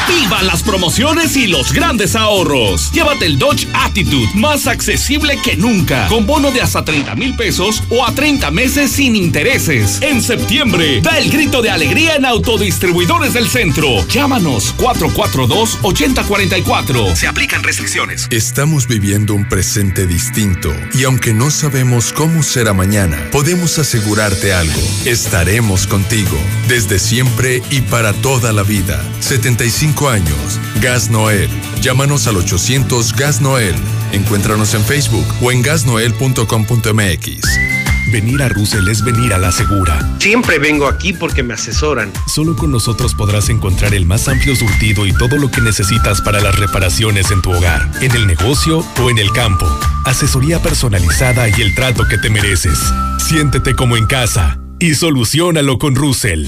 ¡Vivan 0.09 0.47
las 0.47 0.63
promociones 0.63 1.37
y 1.37 1.45
los 1.45 1.71
grandes 1.71 2.15
ahorros! 2.15 2.91
Llévate 2.91 3.27
el 3.27 3.37
Dodge 3.37 3.67
Attitude, 3.73 4.31
más 4.33 4.65
accesible 4.65 5.37
que 5.43 5.55
nunca, 5.55 6.07
con 6.07 6.25
bono 6.25 6.49
de 6.49 6.63
hasta 6.63 6.83
30 6.83 7.13
mil 7.13 7.35
pesos 7.35 7.83
o 7.89 8.03
a 8.03 8.15
30 8.15 8.49
meses 8.49 8.91
sin 8.91 9.15
intereses. 9.15 10.01
En 10.01 10.23
septiembre, 10.23 10.99
da 11.01 11.19
el 11.19 11.29
grito 11.29 11.61
de 11.61 11.69
alegría 11.69 12.15
en 12.15 12.25
Autodistribuidores 12.25 13.33
del 13.33 13.47
Centro. 13.47 14.07
Llámanos 14.07 14.73
442-8044. 14.77 17.15
Se 17.15 17.27
aplican 17.27 17.61
restricciones. 17.61 18.27
Estamos 18.31 18.87
viviendo 18.87 19.35
un 19.35 19.47
presente 19.47 20.07
distinto 20.07 20.73
y 20.95 21.03
aunque 21.03 21.35
no 21.35 21.51
sabemos 21.51 22.13
cómo 22.13 22.41
será 22.41 22.73
mañana, 22.73 23.29
podemos 23.31 23.77
asegurarte 23.77 24.53
algo. 24.53 24.81
Estaremos 25.05 25.85
contigo 25.85 26.35
desde 26.67 26.97
siempre 26.97 27.61
y 27.69 27.81
para 27.81 28.13
toda 28.13 28.53
la 28.53 28.63
vida. 28.63 29.05
75 29.19 29.98
años. 30.07 30.59
Gas 30.81 31.09
Noel. 31.09 31.49
Llámanos 31.81 32.27
al 32.27 32.37
800 32.37 33.13
Gas 33.15 33.41
Noel. 33.41 33.75
Encuéntranos 34.13 34.73
en 34.73 34.83
Facebook 34.83 35.25
o 35.41 35.51
en 35.51 35.61
gasnoel.com.mx. 35.61 37.59
Venir 38.11 38.41
a 38.41 38.49
Russell 38.49 38.87
es 38.87 39.03
venir 39.03 39.33
a 39.33 39.37
la 39.37 39.51
segura. 39.51 39.99
Siempre 40.19 40.57
vengo 40.57 40.87
aquí 40.87 41.13
porque 41.13 41.43
me 41.43 41.53
asesoran. 41.53 42.11
Solo 42.27 42.55
con 42.55 42.71
nosotros 42.71 43.13
podrás 43.13 43.49
encontrar 43.49 43.93
el 43.93 44.05
más 44.05 44.27
amplio 44.27 44.55
surtido 44.55 45.05
y 45.05 45.13
todo 45.13 45.37
lo 45.37 45.51
que 45.51 45.61
necesitas 45.61 46.21
para 46.21 46.39
las 46.39 46.57
reparaciones 46.57 47.29
en 47.31 47.41
tu 47.41 47.51
hogar, 47.51 47.91
en 48.01 48.11
el 48.13 48.25
negocio 48.25 48.83
o 49.01 49.09
en 49.09 49.17
el 49.19 49.31
campo. 49.31 49.67
Asesoría 50.05 50.61
personalizada 50.61 51.49
y 51.49 51.61
el 51.61 51.75
trato 51.75 52.07
que 52.07 52.17
te 52.17 52.29
mereces. 52.29 52.79
Siéntete 53.19 53.75
como 53.75 53.95
en 53.95 54.07
casa 54.07 54.59
y 54.79 54.95
solucionalo 54.95 55.77
con 55.77 55.95
Russell. 55.95 56.47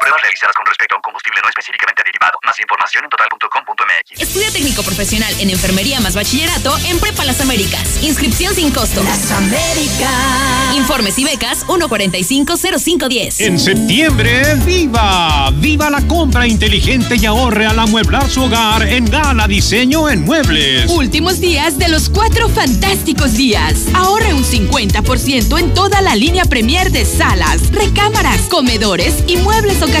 Pruebas 0.11 0.23
realizadas 0.23 0.55
con 0.57 0.65
respecto 0.65 0.95
a 0.95 0.97
un 0.97 1.01
combustible 1.03 1.39
no 1.41 1.47
específicamente 1.47 2.03
derivado. 2.03 2.37
Más 2.43 2.59
información 2.59 3.05
en 3.05 3.09
total.com.mx. 3.09 4.21
Estudia 4.21 4.51
técnico 4.51 4.83
profesional 4.83 5.33
en 5.39 5.49
enfermería 5.49 6.01
más 6.01 6.15
bachillerato 6.15 6.77
en 6.83 6.99
Prepa 6.99 7.23
Las 7.23 7.39
Américas. 7.39 8.03
Inscripción 8.03 8.53
sin 8.53 8.71
costo. 8.71 9.01
Las 9.03 9.31
Américas. 9.31 10.75
Informes 10.75 11.17
y 11.17 11.23
becas 11.23 11.63
1450510. 11.65 13.39
En 13.39 13.57
septiembre, 13.57 14.55
¡viva! 14.65 15.49
¡Viva 15.53 15.89
la 15.89 16.05
compra 16.05 16.45
inteligente 16.45 17.15
y 17.15 17.25
ahorre 17.25 17.65
al 17.65 17.79
amueblar 17.79 18.29
su 18.29 18.43
hogar 18.43 18.85
en 18.85 19.05
Gala 19.05 19.47
Diseño 19.47 20.09
en 20.09 20.25
Muebles! 20.25 20.91
Últimos 20.91 21.39
días 21.39 21.77
de 21.77 21.87
los 21.87 22.09
cuatro 22.09 22.49
fantásticos 22.49 23.31
días. 23.33 23.85
Ahorre 23.93 24.33
un 24.33 24.43
50% 24.43 25.57
en 25.57 25.73
toda 25.73 26.01
la 26.01 26.17
línea 26.17 26.43
Premier 26.43 26.91
de 26.91 27.05
salas, 27.05 27.71
recámaras, 27.71 28.41
comedores 28.49 29.23
y 29.25 29.37
muebles 29.37 29.81
ocasionales. 29.81 30.00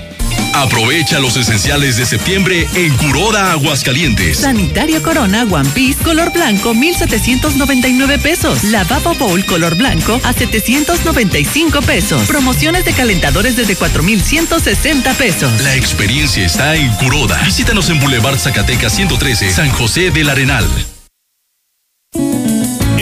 Aprovecha 0.53 1.19
los 1.19 1.37
esenciales 1.37 1.97
de 1.97 2.05
septiembre 2.05 2.67
en 2.75 2.95
Curoda 2.97 3.51
Aguascalientes. 3.51 4.39
Sanitario 4.39 5.01
Corona 5.01 5.43
One 5.43 5.69
Piece 5.69 6.03
color 6.03 6.31
blanco 6.33 6.73
1799 6.73 8.19
pesos. 8.19 8.63
Lavabo 8.65 9.13
Bowl 9.15 9.45
color 9.45 9.75
blanco 9.75 10.19
a 10.23 10.33
795 10.33 11.81
pesos. 11.81 12.27
Promociones 12.27 12.85
de 12.85 12.93
calentadores 12.93 13.55
desde 13.55 13.75
4160 13.75 15.13
pesos. 15.13 15.61
La 15.61 15.75
experiencia 15.75 16.45
está 16.45 16.75
en 16.75 16.91
Curoda. 16.95 17.41
Visítanos 17.43 17.89
en 17.89 17.99
Boulevard 17.99 18.39
Zacatecas 18.39 18.93
113, 18.93 19.49
San 19.51 19.69
José 19.69 20.11
del 20.11 20.29
Arenal. 20.29 20.65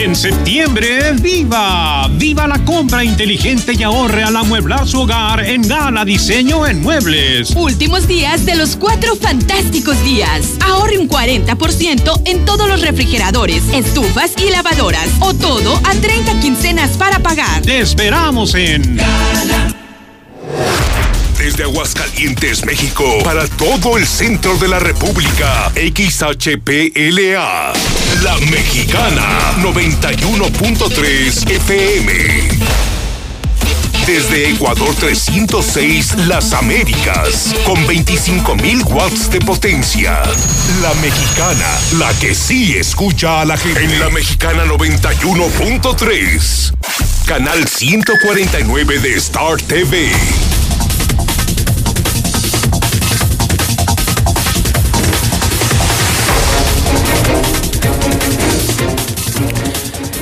En 0.00 0.16
septiembre, 0.16 1.12
¡viva! 1.20 2.08
¡Viva 2.12 2.48
la 2.48 2.64
compra 2.64 3.04
inteligente 3.04 3.74
y 3.74 3.82
ahorre 3.82 4.22
al 4.22 4.34
amueblar 4.34 4.88
su 4.88 5.02
hogar 5.02 5.44
en 5.44 5.60
Gala 5.60 6.06
Diseño 6.06 6.66
en 6.66 6.80
Muebles! 6.80 7.50
Últimos 7.54 8.08
días 8.08 8.46
de 8.46 8.54
los 8.54 8.76
cuatro 8.76 9.14
fantásticos 9.14 10.02
días. 10.02 10.52
Ahorre 10.64 10.96
un 10.96 11.06
40% 11.06 12.22
en 12.24 12.46
todos 12.46 12.66
los 12.66 12.80
refrigeradores, 12.80 13.62
estufas 13.74 14.32
y 14.38 14.48
lavadoras. 14.48 15.06
O 15.20 15.34
todo 15.34 15.78
a 15.84 15.92
30 15.92 16.40
quincenas 16.40 16.92
para 16.92 17.18
pagar. 17.18 17.60
Te 17.60 17.80
esperamos 17.80 18.54
en 18.54 18.98
desde 21.36 21.64
Aguascalientes, 21.64 22.64
México, 22.64 23.04
para 23.24 23.46
todo 23.46 23.98
el 23.98 24.06
centro 24.06 24.56
de 24.56 24.68
la 24.68 24.78
República. 24.78 25.70
XHPLA. 25.74 27.72
La 28.22 28.36
Mexicana 28.50 29.54
91.3 29.62 31.50
FM. 31.50 32.12
Desde 34.06 34.50
Ecuador 34.50 34.94
306, 34.94 36.26
Las 36.26 36.52
Américas, 36.52 37.54
con 37.64 37.78
25.000 37.86 38.84
watts 38.92 39.30
de 39.30 39.40
potencia. 39.40 40.20
La 40.82 40.92
Mexicana, 40.94 41.78
la 41.98 42.12
que 42.18 42.34
sí 42.34 42.76
escucha 42.76 43.40
a 43.40 43.46
la 43.46 43.56
gente. 43.56 43.84
En 43.84 43.98
la 43.98 44.10
Mexicana 44.10 44.66
91.3. 44.66 46.74
Canal 47.26 47.66
149 47.66 48.98
de 48.98 49.14
Star 49.14 49.56
TV. 49.62 50.10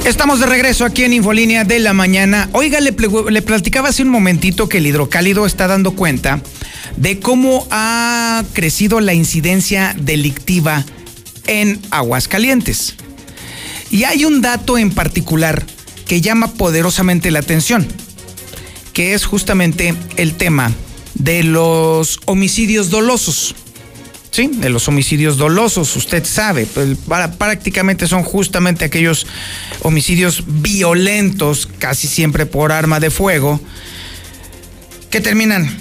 Estamos 0.08 0.40
de 0.40 0.46
regreso 0.46 0.86
aquí 0.86 1.04
en 1.04 1.12
Infolínea 1.12 1.64
de 1.64 1.80
la 1.80 1.92
mañana. 1.92 2.48
Oiga, 2.52 2.80
le, 2.80 2.96
le, 3.30 3.42
platicaba 3.42 3.90
hace 3.90 4.02
un 4.02 4.08
momentito 4.08 4.66
que 4.66 4.78
el 4.78 4.86
hidrocálido 4.86 5.44
está 5.44 5.66
dando 5.66 5.90
cuenta 5.90 6.40
de 6.96 7.20
cómo 7.20 7.68
ha 7.70 8.42
crecido 8.54 9.00
la 9.00 9.12
incidencia 9.12 9.94
delictiva 10.00 10.82
en 11.46 11.78
Aguascalientes. 11.90 12.94
Y 13.90 14.04
hay 14.04 14.24
un 14.24 14.40
dato 14.40 14.78
en 14.78 14.92
particular 14.92 15.62
que 16.06 16.22
llama 16.22 16.54
poderosamente 16.54 17.30
la 17.30 17.40
atención, 17.40 17.86
que 18.94 19.12
es 19.12 19.26
justamente 19.26 19.94
el 20.16 20.36
tema 20.36 20.72
de 21.16 21.42
los 21.42 22.18
homicidios 22.24 22.88
dolosos. 22.88 23.54
Sí, 24.38 24.48
de 24.54 24.68
los 24.68 24.86
homicidios 24.86 25.36
dolosos, 25.36 25.96
usted 25.96 26.24
sabe, 26.24 26.64
prácticamente 27.38 28.06
son 28.06 28.22
justamente 28.22 28.84
aquellos 28.84 29.26
homicidios 29.82 30.44
violentos, 30.46 31.68
casi 31.80 32.06
siempre 32.06 32.46
por 32.46 32.70
arma 32.70 33.00
de 33.00 33.10
fuego, 33.10 33.60
que 35.10 35.20
terminan 35.20 35.76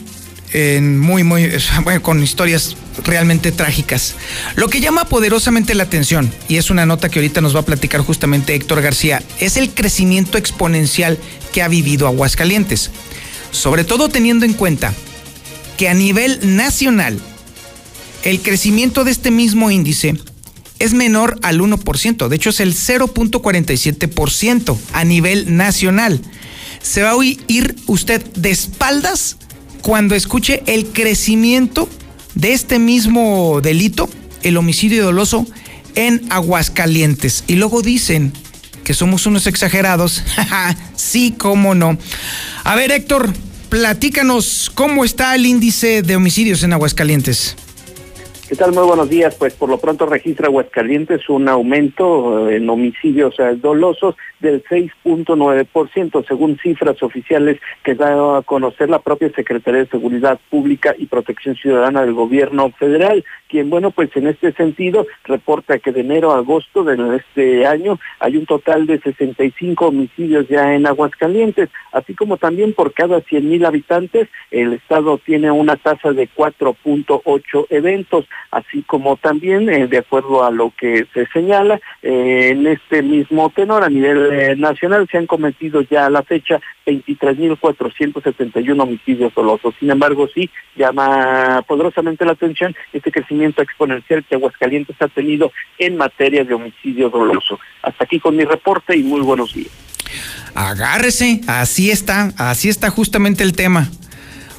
en 0.54 0.98
muy, 0.98 1.24
muy, 1.24 1.52
con 2.02 2.24
historias 2.24 2.76
realmente 3.04 3.52
trágicas. 3.52 4.16
Lo 4.56 4.70
que 4.70 4.82
llama 4.82 5.06
poderosamente 5.06 5.76
la 5.76 5.84
atención, 5.84 6.34
y 6.48 6.56
es 6.56 6.72
una 6.72 6.88
nota 6.88 7.10
que 7.10 7.20
ahorita 7.20 7.42
nos 7.42 7.56
va 7.56 7.60
a 7.60 7.66
platicar 7.66 8.02
justamente 8.02 8.56
Héctor 8.56 8.82
García, 8.82 9.22
es 9.40 9.58
el 9.58 9.70
crecimiento 9.70 10.40
exponencial 10.40 11.20
que 11.54 11.62
ha 11.62 11.68
vivido 11.68 12.08
Aguascalientes. 12.08 12.90
Sobre 13.52 13.84
todo 13.84 14.10
teniendo 14.10 14.48
en 14.48 14.54
cuenta 14.54 14.96
que 15.78 15.90
a 15.90 15.94
nivel 15.94 16.40
nacional, 16.56 17.22
el 18.28 18.42
crecimiento 18.42 19.06
de 19.06 19.12
este 19.12 19.32
mismo 19.32 19.72
índice 19.72 20.18
es 20.80 20.94
menor 20.94 21.40
al 21.44 21.62
1%, 21.62 22.28
de 22.28 22.36
hecho 22.36 22.50
es 22.50 22.60
el 22.60 22.74
0.47% 22.74 24.78
a 24.92 25.06
nivel 25.06 25.56
nacional. 25.56 26.20
Se 26.82 27.04
va 27.04 27.12
a 27.12 27.24
ir 27.24 27.78
usted 27.86 28.22
de 28.36 28.52
espaldas 28.52 29.38
cuando 29.82 30.14
escuche 30.14 30.62
el 30.66 30.88
crecimiento 30.88 31.88
de 32.36 32.52
este 32.52 32.80
mismo 32.80 33.62
delito, 33.62 34.10
el 34.44 34.58
homicidio 34.58 35.06
doloso, 35.06 35.48
en 35.96 36.26
Aguascalientes. 36.30 37.46
Y 37.48 37.56
luego 37.56 37.82
dicen 37.82 38.34
que 38.84 38.94
somos 38.94 39.26
unos 39.26 39.48
exagerados. 39.48 40.22
sí, 40.98 41.34
cómo 41.38 41.76
no. 41.76 41.98
A 42.66 42.76
ver, 42.76 42.92
Héctor, 42.92 43.34
platícanos 43.70 44.70
cómo 44.76 45.06
está 45.06 45.34
el 45.34 45.46
índice 45.46 46.02
de 46.02 46.18
homicidios 46.18 46.62
en 46.64 46.74
Aguascalientes. 46.74 47.56
¿Qué 48.48 48.56
tal? 48.56 48.72
Muy 48.72 48.84
buenos 48.84 49.10
días. 49.10 49.36
Pues 49.36 49.54
por 49.56 49.68
lo 49.68 49.78
pronto 49.78 50.06
registra 50.06 50.48
Aguascalientes 50.48 51.28
un 51.28 51.50
aumento 51.50 52.50
en 52.50 52.70
homicidios 52.70 53.36
dolosos 53.62 54.16
del 54.40 54.64
6.9%, 54.64 56.28
según 56.28 56.58
cifras 56.58 57.02
oficiales 57.04 57.60
que 57.84 57.96
da 57.96 58.38
a 58.38 58.42
conocer 58.42 58.90
la 58.90 59.00
propia 59.00 59.30
Secretaría 59.30 59.82
de 59.82 59.90
Seguridad 59.90 60.40
Pública 60.50 60.96
y 60.98 61.08
Protección 61.08 61.56
Ciudadana 61.56 62.02
del 62.02 62.14
Gobierno 62.14 62.72
Federal, 62.72 63.24
quien, 63.50 63.70
bueno, 63.70 63.92
pues 63.92 64.10
en 64.16 64.28
este 64.28 64.52
sentido 64.54 65.08
reporta 65.24 65.80
que 65.80 65.92
de 65.92 66.02
enero 66.02 66.32
a 66.32 66.38
agosto 66.38 66.84
de 66.84 67.18
este 67.18 67.66
año 67.66 68.00
hay 68.20 68.38
un 68.38 68.46
total 68.46 68.86
de 68.88 69.00
65 69.00 69.88
homicidios 69.88 70.48
ya 70.48 70.74
en 70.74 70.86
Aguascalientes, 70.86 71.70
así 71.92 72.14
como 72.14 72.38
también 72.38 72.74
por 72.74 72.94
cada 72.94 73.22
100 73.22 73.50
mil 73.50 73.66
habitantes 73.66 74.28
el 74.52 74.74
Estado 74.74 75.18
tiene 75.18 75.52
una 75.52 75.76
tasa 75.76 76.12
de 76.12 76.30
4.8 76.30 77.68
eventos, 77.70 78.26
así 78.52 78.84
como 78.84 79.18
también, 79.18 79.70
eh, 79.70 79.88
de 79.88 79.98
acuerdo 79.98 80.44
a 80.44 80.52
lo 80.52 80.74
que 80.78 81.06
se 81.14 81.26
señala, 81.28 81.80
eh, 82.02 82.50
en 82.52 82.68
este 82.68 83.02
mismo 83.02 83.50
tenor 83.50 83.84
a 83.84 83.90
nivel 83.90 84.27
eh, 84.32 84.56
nacional 84.56 85.08
se 85.12 85.18
han 85.18 85.28
cometido 85.28 85.82
ya 85.82 86.06
a 86.06 86.10
la 86.10 86.24
fecha 86.24 86.60
23.471 86.86 88.82
homicidios 88.82 89.34
dolosos. 89.34 89.76
Sin 89.80 89.92
embargo, 89.92 90.28
sí 90.34 90.50
llama 90.76 91.64
poderosamente 91.68 92.26
la 92.26 92.34
atención 92.34 92.76
este 92.94 93.12
crecimiento 93.12 93.62
exponencial 93.62 94.24
que 94.24 94.36
Aguascalientes 94.36 94.96
ha 95.00 95.08
tenido 95.08 95.52
en 95.78 95.98
materia 95.98 96.44
de 96.44 96.54
homicidio 96.54 97.10
doloso. 97.10 97.60
Hasta 97.82 98.04
aquí 98.04 98.20
con 98.20 98.36
mi 98.36 98.44
reporte 98.46 98.96
y 98.96 99.04
muy 99.04 99.22
buenos 99.22 99.54
días. 99.54 99.72
Agárrese, 100.56 101.42
así 101.48 101.92
está, 101.92 102.34
así 102.38 102.70
está 102.70 102.90
justamente 102.90 103.44
el 103.44 103.54
tema. 103.54 103.90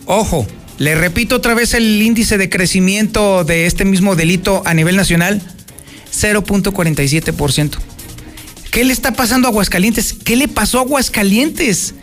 Ojo, 0.06 0.46
le 0.78 0.94
repito 0.94 1.36
otra 1.36 1.54
vez 1.54 1.74
el 1.74 2.00
índice 2.00 2.38
de 2.38 2.48
crecimiento 2.48 3.44
de 3.44 3.66
este 3.66 3.84
mismo 3.84 4.14
delito 4.14 4.62
a 4.64 4.74
nivel 4.74 4.96
nacional, 4.96 5.42
0.47%. 6.12 7.97
¿Qué 8.70 8.84
le 8.84 8.92
está 8.92 9.12
pasando 9.12 9.48
a 9.48 9.50
Aguascalientes? 9.50 10.14
¿Qué 10.24 10.36
le 10.36 10.48
pasó 10.48 10.78
a 10.78 10.82
Aguascalientes? 10.82 11.94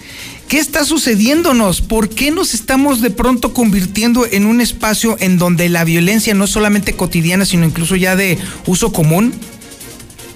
¿Qué 0.48 0.60
está 0.60 0.86
sucediéndonos? 0.86 1.82
¿Por 1.82 2.10
qué 2.10 2.32
nos 2.32 2.54
estamos 2.54 3.02
de 3.02 3.12
pronto 3.12 3.54
convirtiendo 3.54 4.26
en 4.26 4.46
un 4.46 4.62
espacio 4.62 5.16
en 5.20 5.38
donde 5.38 5.70
la 5.70 5.84
violencia 5.84 6.34
no 6.34 6.46
es 6.46 6.52
solamente 6.52 6.94
cotidiana, 6.94 7.46
sino 7.46 7.66
incluso 7.66 7.96
ya 7.96 8.16
de 8.16 8.38
uso 8.66 8.92
común? 8.92 9.34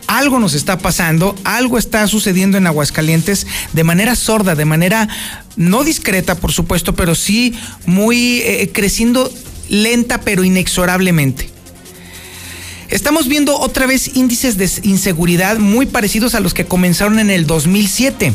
Algo 0.07 0.39
nos 0.39 0.55
está 0.55 0.79
pasando, 0.79 1.35
algo 1.43 1.77
está 1.77 2.07
sucediendo 2.07 2.57
en 2.57 2.65
Aguascalientes 2.65 3.45
de 3.73 3.83
manera 3.83 4.15
sorda, 4.15 4.55
de 4.55 4.65
manera 4.65 5.07
no 5.55 5.83
discreta, 5.83 6.35
por 6.35 6.51
supuesto, 6.51 6.95
pero 6.95 7.13
sí 7.13 7.53
muy 7.85 8.39
eh, 8.39 8.71
creciendo 8.73 9.31
lenta 9.69 10.21
pero 10.21 10.43
inexorablemente. 10.43 11.58
Estamos 12.89 13.27
viendo 13.27 13.59
otra 13.59 13.85
vez 13.85 14.15
índices 14.15 14.57
de 14.57 14.69
inseguridad 14.83 15.59
muy 15.59 15.85
parecidos 15.85 16.33
a 16.33 16.39
los 16.39 16.53
que 16.53 16.65
comenzaron 16.65 17.19
en 17.19 17.29
el 17.29 17.45
2007. 17.45 18.33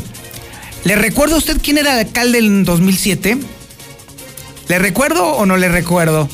¿Le 0.85 0.95
recuerda 0.95 1.35
a 1.35 1.39
usted 1.39 1.59
quién 1.61 1.77
era 1.77 1.93
el 1.93 2.07
alcalde 2.07 2.39
en 2.39 2.63
2007? 2.63 3.37
¿Le 4.69 4.79
recuerdo 4.79 5.25
o 5.25 5.45
no 5.45 5.57
le 5.57 5.67
recuerdo? 5.67 6.29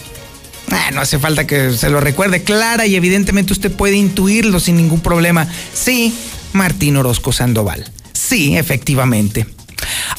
Ah, 0.69 0.91
no 0.93 1.01
hace 1.01 1.17
falta 1.17 1.47
que 1.47 1.73
se 1.73 1.89
lo 1.89 1.99
recuerde. 1.99 2.43
Clara 2.43 2.85
y 2.85 2.95
evidentemente 2.95 3.53
usted 3.53 3.71
puede 3.71 3.95
intuirlo 3.95 4.59
sin 4.59 4.77
ningún 4.77 5.01
problema. 5.01 5.47
Sí, 5.73 6.13
Martín 6.53 6.97
Orozco 6.97 7.31
Sandoval. 7.31 7.91
Sí, 8.13 8.55
efectivamente. 8.55 9.47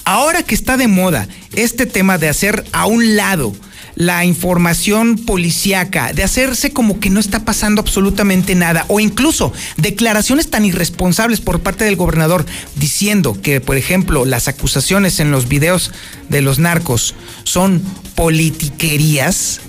Ahora 0.04 0.42
que 0.42 0.56
está 0.56 0.76
de 0.76 0.88
moda 0.88 1.28
este 1.54 1.86
tema 1.86 2.18
de 2.18 2.28
hacer 2.28 2.64
a 2.72 2.86
un 2.86 3.16
lado 3.16 3.54
la 3.94 4.24
información 4.24 5.16
policíaca, 5.16 6.12
de 6.12 6.22
hacerse 6.22 6.72
como 6.72 6.98
que 6.98 7.10
no 7.10 7.20
está 7.20 7.44
pasando 7.44 7.80
absolutamente 7.80 8.54
nada, 8.54 8.84
o 8.88 9.00
incluso 9.00 9.52
declaraciones 9.76 10.50
tan 10.50 10.64
irresponsables 10.64 11.40
por 11.40 11.60
parte 11.60 11.84
del 11.84 11.96
gobernador 11.96 12.46
diciendo 12.76 13.38
que, 13.40 13.60
por 13.60 13.76
ejemplo, 13.76 14.24
las 14.24 14.48
acusaciones 14.48 15.20
en 15.20 15.30
los 15.30 15.48
videos 15.48 15.92
de 16.28 16.42
los 16.42 16.58
narcos 16.58 17.14
son 17.44 17.82
politiquerías, 18.14 19.60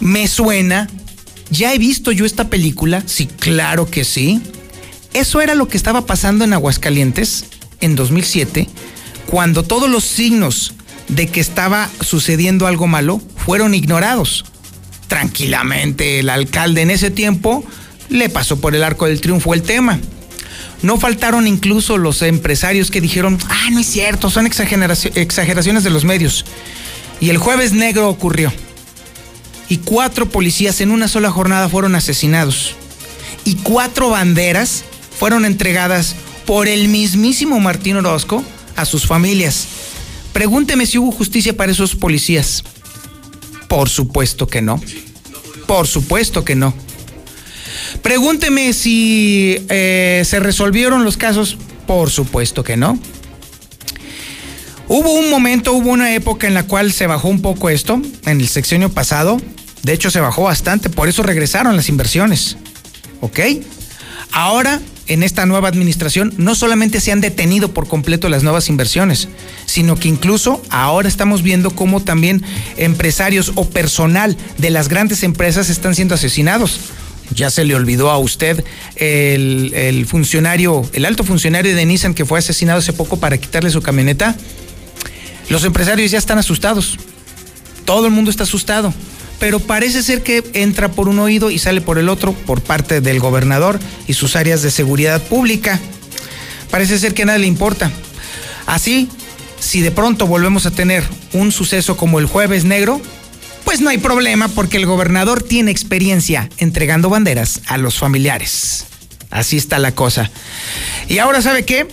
me 0.00 0.28
suena, 0.28 0.88
ya 1.50 1.74
he 1.74 1.78
visto 1.78 2.12
yo 2.12 2.24
esta 2.24 2.48
película, 2.48 3.02
sí, 3.06 3.26
claro 3.26 3.90
que 3.90 4.04
sí. 4.04 4.40
Eso 5.12 5.40
era 5.40 5.54
lo 5.54 5.68
que 5.68 5.76
estaba 5.76 6.06
pasando 6.06 6.44
en 6.44 6.52
Aguascalientes 6.52 7.46
en 7.80 7.96
2007, 7.96 8.68
cuando 9.26 9.64
todos 9.64 9.90
los 9.90 10.04
signos 10.04 10.74
de 11.10 11.26
que 11.26 11.40
estaba 11.40 11.88
sucediendo 12.00 12.66
algo 12.66 12.86
malo 12.86 13.20
fueron 13.36 13.74
ignorados. 13.74 14.44
Tranquilamente 15.08 16.20
el 16.20 16.30
alcalde 16.30 16.82
en 16.82 16.90
ese 16.90 17.10
tiempo 17.10 17.64
le 18.08 18.28
pasó 18.28 18.60
por 18.60 18.74
el 18.74 18.84
arco 18.84 19.06
del 19.06 19.20
triunfo 19.20 19.54
el 19.54 19.62
tema. 19.62 19.98
No 20.82 20.98
faltaron 20.98 21.46
incluso 21.46 21.98
los 21.98 22.22
empresarios 22.22 22.90
que 22.90 23.00
dijeron, 23.00 23.38
ah, 23.48 23.68
no 23.70 23.80
es 23.80 23.86
cierto, 23.86 24.30
son 24.30 24.46
exageraciones 24.46 25.84
de 25.84 25.90
los 25.90 26.04
medios. 26.04 26.44
Y 27.20 27.28
el 27.28 27.38
jueves 27.38 27.72
negro 27.72 28.08
ocurrió. 28.08 28.52
Y 29.68 29.78
cuatro 29.78 30.28
policías 30.28 30.80
en 30.80 30.90
una 30.90 31.06
sola 31.06 31.30
jornada 31.30 31.68
fueron 31.68 31.94
asesinados. 31.94 32.74
Y 33.44 33.56
cuatro 33.56 34.10
banderas 34.10 34.84
fueron 35.18 35.44
entregadas 35.44 36.16
por 36.46 36.66
el 36.66 36.88
mismísimo 36.88 37.60
Martín 37.60 37.96
Orozco 37.96 38.42
a 38.76 38.84
sus 38.84 39.06
familias. 39.06 39.68
Pregúnteme 40.32 40.86
si 40.86 40.98
hubo 40.98 41.12
justicia 41.12 41.56
para 41.56 41.72
esos 41.72 41.94
policías. 41.96 42.64
Por 43.68 43.88
supuesto 43.88 44.46
que 44.46 44.62
no. 44.62 44.80
Por 45.66 45.86
supuesto 45.86 46.44
que 46.44 46.54
no. 46.54 46.74
Pregúnteme 48.02 48.72
si 48.72 49.64
eh, 49.68 50.22
se 50.24 50.40
resolvieron 50.40 51.04
los 51.04 51.16
casos. 51.16 51.56
Por 51.86 52.10
supuesto 52.10 52.62
que 52.64 52.76
no. 52.76 52.98
Hubo 54.88 55.12
un 55.12 55.30
momento, 55.30 55.72
hubo 55.72 55.90
una 55.90 56.14
época 56.14 56.48
en 56.48 56.54
la 56.54 56.64
cual 56.64 56.92
se 56.92 57.06
bajó 57.06 57.28
un 57.28 57.42
poco 57.42 57.70
esto, 57.70 58.02
en 58.26 58.40
el 58.40 58.48
sexenio 58.48 58.88
pasado. 58.88 59.40
De 59.84 59.92
hecho, 59.92 60.10
se 60.10 60.18
bajó 60.18 60.42
bastante, 60.42 60.90
por 60.90 61.08
eso 61.08 61.22
regresaron 61.22 61.76
las 61.76 61.88
inversiones. 61.88 62.56
¿Ok? 63.20 63.38
Ahora, 64.32 64.80
en 65.10 65.24
esta 65.24 65.44
nueva 65.44 65.68
administración, 65.68 66.32
no 66.36 66.54
solamente 66.54 67.00
se 67.00 67.10
han 67.10 67.20
detenido 67.20 67.74
por 67.74 67.88
completo 67.88 68.28
las 68.28 68.44
nuevas 68.44 68.68
inversiones, 68.68 69.28
sino 69.66 69.96
que 69.96 70.06
incluso 70.06 70.62
ahora 70.70 71.08
estamos 71.08 71.42
viendo 71.42 71.72
cómo 71.72 72.00
también 72.00 72.44
empresarios 72.76 73.50
o 73.56 73.68
personal 73.68 74.36
de 74.58 74.70
las 74.70 74.88
grandes 74.88 75.24
empresas 75.24 75.68
están 75.68 75.96
siendo 75.96 76.14
asesinados. 76.14 76.78
Ya 77.34 77.50
se 77.50 77.64
le 77.64 77.74
olvidó 77.74 78.08
a 78.10 78.18
usted 78.18 78.64
el, 78.94 80.06
funcionario, 80.06 80.88
el 80.92 81.04
alto 81.04 81.24
funcionario 81.24 81.74
de 81.74 81.84
Nissan 81.86 82.14
que 82.14 82.24
fue 82.24 82.38
asesinado 82.38 82.78
hace 82.78 82.92
poco 82.92 83.18
para 83.18 83.36
quitarle 83.36 83.70
su 83.70 83.82
camioneta. 83.82 84.36
Los 85.48 85.64
empresarios 85.64 86.12
ya 86.12 86.18
están 86.18 86.38
asustados. 86.38 86.98
Todo 87.84 88.06
el 88.06 88.12
mundo 88.12 88.30
está 88.30 88.44
asustado 88.44 88.94
pero 89.40 89.58
parece 89.58 90.04
ser 90.04 90.22
que 90.22 90.44
entra 90.52 90.92
por 90.92 91.08
un 91.08 91.18
oído 91.18 91.50
y 91.50 91.58
sale 91.58 91.80
por 91.80 91.98
el 91.98 92.08
otro 92.08 92.34
por 92.34 92.60
parte 92.60 93.00
del 93.00 93.18
gobernador 93.18 93.80
y 94.06 94.12
sus 94.12 94.36
áreas 94.36 94.62
de 94.62 94.70
seguridad 94.70 95.20
pública. 95.20 95.80
Parece 96.70 96.98
ser 96.98 97.14
que 97.14 97.22
a 97.22 97.26
nadie 97.26 97.40
le 97.40 97.46
importa. 97.46 97.90
Así, 98.66 99.08
si 99.58 99.80
de 99.80 99.90
pronto 99.90 100.26
volvemos 100.26 100.66
a 100.66 100.70
tener 100.70 101.02
un 101.32 101.50
suceso 101.50 101.96
como 101.96 102.20
el 102.20 102.26
jueves 102.26 102.64
negro, 102.64 103.00
pues 103.64 103.80
no 103.80 103.88
hay 103.88 103.98
problema 103.98 104.48
porque 104.48 104.76
el 104.76 104.86
gobernador 104.86 105.42
tiene 105.42 105.70
experiencia 105.70 106.48
entregando 106.58 107.08
banderas 107.08 107.62
a 107.66 107.78
los 107.78 107.98
familiares. 107.98 108.84
Así 109.30 109.56
está 109.56 109.78
la 109.78 109.92
cosa. 109.92 110.30
Y 111.08 111.18
ahora, 111.18 111.40
¿sabe 111.40 111.64
qué? 111.64 111.88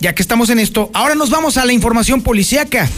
Ya 0.00 0.14
que 0.14 0.22
estamos 0.22 0.50
en 0.50 0.58
esto, 0.58 0.90
ahora 0.92 1.14
nos 1.14 1.30
vamos 1.30 1.56
a 1.56 1.64
la 1.64 1.72
información 1.72 2.22
policíaca. 2.22 2.88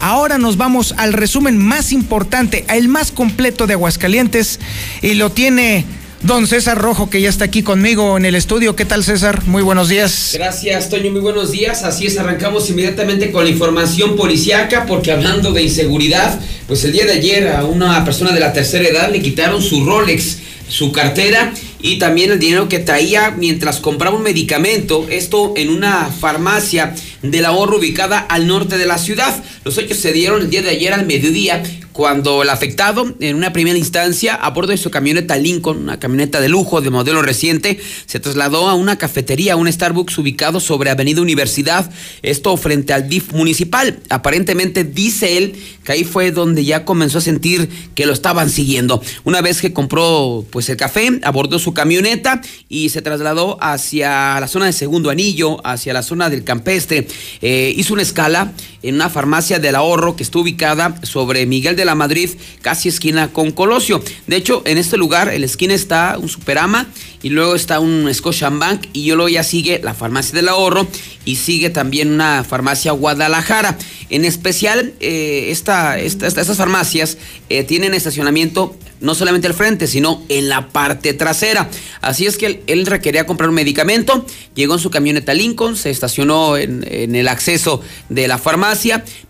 Ahora 0.00 0.38
nos 0.38 0.56
vamos 0.56 0.94
al 0.96 1.12
resumen 1.12 1.58
más 1.58 1.92
importante, 1.92 2.64
el 2.68 2.88
más 2.88 3.12
completo 3.12 3.66
de 3.66 3.74
Aguascalientes 3.74 4.60
y 5.02 5.14
lo 5.14 5.30
tiene 5.30 5.84
Don 6.24 6.46
César 6.46 6.78
Rojo, 6.78 7.10
que 7.10 7.20
ya 7.20 7.28
está 7.28 7.44
aquí 7.44 7.62
conmigo 7.62 8.16
en 8.16 8.24
el 8.24 8.34
estudio. 8.34 8.74
¿Qué 8.74 8.86
tal, 8.86 9.04
César? 9.04 9.44
Muy 9.44 9.62
buenos 9.62 9.90
días. 9.90 10.30
Gracias, 10.32 10.88
Toño. 10.88 11.10
Muy 11.10 11.20
buenos 11.20 11.50
días. 11.52 11.84
Así 11.84 12.06
es, 12.06 12.16
arrancamos 12.16 12.70
inmediatamente 12.70 13.30
con 13.30 13.44
la 13.44 13.50
información 13.50 14.16
policiaca, 14.16 14.86
porque 14.86 15.12
hablando 15.12 15.52
de 15.52 15.64
inseguridad, 15.64 16.40
pues 16.66 16.82
el 16.84 16.92
día 16.92 17.04
de 17.04 17.12
ayer 17.12 17.48
a 17.48 17.66
una 17.66 18.02
persona 18.06 18.32
de 18.32 18.40
la 18.40 18.54
tercera 18.54 18.88
edad 18.88 19.12
le 19.12 19.20
quitaron 19.20 19.60
su 19.60 19.84
Rolex, 19.84 20.38
su 20.66 20.92
cartera 20.92 21.52
y 21.84 21.98
también 21.98 22.32
el 22.32 22.38
dinero 22.38 22.66
que 22.66 22.78
traía 22.78 23.32
mientras 23.32 23.78
compraba 23.78 24.16
un 24.16 24.22
medicamento, 24.22 25.06
esto 25.10 25.52
en 25.54 25.68
una 25.68 26.06
farmacia 26.06 26.94
del 27.20 27.44
ahorro 27.44 27.76
ubicada 27.76 28.20
al 28.20 28.46
norte 28.46 28.78
de 28.78 28.86
la 28.86 28.96
ciudad. 28.96 29.44
Los 29.66 29.76
hechos 29.76 29.98
se 29.98 30.14
dieron 30.14 30.40
el 30.40 30.48
día 30.48 30.62
de 30.62 30.70
ayer 30.70 30.94
al 30.94 31.04
mediodía 31.04 31.62
cuando 31.94 32.42
el 32.42 32.50
afectado, 32.50 33.14
en 33.20 33.36
una 33.36 33.52
primera 33.52 33.78
instancia, 33.78 34.34
a 34.34 34.50
bordo 34.50 34.72
de 34.72 34.78
su 34.78 34.90
camioneta 34.90 35.36
Lincoln, 35.36 35.78
una 35.78 36.00
camioneta 36.00 36.40
de 36.40 36.48
lujo 36.48 36.80
de 36.80 36.90
modelo 36.90 37.22
reciente, 37.22 37.78
se 38.06 38.18
trasladó 38.18 38.68
a 38.68 38.74
una 38.74 38.98
cafetería, 38.98 39.54
un 39.54 39.70
Starbucks 39.72 40.18
ubicado 40.18 40.58
sobre 40.58 40.90
Avenida 40.90 41.22
Universidad, 41.22 41.88
esto 42.22 42.56
frente 42.56 42.92
al 42.92 43.08
DIF 43.08 43.32
municipal. 43.32 44.00
Aparentemente 44.08 44.82
dice 44.82 45.36
él 45.36 45.54
que 45.84 45.92
ahí 45.92 46.02
fue 46.02 46.32
donde 46.32 46.64
ya 46.64 46.84
comenzó 46.84 47.18
a 47.18 47.20
sentir 47.20 47.68
que 47.94 48.06
lo 48.06 48.12
estaban 48.12 48.50
siguiendo. 48.50 49.00
Una 49.22 49.40
vez 49.40 49.60
que 49.60 49.72
compró 49.72 50.44
pues 50.50 50.68
el 50.70 50.76
café, 50.76 51.20
abordó 51.22 51.60
su 51.60 51.73
camioneta 51.74 52.40
y 52.68 52.88
se 52.88 53.02
trasladó 53.02 53.58
hacia 53.60 54.40
la 54.40 54.48
zona 54.48 54.66
de 54.66 54.72
Segundo 54.72 55.10
Anillo, 55.10 55.64
hacia 55.66 55.92
la 55.92 56.02
zona 56.02 56.30
del 56.30 56.44
Campestre. 56.44 57.06
Eh, 57.42 57.74
hizo 57.76 57.92
una 57.92 58.02
escala 58.02 58.52
en 58.84 58.96
una 58.96 59.08
farmacia 59.08 59.58
del 59.58 59.74
ahorro 59.74 60.14
que 60.14 60.22
está 60.22 60.38
ubicada 60.38 60.94
sobre 61.02 61.46
Miguel 61.46 61.74
de 61.74 61.86
la 61.86 61.94
Madrid, 61.94 62.30
casi 62.60 62.90
esquina 62.90 63.32
con 63.32 63.50
Colosio. 63.50 64.02
De 64.26 64.36
hecho, 64.36 64.62
en 64.66 64.76
este 64.76 64.98
lugar, 64.98 65.32
en 65.32 65.40
la 65.40 65.46
esquina 65.46 65.72
está 65.72 66.18
un 66.20 66.28
Superama 66.28 66.86
y 67.22 67.30
luego 67.30 67.54
está 67.54 67.80
un 67.80 68.12
Scotiabank 68.12 68.88
y 68.92 69.06
luego 69.06 69.30
ya 69.30 69.42
sigue 69.42 69.80
la 69.82 69.94
farmacia 69.94 70.34
del 70.34 70.48
ahorro 70.48 70.86
y 71.24 71.36
sigue 71.36 71.70
también 71.70 72.12
una 72.12 72.44
farmacia 72.44 72.92
Guadalajara. 72.92 73.78
En 74.10 74.26
especial, 74.26 74.92
eh, 75.00 75.46
esta, 75.48 75.98
estas 75.98 76.56
farmacias 76.56 77.16
eh, 77.48 77.64
tienen 77.64 77.94
estacionamiento 77.94 78.76
no 79.00 79.14
solamente 79.14 79.46
al 79.46 79.54
frente, 79.54 79.86
sino 79.86 80.22
en 80.28 80.48
la 80.48 80.68
parte 80.68 81.12
trasera. 81.12 81.68
Así 82.00 82.26
es 82.26 82.36
que 82.36 82.62
él, 82.66 82.86
requería 82.86 83.26
comprar 83.26 83.50
un 83.50 83.54
medicamento, 83.54 84.24
llegó 84.54 84.74
en 84.74 84.80
su 84.80 84.90
camioneta 84.90 85.34
Lincoln, 85.34 85.76
se 85.76 85.90
estacionó 85.90 86.56
en, 86.56 86.84
en, 86.90 87.14
el 87.14 87.28
acceso 87.28 87.82
de 88.08 88.28
la 88.28 88.38
farmacia, 88.38 88.73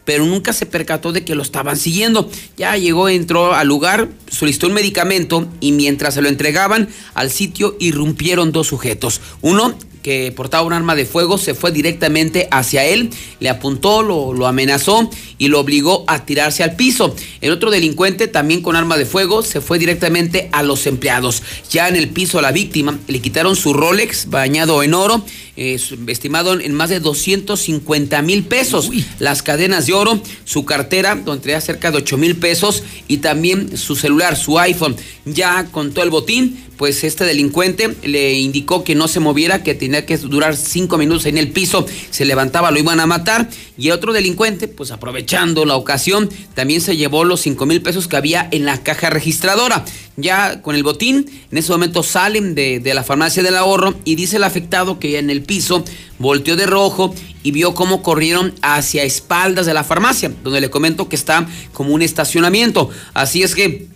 pero 0.04 0.24
nunca 0.24 0.52
se 0.52 0.66
percató 0.66 1.12
de 1.12 1.24
que 1.24 1.34
lo 1.34 1.42
estaban 1.42 1.76
siguiendo. 1.76 2.30
Ya 2.56 2.76
llegó, 2.76 3.08
entró 3.08 3.54
al 3.54 3.68
lugar, 3.68 4.08
solicitó 4.28 4.66
un 4.66 4.74
medicamento 4.74 5.48
y 5.60 5.72
mientras 5.72 6.14
se 6.14 6.22
lo 6.22 6.28
entregaban 6.28 6.88
al 7.14 7.30
sitio 7.30 7.76
irrumpieron 7.78 8.52
dos 8.52 8.68
sujetos. 8.68 9.20
Uno 9.40 9.74
que 10.04 10.32
portaba 10.32 10.66
un 10.66 10.74
arma 10.74 10.94
de 10.94 11.06
fuego 11.06 11.38
se 11.38 11.54
fue 11.54 11.72
directamente 11.72 12.46
hacia 12.50 12.84
él, 12.84 13.08
le 13.40 13.48
apuntó, 13.48 14.02
lo, 14.02 14.34
lo, 14.34 14.46
amenazó 14.46 15.10
y 15.38 15.48
lo 15.48 15.58
obligó 15.58 16.04
a 16.06 16.26
tirarse 16.26 16.62
al 16.62 16.76
piso. 16.76 17.16
El 17.40 17.52
otro 17.52 17.70
delincuente, 17.70 18.28
también 18.28 18.60
con 18.60 18.76
arma 18.76 18.98
de 18.98 19.06
fuego, 19.06 19.42
se 19.42 19.62
fue 19.62 19.78
directamente 19.78 20.50
a 20.52 20.62
los 20.62 20.86
empleados. 20.86 21.42
Ya 21.70 21.88
en 21.88 21.96
el 21.96 22.10
piso 22.10 22.38
a 22.38 22.42
la 22.42 22.52
víctima 22.52 22.98
le 23.08 23.22
quitaron 23.22 23.56
su 23.56 23.72
Rolex 23.72 24.28
bañado 24.28 24.82
en 24.82 24.92
oro, 24.92 25.24
eh, 25.56 25.78
estimado 26.08 26.58
en 26.58 26.74
más 26.74 26.90
de 26.90 27.00
250 27.00 28.22
mil 28.22 28.44
pesos, 28.44 28.90
las 29.18 29.42
cadenas 29.42 29.86
de 29.86 29.92
oro, 29.92 30.20
su 30.44 30.64
cartera, 30.64 31.14
donde 31.14 31.42
tenía 31.42 31.60
cerca 31.60 31.90
de 31.90 31.98
8 31.98 32.16
mil 32.16 32.36
pesos 32.36 32.82
y 33.08 33.18
también 33.18 33.76
su 33.76 33.96
celular, 33.96 34.36
su 34.36 34.58
iPhone. 34.58 34.96
Ya 35.24 35.66
con 35.66 35.92
todo 35.92 36.04
el 36.04 36.10
botín, 36.10 36.58
pues 36.76 37.04
este 37.04 37.24
delincuente 37.24 37.94
le 38.02 38.34
indicó 38.34 38.84
que 38.84 38.94
no 38.94 39.08
se 39.08 39.20
moviera, 39.20 39.62
que 39.62 39.74
tenía 39.74 40.06
que 40.06 40.18
durar 40.18 40.56
cinco 40.56 40.98
minutos 40.98 41.26
en 41.26 41.38
el 41.38 41.50
piso, 41.52 41.86
se 42.10 42.24
levantaba, 42.24 42.70
lo 42.70 42.78
iban 42.78 43.00
a 43.00 43.06
matar. 43.06 43.48
Y 43.76 43.90
otro 43.90 44.12
delincuente, 44.12 44.68
pues 44.68 44.90
aprovechando 44.90 45.64
la 45.64 45.76
ocasión, 45.76 46.28
también 46.54 46.80
se 46.80 46.96
llevó 46.96 47.24
los 47.24 47.40
cinco 47.40 47.66
mil 47.66 47.80
pesos 47.82 48.08
que 48.08 48.16
había 48.16 48.48
en 48.50 48.64
la 48.64 48.82
caja 48.82 49.10
registradora. 49.10 49.84
Ya 50.16 50.62
con 50.62 50.76
el 50.76 50.84
botín, 50.84 51.26
en 51.50 51.58
ese 51.58 51.72
momento 51.72 52.02
salen 52.02 52.54
de, 52.54 52.78
de 52.78 52.94
la 52.94 53.02
farmacia 53.02 53.42
del 53.42 53.56
ahorro 53.56 53.94
y 54.04 54.14
dice 54.14 54.36
el 54.36 54.44
afectado 54.44 55.00
que 55.00 55.18
en 55.18 55.28
el 55.28 55.42
piso 55.44 55.84
volteó 56.18 56.56
de 56.56 56.66
rojo 56.66 57.14
y 57.42 57.50
vio 57.50 57.74
cómo 57.74 58.02
corrieron 58.02 58.54
hacia 58.62 59.04
espaldas 59.04 59.66
de 59.66 59.74
la 59.74 59.84
farmacia, 59.84 60.32
donde 60.42 60.60
le 60.60 60.70
comento 60.70 61.08
que 61.08 61.16
está 61.16 61.46
como 61.72 61.94
un 61.94 62.02
estacionamiento. 62.02 62.90
Así 63.12 63.42
es 63.42 63.54
que 63.54 63.86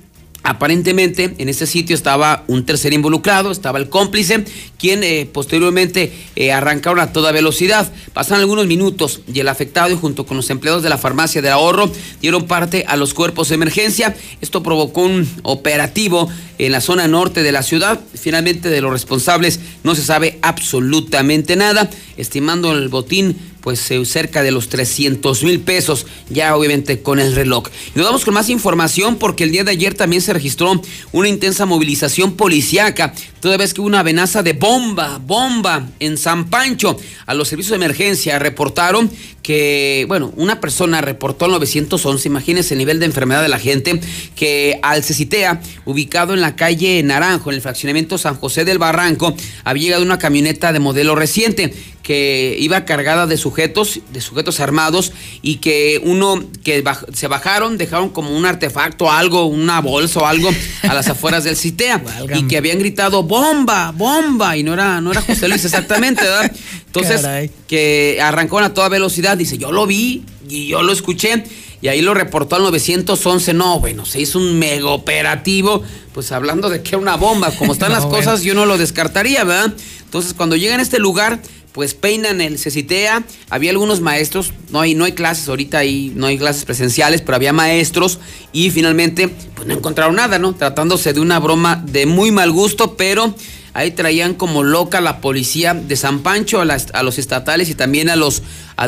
Aparentemente 0.45 1.35
en 1.39 1.49
ese 1.49 1.67
sitio 1.67 1.97
estaba 1.97 2.45
un 2.47 2.65
tercer 2.65 2.93
involucrado, 2.93 3.51
estaba 3.51 3.79
el 3.79 3.89
cómplice, 3.89 4.45
quien 4.79 5.03
eh, 5.03 5.29
posteriormente 5.31 6.13
eh, 6.37 6.53
arrancaron 6.53 7.01
a 7.01 7.13
toda 7.13 7.33
velocidad. 7.33 7.93
Pasaron 8.13 8.41
algunos 8.41 8.67
minutos 8.67 9.21
y 9.33 9.41
el 9.41 9.49
afectado 9.49 9.97
junto 9.97 10.27
con 10.27 10.37
los 10.37 10.49
empleados 10.51 10.83
de 10.83 10.89
la 10.89 10.97
farmacia 10.97 11.43
de 11.43 11.51
ahorro 11.51 11.91
dieron 12.21 12.47
parte 12.47 12.85
a 12.87 12.97
los 12.97 13.15
cuerpos 13.15 13.49
de 13.49 13.57
emergencia. 13.57 14.17
Esto 14.41 14.63
provocó 14.63 15.03
un 15.03 15.29
operativo 15.43 16.29
en 16.59 16.73
la 16.73 16.81
zona 16.81 17.09
norte 17.09 17.43
de 17.43 17.53
la 17.53 17.63
ciudad. 17.63 18.01
Finalmente 18.15 18.71
de 18.71 18.81
los 18.81 18.93
responsables 18.93 19.59
no 19.83 19.95
se 19.97 20.03
sabe 20.03 20.39
absolutamente 20.43 21.57
nada, 21.57 21.91
estimando 22.17 22.73
el 22.73 22.89
botín 22.89 23.37
pues 23.61 23.91
eh, 23.91 24.05
cerca 24.05 24.43
de 24.43 24.51
los 24.51 24.69
300 24.69 25.43
mil 25.45 25.61
pesos, 25.61 26.07
ya 26.31 26.57
obviamente 26.57 27.03
con 27.03 27.19
el 27.21 27.35
reloj. 27.35 27.69
Y 27.95 27.99
nos 27.99 28.07
vamos 28.07 28.25
con 28.25 28.35
más 28.35 28.49
información 28.49 29.17
porque 29.17 29.45
el 29.45 29.53
día 29.53 29.65
de 29.65 29.73
ayer 29.73 29.95
también 29.95 30.23
se 30.23 30.33
registró 30.33 30.81
una 31.13 31.29
intensa 31.29 31.67
movilización 31.67 32.35
policiaca, 32.35 33.13
toda 33.41 33.57
vez 33.57 33.75
que 33.75 33.81
hubo 33.81 33.89
una 33.89 34.01
amenaza 34.01 34.43
de 34.43 34.53
bomba, 34.53 35.19
bomba 35.19 35.89
en 36.01 36.17
San 36.17 36.51
Pancho. 36.51 36.97
A 37.27 37.35
los 37.35 37.49
servicios 37.49 37.71
de 37.71 37.85
emergencia 37.85 38.39
reportaron 38.39 39.11
que, 39.43 40.05
bueno, 40.09 40.31
una 40.37 40.61
persona 40.61 41.01
reportó 41.01 41.47
al 41.47 41.53
911, 41.53 42.29
imagínense 42.29 42.75
el 42.75 42.79
nivel 42.79 43.01
de 43.01 43.07
enfermedad 43.07 43.41
de 43.41 43.49
la 43.49 43.59
gente, 43.59 43.99
que 44.37 44.79
al 44.83 45.03
Cecitea, 45.03 45.63
ubicado 45.87 46.35
en 46.35 46.43
la 46.43 46.55
calle 46.55 47.03
Naranjo, 47.03 47.51
en 47.51 47.57
el 47.57 47.63
fraccionamiento 47.63 48.19
San 48.19 48.35
José 48.35 48.67
del 48.67 48.79
Barranco, 48.79 49.35
había 49.65 49.85
llegado 49.85 50.03
una 50.03 50.19
camioneta 50.19 50.73
de 50.73 50.81
modelo 50.81 51.15
reciente 51.15 51.73
que 52.03 52.57
iba 52.59 52.85
cargada 52.85 53.27
de 53.27 53.37
sujetos, 53.49 54.01
de 54.13 54.21
sujetos 54.21 54.61
armados 54.61 55.13
y 55.41 55.57
que 55.57 56.01
uno 56.05 56.45
que 56.63 56.85
se 57.15 57.29
bajaron, 57.29 57.79
dejaron 57.79 58.11
como 58.11 58.37
un 58.37 58.45
artefacto, 58.45 59.11
algo, 59.11 59.47
una 59.47 59.81
bolsa 59.81 60.21
o 60.21 60.27
algo 60.27 60.51
a 60.83 60.93
las 60.93 61.09
afueras 61.09 61.45
del 61.45 61.57
CITEA 61.57 62.03
y 62.35 62.47
que 62.47 62.59
habían 62.59 62.79
gritado 62.79 63.23
bomba, 63.23 63.93
bomba 63.93 64.57
y 64.59 64.63
no 64.63 64.75
era 64.75 65.01
no 65.01 65.13
era 65.13 65.23
José 65.23 65.49
Luis 65.49 65.65
exactamente, 65.65 66.23
¿verdad? 66.23 66.53
Entonces 66.87 67.51
que 67.67 68.19
arrancó 68.23 68.59
a 68.59 68.75
toda 68.75 68.91
velocidad, 68.91 69.39
dice, 69.39 69.57
"Yo 69.57 69.73
lo 69.73 69.87
vi 69.87 70.25
y 70.47 70.69
yo 70.69 70.83
lo 70.83 70.93
escuché." 70.93 71.45
Y 71.81 71.87
ahí 71.87 72.03
lo 72.03 72.13
reportó 72.13 72.57
al 72.57 72.63
911. 72.63 73.55
No, 73.55 73.79
bueno, 73.79 74.05
se 74.05 74.21
hizo 74.21 74.39
un 74.39 74.59
mega 74.59 74.89
operativo. 74.89 75.83
Pues 76.13 76.33
hablando 76.33 76.69
de 76.71 76.83
que 76.83 76.89
era 76.89 76.99
una 76.99 77.17
bomba. 77.17 77.53
Como 77.53 77.73
están 77.73 77.93
las 77.93 78.05
cosas, 78.15 78.43
yo 78.43 78.55
no 78.55 78.67
lo 78.67 78.79
descartaría, 78.79 79.45
¿verdad? 79.45 79.73
Entonces, 80.03 80.35
cuando 80.35 80.57
llegan 80.57 80.81
a 80.81 80.83
este 80.83 80.99
lugar, 80.99 81.39
pues 81.73 81.95
peinan 81.95 82.41
el 82.41 82.59
CECITEA. 82.59 83.25
Había 83.51 83.71
algunos 83.71 84.01
maestros, 84.01 84.53
no 84.71 84.81
hay, 84.81 84.95
no 84.95 85.05
hay 85.05 85.13
clases 85.13 85.49
ahorita 85.49 85.79
ahí, 85.79 86.13
no 86.15 86.27
hay 86.27 86.39
clases 86.39 86.65
presenciales, 86.65 87.23
pero 87.23 87.37
había 87.37 87.53
maestros 87.53 88.19
y 88.53 88.71
finalmente 88.71 89.29
pues 89.29 89.67
no 89.67 89.75
encontraron 89.75 90.17
nada, 90.17 90.39
¿no? 90.39 90.55
Tratándose 90.55 91.13
de 91.13 91.21
una 91.21 91.39
broma 91.39 91.77
de 91.77 92.07
muy 92.07 92.31
mal 92.31 92.51
gusto, 92.51 92.97
pero 92.97 93.35
ahí 93.75 93.91
traían 93.91 94.35
como 94.35 94.63
loca 94.63 95.01
la 95.01 95.21
policía 95.21 95.75
de 95.75 95.97
San 95.97 96.21
Pancho 96.21 96.61
a, 96.61 96.65
a 96.65 97.03
los 97.03 97.19
estatales 97.19 97.69
y 97.69 97.75
también 97.75 98.11
a 98.11 98.17
los 98.17 98.43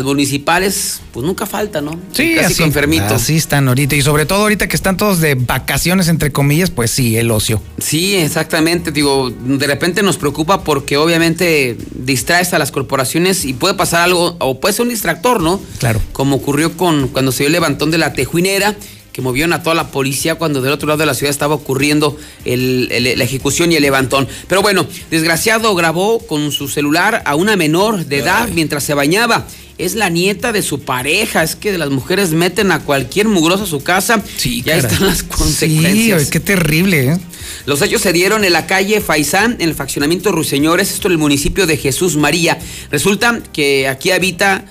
municipales, 0.05 1.01
pues 1.13 1.27
nunca 1.27 1.47
falta, 1.47 1.81
¿no? 1.81 1.99
Sí, 2.13 2.35
Casi 2.37 2.55
así, 2.55 2.63
enfermitos. 2.63 3.11
Así 3.11 3.37
están 3.37 3.67
ahorita 3.69 3.97
y 3.97 4.03
sobre 4.03 4.25
todo 4.25 4.43
ahorita 4.43 4.69
que 4.69 4.77
están 4.77 4.97
todos 4.97 5.21
de 5.21 5.35
vacaciones 5.35 6.09
entre 6.09 6.31
comillas, 6.31 6.71
pues 6.71 6.91
sí, 6.91 7.17
el 7.17 7.31
ocio. 7.31 7.61
Sí, 7.79 8.15
exactamente, 8.17 8.93
digo, 8.93 9.31
de 9.31 9.67
repente 9.67 10.03
nos 10.03 10.17
preocupa 10.17 10.63
porque 10.63 10.97
obviamente 10.97 11.77
distraes 11.93 12.55
a 12.55 12.59
las 12.59 12.71
corporaciones 12.71 13.45
y 13.45 13.53
puede 13.53 13.75
pasar 13.75 14.03
algo 14.03 14.37
o 14.39 14.61
puede 14.61 14.75
ser 14.75 14.85
un 14.85 14.91
distractor, 14.91 15.41
¿no? 15.41 15.61
Claro. 15.79 16.01
Como 16.13 16.37
ocurrió 16.37 16.77
con 16.77 17.09
cuando 17.09 17.33
se 17.33 17.39
dio 17.39 17.47
el 17.49 17.53
levantón 17.53 17.91
de 17.91 17.99
la 17.99 18.13
tejuinera 18.13 18.77
que 19.13 19.23
movieron 19.23 19.53
a 19.53 19.63
toda 19.63 19.75
la 19.75 19.91
policía 19.91 20.37
cuando 20.37 20.61
del 20.63 20.73
otro 20.73 20.87
lado 20.87 20.99
de 20.99 21.07
la 21.07 21.15
ciudad 21.15 21.31
estaba 21.31 21.55
ocurriendo 21.55 22.17
la 22.45 23.25
ejecución 23.25 23.73
y 23.73 23.77
el 23.77 23.83
levantón. 23.83 24.29
Pero 24.49 24.63
bueno, 24.63 24.87
desgraciado 25.11 25.75
grabó 25.75 26.19
con 26.21 26.53
su 26.53 26.69
celular 26.69 27.23
a 27.25 27.35
una 27.35 27.57
menor 27.57 28.07
de 28.07 28.19
edad 28.19 28.49
mientras 28.55 28.85
se 28.85 28.95
bañaba. 28.95 29.47
Es 29.79 29.95
la 29.95 30.11
nieta 30.11 30.53
de 30.53 30.61
su 30.61 30.81
pareja. 30.81 31.43
Es 31.43 31.57
que 31.57 31.77
las 31.79 31.89
mujeres 31.89 32.33
meten 32.33 32.71
a 32.71 32.81
cualquier 32.81 33.29
mugroso 33.29 33.65
a 33.65 33.67
su 33.67 33.83
casa. 33.83 34.23
Sí, 34.37 34.63
y 34.65 34.69
ahí 34.69 34.79
están 34.79 35.07
las 35.07 35.23
consecuencias. 35.23 36.25
Sí, 36.25 36.31
qué 36.31 36.41
terrible, 36.41 37.13
¿eh? 37.13 37.19
Los 37.65 37.81
hechos 37.81 38.03
se 38.03 38.13
dieron 38.13 38.45
en 38.45 38.53
la 38.53 38.67
calle 38.67 39.01
Faisán, 39.01 39.57
en 39.59 39.69
el 39.69 39.75
faccionamiento 39.75 40.33
Ruiseñores, 40.33 40.93
esto 40.93 41.09
en 41.09 41.13
el 41.13 41.19
municipio 41.19 41.67
de 41.67 41.79
Jesús 41.79 42.17
María. 42.17 42.59
Resulta 42.91 43.41
que 43.53 43.89
aquí 43.89 44.11
habita 44.11 44.67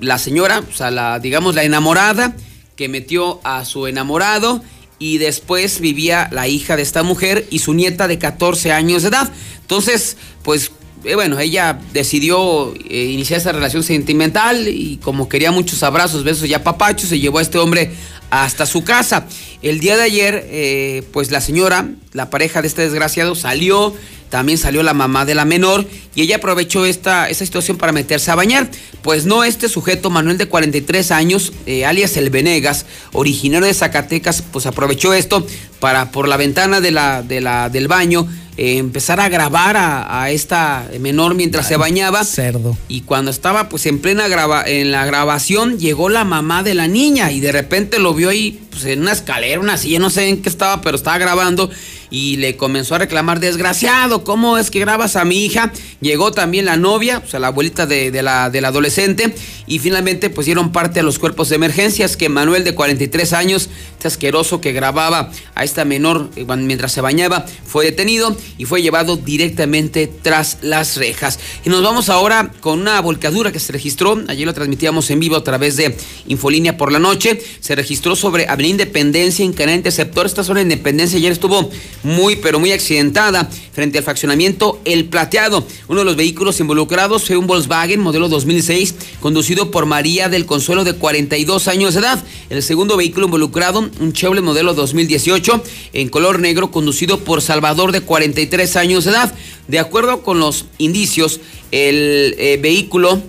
la 0.00 0.18
señora, 0.18 0.60
o 0.60 0.72
sea, 0.72 0.90
la, 0.90 1.18
digamos, 1.18 1.54
la 1.54 1.64
enamorada 1.64 2.34
que 2.76 2.88
metió 2.88 3.40
a 3.44 3.64
su 3.64 3.86
enamorado 3.86 4.62
y 4.98 5.18
después 5.18 5.80
vivía 5.80 6.28
la 6.32 6.46
hija 6.48 6.76
de 6.76 6.82
esta 6.82 7.02
mujer 7.02 7.46
y 7.50 7.58
su 7.58 7.74
nieta 7.74 8.06
de 8.06 8.18
14 8.18 8.72
años 8.72 9.02
de 9.02 9.08
edad. 9.08 9.32
Entonces, 9.60 10.16
pues 10.42 10.70
eh, 11.04 11.16
bueno, 11.16 11.40
ella 11.40 11.80
decidió 11.92 12.72
eh, 12.88 13.04
iniciar 13.06 13.40
esa 13.40 13.50
relación 13.50 13.82
sentimental 13.82 14.68
y 14.68 14.98
como 14.98 15.28
quería 15.28 15.50
muchos 15.50 15.82
abrazos, 15.82 16.22
besos 16.22 16.48
y 16.48 16.54
apapachos, 16.54 17.08
se 17.08 17.18
llevó 17.18 17.38
a 17.38 17.42
este 17.42 17.58
hombre 17.58 17.90
hasta 18.30 18.66
su 18.66 18.84
casa. 18.84 19.26
El 19.62 19.80
día 19.80 19.96
de 19.96 20.02
ayer, 20.04 20.46
eh, 20.48 21.02
pues 21.12 21.30
la 21.30 21.40
señora, 21.40 21.88
la 22.12 22.30
pareja 22.30 22.62
de 22.62 22.68
este 22.68 22.82
desgraciado, 22.82 23.34
salió, 23.34 23.94
también 24.32 24.56
salió 24.56 24.82
la 24.82 24.94
mamá 24.94 25.26
de 25.26 25.34
la 25.34 25.44
menor 25.44 25.86
y 26.14 26.22
ella 26.22 26.36
aprovechó 26.36 26.86
esta, 26.86 27.32
situación 27.34 27.76
para 27.76 27.92
meterse 27.92 28.30
a 28.30 28.34
bañar. 28.34 28.70
Pues 29.02 29.26
no, 29.26 29.44
este 29.44 29.68
sujeto, 29.68 30.08
Manuel 30.08 30.38
de 30.38 30.48
43 30.48 31.10
años, 31.10 31.52
eh, 31.66 31.84
alias 31.84 32.16
El 32.16 32.30
Venegas, 32.30 32.86
originario 33.12 33.66
de 33.66 33.74
Zacatecas, 33.74 34.42
pues 34.50 34.64
aprovechó 34.64 35.12
esto 35.12 35.46
para 35.80 36.12
por 36.12 36.28
la 36.28 36.38
ventana 36.38 36.80
de 36.80 36.92
la, 36.92 37.22
de 37.22 37.42
la, 37.42 37.68
del 37.68 37.88
baño 37.88 38.26
eh, 38.56 38.76
empezar 38.76 39.18
a 39.20 39.28
grabar 39.28 39.76
a, 39.78 40.30
esta 40.30 40.88
menor 41.00 41.34
mientras 41.34 41.66
se 41.66 41.76
bañaba. 41.76 42.24
Cerdo. 42.24 42.76
Y 42.88 43.02
cuando 43.02 43.30
estaba 43.30 43.68
pues 43.68 43.86
en 43.86 43.98
plena 43.98 44.28
graba, 44.28 44.62
en 44.66 44.92
la 44.92 45.06
grabación, 45.06 45.78
llegó 45.78 46.08
la 46.08 46.24
mamá 46.24 46.62
de 46.62 46.74
la 46.74 46.86
niña 46.86 47.32
y 47.32 47.40
de 47.40 47.52
repente 47.52 47.98
lo 47.98 48.14
vio 48.14 48.28
ahí 48.28 48.60
pues, 48.70 48.84
en 48.84 49.00
una 49.00 49.12
escalera, 49.12 49.60
una 49.60 49.76
silla, 49.76 49.98
no 49.98 50.10
sé 50.10 50.28
en 50.28 50.42
qué 50.42 50.48
estaba, 50.48 50.82
pero 50.82 50.96
estaba 50.96 51.18
grabando 51.18 51.70
y 52.12 52.36
le 52.36 52.58
comenzó 52.58 52.94
a 52.94 52.98
reclamar, 52.98 53.40
desgraciado, 53.40 54.22
¿cómo 54.22 54.58
es 54.58 54.70
que 54.70 54.80
grabas 54.80 55.16
a 55.16 55.24
mi 55.24 55.46
hija? 55.46 55.72
Llegó 56.02 56.30
también 56.30 56.66
la 56.66 56.76
novia, 56.76 57.22
o 57.24 57.28
sea, 57.28 57.40
la 57.40 57.46
abuelita 57.46 57.86
de, 57.86 58.22
la, 58.22 58.50
del 58.50 58.66
adolescente, 58.66 59.34
y 59.66 59.78
finalmente 59.78 60.28
pues 60.28 60.44
dieron 60.44 60.72
parte 60.72 61.00
a 61.00 61.02
los 61.02 61.18
cuerpos 61.18 61.48
de 61.48 61.56
emergencias 61.56 62.18
que 62.18 62.28
Manuel 62.28 62.64
de 62.64 62.74
43 62.74 63.32
años, 63.32 63.70
este 63.92 64.08
asqueroso 64.08 64.60
que 64.60 64.72
grababa 64.72 65.30
a 65.54 65.64
esta 65.64 65.86
menor 65.86 66.28
eh, 66.36 66.44
mientras 66.44 66.92
se 66.92 67.00
bañaba, 67.00 67.46
fue 67.64 67.86
detenido 67.86 68.36
y 68.58 68.64
fue 68.64 68.82
llevado 68.82 69.16
directamente 69.16 70.06
tras 70.06 70.58
las 70.62 70.96
rejas. 70.96 71.38
Y 71.64 71.70
nos 71.70 71.82
vamos 71.82 72.08
ahora 72.08 72.52
con 72.60 72.80
una 72.80 73.00
volcadura 73.00 73.52
que 73.52 73.58
se 73.58 73.72
registró, 73.72 74.22
ayer 74.28 74.46
lo 74.46 74.54
transmitíamos 74.54 75.10
en 75.10 75.20
vivo 75.20 75.36
a 75.36 75.44
través 75.44 75.76
de 75.76 75.96
Infolínea 76.28 76.76
por 76.76 76.92
la 76.92 76.98
noche, 76.98 77.42
se 77.60 77.74
registró 77.74 78.16
sobre 78.16 78.48
Avenida 78.48 78.72
Independencia 78.72 79.44
en 79.44 79.52
Canal 79.52 79.76
Interceptor, 79.76 80.26
esta 80.26 80.44
zona 80.44 80.60
de 80.60 80.64
Independencia 80.64 81.18
ayer 81.18 81.32
estuvo 81.32 81.70
muy, 82.02 82.36
pero 82.36 82.58
muy 82.58 82.72
accidentada 82.72 83.48
frente 83.72 83.98
al 83.98 84.04
fraccionamiento 84.04 84.80
El 84.84 85.06
Plateado. 85.06 85.66
Uno 85.88 86.00
de 86.00 86.04
los 86.04 86.16
vehículos 86.16 86.60
involucrados 86.60 87.26
fue 87.26 87.36
un 87.36 87.46
Volkswagen 87.46 88.00
modelo 88.00 88.28
2006 88.28 88.94
conducido 89.20 89.70
por 89.70 89.86
María 89.86 90.28
del 90.28 90.46
Consuelo 90.46 90.84
de 90.84 90.94
42 90.94 91.68
años 91.68 91.94
de 91.94 92.00
edad. 92.00 92.24
El 92.50 92.62
segundo 92.62 92.96
vehículo 92.96 93.26
involucrado, 93.26 93.90
un 94.00 94.12
Chevrolet 94.12 94.44
modelo 94.44 94.74
2018 94.74 95.62
en 95.92 96.08
color 96.08 96.40
negro 96.40 96.70
conducido 96.70 97.20
por 97.20 97.42
Salvador 97.42 97.92
de 97.92 98.00
43 98.32 98.76
años 98.76 99.04
de 99.04 99.10
edad. 99.10 99.32
De 99.68 99.78
acuerdo 99.78 100.22
con 100.22 100.40
los 100.40 100.66
indicios, 100.78 101.40
el 101.70 102.34
eh, 102.38 102.58
vehículo 102.60 103.22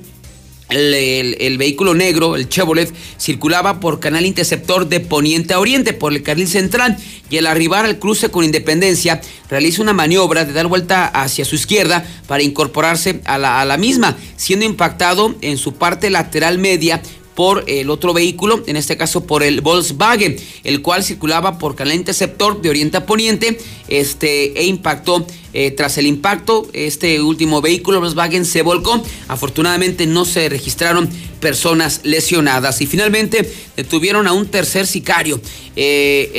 el, 0.69 1.57
vehículo 1.59 1.93
negro, 1.93 2.35
el 2.35 2.49
Chevrolet, 2.49 2.91
circulaba 3.19 3.79
por 3.79 3.99
canal 3.99 4.25
interceptor 4.25 4.87
de 4.87 5.01
poniente 5.01 5.53
a 5.53 5.59
oriente, 5.59 5.93
por 5.93 6.13
el 6.13 6.23
carril 6.23 6.47
central, 6.47 6.97
y 7.29 7.37
al 7.37 7.45
arribar 7.45 7.85
al 7.85 7.99
cruce 7.99 8.29
con 8.29 8.43
Independencia, 8.43 9.21
realiza 9.51 9.83
una 9.83 9.93
maniobra 9.93 10.45
de 10.45 10.53
dar 10.53 10.65
vuelta 10.65 11.05
hacia 11.05 11.45
su 11.45 11.53
izquierda 11.53 12.03
para 12.25 12.41
incorporarse 12.41 13.21
a 13.25 13.37
la 13.37 13.77
misma, 13.77 14.17
siendo 14.35 14.65
impactado 14.65 15.35
en 15.41 15.59
su 15.59 15.75
parte 15.75 16.09
lateral 16.09 16.57
media 16.57 17.03
por 17.35 17.63
el 17.67 17.89
otro 17.89 18.13
vehículo, 18.13 18.63
en 18.67 18.77
este 18.77 18.97
caso 18.97 19.25
por 19.25 19.43
el 19.43 19.61
Volkswagen, 19.61 20.35
el 20.63 20.81
cual 20.81 21.03
circulaba 21.03 21.57
por 21.57 21.75
canal 21.75 21.95
interceptor 21.95 22.61
de 22.61 22.69
oriente 22.69 22.97
a 22.97 23.05
poniente 23.05 23.57
este, 23.87 24.59
e 24.59 24.65
impactó. 24.65 25.25
Eh, 25.55 25.69
tras 25.69 25.99
el 25.99 26.07
impacto, 26.07 26.67
este 26.73 27.21
último 27.21 27.61
vehículo 27.61 27.99
Volkswagen 27.99 28.43
se 28.43 28.63
volcó. 28.63 29.03
Afortunadamente 29.27 30.07
no 30.07 30.25
se 30.25 30.49
registraron 30.49 31.07
personas 31.39 32.01
lesionadas 32.03 32.81
y 32.81 32.87
finalmente 32.87 33.53
detuvieron 33.77 34.25
a 34.25 34.33
un 34.33 34.47
tercer 34.47 34.87
sicario. 34.87 35.39
Eh, 35.75 36.31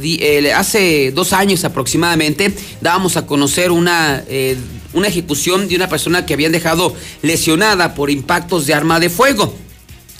eh, 0.00 0.52
hace 0.52 1.12
dos 1.12 1.32
años 1.32 1.62
aproximadamente 1.64 2.52
dábamos 2.80 3.16
a 3.16 3.26
conocer 3.26 3.70
una 3.70 4.24
una 4.94 5.06
ejecución 5.06 5.68
de 5.68 5.76
una 5.76 5.88
persona 5.88 6.24
que 6.24 6.34
habían 6.34 6.52
dejado 6.52 6.94
lesionada 7.22 7.94
por 7.94 8.10
impactos 8.10 8.66
de 8.66 8.74
arma 8.74 8.98
de 9.00 9.10
fuego. 9.10 9.54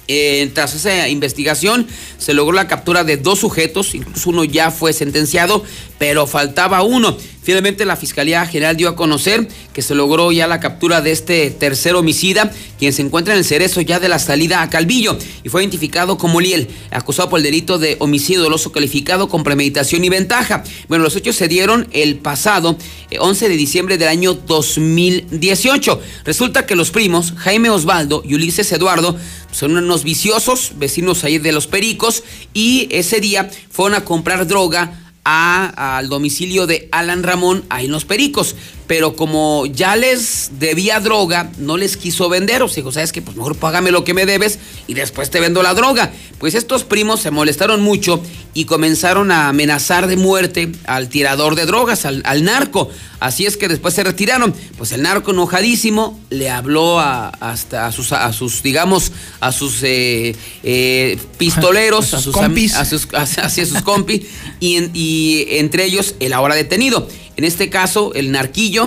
Eh, 0.09 0.51
tras 0.55 0.75
esa 0.75 1.07
investigación 1.09 1.87
se 2.17 2.33
logró 2.33 2.55
la 2.55 2.67
captura 2.67 3.05
de 3.05 3.19
dos 3.19 3.41
sujetos, 3.41 3.95
incluso 3.95 4.31
uno 4.31 4.43
ya 4.43 4.71
fue 4.71 4.95
sentenciado, 4.95 5.63
pero 5.99 6.27
faltaba 6.27 6.83
uno. 6.83 7.17
Finalmente 7.49 7.87
la 7.87 7.97
Fiscalía 7.97 8.45
General 8.45 8.77
dio 8.77 8.91
a 8.91 8.95
conocer 8.95 9.49
que 9.73 9.81
se 9.81 9.95
logró 9.95 10.31
ya 10.33 10.47
la 10.47 10.61
captura 10.61 11.01
de 11.01 11.13
este 11.13 11.51
tercer 11.51 11.95
homicida, 11.95 12.53
quien 12.79 12.93
se 12.93 13.01
encuentra 13.01 13.33
en 13.33 13.39
el 13.39 13.45
cerezo 13.47 13.81
ya 13.81 13.99
de 13.99 14.11
la 14.11 14.19
salida 14.19 14.61
a 14.61 14.69
Calvillo 14.69 15.17
y 15.43 15.49
fue 15.49 15.63
identificado 15.63 16.19
como 16.19 16.43
Liel, 16.43 16.69
acusado 16.91 17.31
por 17.31 17.39
el 17.39 17.45
delito 17.45 17.79
de 17.79 17.97
homicidio 18.01 18.43
doloso 18.43 18.71
calificado 18.71 19.31
con 19.31 19.45
premeditación 19.45 20.05
y 20.05 20.11
ventaja. 20.11 20.63
Bueno, 20.89 21.05
los 21.05 21.17
hechos 21.17 21.37
se 21.37 21.49
dieron 21.49 21.89
el 21.93 22.19
pasado 22.19 22.77
11 23.19 23.47
eh, 23.47 23.49
de 23.49 23.57
diciembre 23.57 23.97
del 23.97 24.09
año 24.09 24.35
2018. 24.35 26.03
Resulta 26.27 26.67
que 26.67 26.77
los 26.77 26.91
primos, 26.91 27.33
Jaime 27.39 27.71
Osvaldo 27.71 28.23
y 28.27 28.35
Ulises 28.35 28.71
Eduardo, 28.73 29.17
son 29.53 29.75
unos 29.75 30.05
viciosos, 30.05 30.73
vecinos 30.77 31.25
ahí 31.25 31.39
de 31.39 31.53
los 31.53 31.67
Pericos, 31.67 32.25
y 32.53 32.89
ese 32.91 33.21
día 33.21 33.51
fueron 33.71 33.97
a 33.99 34.05
comprar 34.05 34.47
droga 34.47 35.08
al 35.29 36.09
domicilio 36.09 36.67
de 36.67 36.89
Alan 36.93 37.23
Ramón 37.23 37.65
ahí 37.69 37.87
en 37.87 37.93
Los 37.93 38.05
Pericos. 38.05 38.57
Pero 38.89 39.15
como 39.15 39.67
ya 39.67 39.95
les 39.97 40.51
debía 40.59 40.99
droga, 40.99 41.53
no 41.59 41.77
les 41.77 41.97
quiso 41.97 42.29
vender. 42.29 42.63
O 42.63 42.69
sea, 42.69 42.77
dijo, 42.77 42.91
¿sabes 42.91 43.13
qué? 43.13 43.23
Pues 43.23 43.37
mejor 43.37 43.55
págame 43.55 43.91
lo 43.91 44.03
que 44.03 44.15
me 44.15 44.25
debes 44.27 44.59
y 44.87 44.95
después 44.95 45.31
te 45.31 45.39
vendo 45.41 45.63
la 45.63 45.75
droga. 45.75 46.11
Pues 46.39 46.55
estos 46.55 46.85
primos 46.85 47.21
se 47.21 47.31
molestaron 47.31 47.83
mucho 47.83 48.23
y 48.55 48.65
comenzaron 48.65 49.31
a 49.31 49.49
amenazar 49.51 50.07
de 50.07 50.17
muerte 50.17 50.73
al 50.87 51.09
tirador 51.11 51.55
de 51.55 51.67
drogas, 51.67 52.07
al, 52.07 52.23
al 52.25 52.45
narco. 52.45 52.89
Así 53.21 53.45
es 53.45 53.59
que 53.59 53.69
después 53.69 53.93
se 53.93 54.05
retiraron. 54.05 54.55
Pues 54.79 54.93
el 54.93 55.03
narco 55.03 55.33
enojadísimo 55.33 56.19
le 56.31 56.49
habló 56.49 56.99
a, 56.99 57.29
hasta 57.29 57.87
a 57.89 57.93
sus, 57.93 58.13
a 58.13 58.33
sus, 58.33 58.63
digamos, 58.63 59.13
a 59.41 59.53
sus 59.53 59.83
eh, 59.83 60.35
eh, 60.63 61.19
pistoleros, 61.37 62.15
a 62.15 62.21
sus, 62.23 62.33
compis. 62.35 62.75
a 62.75 62.87
sus, 62.87 63.07
hacia 63.13 63.67
sus 63.67 63.83
compis, 63.83 64.23
y, 64.61 64.77
en- 64.77 64.91
y 64.95 65.45
entre 65.59 65.85
ellos 65.85 66.15
el 66.21 66.33
ahora 66.33 66.55
detenido. 66.55 67.07
En 67.37 67.45
este 67.45 67.71
caso, 67.71 68.13
el 68.15 68.33
narquillo, 68.33 68.78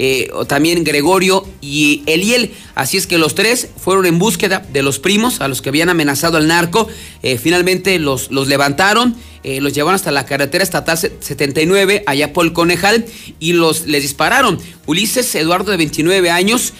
eh, 0.00 0.30
también 0.46 0.84
Gregorio 0.84 1.44
y 1.60 2.02
Eliel. 2.06 2.52
Así 2.74 2.96
es 2.96 3.06
que 3.06 3.18
los 3.18 3.34
tres 3.34 3.68
fueron 3.76 4.06
en 4.06 4.18
búsqueda 4.18 4.64
de 4.72 4.82
los 4.82 4.98
primos 5.00 5.40
a 5.40 5.48
los 5.48 5.60
que 5.62 5.70
habían 5.70 5.88
amenazado 5.88 6.36
al 6.36 6.46
narco. 6.46 6.86
Eh, 7.22 7.36
finalmente 7.38 7.98
los, 7.98 8.30
los 8.30 8.46
levantaron, 8.46 9.16
eh, 9.42 9.60
los 9.60 9.72
llevaron 9.72 9.96
hasta 9.96 10.12
la 10.12 10.24
carretera 10.24 10.62
estatal 10.62 10.96
se- 10.96 11.12
79, 11.20 12.04
allá 12.06 12.32
por 12.32 12.44
el 12.46 12.52
Conejal, 12.52 13.06
y 13.40 13.54
los, 13.54 13.86
les 13.86 14.02
dispararon. 14.02 14.58
Ulises 14.86 15.34
Eduardo, 15.34 15.70
de 15.72 15.76
29 15.78 16.30
años, 16.30 16.72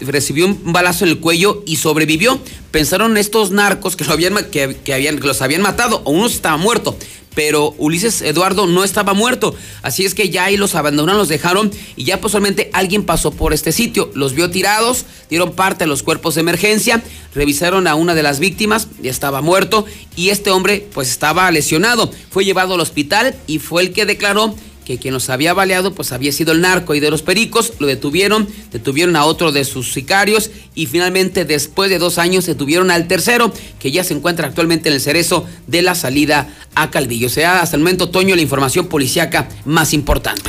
recibió 0.00 0.46
un 0.46 0.72
balazo 0.72 1.04
en 1.04 1.10
el 1.12 1.18
cuello 1.20 1.62
y 1.66 1.76
sobrevivió. 1.76 2.40
Pensaron 2.70 3.16
estos 3.16 3.50
narcos 3.52 3.96
que, 3.96 4.04
lo 4.04 4.12
habían, 4.12 4.34
que 4.50 4.92
habían, 4.92 5.18
que 5.18 5.26
los 5.26 5.40
habían 5.42 5.62
matado, 5.62 6.02
o 6.04 6.10
uno 6.10 6.26
estaba 6.26 6.56
muerto 6.56 6.96
pero 7.36 7.74
Ulises 7.76 8.22
Eduardo 8.22 8.66
no 8.66 8.82
estaba 8.82 9.12
muerto. 9.12 9.54
Así 9.82 10.06
es 10.06 10.14
que 10.14 10.30
ya 10.30 10.44
ahí 10.44 10.56
los 10.56 10.74
abandonaron, 10.74 11.18
los 11.18 11.28
dejaron 11.28 11.70
y 11.94 12.04
ya 12.04 12.18
posiblemente 12.18 12.70
alguien 12.72 13.04
pasó 13.04 13.30
por 13.30 13.52
este 13.52 13.72
sitio, 13.72 14.10
los 14.14 14.32
vio 14.32 14.50
tirados, 14.50 15.04
dieron 15.28 15.52
parte 15.52 15.84
a 15.84 15.86
los 15.86 16.02
cuerpos 16.02 16.34
de 16.34 16.40
emergencia, 16.40 17.02
revisaron 17.34 17.86
a 17.88 17.94
una 17.94 18.14
de 18.14 18.22
las 18.22 18.40
víctimas, 18.40 18.88
ya 19.02 19.10
estaba 19.10 19.42
muerto 19.42 19.84
y 20.16 20.30
este 20.30 20.50
hombre 20.50 20.88
pues 20.94 21.10
estaba 21.10 21.50
lesionado. 21.50 22.10
Fue 22.30 22.46
llevado 22.46 22.72
al 22.72 22.80
hospital 22.80 23.36
y 23.46 23.58
fue 23.58 23.82
el 23.82 23.92
que 23.92 24.06
declaró 24.06 24.54
que 24.86 24.98
quien 24.98 25.12
los 25.12 25.28
había 25.30 25.52
baleado 25.52 25.92
pues 25.94 26.12
había 26.12 26.30
sido 26.30 26.52
el 26.52 26.60
narco 26.60 26.94
y 26.94 27.00
de 27.00 27.10
los 27.10 27.22
pericos, 27.22 27.72
lo 27.80 27.88
detuvieron, 27.88 28.46
detuvieron 28.70 29.16
a 29.16 29.24
otro 29.24 29.50
de 29.50 29.64
sus 29.64 29.92
sicarios 29.92 30.52
y 30.76 30.86
finalmente 30.86 31.44
después 31.44 31.90
de 31.90 31.98
dos 31.98 32.18
años 32.18 32.46
detuvieron 32.46 32.92
al 32.92 33.08
tercero 33.08 33.52
que 33.80 33.90
ya 33.90 34.04
se 34.04 34.14
encuentra 34.14 34.46
actualmente 34.46 34.88
en 34.88 34.94
el 34.94 35.00
cerezo 35.00 35.44
de 35.66 35.82
la 35.82 35.96
salida 35.96 36.48
a 36.76 36.90
Calvillo. 36.90 37.26
O 37.26 37.30
sea, 37.30 37.60
hasta 37.62 37.76
el 37.76 37.82
momento, 37.82 38.10
Toño, 38.10 38.36
la 38.36 38.42
información 38.42 38.86
policíaca 38.86 39.48
más 39.64 39.92
importante. 39.92 40.48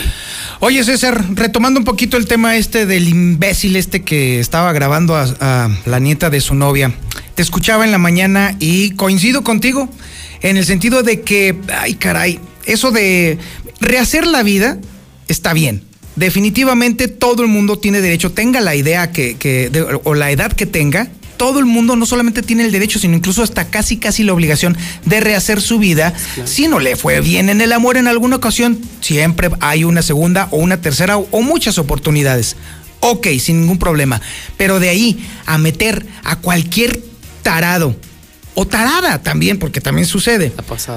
Oye, 0.60 0.84
César, 0.84 1.26
retomando 1.34 1.80
un 1.80 1.86
poquito 1.86 2.16
el 2.16 2.28
tema 2.28 2.58
este 2.58 2.86
del 2.86 3.08
imbécil 3.10 3.76
este 3.76 4.04
que 4.04 4.40
estaba 4.40 4.72
grabando 4.72 5.16
a, 5.16 5.24
a 5.40 5.70
la 5.86 6.00
nieta 6.00 6.30
de 6.30 6.42
su 6.42 6.54
novia. 6.54 6.94
Te 7.34 7.42
escuchaba 7.42 7.86
en 7.86 7.92
la 7.92 7.98
mañana 7.98 8.56
y 8.60 8.92
coincido 8.92 9.44
contigo 9.44 9.90
en 10.42 10.58
el 10.58 10.66
sentido 10.66 11.02
de 11.02 11.22
que, 11.22 11.56
ay 11.76 11.96
caray, 11.96 12.40
eso 12.66 12.92
de 12.92 13.40
rehacer 13.80 14.26
la 14.28 14.44
vida 14.44 14.78
está 15.28 15.54
bien. 15.54 15.84
Definitivamente 16.16 17.08
todo 17.08 17.44
el 17.44 17.48
mundo 17.48 17.78
tiene 17.78 18.02
derecho, 18.02 18.32
tenga 18.32 18.60
la 18.60 18.76
idea 18.76 19.12
que, 19.12 19.38
que- 19.38 19.70
de- 19.70 20.00
o 20.04 20.14
la 20.16 20.32
edad 20.32 20.52
que 20.52 20.66
tenga, 20.66 21.08
todo 21.38 21.60
el 21.60 21.66
mundo 21.66 21.96
no 21.96 22.08
solamente 22.08 22.42
tiene 22.42 22.66
el 22.66 22.72
derecho, 22.72 22.98
sino 22.98 23.16
incluso 23.16 23.44
hasta 23.44 23.66
casi 23.70 23.98
casi 23.98 24.24
la 24.24 24.34
obligación 24.34 24.76
de 25.06 25.20
rehacer 25.20 25.62
su 25.62 25.78
vida. 25.78 26.14
Si 26.46 26.68
no 26.68 26.80
le 26.80 26.96
fue 26.96 27.22
bien 27.22 27.50
en 27.50 27.62
el 27.62 27.72
amor 27.72 27.98
en 27.98 28.08
alguna 28.08 28.38
ocasión, 28.38 28.80
siempre 29.02 29.52
hay 29.60 29.84
una 29.84 30.02
segunda 30.02 30.48
o 30.50 30.58
una 30.58 30.82
tercera 30.82 31.18
o, 31.20 31.28
o 31.30 31.42
muchas 31.44 31.78
oportunidades. 31.78 32.56
Ok, 33.02 33.28
sin 33.40 33.62
ningún 33.62 33.78
problema. 33.78 34.20
Pero 34.58 34.80
de 34.80 34.90
ahí 34.90 35.24
a 35.46 35.60
meter 35.60 36.04
a 36.24 36.38
cualquier 36.38 37.00
tarado 37.44 37.96
o 38.60 38.66
tarada 38.66 39.22
también, 39.22 39.60
porque 39.60 39.82
también 39.82 40.08
sucede, 40.08 40.52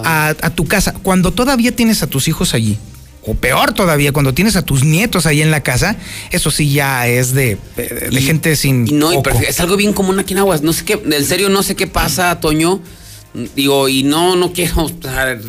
a, 0.05 0.29
a 0.41 0.51
tu 0.51 0.65
casa, 0.67 0.95
cuando 1.03 1.31
todavía 1.31 1.77
tienes 1.77 2.03
a 2.03 2.07
tus 2.07 2.27
hijos 2.27 2.55
allí, 2.55 2.79
o 3.27 3.35
peor 3.35 3.75
todavía, 3.75 4.13
cuando 4.13 4.33
tienes 4.33 4.57
a 4.57 4.63
tus 4.63 4.83
nietos 4.83 5.27
ahí 5.27 5.43
en 5.43 5.51
la 5.51 5.63
casa, 5.63 5.97
eso 6.31 6.51
sí 6.51 6.73
ya 6.73 7.07
es 7.07 7.35
de, 7.35 7.59
de- 7.77 8.21
gente 8.23 8.57
sin. 8.57 8.89
Y 8.89 8.93
no, 8.93 9.13
coco. 9.13 9.31
es 9.47 9.61
algo 9.61 9.77
bien 9.77 9.93
común 9.93 10.19
aquí 10.19 10.33
en 10.33 10.39
Aguas. 10.39 10.63
No 10.63 10.73
sé 10.73 10.87
qué, 10.87 11.03
en 11.05 11.25
serio, 11.27 11.51
no 11.51 11.63
sé 11.63 11.77
qué 11.77 11.87
pasa, 11.87 12.41
Toño. 12.41 12.81
Digo, 13.55 13.91
y 13.91 14.05
no, 14.05 14.37
no 14.37 14.55
quiero 14.55 14.91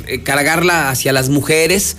eh, 0.08 0.22
cargarla 0.22 0.90
hacia 0.90 1.14
las 1.14 1.30
mujeres, 1.30 1.96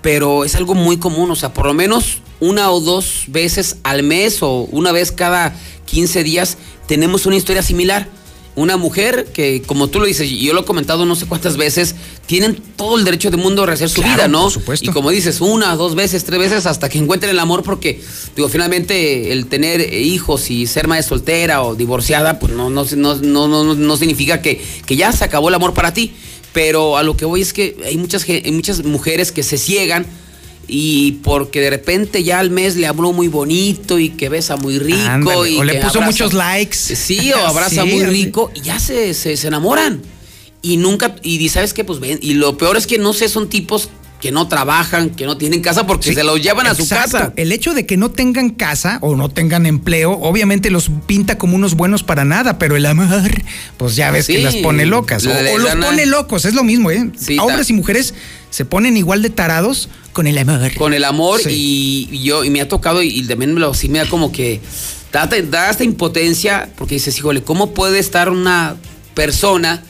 pero 0.00 0.46
es 0.46 0.54
algo 0.54 0.74
muy 0.74 0.96
común. 0.96 1.30
O 1.30 1.36
sea, 1.36 1.52
por 1.52 1.66
lo 1.66 1.74
menos 1.74 2.22
una 2.40 2.70
o 2.70 2.80
dos 2.80 3.24
veces 3.28 3.76
al 3.82 4.02
mes 4.02 4.38
o 4.42 4.62
una 4.72 4.90
vez 4.90 5.12
cada 5.12 5.54
15 5.84 6.24
días 6.24 6.56
tenemos 6.88 7.26
una 7.26 7.36
historia 7.36 7.62
similar. 7.62 8.08
Una 8.60 8.76
mujer 8.76 9.28
que, 9.32 9.62
como 9.62 9.88
tú 9.88 10.00
lo 10.00 10.04
dices, 10.04 10.30
y 10.30 10.38
yo 10.44 10.52
lo 10.52 10.60
he 10.60 10.64
comentado 10.64 11.06
no 11.06 11.16
sé 11.16 11.24
cuántas 11.24 11.56
veces, 11.56 11.94
tienen 12.26 12.60
todo 12.76 12.98
el 12.98 13.04
derecho 13.04 13.30
del 13.30 13.40
mundo 13.40 13.62
a 13.62 13.66
rehacer 13.66 13.88
su 13.88 14.02
Claro, 14.02 14.16
vida, 14.16 14.28
¿no? 14.28 14.42
por 14.42 14.52
supuesto. 14.52 14.90
Y 14.90 14.92
como 14.92 15.08
dices, 15.08 15.40
una, 15.40 15.74
dos 15.76 15.94
veces, 15.94 16.24
tres 16.24 16.38
veces, 16.38 16.66
hasta 16.66 16.90
que 16.90 16.98
encuentren 16.98 17.30
el 17.30 17.38
amor, 17.38 17.62
porque, 17.62 18.02
digo, 18.36 18.50
finalmente 18.50 19.32
el 19.32 19.46
tener 19.46 19.94
hijos 19.94 20.50
y 20.50 20.66
ser 20.66 20.88
madre 20.88 21.02
soltera 21.04 21.62
o 21.62 21.74
divorciada, 21.74 22.38
pues 22.38 22.52
no, 22.52 22.68
no, 22.68 22.84
no, 22.96 23.14
no, 23.14 23.48
no, 23.48 23.74
no 23.74 23.96
significa 23.96 24.42
que, 24.42 24.62
que 24.84 24.94
ya 24.94 25.10
se 25.12 25.24
acabó 25.24 25.48
el 25.48 25.54
amor 25.54 25.72
para 25.72 25.94
ti. 25.94 26.12
Pero 26.52 26.98
a 26.98 27.02
lo 27.02 27.16
que 27.16 27.24
voy 27.24 27.40
es 27.40 27.52
que 27.54 27.76
hay 27.86 27.96
muchas, 27.96 28.28
hay 28.28 28.52
muchas 28.52 28.84
mujeres 28.84 29.32
que 29.32 29.42
se 29.42 29.56
ciegan 29.56 30.04
y 30.72 31.12
porque 31.24 31.60
de 31.60 31.70
repente 31.70 32.22
ya 32.22 32.38
al 32.38 32.50
mes 32.50 32.76
le 32.76 32.86
habló 32.86 33.12
muy 33.12 33.26
bonito 33.28 33.98
y 33.98 34.10
que 34.10 34.28
besa 34.28 34.56
muy 34.56 34.78
rico 34.78 34.98
Ándale, 35.08 35.50
y 35.50 35.56
o 35.58 35.64
le 35.64 35.74
puso 35.74 35.98
abraza- 35.98 36.06
muchos 36.06 36.32
likes. 36.32 36.76
Sí, 36.76 37.32
o 37.36 37.46
abraza 37.46 37.82
Sí, 37.82 37.88
muy 37.90 38.04
rico 38.04 38.52
y 38.54 38.60
ya 38.60 38.78
se, 38.78 39.12
se, 39.14 39.36
se 39.36 39.48
enamoran. 39.48 40.00
Y 40.62 40.76
nunca, 40.76 41.16
y 41.22 41.48
sabes 41.48 41.72
qué, 41.74 41.84
pues 41.84 42.00
ven, 42.00 42.18
y 42.22 42.34
lo 42.34 42.56
peor 42.56 42.76
es 42.76 42.86
que 42.86 42.98
no 42.98 43.12
sé, 43.14 43.28
son 43.28 43.48
tipos 43.48 43.88
que 44.20 44.30
no 44.30 44.46
trabajan, 44.48 45.10
que 45.10 45.24
no 45.24 45.38
tienen 45.38 45.62
casa 45.62 45.86
porque 45.86 46.10
Sí, 46.10 46.14
se 46.14 46.22
los 46.22 46.42
llevan 46.42 46.66
a 46.66 46.74
su 46.74 46.86
casa. 46.86 47.32
El 47.36 47.50
hecho 47.52 47.72
de 47.72 47.86
que 47.86 47.96
no 47.96 48.10
tengan 48.10 48.50
casa 48.50 48.98
o 49.00 49.16
no 49.16 49.30
tengan 49.30 49.64
empleo, 49.64 50.12
obviamente 50.12 50.70
los 50.70 50.90
pinta 51.06 51.38
como 51.38 51.56
unos 51.56 51.74
buenos 51.74 52.02
para 52.02 52.24
nada, 52.26 52.58
pero 52.58 52.76
el 52.76 52.84
amor, 52.84 53.08
pues 53.78 53.96
ya 53.96 54.10
ves 54.10 54.26
que 54.26 54.42
las 54.42 54.56
pone 54.56 54.84
locas. 54.84 55.26
O, 55.26 55.58
los 55.58 55.74
pone 55.76 56.04
locos, 56.06 56.44
es 56.44 56.52
lo 56.54 56.62
mismo, 56.62 56.90
¿eh? 56.90 57.10
Sí, 57.18 57.38
Hombres 57.38 57.70
y 57.70 57.72
mujeres 57.72 58.12
se 58.50 58.64
ponen 58.64 58.96
igual 58.98 59.22
de 59.22 59.30
tarados 59.30 59.88
con 60.12 60.26
el 60.26 60.36
amor. 60.38 60.74
Con 60.74 60.94
el 60.94 61.04
amor 61.04 61.40
Sí. 61.40 62.08
y, 62.10 62.16
y 62.16 62.22
yo, 62.24 62.44
y 62.44 62.50
me 62.50 62.60
ha 62.60 62.68
tocado, 62.68 63.02
y, 63.02 63.08
y 63.08 63.22
también 63.22 63.54
me 63.54 63.60
lo, 63.60 63.72
sí 63.74 63.88
me 63.88 63.98
da 64.00 64.06
como 64.08 64.32
que, 64.32 64.60
da, 65.12 65.26
da 65.26 65.70
esta 65.70 65.84
impotencia, 65.84 66.70
porque 66.76 66.94
dices, 66.96 67.16
híjole, 67.18 67.42
¿cómo 67.42 67.72
puede 67.74 67.98
estar 67.98 68.30
una 68.30 68.76
persona 69.14 69.82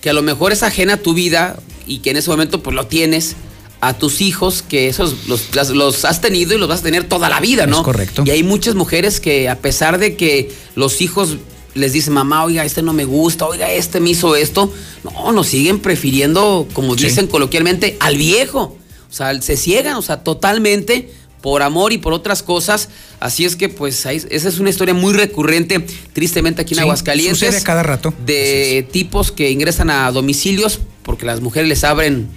que 0.00 0.10
a 0.10 0.12
lo 0.12 0.22
mejor 0.22 0.52
es 0.52 0.62
ajena 0.62 0.94
a 0.94 0.96
tu 0.98 1.14
vida 1.14 1.58
y 1.86 1.98
que 1.98 2.10
en 2.10 2.16
ese 2.16 2.30
momento 2.30 2.62
pues 2.62 2.74
lo 2.74 2.86
tienes? 2.86 3.36
a 3.82 3.92
tus 3.92 4.22
hijos 4.22 4.62
que 4.66 4.88
esos 4.88 5.28
los, 5.28 5.54
los 5.74 6.04
has 6.06 6.22
tenido 6.22 6.54
y 6.54 6.58
los 6.58 6.66
vas 6.66 6.80
a 6.80 6.82
tener 6.82 7.04
toda 7.04 7.28
la 7.28 7.40
vida, 7.40 7.66
¿no? 7.66 7.76
Es 7.76 7.82
correcto. 7.82 8.22
Y 8.26 8.30
hay 8.30 8.42
muchas 8.42 8.74
mujeres 8.74 9.20
que 9.20 9.50
a 9.50 9.58
pesar 9.58 9.98
de 9.98 10.16
que 10.16 10.50
los 10.74 11.02
hijos 11.02 11.36
les 11.74 11.92
dicen, 11.92 12.14
mamá, 12.14 12.42
oiga, 12.44 12.64
este 12.64 12.80
no 12.80 12.94
me 12.94 13.04
gusta, 13.04 13.44
oiga, 13.46 13.70
este 13.70 14.00
me 14.00 14.10
hizo 14.10 14.34
esto, 14.34 14.72
no, 15.04 15.30
nos 15.32 15.48
siguen 15.48 15.78
prefiriendo, 15.80 16.66
como 16.72 16.96
Sí. 16.96 17.04
dicen 17.04 17.26
coloquialmente, 17.26 17.98
al 18.00 18.16
viejo. 18.16 18.78
O 19.16 19.18
sea, 19.18 19.40
se 19.40 19.56
ciegan, 19.56 19.96
o 19.96 20.02
sea, 20.02 20.18
totalmente 20.22 21.10
por 21.40 21.62
amor 21.62 21.94
y 21.94 21.98
por 21.98 22.12
otras 22.12 22.42
cosas. 22.42 22.90
Así 23.18 23.46
es 23.46 23.56
que, 23.56 23.70
pues, 23.70 24.04
ahí- 24.04 24.20
esa 24.28 24.46
es 24.50 24.58
una 24.58 24.68
historia 24.68 24.92
muy 24.92 25.14
recurrente, 25.14 25.80
tristemente 26.12 26.60
aquí 26.60 26.74
en 26.74 26.78
Sí, 26.80 26.82
Aguascalientes. 26.82 27.38
sucede 27.38 27.56
a 27.56 27.62
cada 27.64 27.82
rato. 27.82 28.12
De 28.26 28.86
tipos 28.92 29.32
que 29.32 29.50
ingresan 29.50 29.88
a 29.88 30.12
domicilios 30.12 30.80
porque 31.02 31.24
las 31.24 31.40
mujeres 31.40 31.66
les 31.66 31.82
abren 31.82 32.28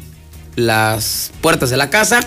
las 0.56 1.32
puertas 1.42 1.70
de 1.70 1.76
la 1.76 1.90
casa 1.90 2.22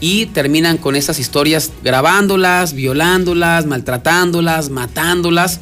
y 0.00 0.26
terminan 0.26 0.76
con 0.76 0.96
esas 0.96 1.20
historias 1.20 1.70
grabándolas, 1.84 2.72
violándolas, 2.72 3.64
maltratándolas, 3.66 4.70
matándolas. 4.70 5.60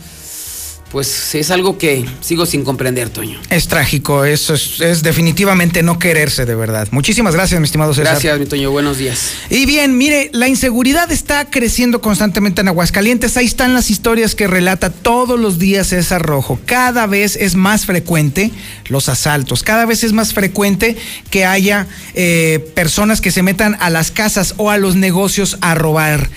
Pues 0.92 1.34
es 1.34 1.50
algo 1.50 1.78
que 1.78 2.04
sigo 2.20 2.44
sin 2.44 2.64
comprender, 2.64 3.08
Toño. 3.08 3.40
Es 3.48 3.66
trágico, 3.66 4.26
eso 4.26 4.52
es, 4.52 4.78
es 4.82 5.02
definitivamente 5.02 5.82
no 5.82 5.98
quererse 5.98 6.44
de 6.44 6.54
verdad. 6.54 6.86
Muchísimas 6.90 7.34
gracias, 7.34 7.58
mi 7.60 7.64
estimado 7.64 7.94
César. 7.94 8.12
Gracias, 8.12 8.38
mi 8.38 8.44
Toño. 8.44 8.70
Buenos 8.70 8.98
días. 8.98 9.32
Y 9.48 9.64
bien, 9.64 9.96
mire, 9.96 10.28
la 10.34 10.48
inseguridad 10.48 11.10
está 11.10 11.48
creciendo 11.48 12.02
constantemente 12.02 12.60
en 12.60 12.68
Aguascalientes. 12.68 13.38
Ahí 13.38 13.46
están 13.46 13.72
las 13.72 13.88
historias 13.90 14.34
que 14.34 14.46
relata 14.46 14.90
todos 14.90 15.40
los 15.40 15.58
días 15.58 15.86
César 15.88 16.20
Rojo. 16.20 16.60
Cada 16.66 17.06
vez 17.06 17.36
es 17.36 17.54
más 17.54 17.86
frecuente 17.86 18.50
los 18.88 19.08
asaltos. 19.08 19.62
Cada 19.62 19.86
vez 19.86 20.04
es 20.04 20.12
más 20.12 20.34
frecuente 20.34 20.98
que 21.30 21.46
haya 21.46 21.86
eh, 22.12 22.70
personas 22.74 23.22
que 23.22 23.30
se 23.30 23.42
metan 23.42 23.78
a 23.80 23.88
las 23.88 24.10
casas 24.10 24.52
o 24.58 24.70
a 24.70 24.76
los 24.76 24.94
negocios 24.94 25.56
a 25.62 25.74
robar. 25.74 26.28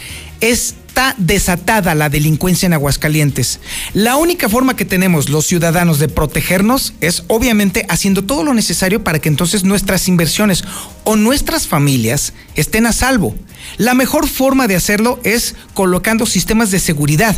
Está 0.95 1.13
desatada 1.17 1.93
la 1.93 2.07
delincuencia 2.07 2.67
en 2.67 2.73
Aguascalientes. 2.73 3.59
La 3.93 4.15
única 4.15 4.47
forma 4.47 4.77
que 4.77 4.85
tenemos 4.85 5.27
los 5.27 5.45
ciudadanos 5.45 5.99
de 5.99 6.07
protegernos 6.07 6.93
es 7.01 7.25
obviamente 7.27 7.85
haciendo 7.89 8.23
todo 8.23 8.45
lo 8.45 8.53
necesario 8.53 9.03
para 9.03 9.19
que 9.19 9.27
entonces 9.27 9.65
nuestras 9.65 10.07
inversiones 10.07 10.63
o 11.03 11.17
nuestras 11.17 11.67
familias 11.67 12.31
estén 12.55 12.85
a 12.85 12.93
salvo. 12.93 13.35
La 13.75 13.93
mejor 13.93 14.29
forma 14.29 14.67
de 14.67 14.77
hacerlo 14.77 15.19
es 15.25 15.55
colocando 15.73 16.25
sistemas 16.25 16.71
de 16.71 16.79
seguridad. 16.79 17.35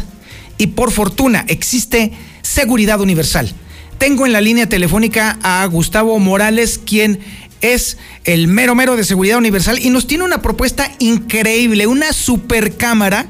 Y 0.59 0.67
por 0.67 0.91
fortuna 0.91 1.43
existe 1.47 2.11
seguridad 2.43 3.01
universal. 3.01 3.51
Tengo 3.97 4.27
en 4.27 4.33
la 4.33 4.41
línea 4.41 4.69
telefónica 4.69 5.39
a 5.41 5.65
Gustavo 5.65 6.19
Morales, 6.19 6.77
quien 6.77 7.21
es 7.61 7.97
el 8.23 8.47
mero 8.47 8.75
mero 8.75 8.95
de 8.95 9.03
seguridad 9.03 9.37
universal 9.39 9.79
y 9.81 9.89
nos 9.89 10.05
tiene 10.05 10.23
una 10.23 10.41
propuesta 10.41 10.91
increíble, 10.99 11.87
una 11.87 12.13
super 12.13 12.77
cámara. 12.77 13.27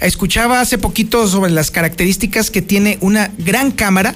Escuchaba 0.00 0.60
hace 0.60 0.78
poquito 0.78 1.26
sobre 1.28 1.50
las 1.50 1.70
características 1.70 2.50
que 2.50 2.62
tiene 2.62 2.98
una 3.00 3.30
gran 3.38 3.70
cámara 3.70 4.14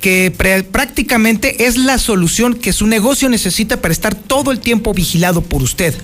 que 0.00 0.32
prácticamente 0.70 1.66
es 1.66 1.76
la 1.76 1.98
solución 1.98 2.54
que 2.54 2.72
su 2.72 2.86
negocio 2.86 3.28
necesita 3.28 3.80
para 3.80 3.92
estar 3.92 4.14
todo 4.14 4.52
el 4.52 4.60
tiempo 4.60 4.94
vigilado 4.94 5.42
por 5.42 5.62
usted 5.62 5.94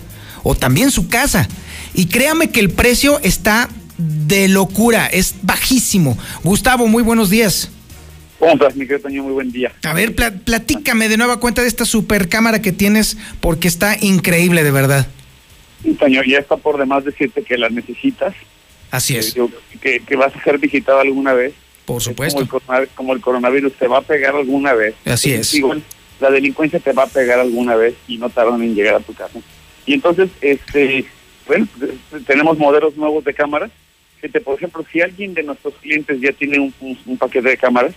o 0.43 0.55
también 0.55 0.91
su 0.91 1.09
casa. 1.09 1.49
Y 1.95 2.07
créame 2.07 2.51
que 2.51 2.61
el 2.61 2.71
precio 2.71 3.21
está 3.23 3.69
de 3.99 4.49
locura, 4.49 5.07
es 5.07 5.37
bajísimo. 5.43 6.19
Gustavo, 6.43 6.89
muy 6.89 7.03
buenos 7.03 7.31
días. 7.31 7.71
¿Cómo 8.39 8.53
estás, 8.53 8.75
mi 8.75 8.87
querido 8.87 9.09
Muy 9.23 9.33
buen 9.33 9.53
día. 9.53 9.73
A 9.85 9.95
ver, 9.95 10.15
platícame 10.15 11.09
de 11.09 11.17
nueva 11.17 11.39
cuenta 11.39 11.63
de 11.63 11.69
esta 11.69 11.85
super 11.85 12.29
cámara 12.29 12.61
que 12.61 12.73
tienes, 12.73 13.17
porque 13.41 13.69
está 13.69 13.97
increíble, 14.01 14.65
de 14.65 14.73
verdad. 14.73 15.07
Sí, 15.83 15.97
ya 16.27 16.39
está 16.39 16.57
por 16.57 16.79
demás 16.79 17.05
decirte 17.05 17.43
que 17.43 17.57
la 17.57 17.69
necesitas. 17.69 18.35
Así 18.95 19.17
es. 19.17 19.35
Que, 19.81 19.99
que, 20.01 20.17
vas 20.17 20.35
a 20.37 20.45
ser 20.45 20.59
visitado 20.59 21.01
alguna 21.01 21.33
vez. 21.33 21.53
Por 21.85 22.01
supuesto. 22.01 22.47
Como 22.95 23.13
el, 23.13 23.21
coronavirus, 23.21 23.73
te 23.73 23.89
va 23.89 23.99
a 23.99 24.03
pegar 24.03 24.37
alguna 24.37 24.73
vez. 24.73 24.95
Así 25.05 25.33
es. 25.33 25.53
Igual, 25.53 25.83
la 26.21 26.31
delincuencia 26.31 26.79
te 26.79 26.93
va 26.93 27.03
a 27.03 27.09
pegar 27.09 27.41
alguna 27.41 27.75
vez 27.75 27.95
y 28.07 28.19
no 28.19 28.31
tardan 28.31 28.63
en 28.63 28.77
llegar 28.77 28.95
a 28.95 29.01
tu 29.01 29.13
casa. 29.13 29.41
Y 29.85 29.95
entonces, 29.95 30.31
este, 30.41 31.07
bueno, 31.49 31.67
tenemos 32.25 32.57
modelos 32.57 32.97
nuevos 32.97 33.25
de 33.25 33.35
cámaras. 33.35 33.73
Que 34.21 34.29
por 34.41 34.55
ejemplo, 34.55 34.87
si 34.91 35.01
alguien 35.01 35.35
de 35.35 35.43
nuestros 35.43 35.75
clientes 35.75 36.21
ya 36.21 36.33
tiene 36.33 36.73
un 36.81 37.19
paquete 37.19 37.49
de 37.51 37.57
cámaras, 37.57 37.95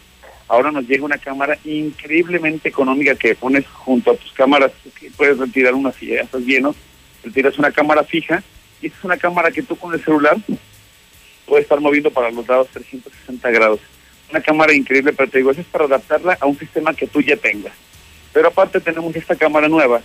ahora 0.47 0.71
nos 0.71 0.87
llega 0.87 1.05
una 1.05 1.19
cámara 1.19 1.57
increíblemente 1.63 2.69
económica 2.69 3.15
que 3.15 3.35
pones 3.35 3.65
junto 3.67 4.11
a 4.11 4.15
tus 4.15 4.31
cámaras, 4.31 4.71
que 4.99 5.11
puedes 5.11 5.37
retirar 5.37 5.73
una 5.75 5.91
si 5.91 6.07
ya 6.07 6.21
estás 6.21 6.41
lleno, 6.41 6.75
retiras 7.23 7.57
una 7.57 7.71
cámara 7.71 8.03
fija, 8.03 8.43
y 8.81 8.87
es 8.87 8.93
una 9.03 9.15
cámara 9.15 9.51
que 9.51 9.63
tú 9.63 9.75
con 9.77 9.93
el 9.93 10.03
celular 10.03 10.37
puedes 11.47 11.63
estar 11.63 11.79
moviendo 11.79 12.11
para 12.11 12.29
los 12.29 12.47
lados 12.47 12.67
360 12.73 13.49
grados. 13.51 13.79
Una 14.29 14.41
cámara 14.41 14.73
increíble, 14.73 15.13
pero 15.13 15.29
te 15.29 15.39
digo, 15.39 15.51
eso 15.51 15.61
es 15.61 15.67
para 15.67 15.85
adaptarla 15.85 16.37
a 16.39 16.45
un 16.45 16.59
sistema 16.59 16.93
que 16.93 17.07
tú 17.07 17.21
ya 17.21 17.37
tengas. 17.37 17.73
Pero 18.33 18.49
aparte 18.49 18.79
tenemos 18.79 19.15
esta 19.15 19.35
cámara 19.35 19.67
nueva, 19.67 20.01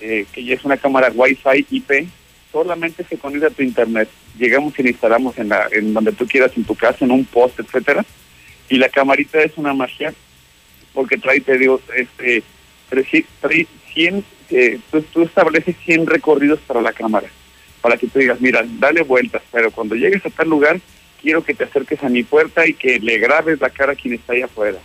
eh, 0.00 0.26
que 0.32 0.44
ya 0.44 0.54
es 0.54 0.64
una 0.64 0.76
cámara 0.76 1.12
Wi-Fi 1.14 1.66
IP, 1.70 2.08
solamente 2.50 3.04
se 3.04 3.16
conecta 3.16 3.46
a 3.46 3.50
tu 3.50 3.62
internet. 3.62 4.08
Llegamos 4.36 4.78
y 4.78 4.82
la 4.82 4.90
instalamos 4.90 5.38
en, 5.38 5.48
la, 5.48 5.68
en 5.70 5.94
donde 5.94 6.12
tú 6.12 6.26
quieras, 6.26 6.52
en 6.56 6.64
tu 6.64 6.74
casa, 6.74 7.04
en 7.04 7.12
un 7.12 7.24
post, 7.24 7.60
etcétera 7.60 8.04
y 8.72 8.78
la 8.78 8.88
camarita 8.88 9.42
es 9.42 9.52
una 9.56 9.74
magia 9.74 10.14
porque 10.94 11.18
trae, 11.18 11.40
te 11.40 11.58
digo, 11.58 11.78
este, 11.94 12.42
trae 13.40 13.66
100, 13.92 14.24
eh, 14.48 14.80
tú, 15.12 15.22
estableces 15.22 15.76
100 15.84 16.06
recorridos 16.06 16.58
para 16.60 16.80
la 16.80 16.94
cámara, 16.94 17.28
para 17.82 17.98
que 17.98 18.06
tú 18.06 18.18
digas, 18.18 18.40
mira, 18.40 18.64
dale 18.78 19.02
vueltas, 19.02 19.42
pero 19.52 19.70
cuando 19.70 19.94
llegues 19.94 20.24
a 20.24 20.30
tal 20.30 20.48
lugar, 20.48 20.80
quiero 21.20 21.44
que 21.44 21.52
te 21.52 21.64
acerques 21.64 22.02
a 22.02 22.08
mi 22.08 22.22
puerta 22.22 22.66
y 22.66 22.72
que 22.72 22.98
le 22.98 23.18
grabes 23.18 23.60
la 23.60 23.68
cara 23.68 23.92
a 23.92 23.96
quien 23.96 24.14
está 24.14 24.32
ahí 24.32 24.42
afuera. 24.42 24.78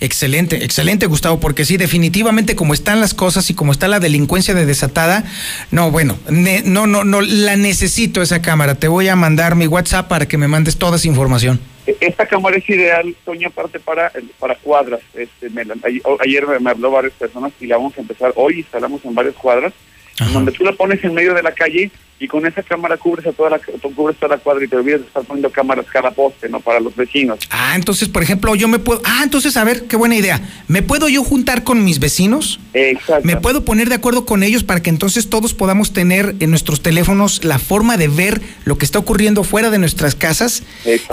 Excelente, 0.00 0.64
excelente 0.64 1.04
Gustavo, 1.04 1.40
porque 1.40 1.66
sí, 1.66 1.76
definitivamente 1.76 2.56
como 2.56 2.72
están 2.72 3.00
las 3.00 3.12
cosas 3.12 3.50
y 3.50 3.54
como 3.54 3.70
está 3.70 3.86
la 3.86 4.00
delincuencia 4.00 4.54
de 4.54 4.64
desatada, 4.64 5.24
no, 5.70 5.90
bueno, 5.90 6.16
no, 6.64 6.86
no, 6.86 7.04
no, 7.04 7.20
la 7.20 7.56
necesito 7.56 8.22
esa 8.22 8.40
cámara. 8.40 8.76
Te 8.76 8.88
voy 8.88 9.08
a 9.08 9.16
mandar 9.16 9.56
mi 9.56 9.66
WhatsApp 9.66 10.08
para 10.08 10.26
que 10.26 10.38
me 10.38 10.48
mandes 10.48 10.78
toda 10.78 10.96
esa 10.96 11.06
información. 11.06 11.60
Esta 12.00 12.26
cámara 12.26 12.56
es 12.56 12.68
ideal, 12.68 13.14
Toño, 13.24 13.48
aparte 13.48 13.80
para, 13.80 14.12
para 14.38 14.54
cuadras. 14.54 15.00
Este, 15.14 15.48
ayer 16.20 16.46
me 16.60 16.70
habló 16.70 16.90
varias 16.90 17.14
personas 17.14 17.52
y 17.60 17.66
la 17.66 17.76
vamos 17.76 17.96
a 17.96 18.00
empezar. 18.00 18.32
Hoy 18.36 18.58
instalamos 18.58 19.04
en 19.04 19.14
varias 19.14 19.34
cuadras, 19.34 19.72
donde 20.32 20.52
tú 20.52 20.64
la 20.64 20.72
pones 20.72 21.02
en 21.04 21.14
medio 21.14 21.34
de 21.34 21.42
la 21.42 21.52
calle 21.52 21.90
y 22.20 22.28
con 22.28 22.46
esa 22.46 22.62
cámara 22.62 22.98
cubres 22.98 23.26
a 23.26 23.32
toda 23.32 23.48
la 23.50 23.60
cubres 23.94 24.16
toda 24.18 24.36
la 24.36 24.42
cuadra 24.42 24.62
y 24.62 24.68
te 24.68 24.76
olvidas 24.76 25.00
de 25.00 25.06
estar 25.06 25.24
poniendo 25.24 25.50
cámaras 25.50 25.86
cada 25.90 26.10
poste, 26.10 26.50
¿no? 26.50 26.60
Para 26.60 26.78
los 26.78 26.94
vecinos. 26.94 27.38
Ah, 27.50 27.72
entonces, 27.74 28.08
por 28.08 28.22
ejemplo, 28.22 28.54
yo 28.54 28.68
me 28.68 28.78
puedo, 28.78 29.00
ah, 29.04 29.22
entonces, 29.24 29.56
a 29.56 29.64
ver, 29.64 29.86
qué 29.86 29.96
buena 29.96 30.16
idea. 30.16 30.40
¿Me 30.68 30.82
puedo 30.82 31.08
yo 31.08 31.24
juntar 31.24 31.64
con 31.64 31.82
mis 31.82 31.98
vecinos? 31.98 32.60
Exacto. 32.74 33.26
¿Me 33.26 33.36
puedo 33.36 33.64
poner 33.64 33.88
de 33.88 33.94
acuerdo 33.94 34.26
con 34.26 34.42
ellos 34.42 34.64
para 34.64 34.82
que 34.82 34.90
entonces 34.90 35.30
todos 35.30 35.54
podamos 35.54 35.94
tener 35.94 36.36
en 36.40 36.50
nuestros 36.50 36.82
teléfonos 36.82 37.42
la 37.42 37.58
forma 37.58 37.96
de 37.96 38.08
ver 38.08 38.42
lo 38.64 38.76
que 38.76 38.84
está 38.84 38.98
ocurriendo 38.98 39.42
fuera 39.42 39.70
de 39.70 39.78
nuestras 39.78 40.14
casas? 40.14 40.62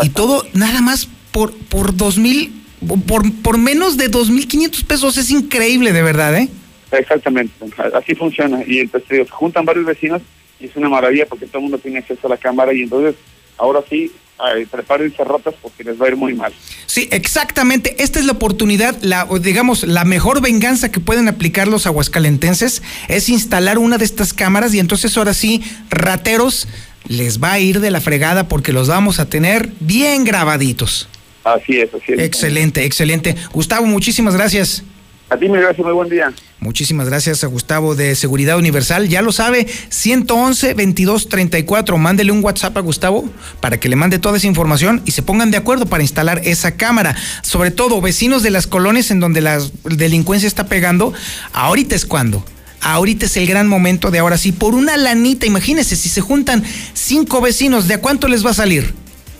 Y 0.03 0.09
todo 0.09 0.45
nada 0.53 0.81
más 0.81 1.07
por 1.31 1.53
por 1.53 1.95
dos 1.95 2.17
mil, 2.17 2.53
por, 3.05 3.31
por 3.41 3.57
menos 3.57 3.95
de 3.95 4.09
dos 4.09 4.29
mil 4.29 4.47
quinientos 4.47 4.83
pesos, 4.83 5.17
es 5.17 5.29
increíble 5.29 5.93
de 5.93 6.01
verdad, 6.01 6.37
¿eh? 6.37 6.49
Exactamente, 6.91 7.53
así 7.93 8.15
funciona. 8.15 8.63
Y 8.65 8.79
entonces 8.79 9.29
juntan 9.29 9.65
varios 9.65 9.85
vecinos 9.85 10.21
y 10.59 10.65
es 10.65 10.75
una 10.75 10.89
maravilla 10.89 11.25
porque 11.25 11.45
todo 11.45 11.57
el 11.57 11.63
mundo 11.63 11.77
tiene 11.77 11.99
acceso 11.99 12.27
a 12.27 12.31
la 12.31 12.37
cámara 12.37 12.73
y 12.73 12.83
entonces 12.83 13.15
ahora 13.57 13.81
sí 13.89 14.11
prepárense 14.69 15.23
rotas 15.23 15.55
porque 15.61 15.83
les 15.83 15.99
va 15.99 16.05
a 16.05 16.09
ir 16.09 16.15
muy 16.15 16.33
mal. 16.33 16.53
Sí, 16.85 17.09
exactamente. 17.11 17.95
Esta 17.99 18.19
es 18.19 18.25
la 18.25 18.33
oportunidad, 18.33 18.95
la, 19.01 19.27
digamos, 19.41 19.83
la 19.83 20.05
mejor 20.05 20.41
venganza 20.41 20.91
que 20.91 20.99
pueden 20.99 21.27
aplicar 21.27 21.67
los 21.67 21.87
aguascalentenses 21.87 22.83
es 23.07 23.29
instalar 23.29 23.77
una 23.79 23.97
de 23.97 24.05
estas 24.05 24.33
cámaras 24.33 24.73
y 24.73 24.79
entonces 24.79 25.17
ahora 25.17 25.33
sí, 25.33 25.63
rateros, 25.89 26.67
les 27.07 27.41
va 27.41 27.53
a 27.53 27.59
ir 27.59 27.79
de 27.79 27.89
la 27.89 28.01
fregada 28.01 28.47
porque 28.47 28.73
los 28.73 28.87
vamos 28.87 29.19
a 29.19 29.29
tener 29.29 29.69
bien 29.79 30.23
grabaditos. 30.23 31.09
Así 31.43 31.79
es, 31.79 31.93
así 31.93 32.13
es. 32.13 32.19
Excelente, 32.19 32.85
excelente. 32.85 33.35
Gustavo, 33.53 33.85
muchísimas 33.85 34.35
gracias. 34.35 34.83
A 35.29 35.37
ti, 35.37 35.49
mi 35.49 35.57
gracias, 35.57 35.85
muy 35.85 35.93
buen 35.93 36.07
día. 36.07 36.31
Muchísimas 36.59 37.07
gracias 37.07 37.43
a 37.43 37.47
Gustavo 37.47 37.95
de 37.95 38.15
Seguridad 38.15 38.57
Universal. 38.57 39.09
Ya 39.09 39.21
lo 39.21 39.33
sabe, 39.33 39.67
111-2234. 39.67 41.97
Mándele 41.97 42.31
un 42.31 42.41
WhatsApp 42.43 42.77
a 42.77 42.79
Gustavo 42.79 43.29
para 43.59 43.77
que 43.77 43.89
le 43.89 43.97
mande 43.97 44.19
toda 44.19 44.37
esa 44.37 44.47
información 44.47 45.01
y 45.05 45.11
se 45.11 45.21
pongan 45.21 45.51
de 45.51 45.57
acuerdo 45.57 45.85
para 45.85 46.01
instalar 46.01 46.39
esa 46.45 46.77
cámara. 46.77 47.13
Sobre 47.41 47.71
todo, 47.71 47.99
vecinos 47.99 48.41
de 48.41 48.51
las 48.51 48.67
colonias 48.67 49.11
en 49.11 49.19
donde 49.19 49.41
la 49.41 49.59
delincuencia 49.83 50.47
está 50.47 50.67
pegando, 50.67 51.13
ahorita 51.51 51.93
es 51.95 52.05
cuando. 52.05 52.45
Ahorita 52.79 53.25
es 53.25 53.35
el 53.35 53.47
gran 53.47 53.67
momento 53.67 54.11
de 54.11 54.19
ahora 54.19 54.37
sí, 54.37 54.53
por 54.53 54.75
una 54.75 54.95
lanita, 54.95 55.45
imagínense, 55.45 55.97
si 55.97 56.07
se 56.09 56.21
juntan 56.21 56.63
cinco 56.93 57.41
vecinos, 57.41 57.87
¿de 57.87 57.95
a 57.95 58.01
cuánto 58.01 58.27
les 58.27 58.45
va 58.45 58.51
a 58.51 58.53
salir? 58.53 58.93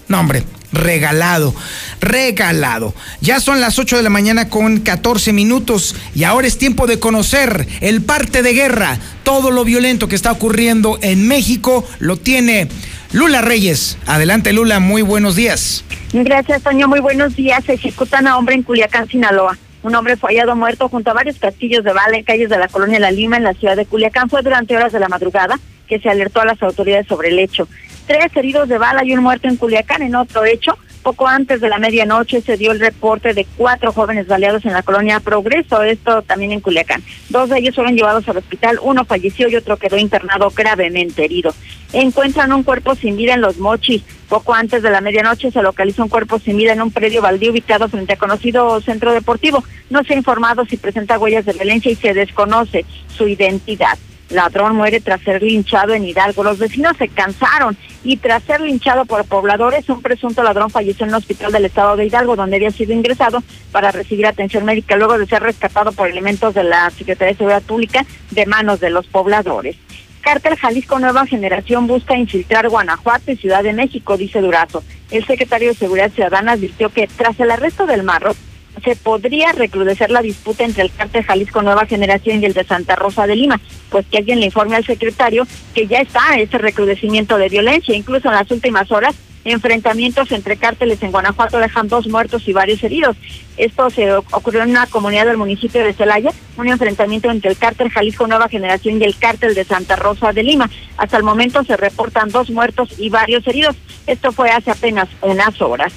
No, 0.08 0.20
hombre, 0.20 0.44
regalado, 0.72 1.54
regalado. 2.00 2.94
Ya 3.22 3.40
son 3.40 3.62
las 3.62 3.80
8 3.80 3.98
de 3.98 4.04
la 4.04 4.10
mañana 4.10 4.50
con 4.50 4.80
14 4.80 5.34
minutos 5.34 5.96
y 6.16 6.24
ahora 6.24 6.48
es 6.48 6.58
tiempo 6.58 6.88
de 6.88 7.00
conocer 7.00 7.68
el 7.82 8.02
parte 8.02 8.42
de 8.42 8.54
guerra. 8.54 9.00
Todo 9.24 9.52
lo 9.52 9.64
violento 9.64 10.08
que 10.08 10.16
está 10.16 10.32
ocurriendo 10.32 11.00
en 11.02 11.28
México 11.28 11.86
lo 12.00 12.18
tiene 12.18 12.68
Lula 13.12 13.42
Reyes. 13.42 13.98
Adelante 14.06 14.54
Lula, 14.54 14.80
muy 14.80 15.02
buenos 15.02 15.36
días. 15.36 15.84
Gracias, 16.14 16.62
Toño. 16.62 16.88
Muy 16.88 17.00
buenos 17.00 17.36
días. 17.36 17.68
Ejecutan 17.68 18.28
a 18.28 18.38
hombre 18.38 18.56
en 18.56 18.64
Culiacán, 18.64 19.08
Sinaloa. 19.08 19.58
Un 19.84 19.96
hombre 19.96 20.18
fue 20.18 20.32
hallado 20.32 20.56
muerto 20.56 20.90
junto 20.90 21.12
a 21.12 21.14
varios 21.14 21.38
castillos 21.38 21.84
de 21.84 21.94
bala 21.94 22.18
en 22.18 22.24
calles 22.24 22.50
de 22.50 22.58
la 22.58 22.68
colonia 22.68 23.00
La 23.00 23.12
Lima, 23.12 23.38
en 23.38 23.44
la 23.44 23.54
ciudad 23.54 23.76
de 23.76 23.86
Culiacán. 23.86 24.30
Fue 24.30 24.42
durante 24.42 24.76
horas 24.76 24.92
de 24.92 25.00
la 25.00 25.08
madrugada 25.08 25.60
que 25.88 26.00
se 26.00 26.10
alertó 26.10 26.42
a 26.42 26.46
las 26.46 26.62
autoridades 26.62 27.08
sobre 27.08 27.30
el 27.30 27.40
hecho. 27.40 27.68
Tres 28.06 28.36
heridos 28.36 28.70
de 28.70 28.78
bala 28.78 29.04
y 29.04 29.14
un 29.14 29.24
muerto 29.24 29.48
en 29.48 29.58
Culiacán. 29.58 30.02
En 30.02 30.16
otro 30.16 30.46
hecho, 30.46 30.78
poco 31.08 31.26
antes 31.26 31.62
de 31.62 31.70
la 31.70 31.78
medianoche 31.78 32.42
se 32.42 32.58
dio 32.58 32.74
el 32.74 32.82
reporte 32.82 33.34
de 33.34 33.48
cuatro 33.56 33.94
jóvenes 33.94 34.28
baleados 34.28 34.66
en 34.66 34.74
la 34.74 34.84
colonia 34.84 35.22
Progreso, 35.22 35.82
esto 35.82 36.22
también 36.22 36.52
en 36.52 36.60
Culiacán. 36.60 37.02
Dos 37.30 37.50
de 37.50 37.60
ellos 37.60 37.76
fueron 37.76 37.96
llevados 37.96 38.28
al 38.28 38.36
hospital, 38.36 38.78
uno 38.82 39.06
falleció 39.06 39.48
y 39.48 39.56
otro 39.56 39.78
quedó 39.78 39.98
internado 39.98 40.50
gravemente 40.54 41.24
herido. 41.24 41.54
Encuentran 41.94 42.52
un 42.52 42.64
cuerpo 42.64 42.94
sin 42.96 43.16
vida 43.16 43.36
en 43.36 43.42
Los 43.42 43.58
Mochis. 43.58 44.04
Poco 44.28 44.54
antes 44.54 44.84
de 44.84 44.90
la 44.90 45.00
medianoche 45.00 45.50
se 45.50 45.62
localizó 45.62 46.04
un 46.04 46.10
cuerpo 46.10 46.40
sin 46.40 46.58
vida 46.58 46.74
en 46.74 46.82
un 46.82 46.92
predio 46.92 47.22
baldío 47.22 47.52
ubicado 47.52 47.88
frente 47.88 48.12
a 48.12 48.18
conocido 48.18 48.82
centro 48.82 49.14
deportivo. 49.14 49.64
No 49.90 50.04
se 50.04 50.14
ha 50.14 50.18
informado 50.18 50.66
si 50.66 50.76
presenta 50.76 51.18
huellas 51.18 51.46
de 51.46 51.54
violencia 51.54 51.90
y 51.90 51.96
se 51.96 52.14
desconoce 52.14 52.84
su 53.16 53.30
identidad. 53.30 53.98
Ladrón 54.30 54.76
muere 54.76 55.00
tras 55.00 55.22
ser 55.22 55.42
linchado 55.42 55.94
en 55.94 56.04
Hidalgo. 56.04 56.44
Los 56.44 56.60
vecinos 56.60 56.98
se 56.98 57.08
cansaron 57.08 57.78
y 58.04 58.18
tras 58.18 58.44
ser 58.44 58.62
linchado 58.62 59.06
por 59.06 59.26
pobladores, 59.26 59.90
un 59.90 60.02
presunto 60.02 60.44
ladrón 60.44 60.70
falleció 60.70 61.06
en 61.06 61.10
el 61.10 61.16
hospital 61.16 61.52
del 61.52 61.66
estado 61.66 61.96
de 61.96 62.06
Hidalgo, 62.06 62.36
donde 62.36 62.58
había 62.58 62.72
sido 62.72 62.94
ingresado 62.94 63.44
para 63.72 63.92
recibir 63.92 64.26
atención 64.26 64.66
médica 64.66 64.96
luego 64.96 65.18
de 65.18 65.26
ser 65.26 65.44
rescatado 65.44 65.92
por 65.92 66.08
elementos 66.10 66.54
de 66.54 66.64
la 66.64 66.90
Secretaría 66.90 67.34
de 67.34 67.38
Seguridad 67.38 67.64
Pública 67.64 68.06
de 68.32 68.46
manos 68.46 68.80
de 68.80 68.90
los 68.90 69.08
pobladores. 69.08 69.78
Cártel 70.22 70.58
Jalisco 70.58 71.00
Nueva 71.00 71.26
Generación 71.26 71.88
busca 71.88 72.18
infiltrar 72.18 72.68
Guanajuato 72.68 73.32
y 73.32 73.38
Ciudad 73.38 73.64
de 73.64 73.72
México, 73.72 74.18
dice 74.18 74.42
Durazo. 74.42 74.84
El 75.10 75.26
secretario 75.26 75.70
de 75.70 75.76
Seguridad 75.76 76.12
Ciudadana 76.12 76.54
advirtió 76.54 76.90
que 76.90 77.08
tras 77.08 77.40
el 77.40 77.50
arresto 77.50 77.86
del 77.86 78.04
Marro, 78.04 78.36
se 78.84 78.96
podría 78.96 79.52
recrudecer 79.52 80.12
la 80.12 80.22
disputa 80.22 80.64
entre 80.64 80.84
el 80.84 80.92
cártel 80.92 81.24
Jalisco 81.24 81.62
Nueva 81.62 81.86
Generación 81.86 82.42
y 82.42 82.46
el 82.46 82.54
de 82.54 82.64
Santa 82.64 82.96
Rosa 82.96 83.28
de 83.28 83.36
Lima, 83.36 83.60
pues 83.90 84.06
que 84.08 84.18
alguien 84.18 84.40
le 84.40 84.46
informe 84.48 84.76
al 84.76 84.86
secretario 84.86 85.48
que 85.74 85.88
ya 85.88 86.00
está 86.00 86.38
ese 86.38 86.58
recrudecimiento 86.58 87.38
de 87.38 87.50
violencia, 87.50 87.96
incluso 87.96 88.28
en 88.28 88.36
las 88.36 88.50
últimas 88.52 88.92
horas 88.92 89.16
enfrentamientos 89.52 90.32
entre 90.32 90.58
cárteles 90.58 91.02
en 91.02 91.12
Guanajuato 91.12 91.58
dejan 91.60 91.88
dos 91.88 92.08
muertos 92.08 92.48
y 92.48 92.54
varios 92.54 92.84
heridos. 92.84 93.16
Esto 93.56 93.90
se 93.90 94.14
ocurrió 94.14 94.64
en 94.64 94.72
una 94.72 94.88
comunidad 94.88 95.26
del 95.26 95.38
municipio 95.38 95.84
de 95.84 95.94
Celaya, 95.94 96.32
un 96.58 96.68
enfrentamiento 96.68 97.32
entre 97.32 97.52
el 97.52 97.58
cártel 97.58 97.90
Jalisco 97.90 98.28
Nueva 98.28 98.50
Generación 98.50 99.02
y 99.02 99.06
el 99.06 99.18
cártel 99.18 99.56
de 99.56 99.64
Santa 99.64 99.96
Rosa 99.96 100.34
de 100.34 100.44
Lima. 100.44 100.70
Hasta 100.98 101.18
el 101.18 101.24
momento 101.24 101.64
se 101.64 101.78
reportan 101.78 102.30
dos 102.30 102.50
muertos 102.50 102.90
y 102.98 103.10
varios 103.10 103.48
heridos. 103.48 103.76
Esto 104.06 104.32
fue 104.32 104.50
hace 104.50 104.72
apenas 104.72 105.08
unas 105.22 105.62
horas. 105.62 105.94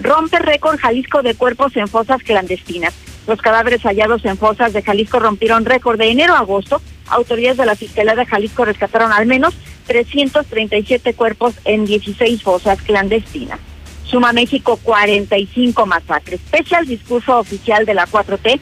Rompe 0.00 0.38
récord 0.38 0.78
Jalisco 0.78 1.22
de 1.22 1.34
cuerpos 1.34 1.76
en 1.76 1.88
fosas 1.88 2.22
clandestinas. 2.22 2.94
Los 3.26 3.40
cadáveres 3.40 3.82
hallados 3.82 4.24
en 4.24 4.36
fosas 4.36 4.72
de 4.72 4.82
Jalisco 4.82 5.18
rompieron 5.18 5.64
récord 5.64 5.98
de 5.98 6.10
enero 6.10 6.34
a 6.34 6.40
agosto. 6.40 6.82
Autoridades 7.08 7.58
de 7.58 7.66
la 7.66 7.76
Fiscalía 7.76 8.14
de 8.14 8.26
Jalisco 8.26 8.64
rescataron 8.64 9.12
al 9.12 9.26
menos 9.26 9.54
337 9.86 11.14
cuerpos 11.14 11.54
en 11.64 11.84
16 11.86 12.42
fosas 12.42 12.80
clandestinas. 12.82 13.60
Suma 14.04 14.32
México 14.32 14.78
45 14.82 15.86
masacres. 15.86 16.40
Pese 16.50 16.76
al 16.76 16.86
discurso 16.86 17.38
oficial 17.38 17.86
de 17.86 17.94
la 17.94 18.06
4T, 18.06 18.60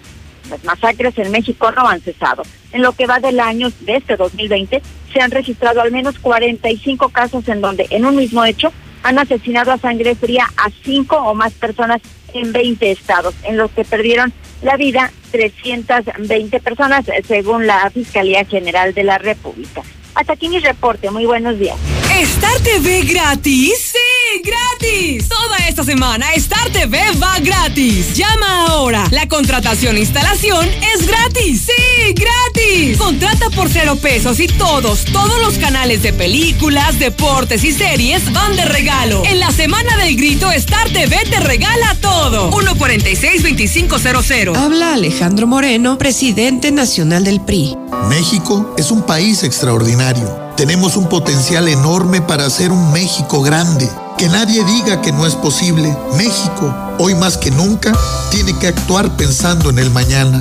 las 0.50 0.64
masacres 0.64 1.16
en 1.18 1.30
México 1.30 1.70
no 1.72 1.88
han 1.88 2.00
cesado. 2.00 2.42
En 2.72 2.82
lo 2.82 2.92
que 2.92 3.06
va 3.06 3.20
del 3.20 3.40
año 3.40 3.70
de 3.80 3.96
este 3.96 4.16
2020, 4.16 4.82
se 5.12 5.20
han 5.20 5.30
registrado 5.30 5.80
al 5.80 5.90
menos 5.90 6.18
45 6.18 7.08
casos 7.08 7.48
en 7.48 7.60
donde 7.60 7.86
en 7.90 8.04
un 8.04 8.16
mismo 8.16 8.44
hecho 8.44 8.72
han 9.02 9.18
asesinado 9.18 9.72
a 9.72 9.78
sangre 9.78 10.14
fría 10.14 10.46
a 10.56 10.70
cinco 10.84 11.16
o 11.16 11.34
más 11.34 11.52
personas 11.52 12.00
en 12.32 12.52
20 12.52 12.90
estados, 12.90 13.34
en 13.44 13.56
los 13.56 13.70
que 13.72 13.84
perdieron 13.84 14.32
la 14.62 14.76
vida 14.76 15.12
320 15.32 16.60
personas, 16.60 17.04
según 17.26 17.66
la 17.66 17.90
Fiscalía 17.90 18.44
General 18.44 18.94
de 18.94 19.04
la 19.04 19.18
República. 19.18 19.82
Hasta 20.14 20.34
aquí 20.34 20.48
mi 20.48 20.58
reporte. 20.58 21.10
Muy 21.10 21.26
buenos 21.26 21.58
días. 21.58 21.76
¿Star 22.20 22.60
TV 22.60 23.02
gratis? 23.02 23.92
¡Sí, 23.92 23.98
gratis! 24.40 25.28
Toda 25.28 25.56
esta 25.68 25.84
semana 25.84 26.32
Star 26.34 26.70
TV 26.70 26.98
va 27.22 27.38
gratis. 27.40 28.14
Llama 28.14 28.66
ahora. 28.66 29.06
La 29.10 29.28
contratación 29.28 29.96
e 29.96 30.00
instalación 30.00 30.66
es 30.94 31.06
gratis. 31.06 31.66
¡Sí, 31.66 32.14
gratis! 32.14 32.96
Contrata 32.96 33.50
por 33.50 33.68
cero 33.68 33.96
pesos 33.96 34.40
y 34.40 34.46
todos, 34.46 35.04
todos 35.06 35.38
los 35.40 35.58
canales 35.58 36.02
de 36.02 36.12
películas, 36.12 36.98
deportes 36.98 37.64
y 37.64 37.72
series 37.72 38.32
van 38.32 38.56
de 38.56 38.64
regalo. 38.64 39.22
En 39.26 39.40
la 39.40 39.50
semana 39.50 39.96
del 39.98 40.16
grito, 40.16 40.50
Star 40.52 40.88
TV 40.90 41.16
te 41.28 41.40
regala 41.40 41.94
todo. 42.00 42.50
146-2500. 42.50 44.56
Habla 44.56 44.94
Alejandro 44.94 45.46
Moreno, 45.46 45.98
presidente 45.98 46.70
nacional 46.70 47.24
del 47.24 47.40
PRI. 47.40 47.76
México 48.08 48.74
es 48.78 48.90
un 48.90 49.02
país 49.02 49.42
extraordinario 49.42 50.42
tenemos 50.56 50.96
un 50.96 51.08
potencial 51.08 51.66
enorme 51.66 52.20
para 52.20 52.46
hacer 52.46 52.70
un 52.70 52.92
México 52.92 53.42
grande. 53.42 53.88
Que 54.22 54.28
nadie 54.28 54.62
diga 54.62 55.02
que 55.02 55.10
no 55.10 55.26
es 55.26 55.34
posible. 55.34 55.92
México, 56.16 56.72
hoy 57.00 57.12
más 57.16 57.36
que 57.36 57.50
nunca, 57.50 57.92
tiene 58.30 58.56
que 58.56 58.68
actuar 58.68 59.16
pensando 59.16 59.68
en 59.68 59.80
el 59.80 59.90
mañana. 59.90 60.40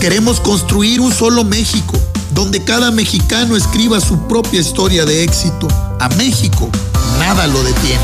Queremos 0.00 0.38
construir 0.38 1.00
un 1.00 1.12
solo 1.12 1.42
México, 1.42 1.98
donde 2.30 2.62
cada 2.62 2.92
mexicano 2.92 3.56
escriba 3.56 4.00
su 4.00 4.16
propia 4.28 4.60
historia 4.60 5.04
de 5.04 5.24
éxito. 5.24 5.66
A 5.98 6.08
México, 6.10 6.70
nada 7.18 7.48
lo 7.48 7.60
detiene. 7.64 8.00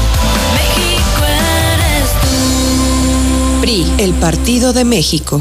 México 0.54 1.22
eres 1.24 2.10
tú. 2.20 3.60
PRI, 3.60 3.92
el 3.98 4.14
Partido 4.14 4.72
de 4.72 4.84
México. 4.84 5.40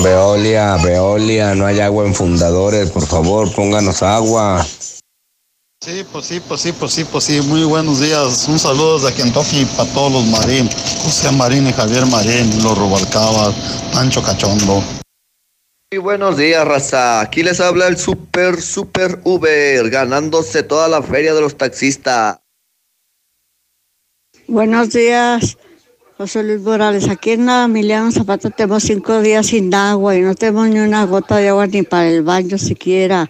Veolia, 0.04 0.78
Veolia, 0.78 1.56
no 1.56 1.66
hay 1.66 1.80
agua 1.80 2.06
en 2.06 2.16
fundadores, 2.16 2.92
por 2.92 3.06
favor, 3.06 3.54
pónganos 3.54 4.02
agua. 4.04 4.66
Sí, 5.80 6.04
pues 6.12 6.26
sí, 6.26 6.40
pues 6.40 6.62
sí, 6.62 6.72
pues 6.72 6.92
sí, 6.92 7.06
pues 7.06 7.24
sí. 7.24 7.40
Muy 7.42 7.64
buenos 7.64 8.00
días. 8.00 8.48
Un 8.48 8.58
saludo 8.58 9.00
desde 9.00 9.16
Kentucky 9.16 9.64
para 9.78 9.88
todos 9.94 10.12
los 10.12 10.26
Marín. 10.26 10.68
José 11.04 11.32
Marín 11.32 11.68
y 11.68 11.74
Javier 11.74 12.06
Marín, 12.08 12.64
los 12.64 12.78
Rubalcaba, 12.78 13.54
Pancho 13.94 14.24
Cachondo. 14.24 14.84
Muy 15.92 16.00
buenos 16.00 16.36
días, 16.36 16.68
raza. 16.68 17.22
Aquí 17.22 17.44
les 17.44 17.62
habla 17.62 17.88
el 17.88 17.98
Super 17.98 18.62
Super 18.62 19.22
Uber, 19.24 19.90
ganándose 19.90 20.64
toda 20.64 20.88
la 20.88 21.02
feria 21.02 21.34
de 21.34 21.42
los 21.42 21.56
taxistas. 21.56 22.40
Buenos 24.48 24.90
días, 24.90 25.58
José 26.18 26.42
Luis 26.42 26.62
Morales. 26.62 27.08
Aquí 27.10 27.32
en 27.32 27.48
Emiliano 27.48 28.12
Zapata 28.12 28.50
tenemos 28.50 28.84
cinco 28.84 29.22
días 29.22 29.48
sin 29.48 29.74
agua 29.76 30.16
y 30.16 30.22
no 30.22 30.34
tenemos 30.34 30.68
ni 30.68 30.80
una 30.80 31.06
gota 31.06 31.38
de 31.38 31.50
agua 31.50 31.68
ni 31.68 31.84
para 31.84 32.08
el 32.08 32.24
baño 32.24 32.58
siquiera. 32.58 33.30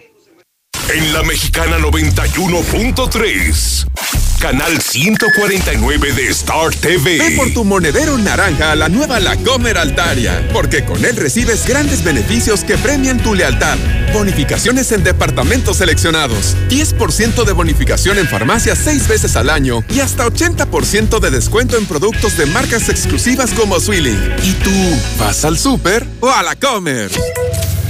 En 0.94 1.12
la 1.12 1.22
mexicana 1.22 1.76
91.3. 1.78 4.17
Canal 4.40 4.80
149 4.80 6.12
de 6.12 6.28
Star 6.28 6.70
TV. 6.70 7.18
Ve 7.18 7.36
por 7.36 7.52
tu 7.52 7.64
monedero 7.64 8.16
naranja 8.18 8.70
a 8.70 8.76
la 8.76 8.88
nueva 8.88 9.18
La 9.18 9.36
Comer 9.36 9.76
Altaria, 9.76 10.48
porque 10.52 10.84
con 10.84 11.04
él 11.04 11.16
recibes 11.16 11.66
grandes 11.66 12.04
beneficios 12.04 12.62
que 12.62 12.78
premian 12.78 13.20
tu 13.20 13.34
lealtad. 13.34 13.76
Bonificaciones 14.12 14.92
en 14.92 15.02
departamentos 15.02 15.78
seleccionados, 15.78 16.56
10% 16.68 17.44
de 17.44 17.52
bonificación 17.52 18.16
en 18.18 18.28
farmacias 18.28 18.78
seis 18.78 19.08
veces 19.08 19.34
al 19.34 19.50
año 19.50 19.82
y 19.90 20.00
hasta 20.00 20.24
80% 20.24 21.18
de 21.18 21.30
descuento 21.30 21.76
en 21.76 21.86
productos 21.86 22.36
de 22.36 22.46
marcas 22.46 22.88
exclusivas 22.88 23.52
como 23.52 23.80
Swilling. 23.80 24.34
¿Y 24.44 24.52
tú 24.52 24.70
vas 25.18 25.44
al 25.44 25.58
súper 25.58 26.06
o 26.20 26.30
a 26.30 26.44
La 26.44 26.54
Comer? 26.54 27.10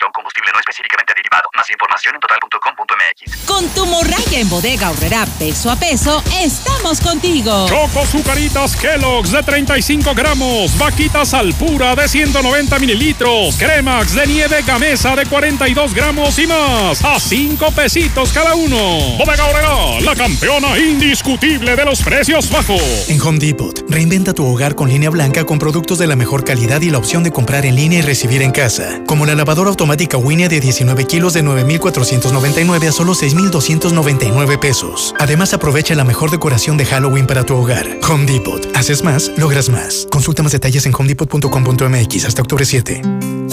respecto 0.00 0.06
a 0.06 0.08
un 0.08 0.12
combustible 0.12 0.50
no 0.52 0.60
específicamente 0.60 1.12
derivado. 1.14 1.48
Más 1.56 1.70
información 1.70 2.14
en 2.14 2.20
total.com.mx. 2.20 3.46
Con 3.46 3.68
tu 3.70 3.86
morralla 3.86 4.38
en 4.38 4.48
bodega 4.48 4.90
horrera 4.90 5.26
peso 5.38 5.70
a 5.70 5.76
peso, 5.76 6.22
estamos 6.40 7.00
contigo. 7.00 7.66
Choco 7.68 8.06
Zucaritas 8.06 8.76
Kellogg's 8.76 9.32
de 9.32 9.42
35 9.42 10.14
gramos, 10.14 10.76
Vaquitas 10.78 11.34
Alpura 11.34 11.94
de 11.94 12.08
190 12.08 12.78
mililitros, 12.78 13.56
Cremax 13.56 14.14
de 14.14 14.26
nieve 14.26 14.62
Gamesa 14.62 15.16
de 15.16 15.26
42 15.26 15.94
gramos 15.94 16.38
y 16.38 16.46
más, 16.46 17.04
a 17.04 17.18
5 17.18 17.70
pesitos 17.72 18.32
cada 18.32 18.54
uno. 18.54 19.16
Bodega 19.18 19.46
horrera, 19.46 20.00
la 20.00 20.14
campeona 20.14 20.78
indiscutible 20.78 21.76
de 21.76 21.84
los 21.84 22.02
precios 22.02 22.50
bajos. 22.50 23.08
En 23.08 23.20
Home 23.20 23.38
Depot, 23.38 23.84
reinventa 23.88 24.32
tu 24.32 24.46
hogar 24.46 24.74
con 24.74 24.88
línea 24.88 25.10
blanca 25.10 25.44
con 25.44 25.58
productos 25.58 25.98
de 25.98 26.06
la 26.06 26.16
mejor 26.16 26.44
calidad 26.44 26.80
y 26.80 26.90
la 26.90 26.98
opción 26.98 27.22
de 27.22 27.30
comprar 27.30 27.66
en 27.66 27.74
línea 27.74 27.98
y 27.98 28.02
recibir 28.02 28.42
en 28.42 28.52
casa, 28.52 29.00
como 29.06 29.26
la 29.26 29.34
lavadora 29.34 29.70
automática 29.70 29.89
Winnie 30.18 30.48
de 30.48 30.60
19 30.60 31.04
kilos 31.06 31.32
de 31.34 31.42
9,499 31.42 32.88
a 32.88 32.92
solo 32.92 33.14
6,299 33.14 34.58
pesos. 34.58 35.14
Además, 35.18 35.52
aprovecha 35.52 35.94
la 35.94 36.04
mejor 36.04 36.30
decoración 36.30 36.76
de 36.76 36.86
Halloween 36.86 37.26
para 37.26 37.44
tu 37.44 37.56
hogar. 37.56 37.86
Home 38.08 38.26
Depot. 38.26 38.66
Haces 38.76 39.02
más, 39.02 39.32
logras 39.36 39.68
más. 39.68 40.06
Consulta 40.10 40.42
más 40.42 40.52
detalles 40.52 40.86
en 40.86 40.94
homedepot.com.mx 40.94 42.24
hasta 42.24 42.42
octubre 42.42 42.64
7. 42.64 43.02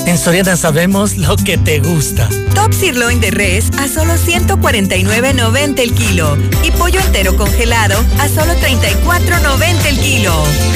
En 0.08 0.18
Soriana 0.18 0.56
sabemos 0.56 1.18
lo 1.18 1.36
que 1.36 1.58
te 1.58 1.82
gusta. 1.82 2.30
Top 2.56 2.74
sirloin 2.74 3.20
de 3.20 3.30
res 3.30 3.66
a 3.78 3.90
solo 3.90 4.14
149.90 4.14 5.80
el 5.80 5.94
kilo 5.94 6.38
y 6.64 6.72
pollo 6.72 7.02
entero 7.02 7.36
congelado 7.36 8.02
a 8.18 8.30
solo 8.30 8.54
34.90 8.54 9.86
el 9.86 10.00
kilo. 10.00 10.34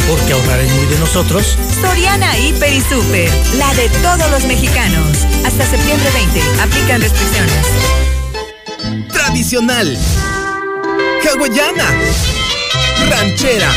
Porque 0.09 0.33
ahorrar 0.33 0.59
es 0.59 0.69
muy 0.73 0.85
de 0.87 0.99
nosotros. 0.99 1.57
Soriana 1.79 2.37
Hiper 2.37 2.73
y 2.73 2.81
Super, 2.81 3.31
la 3.57 3.73
de 3.75 3.87
todos 4.03 4.29
los 4.31 4.43
mexicanos. 4.43 5.19
Hasta 5.45 5.65
septiembre 5.65 6.09
20, 6.13 6.41
aplican 6.61 7.01
restricciones. 7.01 7.65
Tradicional. 9.13 9.97
Hawaiana. 11.23 11.89
Ranchera. 13.09 13.71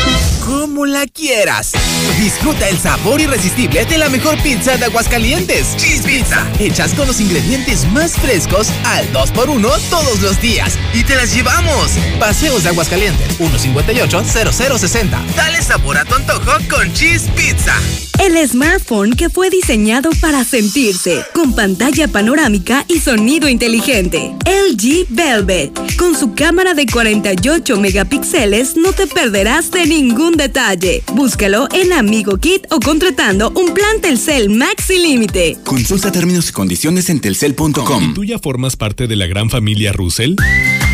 Como 0.45 0.85
la 0.85 1.07
quieras. 1.07 1.71
Disfruta 2.17 2.69
el 2.69 2.77
sabor 2.77 3.19
irresistible 3.19 3.85
de 3.85 3.97
la 3.97 4.07
mejor 4.07 4.41
pizza 4.41 4.77
de 4.77 4.85
Aguascalientes. 4.85 5.75
Cheese 5.75 6.01
Pizza. 6.03 6.49
Hechas 6.59 6.93
con 6.93 7.07
los 7.07 7.19
ingredientes 7.19 7.85
más 7.91 8.13
frescos 8.13 8.69
al 8.85 9.11
2x1 9.11 9.89
todos 9.89 10.21
los 10.21 10.39
días. 10.39 10.77
Y 10.93 11.03
te 11.03 11.15
las 11.15 11.35
llevamos. 11.35 11.91
Paseos 12.17 12.63
de 12.63 12.69
Aguascalientes. 12.69 13.37
158-0060. 13.37 15.35
Dale 15.35 15.61
sabor 15.61 15.97
a 15.97 16.05
tu 16.05 16.15
antojo 16.15 16.51
con 16.69 16.91
Cheese 16.93 17.29
Pizza. 17.35 17.75
El 18.19 18.37
smartphone 18.47 19.13
que 19.13 19.29
fue 19.29 19.49
diseñado 19.49 20.09
para 20.21 20.43
sentirse, 20.45 21.23
con 21.33 21.53
pantalla 21.53 22.07
panorámica 22.07 22.85
y 22.87 22.99
sonido 22.99 23.49
inteligente. 23.49 24.33
LG 24.45 25.07
Velvet. 25.09 25.97
Con 25.97 26.15
su 26.15 26.33
cámara 26.33 26.73
de 26.73 26.85
48 26.85 27.77
megapíxeles 27.77 28.77
no 28.77 28.93
te 28.93 29.05
perderás 29.07 29.69
de 29.69 29.85
ningún 29.85 30.37
detalle. 30.37 31.03
Búscalo 31.13 31.67
en 31.73 31.91
Amigo 32.05 32.37
Kit 32.37 32.67
o 32.69 32.79
contratando 32.79 33.51
un 33.55 33.73
plan 33.73 33.99
Telcel 33.99 34.51
Maxi 34.51 34.99
Límite. 34.99 35.57
Consulta 35.63 36.11
términos 36.11 36.49
y 36.49 36.51
condiciones 36.51 37.09
en 37.09 37.19
telcel.com. 37.19 38.13
¿Tú 38.13 38.23
ya 38.23 38.37
formas 38.37 38.75
parte 38.75 39.07
de 39.07 39.15
la 39.15 39.25
gran 39.25 39.49
familia 39.49 39.91
Russell? 39.91 40.35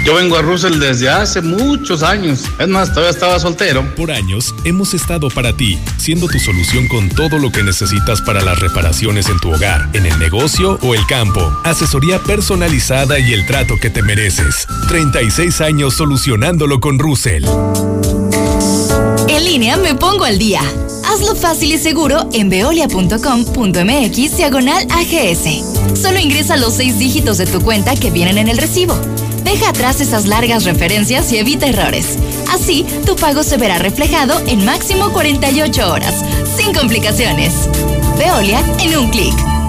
Yo 0.03 0.15
vengo 0.15 0.35
a 0.35 0.41
Russell 0.41 0.79
desde 0.79 1.09
hace 1.09 1.41
muchos 1.41 2.01
años. 2.01 2.45
Es 2.57 2.67
más, 2.67 2.89
todavía 2.89 3.11
estaba 3.11 3.39
soltero. 3.39 3.85
Por 3.95 4.11
años 4.11 4.55
hemos 4.63 4.95
estado 4.95 5.29
para 5.29 5.55
ti, 5.55 5.77
siendo 5.97 6.27
tu 6.27 6.39
solución 6.39 6.87
con 6.87 7.07
todo 7.09 7.37
lo 7.37 7.51
que 7.51 7.61
necesitas 7.61 8.19
para 8.21 8.41
las 8.41 8.59
reparaciones 8.59 9.29
en 9.29 9.39
tu 9.39 9.51
hogar, 9.51 9.89
en 9.93 10.07
el 10.07 10.17
negocio 10.17 10.79
o 10.81 10.95
el 10.95 11.05
campo. 11.05 11.55
Asesoría 11.63 12.17
personalizada 12.19 13.19
y 13.19 13.31
el 13.33 13.45
trato 13.45 13.75
que 13.79 13.91
te 13.91 14.01
mereces. 14.01 14.65
36 14.87 15.61
años 15.61 15.93
solucionándolo 15.93 16.79
con 16.79 16.97
Russell. 16.97 17.45
En 19.27 19.45
línea 19.45 19.77
me 19.77 19.93
pongo 19.93 20.25
al 20.25 20.39
día. 20.39 20.61
Hazlo 21.05 21.35
fácil 21.35 21.73
y 21.73 21.77
seguro 21.77 22.27
en 22.33 22.49
veolia.com.mx 22.49 24.37
diagonal 24.37 24.87
AGS. 24.89 25.99
Solo 26.01 26.19
ingresa 26.19 26.57
los 26.57 26.73
seis 26.73 26.97
dígitos 26.97 27.37
de 27.37 27.45
tu 27.45 27.61
cuenta 27.61 27.95
que 27.95 28.09
vienen 28.09 28.39
en 28.39 28.47
el 28.47 28.57
recibo. 28.57 28.99
Deja 29.43 29.69
atrás 29.69 30.01
esas 30.01 30.27
largas 30.27 30.65
referencias 30.65 31.31
y 31.31 31.37
evita 31.37 31.67
errores. 31.67 32.17
Así, 32.51 32.85
tu 33.05 33.15
pago 33.15 33.43
se 33.43 33.57
verá 33.57 33.79
reflejado 33.79 34.39
en 34.47 34.65
máximo 34.65 35.11
48 35.11 35.91
horas, 35.91 36.23
sin 36.55 36.73
complicaciones. 36.73 37.53
Veolia 38.17 38.63
en 38.79 38.97
un 38.97 39.09
clic. 39.09 39.60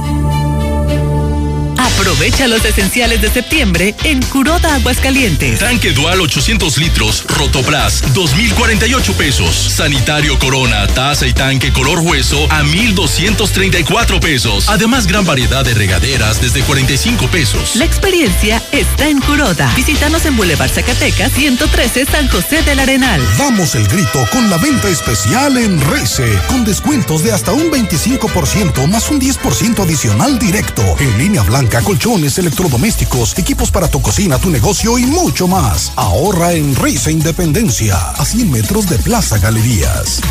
Aprovecha 2.02 2.48
los 2.48 2.64
esenciales 2.64 3.22
de 3.22 3.30
septiembre 3.30 3.94
en 4.02 4.20
Curoda 4.22 4.74
Aguascalientes. 4.74 5.60
Tanque 5.60 5.92
Dual 5.92 6.20
800 6.20 6.78
litros, 6.78 7.22
Rotoplas, 7.28 8.02
2,048 8.12 9.12
pesos. 9.12 9.54
Sanitario 9.54 10.36
Corona, 10.40 10.84
taza 10.88 11.28
y 11.28 11.32
tanque 11.32 11.72
color 11.72 12.00
hueso 12.00 12.50
a 12.50 12.64
1,234 12.64 14.18
pesos. 14.18 14.68
Además, 14.68 15.06
gran 15.06 15.24
variedad 15.24 15.64
de 15.64 15.74
regaderas 15.74 16.40
desde 16.40 16.62
45 16.62 17.28
pesos. 17.28 17.76
La 17.76 17.84
experiencia 17.84 18.60
está 18.72 19.08
en 19.08 19.20
Curoda. 19.20 19.72
Visítanos 19.76 20.26
en 20.26 20.36
Boulevard 20.36 20.72
Zacatecas 20.72 21.30
113 21.30 22.06
San 22.06 22.26
José 22.26 22.62
del 22.62 22.80
Arenal. 22.80 23.20
Damos 23.38 23.76
el 23.76 23.86
grito 23.86 24.26
con 24.32 24.50
la 24.50 24.58
venta 24.58 24.88
especial 24.88 25.56
en 25.56 25.80
Reise, 25.80 26.36
con 26.48 26.64
descuentos 26.64 27.22
de 27.22 27.30
hasta 27.30 27.52
un 27.52 27.70
25% 27.70 28.88
más 28.88 29.08
un 29.08 29.20
10% 29.20 29.84
adicional 29.84 30.36
directo. 30.40 30.82
En 30.98 31.16
línea 31.16 31.42
blanca, 31.42 31.80
colchones, 31.92 32.38
electrodomésticos, 32.38 33.36
equipos 33.36 33.70
para 33.70 33.86
tu 33.86 34.00
cocina, 34.00 34.38
tu 34.38 34.48
negocio 34.48 34.96
y 34.96 35.04
mucho 35.04 35.46
más. 35.46 35.92
Ahorra 35.96 36.54
en 36.54 36.74
Reise 36.74 37.12
Independencia, 37.12 37.98
a 38.12 38.24
100 38.24 38.50
metros 38.50 38.88
de 38.88 38.98
Plaza 38.98 39.36
Galerías. 39.36 40.22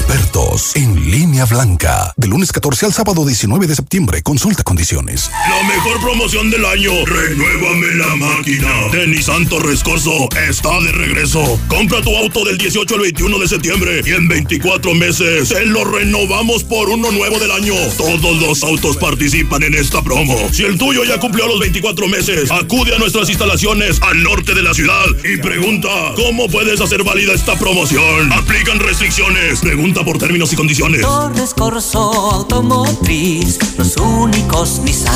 Expertos 0.00 0.74
en 0.76 1.10
línea 1.10 1.44
blanca. 1.44 2.14
De 2.16 2.26
lunes 2.26 2.50
14 2.52 2.86
al 2.86 2.92
sábado 2.94 3.26
19 3.26 3.66
de 3.66 3.74
septiembre. 3.74 4.22
Consulta 4.22 4.62
condiciones. 4.62 5.30
La 5.30 5.62
mejor 5.68 6.00
promoción 6.00 6.50
del 6.50 6.64
año. 6.64 7.04
Renuévame 7.04 7.94
la 7.96 8.16
máquina. 8.16 8.88
De 8.92 9.06
Nissan 9.06 9.46
Torres 9.46 9.82
Corso 9.82 10.26
está 10.48 10.80
de 10.80 10.92
regreso. 10.92 11.60
Compra 11.68 12.00
tu 12.00 12.16
auto 12.16 12.46
del 12.46 12.56
18 12.56 12.94
al 12.94 13.00
21 13.02 13.38
de 13.40 13.48
septiembre 13.48 14.00
y 14.06 14.12
en 14.12 14.26
24 14.26 14.94
meses 14.94 15.50
te 15.50 15.66
lo 15.66 15.84
renovamos 15.84 16.64
por 16.64 16.88
uno 16.88 17.10
nuevo 17.12 17.38
del 17.38 17.50
año. 17.50 17.74
Todos 17.98 18.40
los 18.40 18.62
autos 18.64 18.96
participan 18.96 19.62
en 19.64 19.74
esta 19.74 20.02
promo. 20.02 20.34
Si 20.50 20.64
el 20.64 20.78
tuyo 20.78 21.04
ya 21.04 21.20
cumplió 21.20 21.46
los 21.46 21.60
24 21.60 22.08
meses, 22.08 22.50
acude 22.50 22.94
a 22.94 22.98
nuestras 22.98 23.28
instalaciones 23.28 24.00
al 24.00 24.22
norte 24.22 24.54
de 24.54 24.62
la 24.62 24.72
ciudad 24.72 25.04
y 25.22 25.36
pregunta 25.36 25.88
cómo 26.16 26.48
puedes 26.48 26.80
hacer 26.80 27.04
válida 27.04 27.34
esta 27.34 27.58
promoción. 27.58 28.32
Aplican 28.32 28.80
restricciones. 28.80 29.60
Pregunta 29.60 29.89
por 29.92 30.18
términos 30.18 30.52
y 30.52 30.56
condiciones. 30.56 31.02
Torres 31.02 31.52
Corso 31.52 32.12
Automotriz, 32.32 33.58
los 33.76 33.96
únicos 33.96 34.80
Nissan 34.84 35.14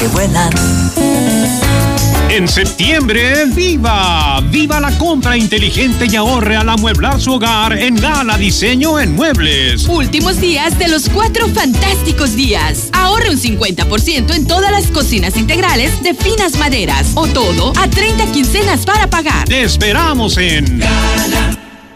que 0.00 0.08
vuelan. 0.08 0.50
En 2.28 2.48
septiembre, 2.48 3.46
¡viva! 3.46 4.40
¡Viva 4.50 4.80
la 4.80 4.90
compra 4.98 5.36
inteligente 5.36 6.06
y 6.10 6.16
ahorre 6.16 6.56
al 6.56 6.68
amueblar 6.68 7.20
su 7.20 7.34
hogar 7.34 7.78
en 7.78 7.94
Gala 7.94 8.36
Diseño 8.36 8.98
en 8.98 9.14
Muebles! 9.14 9.86
Últimos 9.86 10.40
días 10.40 10.76
de 10.78 10.88
los 10.88 11.08
cuatro 11.08 11.48
fantásticos 11.48 12.34
días. 12.34 12.88
Ahorre 12.92 13.30
un 13.30 13.38
50% 13.38 14.34
en 14.34 14.46
todas 14.46 14.72
las 14.72 14.88
cocinas 14.88 15.36
integrales 15.36 16.02
de 16.02 16.14
finas 16.14 16.58
maderas 16.58 17.12
o 17.14 17.26
todo 17.28 17.72
a 17.78 17.88
30 17.88 18.32
quincenas 18.32 18.84
para 18.84 19.08
pagar. 19.08 19.46
Te 19.48 19.62
esperamos 19.62 20.36
en 20.36 20.82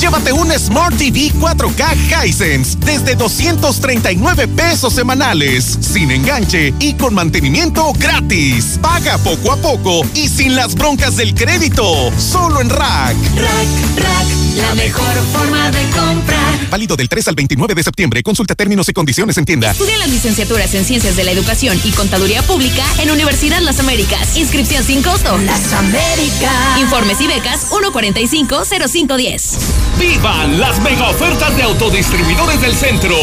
Llévate 0.00 0.32
un 0.32 0.50
Smart 0.58 0.96
TV 0.96 1.32
4K 1.32 2.26
Hisense 2.26 2.76
desde 2.80 3.14
239 3.14 4.48
pesos 4.48 4.92
semanales, 4.92 5.78
sin 5.80 6.10
enganche 6.10 6.74
y 6.78 6.94
con 6.94 7.14
mantenimiento 7.14 7.92
gratis. 7.98 8.78
Paga 8.82 9.16
poco 9.18 9.52
a 9.52 9.56
poco 9.56 10.02
y 10.14 10.28
sin 10.28 10.56
las 10.56 10.74
broncas 10.74 11.16
del 11.16 11.34
crédito. 11.34 12.10
Solo 12.18 12.60
en 12.60 12.70
Rack. 12.70 13.16
Rack, 13.36 13.68
Rack, 13.96 14.26
la 14.56 14.74
mejor 14.74 15.14
forma 15.32 15.70
de 15.70 15.82
comprar. 15.90 16.70
Válido 16.70 16.96
del 16.96 17.08
3 17.08 17.28
al 17.28 17.34
29 17.34 17.74
de 17.74 17.82
septiembre. 17.82 18.22
Consulta 18.22 18.54
términos 18.54 18.88
y 18.88 18.92
condiciones 18.92 19.38
en 19.38 19.44
tienda. 19.44 19.70
Estudia 19.70 19.96
las 19.98 20.10
licenciaturas 20.10 20.74
en 20.74 20.84
Ciencias 20.84 21.16
de 21.16 21.24
la 21.24 21.30
Educación 21.30 21.80
y 21.84 21.90
Contaduría 21.92 22.42
Pública 22.42 22.84
en 22.98 23.10
Universidad 23.10 23.60
Las 23.60 23.80
Américas. 23.80 24.36
Inscripción 24.36 24.84
sin 24.84 25.02
costo. 25.02 25.36
Las 25.38 25.72
Américas. 25.72 26.80
Informes 26.80 27.20
y 27.20 27.26
becas 27.26 27.66
145-0510. 27.70 29.63
¡Vivan 29.98 30.60
las 30.60 30.78
mega 30.80 31.08
ofertas 31.08 31.56
de 31.56 31.62
autodistribuidores 31.62 32.60
del 32.60 32.74
centro! 32.74 33.16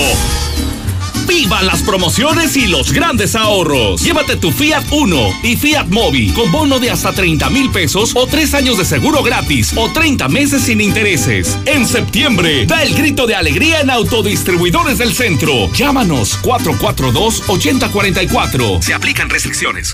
¡Vivan 1.28 1.68
las 1.68 1.84
promociones 1.84 2.58
y 2.58 2.66
los 2.68 2.92
grandes 2.92 3.36
ahorros! 3.36 4.02
Llévate 4.02 4.36
tu 4.36 4.52
Fiat 4.52 4.84
Uno 4.92 5.30
y 5.44 5.56
Fiat 5.56 5.86
Mobi 5.88 6.32
con 6.32 6.52
bono 6.52 6.80
de 6.80 6.92
hasta 6.92 7.14
30 7.14 7.50
mil 7.50 7.72
pesos 7.72 8.12
o 8.16 8.28
3 8.28 8.54
años 8.56 8.78
de 8.78 8.84
seguro 8.86 9.24
gratis 9.24 9.72
o 9.76 9.90
30 9.92 10.28
meses 10.28 10.64
sin 10.64 10.82
intereses. 10.82 11.58
En 11.66 11.88
septiembre, 11.88 12.66
da 12.66 12.84
el 12.84 12.94
grito 12.96 13.28
de 13.28 13.36
alegría 13.36 13.80
en 13.82 13.90
Autodistribuidores 13.90 14.98
del 14.98 15.14
Centro. 15.14 15.72
Llámanos 15.74 16.40
442-8044. 16.42 18.82
Se 18.82 18.94
aplican 18.94 19.30
restricciones. 19.30 19.94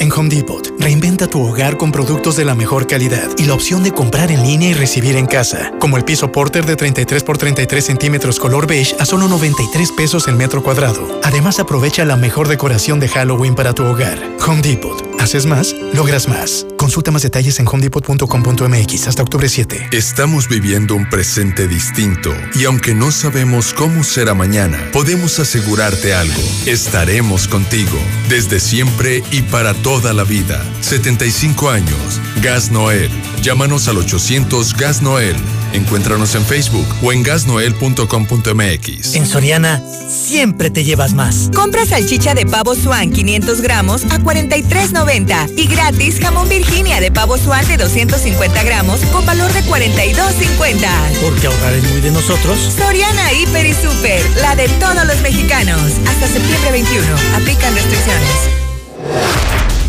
En 0.00 0.10
Home 0.12 0.34
Depot, 0.34 0.66
reinventa 0.78 1.26
tu 1.26 1.46
hogar 1.46 1.76
con 1.76 1.92
productos 1.92 2.34
de 2.34 2.46
la 2.46 2.54
mejor 2.54 2.86
calidad 2.86 3.28
y 3.36 3.44
la 3.44 3.52
opción 3.52 3.82
de 3.82 3.92
comprar 3.92 4.32
en 4.32 4.42
línea 4.42 4.70
y 4.70 4.72
recibir 4.72 5.14
en 5.14 5.26
casa, 5.26 5.72
como 5.78 5.98
el 5.98 6.06
piso 6.06 6.32
Porter 6.32 6.64
de 6.64 6.74
33 6.74 7.22
por 7.22 7.36
33 7.36 7.84
centímetros 7.84 8.40
color 8.40 8.66
beige 8.66 8.96
a 8.98 9.04
solo 9.04 9.28
93 9.28 9.92
pesos 9.92 10.26
el 10.26 10.36
metro 10.36 10.62
cuadrado. 10.62 11.20
Además, 11.22 11.60
aprovecha 11.60 12.06
la 12.06 12.16
mejor 12.16 12.48
decoración 12.48 12.98
de 12.98 13.08
Halloween 13.08 13.54
para 13.54 13.74
tu 13.74 13.84
hogar. 13.84 14.18
Home 14.46 14.62
Depot. 14.62 15.09
Haces 15.20 15.44
más, 15.44 15.76
logras 15.92 16.28
más. 16.28 16.66
Consulta 16.78 17.10
más 17.10 17.22
detalles 17.22 17.60
en 17.60 17.68
homedepot.com.mx 17.68 19.06
hasta 19.06 19.22
octubre 19.22 19.50
7. 19.50 19.90
Estamos 19.92 20.48
viviendo 20.48 20.94
un 20.94 21.10
presente 21.10 21.68
distinto 21.68 22.32
y 22.54 22.64
aunque 22.64 22.94
no 22.94 23.12
sabemos 23.12 23.74
cómo 23.74 24.02
será 24.02 24.32
mañana, 24.32 24.78
podemos 24.94 25.38
asegurarte 25.38 26.14
algo. 26.14 26.42
Estaremos 26.64 27.48
contigo 27.48 27.98
desde 28.30 28.60
siempre 28.60 29.22
y 29.30 29.42
para 29.42 29.74
toda 29.74 30.14
la 30.14 30.24
vida. 30.24 30.64
75 30.80 31.68
años. 31.68 32.20
Gas 32.42 32.70
Noel. 32.70 33.10
Llámanos 33.42 33.88
al 33.88 33.98
800 33.98 34.74
Gas 34.74 35.02
Noel. 35.02 35.36
Encuéntranos 35.72 36.34
en 36.34 36.44
Facebook 36.44 36.86
o 37.02 37.12
en 37.12 37.22
gasnoel.com.mx. 37.22 39.14
En 39.14 39.26
Soriana, 39.26 39.80
siempre 40.08 40.70
te 40.70 40.82
llevas 40.82 41.14
más. 41.14 41.50
Compra 41.54 41.86
salchicha 41.86 42.34
de 42.34 42.44
pavo 42.44 42.74
Swan 42.74 43.10
500 43.10 43.60
gramos 43.60 44.04
a 44.06 44.18
43.90 44.18 45.09
y 45.10 45.66
gratis 45.66 46.20
jamón 46.20 46.48
Virginia 46.48 47.00
de 47.00 47.10
pavo 47.10 47.36
Swan 47.36 47.66
de 47.66 47.76
250 47.76 48.62
gramos 48.62 49.00
con 49.06 49.26
valor 49.26 49.52
de 49.52 49.60
42.50. 49.64 50.86
Porque 51.20 51.48
ahorrar 51.48 51.72
es 51.72 51.82
muy 51.90 52.00
de 52.00 52.12
nosotros. 52.12 52.56
Soriana 52.78 53.32
Hiper 53.32 53.66
y 53.66 53.74
Super, 53.74 54.24
la 54.40 54.54
de 54.54 54.68
todos 54.68 55.04
los 55.04 55.20
mexicanos. 55.20 55.80
Hasta 56.06 56.28
septiembre 56.28 56.70
21. 56.70 57.04
Aplican 57.34 57.74
restricciones. 57.74 58.30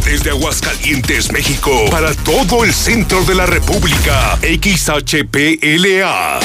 Desde 0.03 0.31
Aguascalientes, 0.31 1.31
México, 1.31 1.85
para 1.91 2.15
todo 2.15 2.64
el 2.64 2.73
centro 2.73 3.23
de 3.23 3.35
la 3.35 3.45
República, 3.45 4.39
XHPLA, 4.41 6.39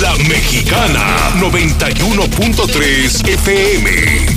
La 0.00 0.14
Mexicana, 0.26 1.32
91.3 1.38 3.28
FM. 3.28 4.31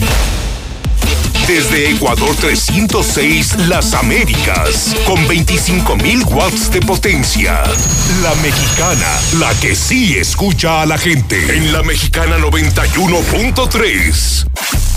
Desde 1.48 1.92
Ecuador 1.92 2.36
306, 2.36 3.68
Las 3.68 3.94
Américas, 3.94 4.96
con 5.06 5.28
25.000 5.28 6.26
watts 6.32 6.72
de 6.72 6.82
potencia. 6.82 7.64
La 8.24 8.34
Mexicana, 8.42 9.06
la 9.38 9.54
que 9.60 9.76
sí 9.76 10.18
escucha 10.18 10.82
a 10.82 10.88
la 10.88 10.98
gente. 10.98 11.56
En 11.56 11.72
La 11.72 11.84
Mexicana 11.84 12.40
91.3. 12.40 14.48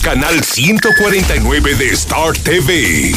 Canal 0.00 0.42
149 0.42 1.74
de 1.74 1.90
Star 1.90 2.32
TV. 2.32 3.12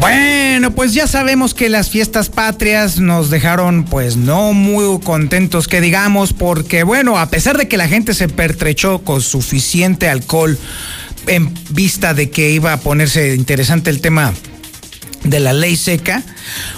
Bueno, 0.00 0.70
pues 0.70 0.94
ya 0.94 1.06
sabemos 1.06 1.52
que 1.52 1.68
las 1.68 1.90
fiestas 1.90 2.30
patrias 2.30 2.98
nos 2.98 3.28
dejaron 3.28 3.84
pues 3.84 4.16
no 4.16 4.54
muy 4.54 4.98
contentos 5.00 5.68
que 5.68 5.82
digamos 5.82 6.32
porque 6.32 6.84
bueno, 6.84 7.18
a 7.18 7.28
pesar 7.28 7.58
de 7.58 7.68
que 7.68 7.76
la 7.76 7.86
gente 7.86 8.14
se 8.14 8.26
pertrechó 8.26 9.00
con 9.00 9.20
suficiente 9.20 10.08
alcohol 10.08 10.58
en 11.26 11.52
vista 11.68 12.14
de 12.14 12.30
que 12.30 12.50
iba 12.50 12.72
a 12.72 12.80
ponerse 12.80 13.34
interesante 13.34 13.90
el 13.90 14.00
tema 14.00 14.32
de 15.22 15.38
la 15.38 15.52
ley 15.52 15.76
seca, 15.76 16.22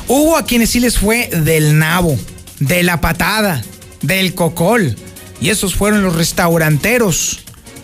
hubo 0.09 0.36
a 0.36 0.44
quienes 0.44 0.70
sí 0.70 0.81
les 0.81 0.99
fue 0.99 1.28
del 1.28 1.78
nabo, 1.78 2.19
de 2.59 2.82
la 2.82 3.01
patada, 3.01 3.62
del 4.01 4.35
cocol 4.35 4.97
y 5.40 5.51
esos 5.51 5.77
fueron 5.77 6.03
los 6.03 6.16
restauranteros. 6.16 7.39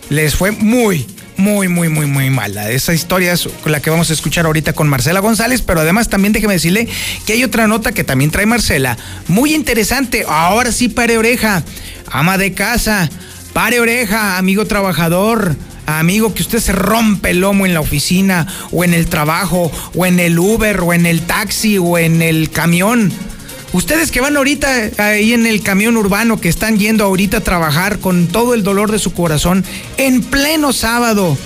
Les 0.09 0.35
fue 0.35 0.51
muy, 0.51 1.05
muy, 1.39 1.69
muy, 1.69 1.87
muy, 1.87 2.05
muy 2.05 2.29
mala. 2.29 2.69
Esa 2.69 2.93
historia 2.93 3.31
es 3.31 3.47
la 3.65 3.81
que 3.81 3.89
vamos 3.89 4.09
a 4.09 4.13
escuchar 4.13 4.45
ahorita 4.45 4.73
con 4.73 4.89
Marcela 4.89 5.21
González, 5.21 5.61
pero 5.61 5.79
además 5.79 6.09
también 6.09 6.33
déjeme 6.33 6.53
decirle 6.53 6.87
que 7.25 7.33
hay 7.33 7.43
otra 7.43 7.65
nota 7.65 7.93
que 7.93 8.03
también 8.03 8.29
trae 8.29 8.45
Marcela, 8.45 8.97
muy 9.27 9.55
interesante. 9.55 10.25
Ahora 10.27 10.71
sí, 10.71 10.89
pare 10.89 11.17
oreja, 11.17 11.63
ama 12.11 12.37
de 12.37 12.53
casa, 12.53 13.09
pare 13.53 13.79
oreja, 13.79 14.37
amigo 14.37 14.65
trabajador, 14.65 15.55
amigo, 15.85 16.33
que 16.33 16.43
usted 16.43 16.59
se 16.59 16.73
rompe 16.73 17.31
el 17.31 17.39
lomo 17.39 17.65
en 17.65 17.73
la 17.73 17.79
oficina 17.79 18.45
o 18.71 18.83
en 18.83 18.93
el 18.93 19.07
trabajo 19.07 19.71
o 19.95 20.05
en 20.05 20.19
el 20.19 20.37
Uber 20.37 20.81
o 20.81 20.93
en 20.93 21.05
el 21.05 21.21
taxi 21.21 21.77
o 21.77 21.97
en 21.97 22.21
el 22.21 22.51
camión. 22.51 23.13
Ustedes 23.71 24.11
que 24.11 24.19
van 24.19 24.35
ahorita 24.35 24.89
ahí 24.97 25.33
en 25.33 25.45
el 25.45 25.61
camión 25.61 25.95
urbano, 25.95 26.41
que 26.41 26.49
están 26.49 26.79
yendo 26.79 27.03
ahorita 27.03 27.37
a 27.37 27.41
trabajar 27.41 27.99
con 27.99 28.27
todo 28.27 28.55
el 28.55 28.63
dolor 28.63 28.91
de 28.91 28.97
su 28.97 29.13
corazón, 29.13 29.63
en 29.97 30.23
pleno 30.23 30.73
sábado, 30.73 31.37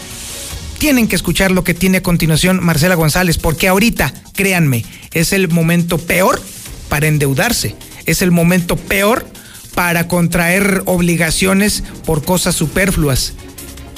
tienen 0.78 1.08
que 1.08 1.18
escuchar 1.18 1.52
lo 1.52 1.66
que 1.66 1.74
tiene 1.74 1.98
a 1.98 2.04
continuación 2.04 2.64
Marcela 2.64 2.96
González, 2.96 3.38
porque 3.38 3.68
ahorita, 3.68 4.14
créanme, 4.34 4.86
es 5.12 5.34
el 5.34 5.50
momento 5.50 5.98
peor 5.98 6.42
para 6.88 7.08
endeudarse, 7.08 7.76
es 8.06 8.22
el 8.22 8.32
momento 8.32 8.78
peor 8.78 9.28
para 9.76 10.08
contraer 10.08 10.82
obligaciones 10.86 11.84
por 12.06 12.24
cosas 12.24 12.56
superfluas. 12.56 13.34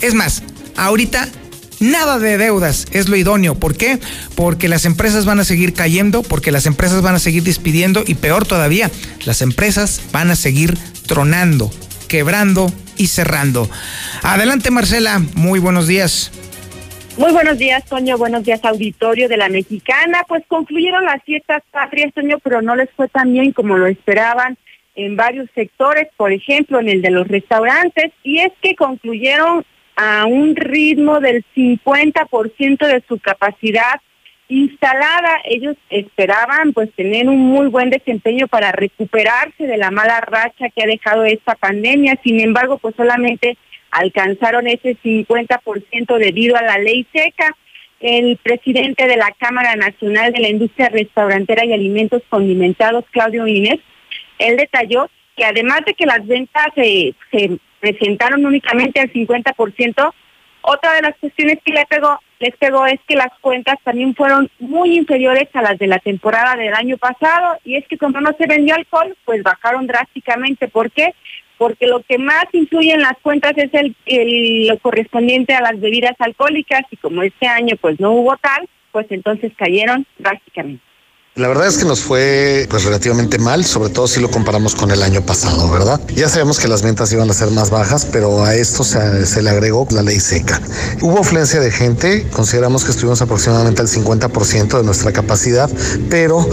Es 0.02 0.16
más, 0.16 0.42
ahorita 0.76 1.30
nada 1.92 2.20
de 2.20 2.38
deudas 2.38 2.86
es 2.92 3.10
lo 3.10 3.16
idóneo. 3.16 3.56
¿Por 3.56 3.78
qué? 3.78 4.00
Porque 4.36 4.68
las 4.68 4.86
empresas 4.86 5.26
van 5.26 5.40
a 5.40 5.44
seguir 5.44 5.74
cayendo, 5.74 6.24
porque 6.24 6.52
las 6.52 6.66
empresas 6.66 7.02
van 7.02 7.16
a 7.16 7.20
seguir 7.20 7.44
despidiendo 7.44 8.04
y 8.06 8.16
peor 8.16 8.46
todavía, 8.46 8.90
las 9.26 9.42
empresas 9.42 10.02
van 10.12 10.32
a 10.32 10.36
seguir 10.36 10.78
tronando, 11.08 11.72
quebrando 12.08 12.72
y 12.98 13.08
cerrando. 13.08 13.70
Adelante 14.24 14.72
Marcela, 14.72 15.20
muy 15.36 15.60
buenos 15.60 15.88
días. 15.88 16.32
Muy 17.18 17.32
buenos 17.32 17.58
días, 17.58 17.86
Toño. 17.86 18.18
Buenos 18.18 18.44
días, 18.44 18.60
auditorio 18.66 19.30
de 19.30 19.38
la 19.38 19.48
Mexicana. 19.48 20.26
Pues 20.28 20.44
concluyeron 20.50 21.06
las 21.06 21.24
fiestas 21.24 21.64
patrias, 21.72 22.14
Toño, 22.14 22.40
pero 22.40 22.62
no 22.62 22.76
les 22.76 22.90
fue 22.92 23.08
tan 23.08 23.32
bien 23.32 23.54
como 23.54 23.78
lo 23.78 23.88
esperaban 23.88 24.58
en 24.96 25.16
varios 25.16 25.50
sectores, 25.56 26.08
por 26.18 26.32
ejemplo, 26.32 26.80
en 26.80 26.90
el 26.90 27.02
de 27.02 27.12
los 27.12 27.28
restaurantes, 27.28 28.12
y 28.24 28.40
es 28.40 28.52
que 28.62 28.76
concluyeron 28.76 29.66
a 29.96 30.26
un 30.26 30.56
ritmo 30.56 31.20
del 31.20 31.44
50% 31.56 32.86
de 32.86 33.04
su 33.08 33.20
capacidad 33.20 34.02
instalada. 34.48 35.42
Ellos 35.46 35.76
esperaban 35.90 36.74
pues 36.74 36.92
tener 36.94 37.28
un 37.30 37.40
muy 37.40 37.68
buen 37.68 37.90
desempeño 37.90 38.48
para 38.48 38.72
recuperarse 38.72 39.66
de 39.66 39.78
la 39.78 39.92
mala 39.92 40.22
racha 40.22 40.70
que 40.70 40.84
ha 40.84 40.88
dejado 40.88 41.24
esta 41.26 41.56
pandemia. 41.56 42.20
Sin 42.24 42.40
embargo, 42.40 42.78
pues 42.78 42.96
solamente 42.96 43.58
alcanzaron 43.92 44.68
ese 44.68 44.98
50% 44.98 46.18
debido 46.18 46.58
a 46.58 46.62
la 46.62 46.78
ley 46.78 47.06
seca. 47.14 47.56
El 48.02 48.38
presidente 48.38 49.08
de 49.08 49.16
la 49.16 49.32
Cámara 49.40 49.76
Nacional 49.76 50.34
de 50.34 50.42
la 50.42 50.50
Industria 50.50 50.90
Restaurantera 50.90 51.66
y 51.66 51.74
Alimentos 51.74 52.22
Condimentados, 52.30 53.06
Claudio 53.10 53.48
Inés, 53.48 53.80
él 54.38 54.58
detalló 54.58 55.10
que 55.36 55.46
además 55.46 55.82
de 55.86 55.94
que 55.94 56.06
las 56.06 56.26
ventas 56.28 56.68
se, 56.76 57.14
presentaron 57.86 58.44
únicamente 58.44 59.00
al 59.00 59.14
50%, 59.14 60.14
otra 60.62 60.94
de 60.94 61.04
las 61.04 61.16
cuestiones 61.18 61.60
que 61.64 61.72
le 61.72 61.86
pegó, 61.86 62.20
les 62.40 62.56
pegó 62.58 62.88
es 62.88 63.00
que 63.08 63.16
las 63.16 63.32
cuentas 63.42 63.78
también 63.84 64.16
fueron 64.16 64.50
muy 64.58 64.98
inferiores 64.98 65.48
a 65.54 65.62
las 65.62 65.78
de 65.78 65.86
la 65.86 66.00
temporada 66.00 66.56
del 66.56 66.74
año 66.74 66.98
pasado 66.98 67.58
y 67.64 67.76
es 67.76 67.88
que 67.88 68.00
como 68.00 68.20
no 68.22 68.32
se 68.40 68.48
vendió 68.48 68.74
alcohol, 68.74 69.16
pues 69.24 69.44
bajaron 69.44 69.86
drásticamente. 69.86 70.68
¿Por 70.68 70.90
qué? 70.90 71.14
Porque 71.60 71.86
lo 71.86 72.02
que 72.02 72.18
más 72.18 72.46
influye 72.54 72.94
en 72.94 73.04
las 73.04 73.18
cuentas 73.22 73.54
es 73.56 73.70
el, 73.74 73.96
lo 74.68 74.80
correspondiente 74.80 75.54
a 75.54 75.62
las 75.62 75.80
bebidas 75.80 76.16
alcohólicas 76.18 76.82
y 76.90 76.98
como 76.98 77.22
este 77.22 77.46
año 77.46 77.76
pues 77.80 78.00
no 78.00 78.14
hubo 78.14 78.36
tal, 78.38 78.68
pues 78.92 79.06
entonces 79.12 79.52
cayeron 79.56 80.08
drásticamente. 80.18 80.84
La 81.38 81.50
verdad 81.50 81.68
es 81.68 81.78
que 81.78 81.84
nos 81.84 82.00
fue 82.00 82.66
pues 82.70 82.86
relativamente 82.86 83.38
mal, 83.40 83.66
sobre 83.66 83.90
todo 83.90 84.08
si 84.08 84.22
lo 84.22 84.32
comparamos 84.32 84.74
con 84.74 84.90
el 84.92 85.04
año 85.04 85.20
pasado, 85.20 85.70
¿verdad? 85.70 86.00
Ya 86.16 86.30
sabemos 86.30 86.60
que 86.60 86.70
las 86.70 86.82
ventas 86.82 87.12
iban 87.12 87.30
a 87.30 87.34
ser 87.34 87.52
más 87.52 87.72
bajas, 87.72 88.08
pero 88.10 88.46
a 88.46 88.56
esto 88.56 88.86
se, 88.86 89.42
le 89.42 89.50
agregó 89.50 89.86
la 89.92 90.02
ley 90.02 90.22
seca. 90.22 90.62
Hubo 91.02 91.20
afluencia 91.20 91.60
de 91.60 91.72
gente, 91.72 92.26
consideramos 92.30 92.86
que 92.86 92.92
estuvimos 92.92 93.22
aproximadamente 93.22 93.82
al 93.82 93.90
50% 93.90 94.78
de 94.78 94.84
nuestra 94.86 95.12
capacidad, 95.12 95.70
pero 96.10 96.48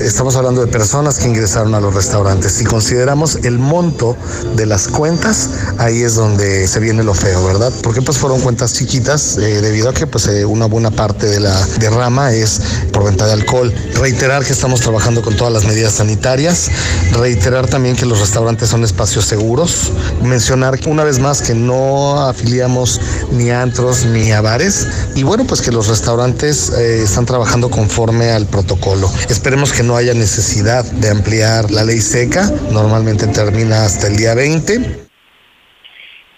estamos 0.00 0.34
hablando 0.34 0.66
de 0.66 0.66
personas 0.66 1.20
que 1.20 1.28
ingresaron 1.28 1.72
a 1.76 1.80
los 1.80 1.94
restaurantes. 1.94 2.54
Si 2.54 2.64
consideramos 2.64 3.36
el 3.44 3.60
monto 3.60 4.16
de 4.56 4.66
las 4.66 4.88
cuentas, 4.88 5.50
ahí 5.78 6.02
es 6.02 6.16
donde 6.16 6.66
se 6.66 6.80
viene 6.80 7.04
lo 7.04 7.14
feo, 7.14 7.46
¿verdad? 7.46 7.72
Porque 7.84 8.02
pues 8.02 8.18
fueron 8.18 8.40
cuentas 8.40 8.72
chiquitas 8.72 9.36
eh, 9.36 9.60
debido 9.60 9.90
a 9.90 9.94
que 9.94 10.08
pues 10.08 10.26
eh, 10.26 10.44
una 10.44 10.66
buena 10.66 10.90
parte 10.90 11.28
de 11.28 11.38
la 11.38 11.54
derrama 11.78 12.32
es 12.32 12.60
por 12.90 13.04
venta 13.04 13.26
de 13.26 13.34
alcohol. 13.34 13.72
Reiter 13.94 14.23
reiterar 14.24 14.46
que 14.46 14.54
estamos 14.54 14.80
trabajando 14.80 15.20
con 15.20 15.36
todas 15.36 15.52
las 15.52 15.64
medidas 15.64 15.92
sanitarias, 15.92 16.70
reiterar 17.12 17.66
también 17.66 17.94
que 17.94 18.06
los 18.06 18.20
restaurantes 18.20 18.70
son 18.70 18.82
espacios 18.82 19.26
seguros, 19.26 19.92
mencionar 20.22 20.80
una 20.86 21.04
vez 21.04 21.18
más 21.18 21.42
que 21.42 21.54
no 21.54 22.22
afiliamos 22.22 23.02
ni 23.32 23.50
a 23.50 23.60
antros 23.60 24.06
ni 24.06 24.32
a 24.32 24.40
bares 24.40 24.86
y 25.14 25.24
bueno, 25.24 25.44
pues 25.46 25.60
que 25.60 25.70
los 25.70 25.88
restaurantes 25.88 26.70
eh, 26.70 27.02
están 27.02 27.26
trabajando 27.26 27.68
conforme 27.68 28.30
al 28.30 28.46
protocolo. 28.46 29.12
Esperemos 29.28 29.74
que 29.74 29.82
no 29.82 29.94
haya 29.94 30.14
necesidad 30.14 30.86
de 30.86 31.10
ampliar 31.10 31.70
la 31.70 31.84
ley 31.84 32.00
seca, 32.00 32.50
normalmente 32.70 33.26
termina 33.26 33.84
hasta 33.84 34.06
el 34.06 34.16
día 34.16 34.34
20 34.34 35.04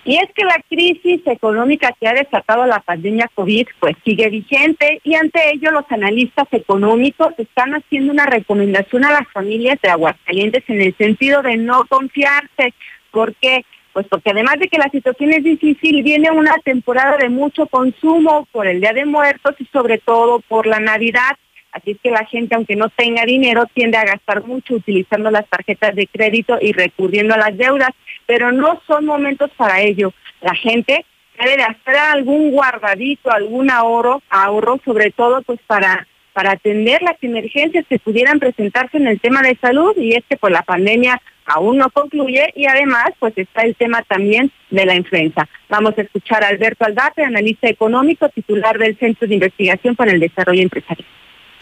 y 0.06 0.16
es 0.18 0.30
que 0.34 0.44
la 0.44 0.62
crisis 0.68 1.20
económica 1.26 1.92
que 1.98 2.06
ha 2.06 2.14
desatado 2.14 2.64
la 2.64 2.78
pandemia 2.78 3.28
COVID 3.34 3.66
pues 3.80 3.96
sigue 4.04 4.30
vigente 4.30 5.00
y 5.02 5.16
ante 5.16 5.50
ello 5.52 5.72
los 5.72 5.84
analistas 5.90 6.46
económicos 6.52 7.34
están 7.38 7.74
haciendo 7.74 8.12
una 8.12 8.24
recomendación 8.24 9.04
a 9.04 9.10
las 9.10 9.28
familias 9.32 9.80
de 9.82 9.90
Aguascalientes 9.90 10.62
en 10.68 10.80
el 10.80 10.96
sentido 10.96 11.42
de 11.42 11.56
no 11.56 11.84
confiarse. 11.88 12.72
¿Por 13.10 13.34
qué? 13.34 13.64
Pues 13.92 14.06
porque 14.08 14.30
además 14.30 14.60
de 14.60 14.68
que 14.68 14.78
la 14.78 14.90
situación 14.90 15.32
es 15.32 15.42
difícil, 15.42 16.04
viene 16.04 16.30
una 16.30 16.54
temporada 16.64 17.16
de 17.16 17.28
mucho 17.28 17.66
consumo 17.66 18.46
por 18.52 18.68
el 18.68 18.80
Día 18.80 18.92
de 18.92 19.06
Muertos 19.06 19.56
y 19.58 19.64
sobre 19.66 19.98
todo 19.98 20.38
por 20.38 20.68
la 20.68 20.78
Navidad. 20.78 21.36
Así 21.76 21.90
es 21.90 21.98
que 22.02 22.10
la 22.10 22.24
gente, 22.24 22.54
aunque 22.54 22.74
no 22.74 22.88
tenga 22.88 23.24
dinero, 23.26 23.66
tiende 23.74 23.98
a 23.98 24.04
gastar 24.04 24.44
mucho 24.44 24.74
utilizando 24.74 25.30
las 25.30 25.46
tarjetas 25.46 25.94
de 25.94 26.06
crédito 26.06 26.58
y 26.60 26.72
recurriendo 26.72 27.34
a 27.34 27.38
las 27.38 27.56
deudas 27.56 27.90
pero 28.26 28.50
no 28.50 28.80
son 28.86 29.06
momentos 29.06 29.50
para 29.56 29.80
ello. 29.80 30.12
La 30.40 30.54
gente 30.54 31.04
debe 31.38 31.56
de 31.56 31.62
hacer 31.62 31.96
algún 31.96 32.50
guardadito, 32.50 33.30
algún 33.30 33.70
ahorro, 33.70 34.22
ahorro 34.28 34.80
sobre 34.84 35.10
todo 35.10 35.42
pues 35.42 35.60
para 35.66 36.06
para 36.32 36.50
atender 36.50 37.00
las 37.00 37.16
emergencias 37.22 37.86
que 37.88 37.98
pudieran 37.98 38.38
presentarse 38.38 38.98
en 38.98 39.06
el 39.06 39.18
tema 39.18 39.40
de 39.40 39.56
salud 39.56 39.96
y 39.96 40.12
es 40.12 40.24
que 40.28 40.36
pues 40.36 40.52
la 40.52 40.60
pandemia 40.60 41.18
aún 41.46 41.78
no 41.78 41.88
concluye 41.88 42.52
y 42.54 42.66
además 42.66 43.06
pues 43.18 43.32
está 43.38 43.62
el 43.62 43.74
tema 43.74 44.02
también 44.02 44.50
de 44.68 44.84
la 44.84 44.94
influenza. 44.94 45.48
Vamos 45.70 45.96
a 45.96 46.02
escuchar 46.02 46.44
a 46.44 46.48
Alberto 46.48 46.84
Aldate, 46.84 47.24
analista 47.24 47.68
económico, 47.68 48.28
titular 48.28 48.76
del 48.76 48.98
Centro 48.98 49.26
de 49.26 49.32
Investigación 49.32 49.96
para 49.96 50.10
el 50.10 50.20
Desarrollo 50.20 50.60
Empresarial. 50.60 51.08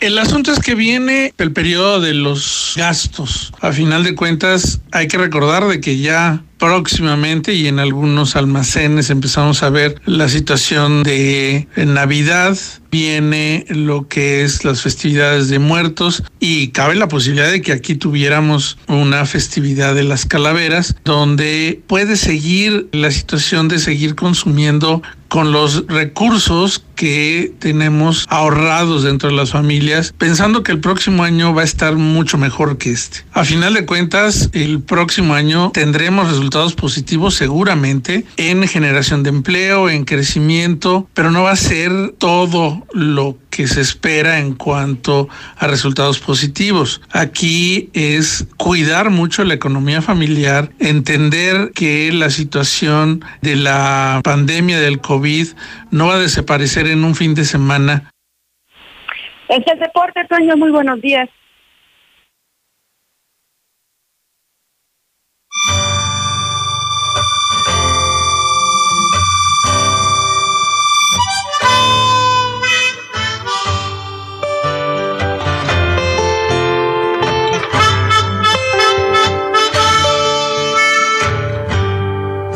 El 0.00 0.18
asunto 0.18 0.52
es 0.52 0.60
que 0.60 0.74
viene 0.74 1.32
el 1.38 1.52
periodo 1.52 2.00
de 2.00 2.14
los 2.14 2.74
gastos. 2.76 3.52
A 3.60 3.72
final 3.72 4.04
de 4.04 4.14
cuentas, 4.14 4.80
hay 4.92 5.08
que 5.08 5.18
recordar 5.18 5.66
de 5.66 5.80
que 5.80 5.98
ya 5.98 6.42
próximamente 6.58 7.54
y 7.54 7.66
en 7.66 7.78
algunos 7.78 8.36
almacenes 8.36 9.10
empezamos 9.10 9.62
a 9.62 9.70
ver 9.70 10.00
la 10.06 10.28
situación 10.28 11.02
de 11.02 11.68
Navidad, 11.76 12.56
viene 12.90 13.66
lo 13.68 14.06
que 14.06 14.42
es 14.42 14.64
las 14.64 14.82
festividades 14.82 15.48
de 15.48 15.58
muertos 15.58 16.22
y 16.38 16.68
cabe 16.68 16.94
la 16.94 17.08
posibilidad 17.08 17.50
de 17.50 17.60
que 17.60 17.72
aquí 17.72 17.96
tuviéramos 17.96 18.78
una 18.86 19.26
festividad 19.26 19.94
de 19.94 20.04
las 20.04 20.26
calaveras 20.26 20.94
donde 21.04 21.82
puede 21.86 22.16
seguir 22.16 22.88
la 22.92 23.10
situación 23.10 23.68
de 23.68 23.78
seguir 23.78 24.14
consumiendo 24.14 25.02
con 25.34 25.50
los 25.50 25.88
recursos 25.88 26.84
que 26.94 27.52
tenemos 27.58 28.24
ahorrados 28.28 29.02
dentro 29.02 29.30
de 29.30 29.34
las 29.34 29.50
familias, 29.50 30.14
pensando 30.16 30.62
que 30.62 30.70
el 30.70 30.78
próximo 30.78 31.24
año 31.24 31.52
va 31.52 31.62
a 31.62 31.64
estar 31.64 31.96
mucho 31.96 32.38
mejor 32.38 32.78
que 32.78 32.92
este. 32.92 33.24
A 33.32 33.44
final 33.44 33.74
de 33.74 33.84
cuentas, 33.84 34.50
el 34.52 34.80
próximo 34.80 35.34
año 35.34 35.72
tendremos 35.72 36.28
resultados 36.28 36.43
positivos 36.50 37.34
seguramente 37.34 38.24
en 38.36 38.66
generación 38.68 39.22
de 39.22 39.30
empleo, 39.30 39.88
en 39.88 40.04
crecimiento, 40.04 41.08
pero 41.14 41.30
no 41.30 41.44
va 41.44 41.52
a 41.52 41.56
ser 41.56 41.90
todo 42.18 42.86
lo 42.92 43.36
que 43.50 43.66
se 43.66 43.80
espera 43.80 44.38
en 44.40 44.54
cuanto 44.54 45.28
a 45.56 45.66
resultados 45.66 46.18
positivos. 46.18 47.00
Aquí 47.12 47.90
es 47.92 48.46
cuidar 48.56 49.10
mucho 49.10 49.44
la 49.44 49.54
economía 49.54 50.02
familiar, 50.02 50.70
entender 50.78 51.72
que 51.74 52.12
la 52.12 52.30
situación 52.30 53.24
de 53.42 53.56
la 53.56 54.20
pandemia 54.22 54.80
del 54.80 55.00
COVID 55.00 55.48
no 55.90 56.08
va 56.08 56.14
a 56.14 56.18
desaparecer 56.18 56.86
en 56.86 57.04
un 57.04 57.14
fin 57.14 57.34
de 57.34 57.44
semana. 57.44 58.10
Es 59.48 59.62
el 59.66 59.78
deporte, 59.78 60.24
Toño, 60.28 60.56
muy 60.56 60.70
buenos 60.70 61.00
días. 61.00 61.28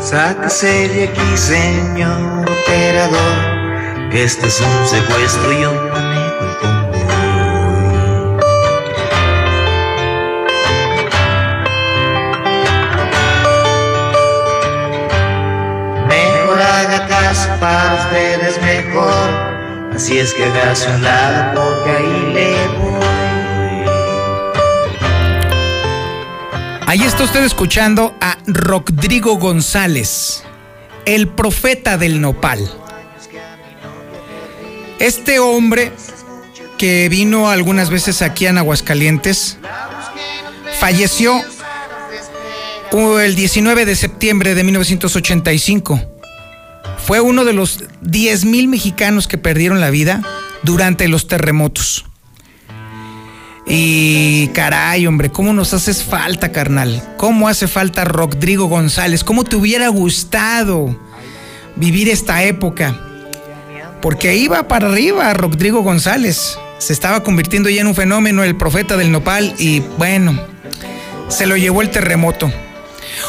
Sáquese 0.09 0.89
de 0.89 1.03
aquí, 1.03 1.37
señor 1.37 2.41
operador, 2.41 4.09
que 4.09 4.23
este 4.23 4.47
es 4.47 4.59
un 4.59 4.87
secuestro 4.87 5.53
y 5.53 5.61
yo 5.61 5.71
manejo 5.71 6.45
el 6.45 6.57
convoy. 6.57 6.99
Mejor 16.07 16.59
haga 16.59 17.07
caso 17.07 17.49
para 17.59 17.93
ustedes 17.93 18.59
mejor, 18.63 19.93
así 19.93 20.17
es 20.17 20.33
que 20.33 20.43
hágase 20.43 20.89
un 20.89 21.03
lado 21.03 21.53
porque 21.53 21.91
ahí 21.91 22.33
le 22.33 22.67
voy. 22.79 23.08
Ahí 26.89 27.03
está 27.03 27.23
usted 27.23 27.43
escuchando 27.43 28.15
a 28.19 28.39
Rodrigo 28.47 29.35
González, 29.35 30.41
el 31.05 31.27
profeta 31.27 31.99
del 31.99 32.19
nopal. 32.19 32.67
Este 34.97 35.37
hombre 35.37 35.91
que 36.79 37.07
vino 37.07 37.51
algunas 37.51 37.91
veces 37.91 38.23
aquí 38.23 38.47
en 38.47 38.57
Aguascalientes 38.57 39.59
falleció 40.79 41.39
el 43.21 43.35
19 43.35 43.85
de 43.85 43.95
septiembre 43.95 44.55
de 44.55 44.63
1985. 44.63 46.01
Fue 47.05 47.21
uno 47.21 47.45
de 47.45 47.53
los 47.53 47.81
10.000 48.01 48.67
mexicanos 48.67 49.27
que 49.27 49.37
perdieron 49.37 49.79
la 49.79 49.91
vida 49.91 50.23
durante 50.63 51.07
los 51.07 51.27
terremotos. 51.27 52.08
Y 53.71 54.47
caray, 54.47 55.05
hombre, 55.05 55.29
¿cómo 55.29 55.53
nos 55.53 55.75
haces 55.75 56.03
falta, 56.03 56.51
carnal? 56.51 57.03
¿Cómo 57.17 57.47
hace 57.47 57.67
falta 57.67 58.03
Rodrigo 58.03 58.65
González? 58.65 59.23
¿Cómo 59.23 59.43
te 59.43 59.55
hubiera 59.55 59.89
gustado 59.89 60.99
vivir 61.75 62.09
esta 62.09 62.43
época? 62.43 62.99
Porque 64.01 64.35
iba 64.35 64.67
para 64.67 64.87
arriba 64.87 65.31
Rodrigo 65.35 65.83
González. 65.83 66.57
Se 66.79 66.93
estaba 66.93 67.21
convirtiendo 67.21 67.69
ya 67.69 67.81
en 67.81 67.87
un 67.87 67.93
fenómeno, 67.93 68.43
el 68.43 68.57
profeta 68.57 68.97
del 68.97 69.11
nopal, 69.11 69.53
y 69.59 69.81
bueno, 69.99 70.39
se 71.27 71.45
lo 71.45 71.55
llevó 71.55 71.83
el 71.83 71.91
terremoto. 71.91 72.51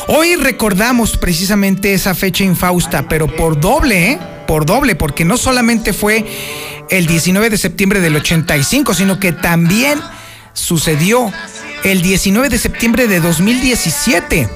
Hoy 0.08 0.36
recordamos 0.36 1.18
precisamente 1.18 1.92
esa 1.92 2.14
fecha 2.14 2.44
infausta, 2.44 3.08
pero 3.10 3.26
por 3.26 3.60
doble, 3.60 4.12
¿eh? 4.12 4.18
Por 4.46 4.64
doble, 4.64 4.94
porque 4.94 5.26
no 5.26 5.36
solamente 5.36 5.92
fue 5.92 6.24
el 6.88 7.06
19 7.06 7.50
de 7.50 7.58
septiembre 7.58 8.00
del 8.00 8.16
85, 8.16 8.94
sino 8.94 9.20
que 9.20 9.32
también 9.32 10.00
sucedió 10.52 11.32
el 11.84 12.02
19 12.02 12.48
de 12.48 12.58
septiembre 12.58 13.06
de 13.06 13.20
2017, 13.20 14.48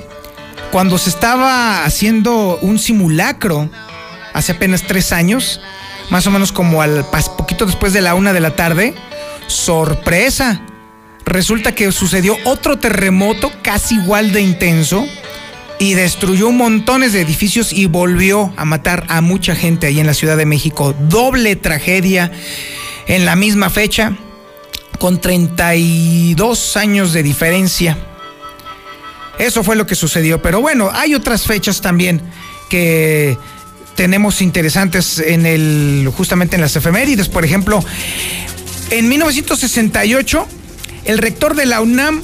cuando 0.71 0.99
se 0.99 1.11
estaba 1.11 1.85
haciendo 1.85 2.59
un 2.61 2.79
simulacro 2.79 3.71
hace 4.33 4.53
apenas 4.53 4.83
tres 4.83 5.13
años, 5.13 5.61
más 6.11 6.27
o 6.27 6.31
menos 6.31 6.53
como 6.53 6.83
al 6.83 7.07
poquito 7.37 7.65
después 7.67 7.93
de 7.93 8.01
la 8.01 8.15
una 8.15 8.33
de 8.33 8.41
la 8.41 8.57
tarde. 8.57 8.95
Sorpresa. 9.47 10.61
Resulta 11.25 11.75
que 11.75 11.91
sucedió 11.93 12.37
otro 12.45 12.79
terremoto 12.79 13.51
casi 13.63 13.95
igual 13.95 14.33
de 14.33 14.43
intenso 14.43 15.07
y 15.79 15.95
destruyó 15.95 16.51
montones 16.51 17.13
de 17.13 17.23
edificios 17.23 17.73
y 17.73 17.87
volvió 17.87 18.53
a 18.57 18.65
matar 18.65 19.07
a 19.09 19.21
mucha 19.23 19.55
gente 19.55 19.87
ahí 19.87 20.01
en 20.01 20.07
la 20.07 20.15
Ciudad 20.15 20.37
de 20.37 20.45
México. 20.45 20.95
Doble 21.09 21.57
tragedia 21.57 22.31
en 23.07 23.25
la 23.25 23.37
misma 23.37 23.71
fecha 23.71 24.17
con 24.99 25.21
32 25.21 26.77
años 26.77 27.13
de 27.13 27.23
diferencia. 27.23 27.99
Eso 29.39 29.65
fue 29.65 29.77
lo 29.77 29.87
que 29.87 29.95
sucedió. 29.95 30.41
Pero 30.41 30.61
bueno, 30.61 30.91
hay 30.93 31.15
otras 31.15 31.43
fechas 31.43 31.81
también 31.81 32.21
que 32.69 33.37
tenemos 33.95 34.41
interesantes 34.41 35.19
en 35.19 35.47
el, 35.47 36.11
justamente 36.17 36.57
en 36.57 36.63
las 36.63 36.77
efemérides. 36.77 37.29
Por 37.29 37.45
ejemplo, 37.45 37.85
en 38.91 39.09
1968, 39.09 40.47
el 41.05 41.19
rector 41.19 41.55
de 41.55 41.67
la 41.67 41.81
UNAM 41.81 42.23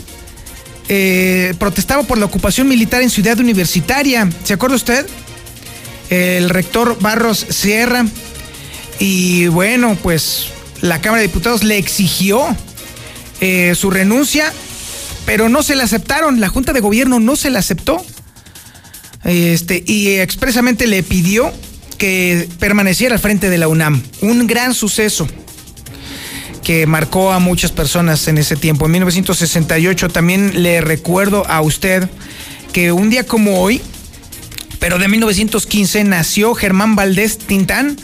eh, 0.89 1.55
protestaba 1.59 2.03
por 2.03 2.19
la 2.19 2.27
ocupación 2.27 2.69
militar 2.69 3.03
en 3.03 3.11
Ciudad 3.11 3.39
Universitaria. 3.39 4.29
¿Se 4.45 4.55
acuerda 4.55 4.77
usted? 4.77 5.07
El 6.11 6.51
rector 6.51 6.99
Barros 7.01 7.47
Sierra. 7.49 8.05
Y 8.99 9.47
bueno, 9.49 9.97
pues 10.03 10.49
la 10.81 11.01
Cámara 11.01 11.23
de 11.23 11.29
Diputados 11.29 11.65
le 11.65 11.79
exigió 11.79 12.41
eh, 13.41 13.75
su 13.75 13.91
renuncia, 13.91 14.53
pero 15.27 15.49
no 15.49 15.63
se 15.63 15.75
la 15.77 15.85
aceptaron. 15.85 16.41
La 16.41 16.49
Junta 16.49 16.73
de 16.73 16.81
Gobierno 16.81 17.21
no 17.21 17.37
se 17.37 17.51
la 17.51 17.59
aceptó. 17.59 18.05
Este, 19.25 19.83
y 19.87 20.15
expresamente 20.15 20.87
le 20.87 21.03
pidió 21.03 21.53
que 21.99 22.49
permaneciera 22.59 23.15
al 23.15 23.21
frente 23.21 23.51
de 23.51 23.59
la 23.59 23.69
UNAM. 23.69 24.03
Un 24.23 24.47
gran 24.47 24.75
suceso 24.75 25.29
que 26.63 26.87
marcó 26.87 27.33
a 27.33 27.39
muchas 27.39 27.73
personas 27.73 28.27
en 28.29 28.39
ese 28.39 28.57
tiempo. 28.57 28.87
En 28.87 28.93
1968 28.93 30.09
también 30.09 30.63
le 30.63 30.81
recuerdo 30.81 31.47
a 31.47 31.61
usted 31.61 32.09
que 32.73 32.93
un 32.93 33.11
día 33.11 33.27
como 33.27 33.61
hoy, 33.61 33.83
pero 34.79 34.99
de 34.99 35.09
1915, 35.09 36.05
nació 36.05 36.55
Germán 36.55 36.97
Valdés 36.97 37.39
Tintán, 37.39 37.99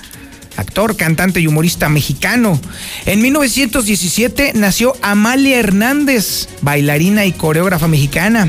actor, 0.56 0.96
cantante 0.96 1.40
y 1.40 1.46
humorista 1.46 1.88
mexicano. 1.88 2.60
En 3.04 3.20
1917 3.22 4.52
nació 4.54 4.94
Amalia 5.02 5.58
Hernández, 5.58 6.48
bailarina 6.62 7.26
y 7.26 7.32
coreógrafa 7.32 7.88
mexicana. 7.88 8.48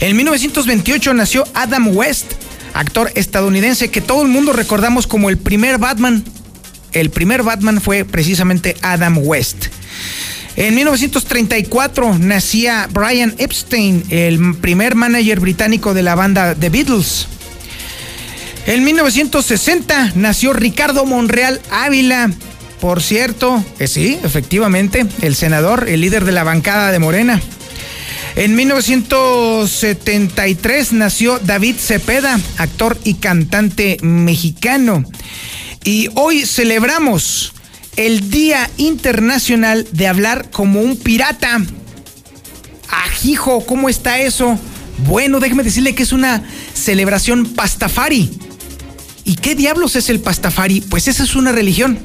En 0.00 0.16
1928 0.16 1.14
nació 1.14 1.44
Adam 1.54 1.94
West, 1.94 2.32
actor 2.74 3.12
estadounidense 3.14 3.90
que 3.90 4.00
todo 4.00 4.22
el 4.22 4.28
mundo 4.28 4.52
recordamos 4.52 5.06
como 5.06 5.28
el 5.28 5.38
primer 5.38 5.78
Batman. 5.78 6.24
El 6.92 7.10
primer 7.10 7.42
Batman 7.42 7.80
fue 7.80 8.04
precisamente 8.04 8.76
Adam 8.82 9.18
West. 9.18 9.66
En 10.56 10.74
1934 10.74 12.18
nacía 12.18 12.88
Brian 12.92 13.34
Epstein, 13.38 14.04
el 14.10 14.56
primer 14.56 14.94
manager 14.94 15.40
británico 15.40 15.94
de 15.94 16.02
la 16.02 16.14
banda 16.14 16.54
The 16.54 16.68
Beatles. 16.70 17.28
En 18.66 18.84
1960 18.84 20.12
nació 20.14 20.52
Ricardo 20.52 21.06
Monreal 21.06 21.60
Ávila. 21.70 22.30
Por 22.80 23.02
cierto, 23.02 23.64
que 23.78 23.88
sí, 23.88 24.18
efectivamente, 24.22 25.06
el 25.22 25.34
senador, 25.34 25.88
el 25.88 26.00
líder 26.00 26.24
de 26.24 26.30
la 26.32 26.44
bancada 26.44 26.92
de 26.92 26.98
Morena. 26.98 27.40
En 28.36 28.54
1973 28.54 30.92
nació 30.92 31.38
David 31.40 31.76
Cepeda, 31.76 32.38
actor 32.58 32.98
y 33.04 33.14
cantante 33.14 33.96
mexicano. 34.02 35.04
Y 35.84 36.08
hoy 36.14 36.46
celebramos 36.46 37.52
el 37.96 38.30
Día 38.30 38.70
Internacional 38.76 39.88
de 39.92 40.06
Hablar 40.06 40.50
como 40.50 40.80
un 40.80 40.96
Pirata. 40.96 41.60
Ajijo, 42.88 43.66
¿cómo 43.66 43.88
está 43.88 44.20
eso? 44.20 44.56
Bueno, 45.06 45.40
déjeme 45.40 45.62
decirle 45.62 45.94
que 45.94 46.02
es 46.04 46.12
una 46.12 46.42
celebración 46.74 47.46
pastafari. 47.46 48.30
¿Y 49.30 49.36
qué 49.36 49.54
diablos 49.54 49.94
es 49.94 50.10
el 50.10 50.18
pastafari? 50.18 50.80
Pues 50.80 51.06
esa 51.06 51.22
es 51.22 51.36
una 51.36 51.52
religión. 51.52 52.00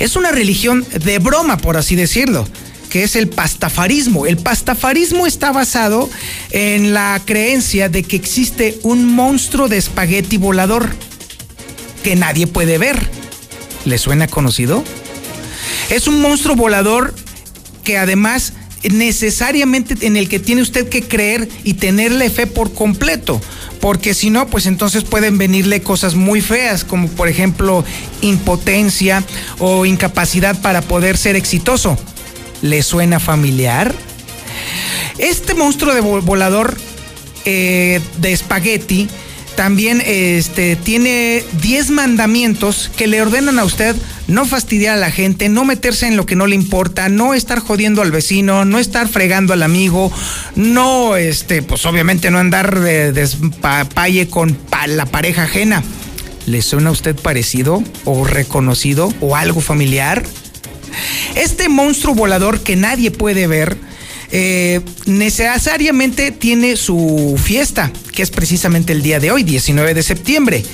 Es 0.00 0.16
una 0.16 0.32
religión 0.32 0.84
de 1.04 1.20
broma, 1.20 1.56
por 1.56 1.76
así 1.76 1.94
decirlo 1.94 2.48
que 2.90 3.04
es 3.04 3.14
el 3.14 3.28
pastafarismo. 3.28 4.26
El 4.26 4.36
pastafarismo 4.36 5.24
está 5.24 5.52
basado 5.52 6.10
en 6.50 6.94
la 6.94 7.22
creencia 7.24 7.88
de 7.88 8.02
que 8.02 8.16
existe 8.16 8.76
un 8.82 9.04
monstruo 9.04 9.68
de 9.68 9.76
espagueti 9.76 10.36
volador 10.36 10.90
que 12.02 12.16
nadie 12.16 12.48
puede 12.48 12.76
ver. 12.76 13.08
¿Le 13.84 13.98
suena 13.98 14.26
conocido? 14.26 14.82
Es 15.90 16.08
un 16.08 16.20
monstruo 16.20 16.56
volador 16.56 17.14
que 17.84 17.98
además 17.98 18.52
necesariamente 18.82 20.06
en 20.06 20.16
el 20.16 20.28
que 20.28 20.40
tiene 20.40 20.62
usted 20.62 20.88
que 20.88 21.02
creer 21.02 21.48
y 21.62 21.74
tenerle 21.74 22.30
fe 22.30 22.46
por 22.48 22.74
completo, 22.74 23.40
porque 23.84 24.14
si 24.14 24.30
no, 24.30 24.46
pues 24.46 24.64
entonces 24.64 25.04
pueden 25.04 25.36
venirle 25.36 25.82
cosas 25.82 26.14
muy 26.14 26.40
feas, 26.40 26.84
como 26.84 27.06
por 27.08 27.28
ejemplo 27.28 27.84
impotencia 28.22 29.22
o 29.58 29.84
incapacidad 29.84 30.58
para 30.62 30.80
poder 30.80 31.18
ser 31.18 31.36
exitoso. 31.36 31.98
¿Le 32.62 32.82
suena 32.82 33.20
familiar? 33.20 33.94
Este 35.18 35.52
monstruo 35.52 35.92
de 35.92 36.00
volador 36.00 36.74
eh, 37.44 38.00
de 38.16 38.32
espagueti 38.32 39.06
también 39.56 40.02
este, 40.04 40.76
tiene 40.76 41.44
10 41.60 41.90
mandamientos 41.90 42.90
que 42.96 43.06
le 43.06 43.22
ordenan 43.22 43.58
a 43.58 43.64
usted 43.64 43.96
no 44.26 44.46
fastidiar 44.46 44.96
a 44.96 45.00
la 45.00 45.10
gente, 45.10 45.48
no 45.48 45.64
meterse 45.64 46.06
en 46.06 46.16
lo 46.16 46.26
que 46.26 46.36
no 46.36 46.46
le 46.46 46.54
importa, 46.54 47.08
no 47.08 47.34
estar 47.34 47.58
jodiendo 47.60 48.02
al 48.02 48.10
vecino, 48.10 48.64
no 48.64 48.78
estar 48.78 49.08
fregando 49.08 49.52
al 49.52 49.62
amigo, 49.62 50.10
no, 50.56 51.16
este, 51.16 51.62
pues 51.62 51.84
obviamente 51.86 52.30
no 52.30 52.38
andar 52.38 52.80
de 52.80 53.12
despapalle 53.12 54.28
con 54.28 54.58
la 54.86 55.06
pareja 55.06 55.44
ajena. 55.44 55.82
¿Le 56.46 56.60
suena 56.60 56.90
a 56.90 56.92
usted 56.92 57.16
parecido 57.16 57.82
o 58.04 58.24
reconocido 58.24 59.12
o 59.20 59.36
algo 59.36 59.60
familiar? 59.60 60.24
Este 61.34 61.68
monstruo 61.68 62.14
volador 62.14 62.60
que 62.60 62.76
nadie 62.76 63.10
puede 63.10 63.46
ver, 63.46 63.76
eh, 64.36 64.80
necesariamente 65.06 66.32
tiene 66.32 66.74
su 66.76 67.40
fiesta, 67.40 67.92
que 68.10 68.24
es 68.24 68.32
precisamente 68.32 68.92
el 68.92 69.00
día 69.00 69.20
de 69.20 69.30
hoy, 69.30 69.44
19 69.44 69.94
de 69.94 70.02
septiembre. 70.02 70.64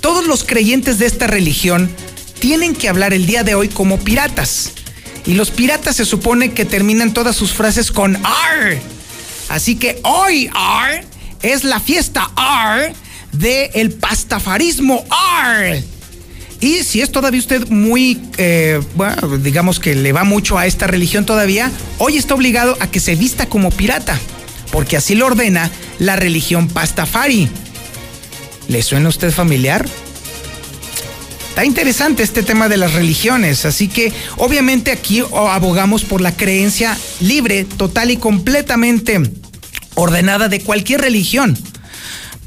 Todos 0.00 0.24
los 0.24 0.44
creyentes 0.44 1.00
de 1.00 1.06
esta 1.06 1.26
religión 1.26 1.90
tienen 2.38 2.76
que 2.76 2.88
hablar 2.88 3.12
el 3.12 3.26
día 3.26 3.42
de 3.42 3.56
hoy 3.56 3.66
como 3.70 3.98
piratas. 3.98 4.70
Y 5.26 5.34
los 5.34 5.50
piratas 5.50 5.96
se 5.96 6.04
supone 6.04 6.52
que 6.52 6.64
terminan 6.64 7.12
todas 7.12 7.34
sus 7.34 7.52
frases 7.52 7.90
con 7.90 8.14
AR. 8.24 8.78
Así 9.48 9.74
que 9.74 9.98
hoy 10.04 10.48
AR 10.54 11.04
es 11.42 11.64
la 11.64 11.80
fiesta 11.80 12.30
AR 12.36 12.92
del 13.32 13.70
el 13.74 13.94
pastafarismo 13.94 15.04
AR. 15.10 15.82
Y 16.60 16.82
si 16.82 17.00
es 17.00 17.12
todavía 17.12 17.40
usted 17.40 17.68
muy, 17.68 18.20
eh, 18.36 18.80
bueno, 18.96 19.38
digamos 19.38 19.78
que 19.78 19.94
le 19.94 20.12
va 20.12 20.24
mucho 20.24 20.58
a 20.58 20.66
esta 20.66 20.86
religión 20.88 21.24
todavía, 21.24 21.70
hoy 21.98 22.16
está 22.16 22.34
obligado 22.34 22.76
a 22.80 22.90
que 22.90 22.98
se 22.98 23.14
vista 23.14 23.46
como 23.46 23.70
pirata, 23.70 24.18
porque 24.72 24.96
así 24.96 25.14
lo 25.14 25.26
ordena 25.26 25.70
la 26.00 26.16
religión 26.16 26.68
Pastafari. 26.68 27.48
¿Le 28.66 28.82
suena 28.82 29.06
a 29.06 29.10
usted 29.10 29.30
familiar? 29.30 29.88
Está 31.48 31.64
interesante 31.64 32.22
este 32.22 32.42
tema 32.42 32.68
de 32.68 32.76
las 32.76 32.92
religiones, 32.92 33.64
así 33.64 33.88
que 33.88 34.12
obviamente 34.36 34.90
aquí 34.92 35.22
abogamos 35.32 36.04
por 36.04 36.20
la 36.20 36.36
creencia 36.36 36.96
libre, 37.20 37.64
total 37.64 38.10
y 38.10 38.16
completamente 38.16 39.20
ordenada 39.94 40.48
de 40.48 40.60
cualquier 40.60 41.00
religión. 41.00 41.58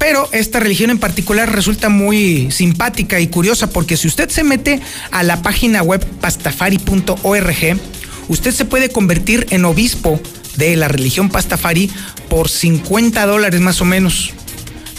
Pero 0.02 0.28
esta 0.32 0.58
religión 0.58 0.90
en 0.90 0.98
particular 0.98 1.54
resulta 1.54 1.88
muy 1.88 2.50
simpática 2.50 3.20
y 3.20 3.28
curiosa 3.28 3.70
porque 3.70 3.96
si 3.96 4.08
usted 4.08 4.28
se 4.30 4.42
mete 4.42 4.80
a 5.12 5.22
la 5.22 5.42
página 5.42 5.80
web 5.80 6.04
pastafari.org, 6.20 7.80
usted 8.26 8.50
se 8.50 8.64
puede 8.64 8.88
convertir 8.88 9.46
en 9.50 9.64
obispo 9.64 10.20
de 10.56 10.74
la 10.74 10.88
religión 10.88 11.30
pastafari 11.30 11.88
por 12.28 12.48
50 12.48 13.24
dólares 13.26 13.60
más 13.60 13.80
o 13.80 13.84
menos. 13.84 14.34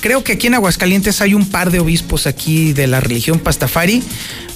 Creo 0.03 0.23
que 0.23 0.33
aquí 0.33 0.47
en 0.47 0.53
Aguascalientes 0.53 1.21
hay 1.21 1.33
un 1.33 1.47
par 1.49 1.71
de 1.71 1.79
obispos 1.79 2.27
aquí 2.27 2.73
de 2.73 2.85
la 2.85 2.99
religión 2.99 3.39
pastafari 3.39 4.03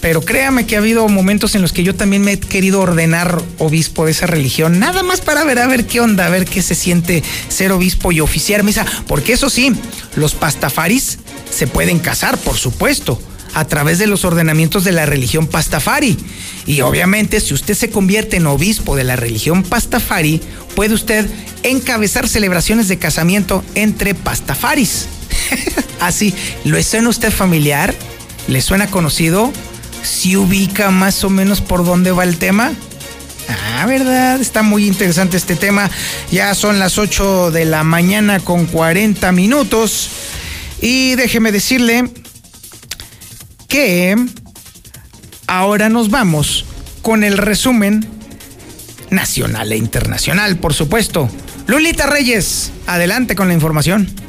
pero 0.02 0.22
créame 0.22 0.66
que 0.66 0.76
ha 0.76 0.80
habido 0.80 1.08
momentos 1.08 1.56
en 1.56 1.62
los 1.62 1.74
que 1.74 1.84
yo 1.84 1.96
también 1.96 2.22
me 2.22 2.34
he 2.34 2.40
querido 2.40 2.82
ordenar 2.82 3.42
obispo 3.58 4.06
de 4.06 4.12
esa 4.12 4.28
religión, 4.28 4.80
nada 4.80 5.04
más 5.04 5.22
para 5.22 5.44
ver 5.44 5.60
a 5.60 5.68
ver 5.68 5.86
qué 5.86 6.02
onda, 6.02 6.26
a 6.26 6.30
ver 6.30 6.46
qué 6.46 6.62
se 6.62 6.76
siente 6.76 7.24
ser 7.50 7.72
obispo 7.72 8.12
y 8.12 8.20
oficiar 8.20 8.64
misa, 8.64 8.86
porque 9.08 9.34
eso 9.34 9.50
sí, 9.50 9.74
los 10.16 10.36
pastafaris 10.36 11.20
se 11.50 11.68
pueden 11.68 12.00
casar, 12.00 12.38
por 12.38 12.58
supuesto, 12.58 13.20
a 13.54 13.66
través 13.66 13.98
de 13.98 14.08
los 14.08 14.24
ordenamientos 14.24 14.84
de 14.84 14.92
la 14.92 15.06
religión 15.06 15.48
pastafari. 15.48 16.18
Y 16.68 16.82
obviamente, 16.82 17.40
si 17.40 17.54
usted 17.54 17.74
se 17.74 17.90
convierte 17.90 18.38
en 18.38 18.46
obispo 18.46 18.96
de 18.96 19.04
la 19.04 19.16
religión 19.16 19.64
pastafari, 19.64 20.42
puede 20.76 20.94
usted 20.94 21.28
encabezar 21.64 22.28
celebraciones 22.28 22.88
de 22.88 23.00
casamiento 23.00 23.64
entre 23.74 24.14
pastafaris. 24.14 25.08
Así, 26.00 26.34
¿lo 26.64 26.78
suena 26.78 27.10
usted 27.10 27.32
familiar? 27.32 27.94
¿Le 28.48 28.62
suena 28.62 28.88
conocido? 28.88 29.52
si 30.08 30.36
ubica 30.38 30.90
más 30.90 31.24
o 31.24 31.30
menos 31.30 31.62
por 31.62 31.86
dónde 31.86 32.12
va 32.12 32.24
el 32.24 32.38
tema. 32.38 32.74
Ah, 33.50 33.86
verdad, 33.86 34.40
está 34.40 34.64
muy 34.64 34.88
interesante 34.88 35.38
este 35.38 35.56
tema. 35.56 35.90
Ya 36.32 36.54
son 36.56 36.80
las 36.80 36.98
8 36.98 37.52
de 37.52 37.66
la 37.66 37.84
mañana 37.84 38.40
con 38.40 38.66
40 38.66 39.32
minutos. 39.32 40.10
Y 40.82 41.16
déjeme 41.16 41.52
decirle 41.52 42.10
que 43.68 44.16
ahora 45.48 45.90
nos 45.90 46.10
vamos 46.10 46.66
con 47.02 47.24
el 47.24 47.38
resumen 47.38 48.08
nacional 49.10 49.72
e 49.72 49.78
internacional, 49.78 50.58
por 50.58 50.74
supuesto. 50.74 51.30
Lulita 51.68 52.06
Reyes, 52.06 52.72
adelante 52.86 53.36
con 53.36 53.48
la 53.48 53.54
información. 53.54 54.27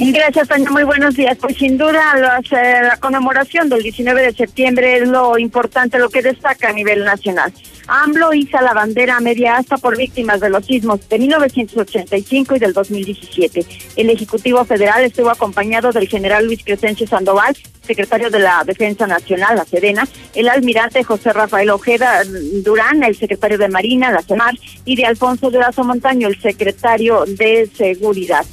Gracias, 0.00 0.46
Tania. 0.46 0.70
Muy 0.70 0.84
buenos 0.84 1.16
días. 1.16 1.36
Pues 1.38 1.56
sin 1.56 1.76
duda 1.76 2.14
eh, 2.52 2.82
la 2.82 2.96
conmemoración 2.98 3.68
del 3.68 3.82
19 3.82 4.22
de 4.22 4.32
septiembre 4.32 4.98
es 4.98 5.08
lo 5.08 5.36
importante, 5.38 5.98
lo 5.98 6.08
que 6.08 6.22
destaca 6.22 6.68
a 6.68 6.72
nivel 6.72 7.04
nacional. 7.04 7.52
AMLO 7.88 8.32
hizo 8.32 8.60
la 8.60 8.74
bandera 8.74 9.18
media 9.18 9.56
asta 9.56 9.76
por 9.76 9.96
víctimas 9.96 10.40
de 10.40 10.50
los 10.50 10.64
sismos 10.66 11.08
de 11.08 11.18
1985 11.18 12.54
y 12.54 12.58
del 12.60 12.74
2017. 12.74 13.66
El 13.96 14.10
Ejecutivo 14.10 14.64
Federal 14.64 15.02
estuvo 15.02 15.30
acompañado 15.30 15.90
del 15.90 16.06
general 16.06 16.46
Luis 16.46 16.62
Crescencio 16.62 17.08
Sandoval, 17.08 17.56
secretario 17.82 18.30
de 18.30 18.38
la 18.38 18.62
Defensa 18.64 19.08
Nacional, 19.08 19.56
la 19.56 19.64
Sedena, 19.64 20.06
el 20.34 20.48
almirante 20.48 21.02
José 21.02 21.32
Rafael 21.32 21.70
Ojeda 21.70 22.22
Durán, 22.62 23.02
el 23.02 23.16
secretario 23.16 23.58
de 23.58 23.68
Marina, 23.68 24.12
la 24.12 24.22
CEMAR, 24.22 24.54
y 24.84 24.94
de 24.94 25.06
Alfonso 25.06 25.50
Durazo 25.50 25.82
Montaño, 25.82 26.28
el 26.28 26.40
secretario 26.40 27.24
de 27.26 27.68
Seguridad. 27.74 28.46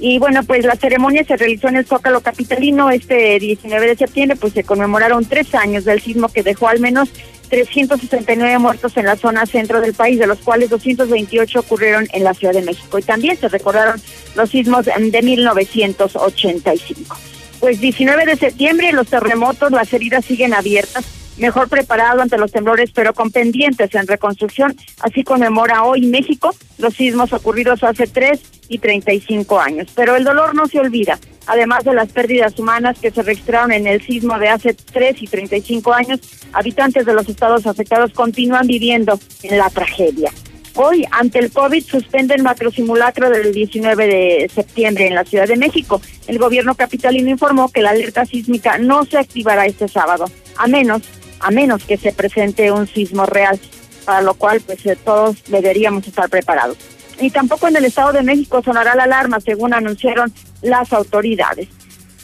Y 0.00 0.18
bueno, 0.18 0.42
pues 0.44 0.64
la 0.64 0.76
ceremonia 0.76 1.24
se 1.24 1.36
realizó 1.36 1.68
en 1.68 1.76
el 1.76 1.86
Zócalo 1.86 2.20
Capitalino 2.20 2.90
este 2.90 3.38
19 3.38 3.86
de 3.86 3.96
septiembre, 3.96 4.36
pues 4.36 4.52
se 4.52 4.64
conmemoraron 4.64 5.24
tres 5.24 5.54
años 5.54 5.84
del 5.84 6.00
sismo 6.00 6.28
que 6.28 6.42
dejó 6.42 6.68
al 6.68 6.80
menos 6.80 7.10
369 7.50 8.58
muertos 8.58 8.96
en 8.96 9.04
la 9.04 9.16
zona 9.16 9.44
centro 9.46 9.80
del 9.80 9.92
país, 9.92 10.18
de 10.18 10.26
los 10.26 10.38
cuales 10.38 10.70
228 10.70 11.60
ocurrieron 11.60 12.08
en 12.12 12.24
la 12.24 12.34
Ciudad 12.34 12.54
de 12.54 12.62
México. 12.62 12.98
Y 12.98 13.02
también 13.02 13.36
se 13.36 13.48
recordaron 13.48 14.00
los 14.34 14.50
sismos 14.50 14.86
de 14.86 15.22
1985. 15.22 17.16
Pues 17.60 17.80
19 17.80 18.26
de 18.26 18.36
septiembre, 18.36 18.92
los 18.92 19.08
terremotos, 19.08 19.70
las 19.70 19.92
heridas 19.92 20.24
siguen 20.24 20.54
abiertas 20.54 21.04
mejor 21.42 21.68
preparado 21.68 22.22
ante 22.22 22.38
los 22.38 22.52
temblores, 22.52 22.90
pero 22.94 23.12
con 23.12 23.30
pendientes 23.30 23.94
en 23.94 24.06
reconstrucción. 24.06 24.74
Así 25.00 25.24
conmemora 25.24 25.82
hoy 25.82 26.06
México 26.06 26.54
los 26.78 26.94
sismos 26.94 27.32
ocurridos 27.32 27.82
hace 27.82 28.06
tres 28.06 28.40
y 28.68 28.78
35 28.78 29.60
años. 29.60 29.88
Pero 29.94 30.16
el 30.16 30.24
dolor 30.24 30.54
no 30.54 30.68
se 30.68 30.78
olvida, 30.78 31.18
además 31.46 31.84
de 31.84 31.94
las 31.94 32.10
pérdidas 32.10 32.58
humanas 32.58 32.98
que 32.98 33.10
se 33.10 33.22
registraron 33.22 33.72
en 33.72 33.88
el 33.88 34.00
sismo 34.00 34.38
de 34.38 34.48
hace 34.48 34.72
tres 34.72 35.20
y 35.20 35.26
35 35.26 35.92
años, 35.92 36.20
habitantes 36.52 37.04
de 37.04 37.12
los 37.12 37.28
estados 37.28 37.66
afectados 37.66 38.12
continúan 38.12 38.66
viviendo 38.66 39.18
en 39.42 39.58
la 39.58 39.68
tragedia. 39.68 40.30
Hoy, 40.74 41.04
ante 41.10 41.38
el 41.38 41.52
COVID, 41.52 41.84
suspende 41.84 42.34
el 42.34 42.42
macrosimulacro 42.42 43.28
del 43.28 43.52
19 43.52 44.06
de 44.06 44.50
septiembre 44.54 45.06
en 45.06 45.14
la 45.14 45.24
Ciudad 45.24 45.46
de 45.46 45.56
México. 45.56 46.00
El 46.26 46.38
gobierno 46.38 46.74
capitalino 46.74 47.28
informó 47.28 47.70
que 47.70 47.82
la 47.82 47.90
alerta 47.90 48.24
sísmica 48.24 48.78
no 48.78 49.04
se 49.04 49.18
activará 49.18 49.66
este 49.66 49.86
sábado, 49.86 50.30
a 50.56 50.66
menos 50.68 51.02
a 51.42 51.50
menos 51.50 51.84
que 51.84 51.96
se 51.96 52.12
presente 52.12 52.70
un 52.70 52.86
sismo 52.86 53.26
real, 53.26 53.58
para 54.04 54.22
lo 54.22 54.34
cual 54.34 54.60
pues 54.60 54.84
eh, 54.86 54.96
todos 54.96 55.42
deberíamos 55.48 56.06
estar 56.06 56.28
preparados. 56.28 56.78
Y 57.20 57.30
tampoco 57.30 57.68
en 57.68 57.76
el 57.76 57.84
Estado 57.84 58.12
de 58.12 58.22
México 58.22 58.62
sonará 58.64 58.94
la 58.94 59.04
alarma, 59.04 59.40
según 59.40 59.74
anunciaron 59.74 60.32
las 60.62 60.92
autoridades. 60.92 61.68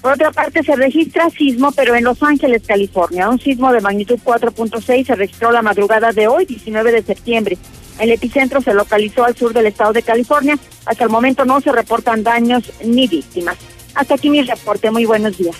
Por 0.00 0.12
otra 0.12 0.30
parte, 0.30 0.62
se 0.62 0.76
registra 0.76 1.28
sismo, 1.30 1.72
pero 1.72 1.96
en 1.96 2.04
Los 2.04 2.22
Ángeles, 2.22 2.62
California. 2.66 3.28
Un 3.28 3.40
sismo 3.40 3.72
de 3.72 3.80
magnitud 3.80 4.18
4.6 4.24 5.06
se 5.06 5.14
registró 5.16 5.50
la 5.50 5.62
madrugada 5.62 6.12
de 6.12 6.28
hoy, 6.28 6.46
19 6.46 6.92
de 6.92 7.02
septiembre. 7.02 7.58
El 7.98 8.12
epicentro 8.12 8.60
se 8.60 8.74
localizó 8.74 9.24
al 9.24 9.36
sur 9.36 9.52
del 9.52 9.66
estado 9.66 9.92
de 9.92 10.02
California. 10.02 10.56
Hasta 10.86 11.04
el 11.04 11.10
momento 11.10 11.44
no 11.44 11.60
se 11.60 11.72
reportan 11.72 12.22
daños 12.22 12.62
ni 12.84 13.08
víctimas. 13.08 13.56
Hasta 13.94 14.14
aquí 14.14 14.30
mi 14.30 14.42
reporte. 14.42 14.90
Muy 14.92 15.04
buenos 15.04 15.36
días. 15.36 15.56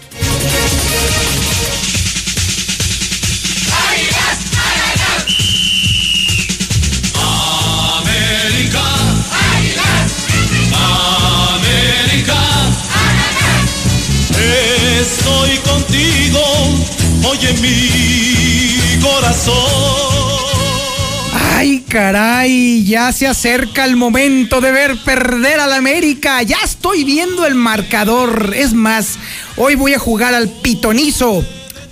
Estoy 15.01 15.57
contigo, 15.59 16.41
oye 17.25 17.53
mi 17.61 19.01
corazón. 19.01 19.55
Ay, 21.35 21.85
caray, 21.89 22.85
ya 22.85 23.13
se 23.13 23.27
acerca 23.27 23.85
el 23.85 23.97
momento 23.97 24.61
de 24.61 24.73
ver 24.73 24.97
perder 25.05 25.61
a 25.61 25.67
la 25.67 25.77
América. 25.77 26.43
Ya 26.43 26.59
estoy 26.65 27.05
viendo 27.05 27.47
el 27.47 27.55
marcador. 27.55 28.55
Es 28.57 28.73
más, 28.75 29.19
hoy 29.57 29.75
voy 29.75 29.95
a 29.95 29.99
jugar 29.99 30.35
al 30.35 30.49
pitonizo. 30.49 31.45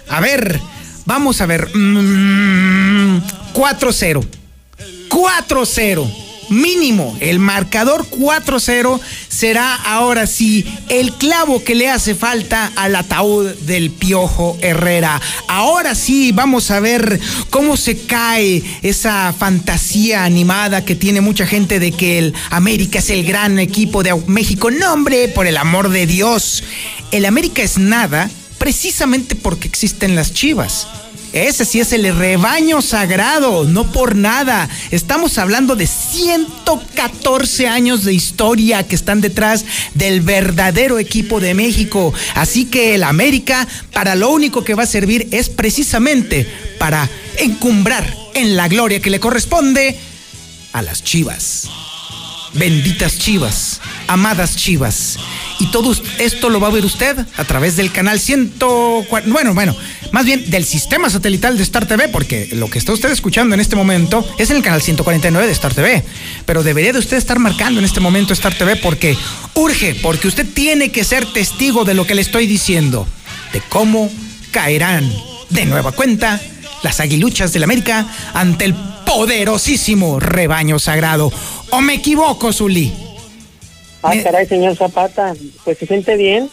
A 0.09 0.21
ver, 0.21 0.61
vamos 1.05 1.41
a 1.41 1.47
ver. 1.47 1.69
4-0. 1.73 1.75
Mm, 1.75 3.19
4-0 5.11 6.26
mínimo. 6.49 7.17
El 7.21 7.39
marcador 7.39 8.07
4-0 8.11 9.01
será 9.29 9.75
ahora 9.75 10.27
sí 10.27 10.65
el 10.89 11.13
clavo 11.13 11.63
que 11.63 11.75
le 11.75 11.89
hace 11.91 12.15
falta 12.15 12.73
al 12.77 12.97
ataúd 12.97 13.53
del 13.67 13.91
Piojo 13.91 14.57
Herrera. 14.61 15.21
Ahora 15.49 15.95
sí 15.95 16.33
vamos 16.33 16.71
a 16.71 16.81
ver 16.81 17.21
cómo 17.51 17.77
se 17.77 17.99
cae 17.99 18.63
esa 18.83 19.33
fantasía 19.33 20.25
animada 20.25 20.85
que 20.85 20.95
tiene 20.95 21.21
mucha 21.21 21.47
gente 21.47 21.79
de 21.79 21.93
que 21.93 22.19
el 22.19 22.35
América 22.51 22.99
es 22.99 23.11
el 23.11 23.25
gran 23.25 23.59
equipo 23.59 24.03
de 24.03 24.15
México. 24.27 24.71
No, 24.71 24.93
hombre, 24.93 25.29
por 25.29 25.47
el 25.47 25.57
amor 25.57 25.89
de 25.89 26.07
Dios. 26.07 26.63
El 27.11 27.25
América 27.25 27.63
es 27.63 27.79
nada 27.79 28.31
precisamente 28.59 29.37
porque 29.37 29.69
existen 29.69 30.17
las 30.17 30.33
chivas. 30.33 30.87
Ese 31.37 31.67
sí 31.67 31.81
es 31.81 31.93
el 31.93 32.17
rebaño 32.17 32.81
sagrado, 32.81 33.65
no 33.65 33.93
por 33.93 34.17
nada. 34.17 34.71
Estamos 34.91 35.37
hablando 35.37 35.77
de 35.77 35.87
114 35.87 37.69
años 37.69 38.05
de 38.05 38.15
historia 38.15 38.89
que 38.89 38.95
están 38.95 39.21
detrás 39.21 39.67
del 39.93 40.23
verdadero 40.23 40.99
equipo 40.99 41.39
de 41.39 41.53
México. 41.53 42.15
Así 42.35 42.65
que 42.65 42.95
el 42.95 43.03
América 43.03 43.69
para 43.93 44.15
lo 44.15 44.31
único 44.31 44.65
que 44.65 44.75
va 44.75 44.85
a 44.85 44.87
servir 44.87 45.29
es 45.31 45.51
precisamente 45.51 46.51
para 46.79 47.07
encumbrar 47.37 48.17
en 48.33 48.57
la 48.57 48.69
gloria 48.69 49.03
que 49.03 49.11
le 49.11 49.21
corresponde 49.21 49.95
a 50.73 50.81
las 50.81 51.05
chivas. 51.05 51.69
Benditas 52.59 53.19
chivas, 53.19 53.81
amadas 54.07 54.57
chivas. 54.57 55.19
Y 55.59 55.67
todo 55.67 55.95
esto 56.19 56.49
lo 56.49 56.59
va 56.59 56.69
a 56.69 56.71
ver 56.71 56.85
usted 56.85 57.17
a 57.37 57.45
través 57.45 57.77
del 57.77 57.93
canal 57.93 58.19
100. 58.19 58.55
Bueno, 59.31 59.53
bueno, 59.53 59.77
más 60.13 60.25
bien 60.25 60.51
del 60.51 60.65
sistema 60.65 61.11
satelital 61.11 61.57
de 61.57 61.63
Star 61.63 61.87
TV, 61.87 62.09
porque 62.09 62.49
lo 62.53 62.71
que 62.71 62.79
está 62.79 62.93
usted 62.93 63.11
escuchando 63.11 63.55
en 63.55 63.61
este 63.61 63.77
momento 63.77 64.27
es 64.39 64.51
en 64.51 64.57
el 64.57 64.63
canal 64.63 64.81
149 64.81 65.47
de 65.47 65.53
Star 65.53 65.75
TV. 65.75 66.03
Pero 66.47 66.63
debería 66.63 66.93
de 66.93 66.99
usted 66.99 67.19
estar 67.19 67.39
marcando 67.39 67.79
en 67.79 67.85
este 67.85 68.01
momento 68.01 68.33
Star 68.33 68.55
TV 68.55 68.77
porque 68.77 69.17
urge, 69.55 69.95
porque 70.03 70.29
usted 70.29 70.47
tiene 70.47 70.91
que 70.91 71.05
ser 71.05 71.27
testigo 71.27 71.85
de 71.85 71.95
lo 71.95 72.07
que 72.07 72.15
le 72.15 72.23
estoy 72.23 72.47
diciendo, 72.47 73.07
de 73.53 73.61
cómo 73.69 74.11
caerán 74.51 75.11
de 75.51 75.67
nueva 75.67 75.93
cuenta 75.93 76.41
las 76.83 77.01
aguiluchas 77.01 77.53
del 77.53 77.65
América 77.65 78.07
ante 78.33 78.65
el 78.67 78.75
poderosísimo 79.07 80.21
rebaño 80.21 80.79
sagrado. 80.79 81.33
¿O 81.71 81.81
me 81.81 81.95
equivoco, 81.95 82.53
Zuli? 82.53 82.93
Ah, 84.03 84.13
caray, 84.23 84.47
señor 84.47 84.77
Zapata, 84.77 85.35
pues 85.65 85.79
se 85.79 85.87
siente 85.87 86.17
bien. 86.17 86.51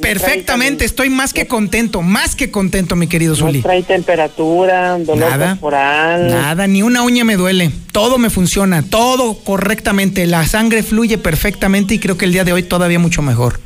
Perfectamente, 0.00 0.84
estoy 0.84 1.08
más 1.08 1.32
que 1.32 1.46
contento, 1.46 2.02
más 2.02 2.34
que 2.34 2.50
contento, 2.50 2.96
mi 2.96 3.06
querido 3.06 3.34
Zuli. 3.34 3.58
No 3.58 3.64
trae 3.64 3.82
temperatura, 3.82 4.98
dolor 4.98 5.30
Nada, 5.30 5.50
corporal. 5.50 6.28
Nada, 6.28 6.66
ni 6.66 6.82
una 6.82 7.02
uña 7.02 7.24
me 7.24 7.36
duele. 7.36 7.70
Todo 7.92 8.18
me 8.18 8.28
funciona, 8.28 8.82
todo 8.82 9.38
correctamente. 9.38 10.26
La 10.26 10.46
sangre 10.46 10.82
fluye 10.82 11.16
perfectamente 11.16 11.94
y 11.94 11.98
creo 11.98 12.18
que 12.18 12.26
el 12.26 12.32
día 12.32 12.44
de 12.44 12.52
hoy 12.52 12.62
todavía 12.62 12.98
mucho 12.98 13.22
mejor. 13.22 13.58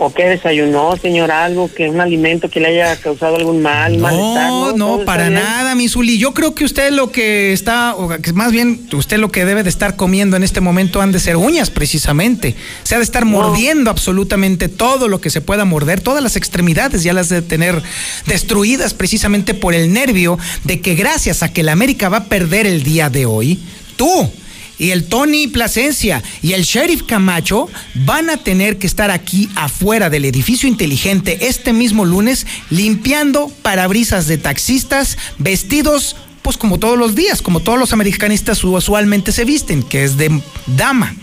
¿O 0.00 0.14
qué 0.14 0.26
desayunó, 0.26 0.96
señor? 0.96 1.32
Algo 1.32 1.68
que 1.72 1.88
un 1.88 2.00
alimento 2.00 2.48
que 2.48 2.60
le 2.60 2.68
haya 2.68 2.96
causado 2.96 3.34
algún 3.34 3.60
mal, 3.62 3.98
malestar. 3.98 4.48
No, 4.48 4.72
no, 4.72 4.86
¿Todo 4.86 5.04
para 5.04 5.28
nada, 5.28 5.74
mi 5.74 5.88
Zuli. 5.88 6.18
Yo 6.18 6.32
creo 6.34 6.54
que 6.54 6.64
usted 6.64 6.92
lo 6.92 7.10
que 7.10 7.52
está, 7.52 7.96
o 7.96 8.08
que 8.08 8.32
más 8.32 8.52
bien 8.52 8.86
usted 8.92 9.18
lo 9.18 9.32
que 9.32 9.44
debe 9.44 9.64
de 9.64 9.70
estar 9.70 9.96
comiendo 9.96 10.36
en 10.36 10.44
este 10.44 10.60
momento 10.60 11.02
han 11.02 11.10
de 11.10 11.18
ser 11.18 11.36
uñas, 11.36 11.70
precisamente. 11.70 12.54
Se 12.84 12.94
ha 12.94 12.98
de 12.98 13.04
estar 13.04 13.24
mordiendo 13.24 13.90
absolutamente 13.90 14.68
todo 14.68 15.08
lo 15.08 15.20
que 15.20 15.30
se 15.30 15.40
pueda 15.40 15.64
morder, 15.64 16.00
todas 16.00 16.22
las 16.22 16.36
extremidades 16.36 17.02
ya 17.02 17.12
las 17.12 17.28
de 17.28 17.42
tener 17.42 17.82
destruidas 18.26 18.94
precisamente 18.94 19.52
por 19.52 19.74
el 19.74 19.92
nervio 19.92 20.38
de 20.62 20.80
que 20.80 20.94
gracias 20.94 21.42
a 21.42 21.52
que 21.52 21.64
la 21.64 21.72
América 21.72 22.08
va 22.08 22.18
a 22.18 22.24
perder 22.24 22.66
el 22.66 22.84
día 22.84 23.10
de 23.10 23.26
hoy, 23.26 23.58
tú 23.96 24.30
y 24.78 24.90
el 24.90 25.08
Tony 25.08 25.48
Plasencia 25.48 26.22
y 26.42 26.52
el 26.52 26.62
Sheriff 26.62 27.02
Camacho 27.02 27.68
van 27.94 28.30
a 28.30 28.36
tener 28.36 28.78
que 28.78 28.86
estar 28.86 29.10
aquí 29.10 29.48
afuera 29.56 30.10
del 30.10 30.24
edificio 30.24 30.68
inteligente 30.68 31.38
este 31.42 31.72
mismo 31.72 32.04
lunes 32.04 32.46
limpiando 32.70 33.50
parabrisas 33.62 34.26
de 34.26 34.38
taxistas 34.38 35.18
vestidos 35.38 36.16
pues 36.42 36.56
como 36.56 36.78
todos 36.78 36.96
los 36.96 37.14
días, 37.14 37.42
como 37.42 37.60
todos 37.60 37.78
los 37.78 37.92
americanistas 37.92 38.64
usualmente 38.64 39.32
se 39.32 39.44
visten, 39.44 39.82
que 39.82 40.04
es 40.04 40.16
de 40.16 40.40
dama. 40.66 41.14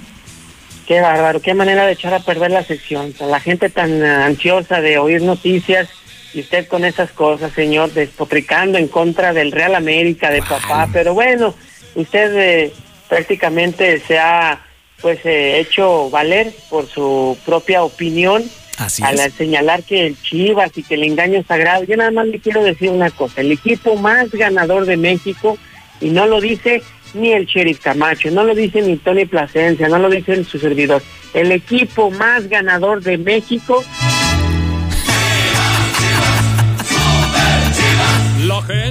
Qué 0.88 1.02
bárbaro, 1.02 1.42
qué 1.42 1.56
manera 1.56 1.86
de 1.88 1.94
echar 1.94 2.14
a 2.14 2.20
perder 2.20 2.52
la 2.52 2.64
sección. 2.64 3.12
O 3.12 3.18
sea, 3.18 3.26
La 3.26 3.40
gente 3.40 3.70
tan 3.70 4.04
eh, 4.04 4.08
ansiosa 4.08 4.82
de 4.82 5.00
oír 5.00 5.24
noticias 5.24 5.90
y 6.34 6.42
usted 6.42 6.68
con 6.68 6.86
esas 6.86 7.10
cosas, 7.12 7.54
señor, 7.54 7.92
despotricando 7.94 8.78
en 8.78 8.88
contra 8.88 9.34
del 9.34 9.52
Real 9.52 9.74
América, 9.74 10.30
de 10.30 10.44
papá. 10.44 10.90
Pero 10.94 11.16
bueno, 11.16 11.56
usted 11.96 12.36
eh, 12.38 12.74
prácticamente 13.08 14.00
se 14.00 14.20
ha 14.20 14.62
pues 15.02 15.20
eh, 15.26 15.60
hecho 15.60 16.10
valer 16.10 16.54
por 16.70 16.88
su 16.88 17.38
propia 17.46 17.84
opinión 17.84 18.44
Así 18.78 19.04
al 19.04 19.20
es. 19.20 19.34
señalar 19.34 19.84
que 19.84 20.08
el 20.08 20.22
Chivas 20.22 20.72
y 20.76 20.84
que 20.84 20.96
el 20.96 21.04
engaño 21.04 21.44
sagrado. 21.48 21.84
Yo 21.84 21.96
nada 21.96 22.12
más 22.12 22.28
le 22.28 22.40
quiero 22.40 22.64
decir 22.64 22.90
una 22.90 23.10
cosa, 23.10 23.42
el 23.42 23.52
equipo 23.52 23.96
más 23.96 24.32
ganador 24.32 24.86
de 24.86 24.98
México, 24.98 25.58
y 26.02 26.10
no 26.10 26.26
lo 26.26 26.42
dice 26.42 26.82
ni 27.14 27.32
el 27.32 27.46
Sheriff 27.46 27.80
Camacho, 27.80 28.30
no 28.32 28.44
lo 28.44 28.54
dice 28.54 28.82
ni 28.82 28.98
Tony 28.98 29.26
Plasencia, 29.26 29.88
no 29.88 30.00
lo 30.00 30.10
dice 30.10 30.44
su 30.44 30.60
servidor, 30.60 31.02
el 31.34 31.52
equipo 31.52 32.12
más 32.12 32.50
ganador 32.50 33.02
de 33.02 33.18
México 33.18 33.84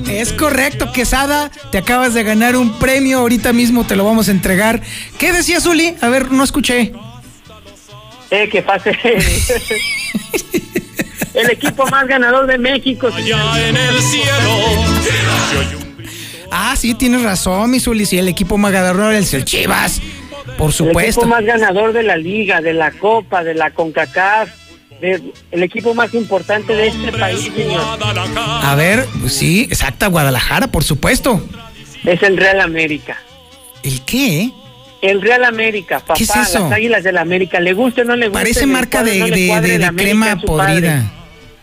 Es 0.08 0.32
correcto, 0.32 0.90
Quesada, 0.92 1.50
te 1.70 1.78
acabas 1.78 2.12
de 2.14 2.24
ganar 2.24 2.56
un 2.56 2.78
premio, 2.78 3.18
ahorita 3.20 3.52
mismo 3.52 3.86
te 3.86 3.94
lo 3.94 4.04
vamos 4.04 4.28
a 4.28 4.32
entregar. 4.32 4.80
¿Qué 5.18 5.32
decía 5.32 5.60
Zuli? 5.60 5.94
A 6.00 6.08
ver, 6.08 6.32
no 6.32 6.42
escuché. 6.42 6.92
Eh, 8.30 8.48
que 8.48 8.62
pase. 8.62 8.90
el 11.34 11.50
equipo 11.50 11.86
más 11.86 12.08
ganador 12.08 12.46
de 12.46 12.58
México. 12.58 13.08
Allá 13.14 13.68
en 13.68 13.76
el 13.76 14.00
cielo. 14.00 14.58
Ah, 16.50 16.74
sí, 16.76 16.94
tienes 16.94 17.22
razón, 17.22 17.70
mi 17.70 17.78
Zuli, 17.80 18.06
sí, 18.06 18.18
el 18.18 18.28
equipo 18.28 18.58
más 18.58 18.72
ganador 18.72 19.12
es 19.14 19.34
el 19.34 19.44
Chivas. 19.44 20.00
Por 20.58 20.68
El 20.68 20.72
supuesto. 20.74 21.20
equipo 21.20 21.26
más 21.26 21.44
ganador 21.44 21.92
de 21.92 22.02
la 22.02 22.16
liga, 22.16 22.60
de 22.60 22.72
la 22.74 22.90
Copa, 22.92 23.44
de 23.44 23.54
la 23.54 23.70
CONCACAF, 23.70 24.50
de- 25.00 25.22
el 25.50 25.62
equipo 25.62 25.94
más 25.94 26.12
importante 26.14 26.74
de 26.74 26.88
este 26.88 27.12
país, 27.12 27.50
señor. 27.54 27.80
A 28.02 28.74
ver, 28.76 29.06
sí, 29.28 29.62
exacta, 29.70 30.06
Guadalajara, 30.08 30.68
por 30.68 30.84
supuesto. 30.84 31.42
Es 32.04 32.22
el 32.22 32.36
Real 32.36 32.60
América. 32.60 33.18
¿El 33.82 34.00
qué? 34.02 34.50
El 35.02 35.20
Real 35.20 35.44
América, 35.44 36.00
papá, 36.00 36.14
¿Qué 36.16 36.24
es 36.24 36.30
eso? 36.34 36.60
las 36.60 36.72
Águilas 36.72 37.02
del 37.04 37.18
América, 37.18 37.60
le 37.60 37.74
guste 37.74 38.02
o 38.02 38.04
no 38.04 38.16
le 38.16 38.28
guste. 38.28 38.40
Parece 38.40 38.66
marca 38.66 39.02
de, 39.02 39.18
no 39.18 39.26
de- 39.26 39.90
crema 39.96 40.26
padre. 40.36 40.46
podrida. 40.46 41.12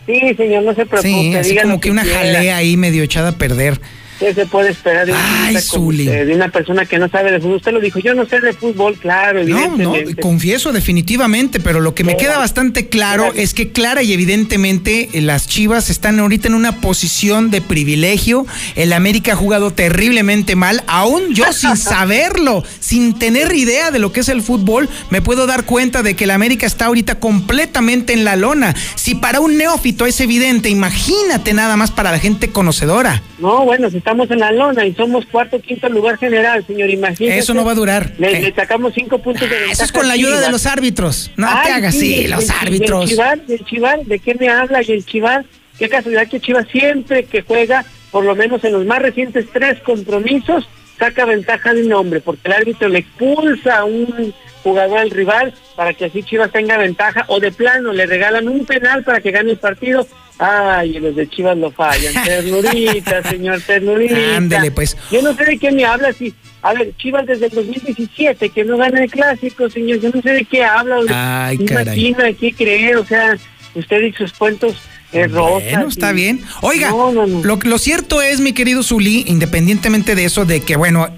Sí, 0.06 0.34
señor, 0.36 0.62
no 0.64 0.74
se 0.74 0.86
preocupe. 0.86 1.02
Sí, 1.12 1.34
así 1.36 1.56
como 1.56 1.80
que 1.80 1.90
una 1.90 2.02
quiera. 2.02 2.18
jalea 2.18 2.56
ahí 2.56 2.76
medio 2.76 3.02
echada 3.02 3.30
a 3.30 3.32
perder. 3.38 3.80
¿Qué 4.18 4.34
se 4.34 4.46
puede 4.46 4.70
esperar 4.70 5.06
de, 5.06 5.14
Ay, 5.14 5.56
usted, 5.56 6.26
de 6.26 6.34
una 6.34 6.48
persona 6.48 6.86
que 6.86 6.98
no 6.98 7.08
sabe 7.08 7.32
de 7.32 7.40
fútbol? 7.40 7.56
Usted 7.56 7.72
lo 7.72 7.80
dijo, 7.80 7.98
yo 7.98 8.14
no 8.14 8.24
sé 8.24 8.40
de 8.40 8.52
fútbol, 8.52 8.96
claro, 8.96 9.42
No, 9.44 9.76
no, 9.76 9.94
confieso 10.20 10.72
definitivamente, 10.72 11.58
pero 11.60 11.80
lo 11.80 11.94
que 11.94 12.04
me 12.04 12.16
queda 12.16 12.38
bastante 12.38 12.88
claro 12.88 13.32
es 13.34 13.52
que 13.54 13.72
clara 13.72 14.02
y 14.02 14.12
evidentemente 14.12 15.08
eh, 15.12 15.20
las 15.20 15.48
Chivas 15.48 15.90
están 15.90 16.20
ahorita 16.20 16.48
en 16.48 16.54
una 16.54 16.80
posición 16.80 17.50
de 17.50 17.60
privilegio. 17.60 18.46
El 18.76 18.92
América 18.92 19.32
ha 19.32 19.36
jugado 19.36 19.72
terriblemente 19.72 20.56
mal, 20.56 20.84
aún 20.86 21.34
yo 21.34 21.52
sin 21.52 21.76
saberlo, 21.76 22.62
sin 22.78 23.18
tener 23.18 23.52
idea 23.54 23.90
de 23.90 23.98
lo 23.98 24.12
que 24.12 24.20
es 24.20 24.28
el 24.28 24.42
fútbol, 24.42 24.88
me 25.10 25.20
puedo 25.22 25.46
dar 25.46 25.64
cuenta 25.64 26.02
de 26.02 26.14
que 26.14 26.24
el 26.24 26.30
América 26.30 26.66
está 26.66 26.86
ahorita 26.86 27.18
completamente 27.18 28.12
en 28.12 28.24
la 28.24 28.36
lona. 28.36 28.74
Si 28.94 29.14
para 29.14 29.40
un 29.40 29.56
neófito 29.56 30.06
es 30.06 30.20
evidente, 30.20 30.68
imagínate 30.68 31.54
nada 31.54 31.76
más 31.76 31.90
para 31.90 32.12
la 32.12 32.18
gente 32.18 32.50
conocedora. 32.50 33.22
No, 33.38 33.64
bueno, 33.64 33.90
si 33.90 33.96
estamos 34.12 34.30
en 34.30 34.40
la 34.40 34.52
lona 34.52 34.84
y 34.84 34.92
somos 34.94 35.24
cuarto 35.26 35.58
quinto 35.60 35.88
lugar 35.88 36.18
general, 36.18 36.62
señor, 36.66 36.90
imagínese. 36.90 37.38
Eso 37.38 37.54
no 37.54 37.64
va 37.64 37.72
a 37.72 37.74
durar. 37.74 38.12
Le, 38.18 38.36
Eh. 38.36 38.40
le 38.42 38.54
sacamos 38.54 38.92
cinco 38.94 39.18
puntos 39.18 39.42
de 39.48 39.48
ventaja. 39.56 39.72
Eso 39.72 39.84
es 39.84 39.92
con 39.92 40.06
la 40.06 40.12
ayuda 40.14 40.38
de 40.40 40.50
los 40.50 40.66
árbitros. 40.66 41.30
No 41.36 41.46
Ay, 41.48 41.66
te 41.66 41.72
hagas 41.72 41.94
así, 41.96 42.26
los 42.28 42.44
el- 42.44 42.50
árbitros. 42.60 43.02
El 43.04 43.08
Chivar, 43.08 43.40
el 43.48 43.64
Chivar, 43.64 44.04
¿de 44.04 44.18
qué 44.18 44.34
me 44.34 44.48
habla? 44.50 44.82
Y 44.82 44.92
el 44.92 45.06
Chivar, 45.06 45.44
qué 45.78 45.88
casualidad 45.88 46.28
que 46.28 46.40
Chivas 46.40 46.66
siempre 46.70 47.24
que 47.24 47.40
juega, 47.40 47.86
por 48.10 48.24
lo 48.24 48.34
menos 48.36 48.62
en 48.64 48.72
los 48.74 48.84
más 48.84 49.00
recientes 49.00 49.46
tres 49.50 49.78
compromisos, 49.80 50.68
saca 50.98 51.24
ventaja 51.24 51.72
de 51.72 51.84
un 51.86 51.92
hombre, 51.94 52.20
porque 52.20 52.42
el 52.44 52.52
árbitro 52.52 52.88
le 52.90 52.98
expulsa 52.98 53.84
un 53.84 54.34
jugador 54.62 54.98
al 54.98 55.10
rival 55.10 55.54
para 55.76 55.92
que 55.94 56.06
así 56.06 56.22
Chivas 56.22 56.52
tenga 56.52 56.76
ventaja, 56.78 57.24
o 57.28 57.40
de 57.40 57.52
plano 57.52 57.92
le 57.92 58.06
regalan 58.06 58.48
un 58.48 58.64
penal 58.64 59.02
para 59.04 59.20
que 59.20 59.30
gane 59.30 59.50
el 59.52 59.58
partido. 59.58 60.06
Ay, 60.38 60.94
los 60.98 61.14
de 61.14 61.28
Chivas 61.28 61.56
lo 61.56 61.70
fallan. 61.70 62.14
Ternurita, 62.24 63.22
señor, 63.24 63.60
ternurita. 63.60 64.36
Ándele, 64.36 64.70
pues. 64.70 64.96
Yo 65.10 65.22
no 65.22 65.34
sé 65.34 65.44
de 65.44 65.58
qué 65.58 65.70
me 65.70 65.84
habla, 65.84 66.12
si, 66.12 66.34
a 66.62 66.72
ver, 66.74 66.92
Chivas 66.96 67.26
desde 67.26 67.46
el 67.46 67.52
2017 67.52 68.48
que 68.50 68.64
no 68.64 68.76
gana 68.76 69.04
el 69.04 69.10
clásico, 69.10 69.68
señor, 69.68 70.00
yo 70.00 70.10
no 70.12 70.22
sé 70.22 70.30
de 70.30 70.44
qué 70.44 70.64
habla, 70.64 70.96
Ay, 71.10 71.58
imagina, 71.60 72.32
qué 72.32 72.52
creer, 72.52 72.96
o 72.96 73.04
sea, 73.04 73.36
usted 73.74 74.00
y 74.02 74.12
sus 74.12 74.32
cuentos 74.32 74.74
eh, 75.12 75.26
rosas. 75.28 75.70
Bueno, 75.72 75.88
está 75.88 76.10
y- 76.12 76.14
bien. 76.14 76.40
Oiga, 76.62 76.90
No, 76.90 77.12
no, 77.12 77.26
no. 77.26 77.42
Lo, 77.44 77.58
lo 77.62 77.78
cierto 77.78 78.22
es, 78.22 78.40
mi 78.40 78.52
querido 78.52 78.82
Zuli, 78.82 79.24
independientemente 79.28 80.14
de 80.14 80.24
eso, 80.24 80.44
de 80.44 80.60
que, 80.60 80.76
bueno, 80.76 81.08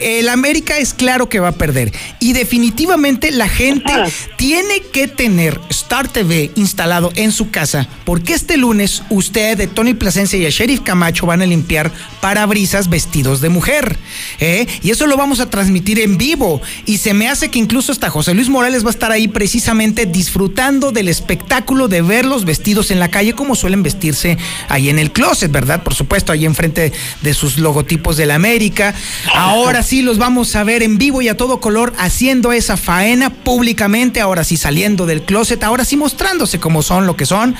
el 0.00 0.28
América 0.28 0.78
es 0.78 0.94
claro 0.94 1.28
que 1.28 1.40
va 1.40 1.48
a 1.48 1.52
perder. 1.52 1.92
Y 2.20 2.32
definitivamente 2.32 3.30
la 3.30 3.48
gente 3.48 3.92
tiene 4.36 4.80
que 4.92 5.08
tener 5.08 5.60
Star 5.70 6.08
TV 6.08 6.50
instalado 6.54 7.12
en 7.14 7.32
su 7.32 7.50
casa, 7.50 7.88
porque 8.04 8.34
este 8.34 8.56
lunes 8.56 9.02
usted, 9.10 9.68
Tony 9.70 9.94
Plasencia 9.94 10.38
y 10.38 10.46
a 10.46 10.50
Sheriff 10.50 10.80
Camacho 10.80 11.26
van 11.26 11.42
a 11.42 11.46
limpiar 11.46 11.90
parabrisas 12.20 12.88
vestidos 12.88 13.40
de 13.40 13.48
mujer. 13.48 13.98
¿eh? 14.40 14.66
Y 14.82 14.90
eso 14.90 15.06
lo 15.06 15.16
vamos 15.16 15.40
a 15.40 15.50
transmitir 15.50 16.00
en 16.00 16.18
vivo. 16.18 16.60
Y 16.86 16.98
se 16.98 17.14
me 17.14 17.28
hace 17.28 17.50
que 17.50 17.58
incluso 17.58 17.92
hasta 17.92 18.10
José 18.10 18.34
Luis 18.34 18.48
Morales 18.48 18.84
va 18.84 18.88
a 18.88 18.92
estar 18.92 19.12
ahí 19.12 19.28
precisamente 19.28 20.06
disfrutando 20.06 20.92
del 20.92 21.08
espectáculo 21.08 21.88
de 21.88 22.02
ver 22.02 22.24
los 22.24 22.44
vestidos 22.44 22.90
en 22.90 23.00
la 23.00 23.08
calle 23.08 23.34
como 23.34 23.54
suelen 23.54 23.82
vestirse 23.82 24.38
ahí 24.68 24.88
en 24.88 24.98
el 24.98 25.12
closet, 25.12 25.50
¿verdad? 25.50 25.82
Por 25.82 25.94
supuesto, 25.94 26.32
ahí 26.32 26.44
enfrente 26.44 26.92
de 27.22 27.34
sus 27.34 27.58
logotipos 27.58 28.16
de 28.16 28.26
la 28.26 28.34
América. 28.34 28.94
Ahora 29.34 29.82
sí 29.88 30.02
los 30.02 30.18
vamos 30.18 30.54
a 30.54 30.64
ver 30.64 30.82
en 30.82 30.98
vivo 30.98 31.22
y 31.22 31.28
a 31.28 31.36
todo 31.38 31.60
color 31.60 31.94
haciendo 31.96 32.52
esa 32.52 32.76
faena 32.76 33.30
públicamente, 33.30 34.20
ahora 34.20 34.44
sí 34.44 34.58
saliendo 34.58 35.06
del 35.06 35.22
closet, 35.22 35.64
ahora 35.64 35.86
sí 35.86 35.96
mostrándose 35.96 36.60
como 36.60 36.82
son 36.82 37.06
lo 37.06 37.16
que 37.16 37.24
son. 37.24 37.56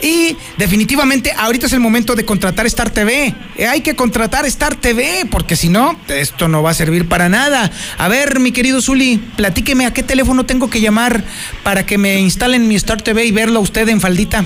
Y 0.00 0.36
definitivamente 0.58 1.32
ahorita 1.36 1.66
es 1.66 1.72
el 1.72 1.80
momento 1.80 2.14
de 2.14 2.24
contratar 2.24 2.66
Star 2.66 2.90
TV. 2.90 3.34
Eh, 3.56 3.66
hay 3.66 3.80
que 3.80 3.96
contratar 3.96 4.46
Star 4.46 4.76
TV, 4.76 5.26
porque 5.28 5.56
si 5.56 5.70
no, 5.70 5.98
esto 6.06 6.46
no 6.46 6.62
va 6.62 6.70
a 6.70 6.74
servir 6.74 7.08
para 7.08 7.28
nada. 7.28 7.72
A 7.98 8.06
ver, 8.06 8.38
mi 8.38 8.52
querido 8.52 8.80
Zuli, 8.80 9.20
platíqueme 9.36 9.84
a 9.84 9.92
qué 9.92 10.04
teléfono 10.04 10.46
tengo 10.46 10.70
que 10.70 10.80
llamar 10.80 11.24
para 11.64 11.84
que 11.84 11.98
me 11.98 12.20
instalen 12.20 12.68
mi 12.68 12.76
Star 12.76 13.02
TV 13.02 13.24
y 13.24 13.32
verlo 13.32 13.58
a 13.58 13.62
usted 13.62 13.88
en 13.88 14.00
faldita. 14.00 14.44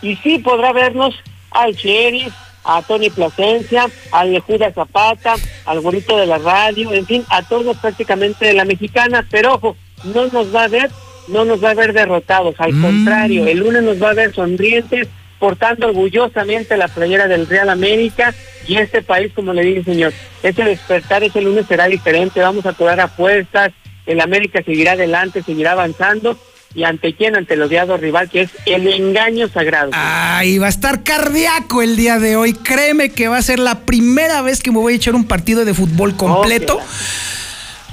y 0.00 0.16
sí 0.16 0.38
podrá 0.38 0.72
vernos 0.72 1.14
al 1.50 1.74
Sheriff, 1.74 2.32
a 2.64 2.80
Tony 2.82 3.10
Plasencia, 3.10 3.88
al 4.12 4.38
Judas 4.40 4.74
Zapata, 4.74 5.34
al 5.66 5.80
Gorito 5.80 6.16
de 6.16 6.26
la 6.26 6.38
Radio, 6.38 6.92
en 6.92 7.06
fin, 7.06 7.24
a 7.28 7.42
todos 7.42 7.76
prácticamente 7.78 8.46
de 8.46 8.54
la 8.54 8.64
mexicana, 8.64 9.26
pero 9.30 9.54
ojo, 9.54 9.76
no 10.04 10.26
nos 10.28 10.54
va 10.54 10.64
a 10.64 10.68
ver, 10.68 10.90
no 11.28 11.44
nos 11.44 11.62
va 11.62 11.70
a 11.70 11.74
ver 11.74 11.92
derrotados, 11.92 12.54
al 12.58 12.72
Mm. 12.72 12.82
contrario, 12.82 13.46
el 13.46 13.58
lunes 13.58 13.82
nos 13.82 14.02
va 14.02 14.10
a 14.10 14.14
ver 14.14 14.34
sonrientes, 14.34 15.08
portando 15.42 15.88
orgullosamente 15.88 16.76
la 16.76 16.86
playera 16.86 17.26
del 17.26 17.48
Real 17.48 17.68
América 17.68 18.32
y 18.68 18.76
este 18.76 19.02
país, 19.02 19.32
como 19.34 19.52
le 19.52 19.64
dije, 19.64 19.82
señor, 19.82 20.12
ese 20.40 20.62
despertar 20.62 21.24
ese 21.24 21.40
lunes 21.40 21.66
será 21.66 21.88
diferente, 21.88 22.38
vamos 22.38 22.64
a 22.64 22.74
cobrar 22.74 23.00
apuestas, 23.00 23.72
el 24.06 24.20
América 24.20 24.62
seguirá 24.64 24.92
adelante, 24.92 25.42
seguirá 25.42 25.72
avanzando 25.72 26.38
y 26.76 26.84
ante 26.84 27.16
quién, 27.16 27.34
ante 27.34 27.54
el 27.54 27.62
odiado 27.62 27.96
rival 27.96 28.30
que 28.30 28.42
es 28.42 28.50
el 28.66 28.86
engaño 28.86 29.48
sagrado. 29.48 29.90
Ay, 29.94 30.58
va 30.58 30.66
a 30.66 30.70
estar 30.70 31.02
cardíaco 31.02 31.82
el 31.82 31.96
día 31.96 32.20
de 32.20 32.36
hoy. 32.36 32.52
Créeme 32.52 33.10
que 33.10 33.26
va 33.26 33.38
a 33.38 33.42
ser 33.42 33.58
la 33.58 33.80
primera 33.80 34.42
vez 34.42 34.62
que 34.62 34.70
me 34.70 34.78
voy 34.78 34.92
a 34.92 34.96
echar 34.96 35.16
un 35.16 35.26
partido 35.26 35.64
de 35.64 35.74
fútbol 35.74 36.16
completo. 36.16 36.78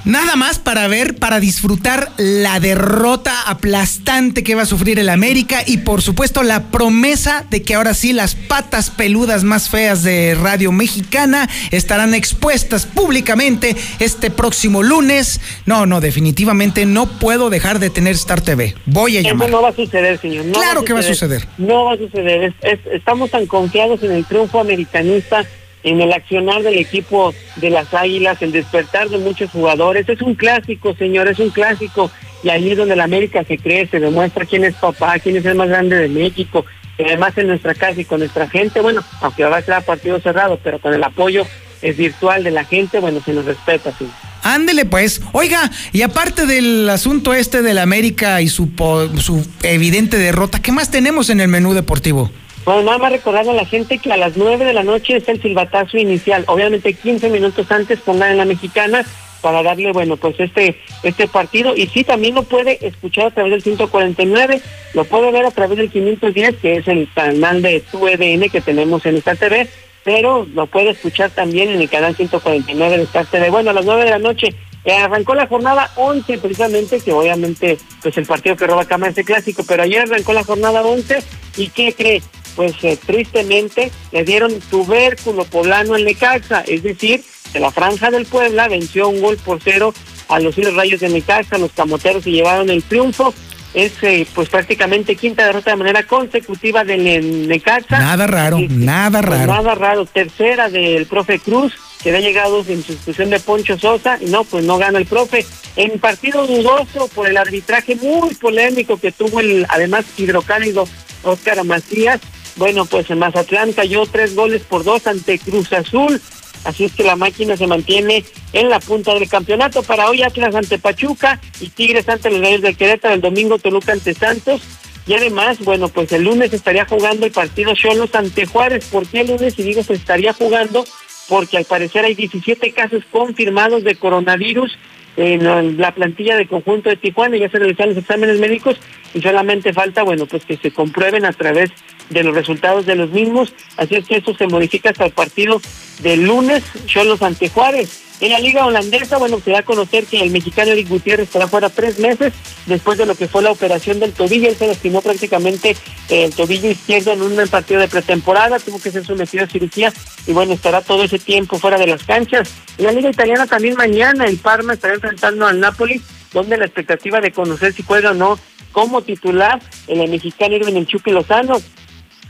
Nada 0.04 0.34
más 0.34 0.58
para 0.58 0.88
ver, 0.88 1.16
para 1.16 1.40
disfrutar 1.40 2.10
la 2.16 2.58
derrota 2.58 3.32
aplastante 3.46 4.42
que 4.42 4.54
va 4.54 4.62
a 4.62 4.66
sufrir 4.66 4.98
el 4.98 5.10
América 5.10 5.62
y 5.66 5.78
por 5.78 6.00
supuesto 6.00 6.42
la 6.42 6.64
promesa 6.70 7.44
de 7.50 7.62
que 7.62 7.74
ahora 7.74 7.92
sí 7.92 8.12
las 8.14 8.34
patas 8.34 8.88
peludas 8.90 9.44
más 9.44 9.68
feas 9.68 10.02
de 10.02 10.34
Radio 10.40 10.72
Mexicana 10.72 11.48
estarán 11.70 12.14
expuestas 12.14 12.86
públicamente 12.86 13.76
este 13.98 14.30
próximo 14.30 14.82
lunes. 14.82 15.40
No, 15.66 15.84
no, 15.84 16.00
definitivamente 16.00 16.86
no 16.86 17.06
puedo 17.06 17.50
dejar 17.50 17.78
de 17.78 17.90
tener 17.90 18.14
Star 18.14 18.40
TV. 18.40 18.74
Voy 18.86 19.18
a 19.18 19.20
Eso 19.20 19.28
llamar. 19.28 19.50
no 19.50 19.62
va 19.62 19.68
a 19.68 19.74
suceder, 19.76 20.18
señor. 20.18 20.46
no 20.46 20.52
Claro 20.52 20.82
que 20.84 20.94
va 20.94 21.00
a 21.00 21.02
suceder. 21.02 21.46
No 21.58 21.84
va 21.84 21.92
a 21.92 21.96
suceder. 21.98 22.42
Es- 22.44 22.54
es- 22.62 22.86
estamos 22.94 23.30
tan 23.30 23.46
confiados 23.46 24.02
en 24.02 24.12
el 24.12 24.24
triunfo 24.24 24.60
americanista, 24.60 25.44
en 25.82 26.00
el 26.00 26.12
accionar 26.12 26.62
del 26.62 26.78
equipo 26.78 27.34
de 27.56 27.70
las 27.70 27.92
Águilas, 27.94 28.42
el 28.42 28.52
despertar 28.52 29.08
de 29.08 29.18
muchos 29.18 29.50
jugadores. 29.50 30.08
Es 30.08 30.20
un 30.22 30.34
clásico, 30.34 30.94
señor, 30.94 31.28
es 31.28 31.38
un 31.38 31.50
clásico. 31.50 32.10
Y 32.42 32.48
ahí 32.48 32.74
donde 32.74 32.96
la 32.96 33.04
América 33.04 33.44
se 33.44 33.58
cree, 33.58 33.86
se 33.86 34.00
demuestra 34.00 34.46
quién 34.46 34.64
es 34.64 34.74
papá, 34.74 35.18
quién 35.18 35.36
es 35.36 35.44
el 35.44 35.54
más 35.54 35.68
grande 35.68 35.96
de 35.96 36.08
México. 36.08 36.64
Y 36.98 37.04
además 37.04 37.36
en 37.38 37.48
nuestra 37.48 37.74
casa 37.74 38.00
y 38.00 38.04
con 38.04 38.20
nuestra 38.20 38.48
gente, 38.48 38.80
bueno, 38.80 39.02
aunque 39.20 39.44
va 39.44 39.58
a 39.58 39.62
ser 39.62 39.82
partido 39.82 40.20
cerrado, 40.20 40.58
pero 40.62 40.78
con 40.78 40.92
el 40.92 41.02
apoyo 41.02 41.46
es 41.82 41.96
virtual 41.96 42.44
de 42.44 42.50
la 42.50 42.64
gente, 42.64 42.98
bueno, 42.98 43.22
se 43.24 43.32
nos 43.32 43.46
respeta, 43.46 43.92
sí. 43.98 44.06
Ándele 44.42 44.84
pues. 44.84 45.20
Oiga, 45.32 45.70
y 45.92 46.02
aparte 46.02 46.46
del 46.46 46.88
asunto 46.88 47.34
este 47.34 47.62
del 47.62 47.78
América 47.78 48.40
y 48.40 48.48
su, 48.48 48.70
su 49.18 49.46
evidente 49.62 50.18
derrota, 50.18 50.60
¿qué 50.60 50.72
más 50.72 50.90
tenemos 50.90 51.30
en 51.30 51.40
el 51.40 51.48
menú 51.48 51.74
deportivo? 51.74 52.30
Bueno, 52.64 52.82
nada 52.82 52.98
más 52.98 53.12
recordar 53.12 53.48
a 53.48 53.54
la 53.54 53.64
gente 53.64 53.98
que 53.98 54.12
a 54.12 54.16
las 54.16 54.36
9 54.36 54.64
de 54.64 54.72
la 54.74 54.82
noche 54.82 55.16
es 55.16 55.28
el 55.28 55.40
silbatazo 55.40 55.96
inicial. 55.96 56.44
Obviamente 56.46 56.92
15 56.92 57.30
minutos 57.30 57.70
antes 57.72 58.00
pongan 58.00 58.32
en 58.32 58.36
la 58.36 58.44
mexicana 58.44 59.04
para 59.40 59.62
darle, 59.62 59.92
bueno, 59.92 60.16
pues 60.16 60.38
este 60.38 60.76
este 61.02 61.26
partido. 61.26 61.74
Y 61.76 61.86
sí, 61.86 62.04
también 62.04 62.34
lo 62.34 62.42
puede 62.42 62.86
escuchar 62.86 63.26
a 63.26 63.30
través 63.30 63.52
del 63.52 63.62
149, 63.62 64.60
lo 64.94 65.04
puede 65.04 65.32
ver 65.32 65.46
a 65.46 65.50
través 65.50 65.78
del 65.78 65.90
510, 65.90 66.56
que 66.56 66.76
es 66.76 66.88
el 66.88 67.08
canal 67.14 67.62
de 67.62 67.80
tu 67.80 68.06
EDN 68.06 68.50
que 68.50 68.60
tenemos 68.60 69.04
en 69.06 69.16
esta 69.16 69.34
TV, 69.34 69.68
pero 70.04 70.46
lo 70.54 70.66
puede 70.66 70.90
escuchar 70.90 71.30
también 71.30 71.70
en 71.70 71.80
el 71.80 71.88
canal 71.88 72.14
149 72.14 72.98
de 72.98 73.02
Star 73.04 73.26
TV. 73.26 73.50
Bueno, 73.50 73.70
a 73.70 73.74
las 73.74 73.84
9 73.86 74.04
de 74.04 74.10
la 74.10 74.18
noche 74.18 74.54
eh, 74.84 74.92
arrancó 74.92 75.34
la 75.34 75.46
jornada 75.46 75.90
11 75.96 76.38
precisamente, 76.38 77.00
que 77.00 77.12
obviamente 77.12 77.78
pues 78.02 78.16
el 78.18 78.26
partido 78.26 78.56
que 78.56 78.66
roba 78.66 78.84
cama 78.84 79.08
es 79.08 79.18
el 79.18 79.24
clásico, 79.24 79.64
pero 79.66 79.82
ayer 79.82 80.02
arrancó 80.02 80.32
la 80.32 80.44
jornada 80.44 80.82
11 80.82 81.22
y 81.56 81.68
¿qué 81.68 81.92
cree? 81.92 82.22
Pues 82.60 82.74
eh, 82.82 82.98
tristemente 83.06 83.90
le 84.12 84.22
dieron 84.22 84.52
tubérculo 84.70 85.46
poblano 85.46 85.96
en 85.96 86.04
Necaxa, 86.04 86.60
es 86.66 86.82
decir, 86.82 87.24
de 87.54 87.58
la 87.58 87.70
franja 87.70 88.10
del 88.10 88.26
Puebla 88.26 88.68
venció 88.68 89.08
un 89.08 89.22
gol 89.22 89.38
por 89.38 89.60
cero 89.64 89.94
a 90.28 90.38
los 90.40 90.58
Hilos 90.58 90.74
Rayos 90.74 91.00
de 91.00 91.08
Necaxa, 91.08 91.56
los 91.56 91.72
camoteros 91.72 92.22
se 92.22 92.32
llevaron 92.32 92.68
el 92.68 92.82
triunfo, 92.82 93.32
es 93.72 93.92
eh, 94.02 94.26
pues 94.34 94.50
prácticamente 94.50 95.16
quinta 95.16 95.46
derrota 95.46 95.70
de 95.70 95.76
manera 95.78 96.02
consecutiva 96.02 96.84
del 96.84 97.06
eh, 97.06 97.22
Necaxa. 97.22 97.98
Nada 97.98 98.26
raro, 98.26 98.58
nada 98.68 99.22
Pues 99.22 99.38
raro. 99.38 99.52
nada 99.54 99.74
raro. 99.74 100.04
Tercera 100.04 100.68
del 100.68 101.06
profe 101.06 101.38
Cruz, 101.38 101.72
que 102.02 102.10
había 102.10 102.20
llegado 102.20 102.58
en 102.68 102.82
sustitución 102.82 103.30
de 103.30 103.40
Poncho 103.40 103.78
Sosa, 103.78 104.18
y 104.20 104.26
no, 104.26 104.44
pues 104.44 104.66
no 104.66 104.76
gana 104.76 104.98
el 104.98 105.06
profe. 105.06 105.46
En 105.76 105.98
partido 105.98 106.46
dudoso 106.46 107.08
por 107.14 107.26
el 107.26 107.38
arbitraje 107.38 107.96
muy 107.96 108.34
polémico 108.34 108.98
que 108.98 109.12
tuvo 109.12 109.40
el, 109.40 109.64
además, 109.70 110.04
hidrocálido 110.18 110.86
Óscar 111.22 111.64
Macías. 111.64 112.20
Bueno, 112.60 112.84
pues 112.84 113.10
en 113.10 113.18
Mazatlán 113.18 113.72
cayó 113.72 114.04
tres 114.04 114.36
goles 114.36 114.60
por 114.60 114.84
dos 114.84 115.06
ante 115.06 115.38
Cruz 115.38 115.72
Azul. 115.72 116.20
Así 116.64 116.84
es 116.84 116.92
que 116.92 117.02
la 117.02 117.16
máquina 117.16 117.56
se 117.56 117.66
mantiene 117.66 118.22
en 118.52 118.68
la 118.68 118.80
punta 118.80 119.14
del 119.14 119.26
campeonato. 119.30 119.82
Para 119.82 120.10
hoy 120.10 120.22
Atlas 120.22 120.54
ante 120.54 120.78
Pachuca 120.78 121.40
y 121.58 121.70
Tigres 121.70 122.06
ante 122.06 122.30
los 122.30 122.42
Gallos 122.42 122.60
del 122.60 122.76
Querétaro. 122.76 123.14
El 123.14 123.22
domingo 123.22 123.58
Toluca 123.58 123.92
ante 123.92 124.12
Santos. 124.12 124.60
Y 125.06 125.14
además, 125.14 125.58
bueno, 125.60 125.88
pues 125.88 126.12
el 126.12 126.24
lunes 126.24 126.52
estaría 126.52 126.84
jugando 126.84 127.24
el 127.24 127.32
partido 127.32 127.72
Cholos 127.74 128.14
ante 128.14 128.44
Juárez. 128.44 128.84
¿Por 128.92 129.06
qué 129.06 129.22
el 129.22 129.28
lunes? 129.28 129.58
Y 129.58 129.62
digo, 129.62 129.82
se 129.82 129.94
estaría 129.94 130.34
jugando 130.34 130.84
porque 131.30 131.56
al 131.56 131.64
parecer 131.64 132.04
hay 132.04 132.14
17 132.14 132.72
casos 132.72 133.04
confirmados 133.10 133.84
de 133.84 133.94
coronavirus 133.94 134.76
en 135.16 135.78
la 135.78 135.94
plantilla 135.94 136.36
del 136.36 136.48
conjunto 136.48 136.88
de 136.88 136.96
Tijuana, 136.96 137.36
ya 137.36 137.50
se 137.50 137.58
realizaron 137.58 137.94
los 137.94 138.02
exámenes 138.02 138.38
médicos 138.38 138.78
y 139.12 139.20
solamente 139.20 139.72
falta, 139.72 140.02
bueno, 140.02 140.26
pues 140.26 140.44
que 140.44 140.56
se 140.56 140.70
comprueben 140.70 141.24
a 141.24 141.32
través 141.32 141.70
de 142.10 142.22
los 142.22 142.34
resultados 142.34 142.86
de 142.86 142.96
los 142.96 143.10
mismos, 143.10 143.52
así 143.76 143.94
es 143.94 144.06
que 144.06 144.16
eso 144.16 144.34
se 144.34 144.46
modifica 144.46 144.90
hasta 144.90 145.06
el 145.06 145.12
partido 145.12 145.60
del 146.02 146.24
lunes, 146.24 146.62
Cholos 146.86 147.22
ante 147.22 147.48
Juárez. 147.48 148.02
En 148.20 148.32
la 148.32 148.38
liga 148.38 148.66
holandesa, 148.66 149.16
bueno, 149.16 149.40
se 149.42 149.50
da 149.50 149.60
a 149.60 149.62
conocer 149.62 150.04
que 150.04 150.20
el 150.20 150.30
mexicano 150.30 150.72
Eric 150.72 150.88
Gutiérrez 150.88 151.28
estará 151.28 151.48
fuera 151.48 151.70
tres 151.70 151.98
meses 151.98 152.34
después 152.66 152.98
de 152.98 153.06
lo 153.06 153.14
que 153.14 153.28
fue 153.28 153.40
la 153.40 153.50
operación 153.50 153.98
del 153.98 154.12
tobillo. 154.12 154.46
Él 154.46 154.56
se 154.56 154.66
lastimó 154.66 155.00
prácticamente 155.00 155.74
el 156.10 156.30
tobillo 156.34 156.70
izquierdo 156.70 157.12
en 157.12 157.22
un 157.22 157.48
partido 157.48 157.80
de 157.80 157.88
pretemporada, 157.88 158.58
tuvo 158.58 158.78
que 158.78 158.90
ser 158.90 159.06
sometido 159.06 159.44
a 159.44 159.46
cirugía 159.46 159.90
y 160.26 160.32
bueno, 160.32 160.52
estará 160.52 160.82
todo 160.82 161.02
ese 161.02 161.18
tiempo 161.18 161.58
fuera 161.58 161.78
de 161.78 161.86
las 161.86 162.04
canchas. 162.04 162.50
En 162.76 162.84
la 162.84 162.92
liga 162.92 163.08
italiana 163.08 163.46
también 163.46 163.74
mañana 163.76 164.26
el 164.26 164.36
Parma 164.36 164.74
estará 164.74 164.94
enfrentando 164.94 165.46
al 165.46 165.58
Napoli 165.58 166.02
donde 166.34 166.58
la 166.58 166.66
expectativa 166.66 167.20
de 167.20 167.32
conocer 167.32 167.72
si 167.72 167.82
juega 167.82 168.10
o 168.10 168.14
no 168.14 168.38
como 168.72 169.02
titular 169.02 169.60
el 169.88 170.08
mexicano 170.08 170.56
Irving 170.56 170.76
El 170.76 170.86
Chucky 170.86 171.10
Lozano. 171.10 171.60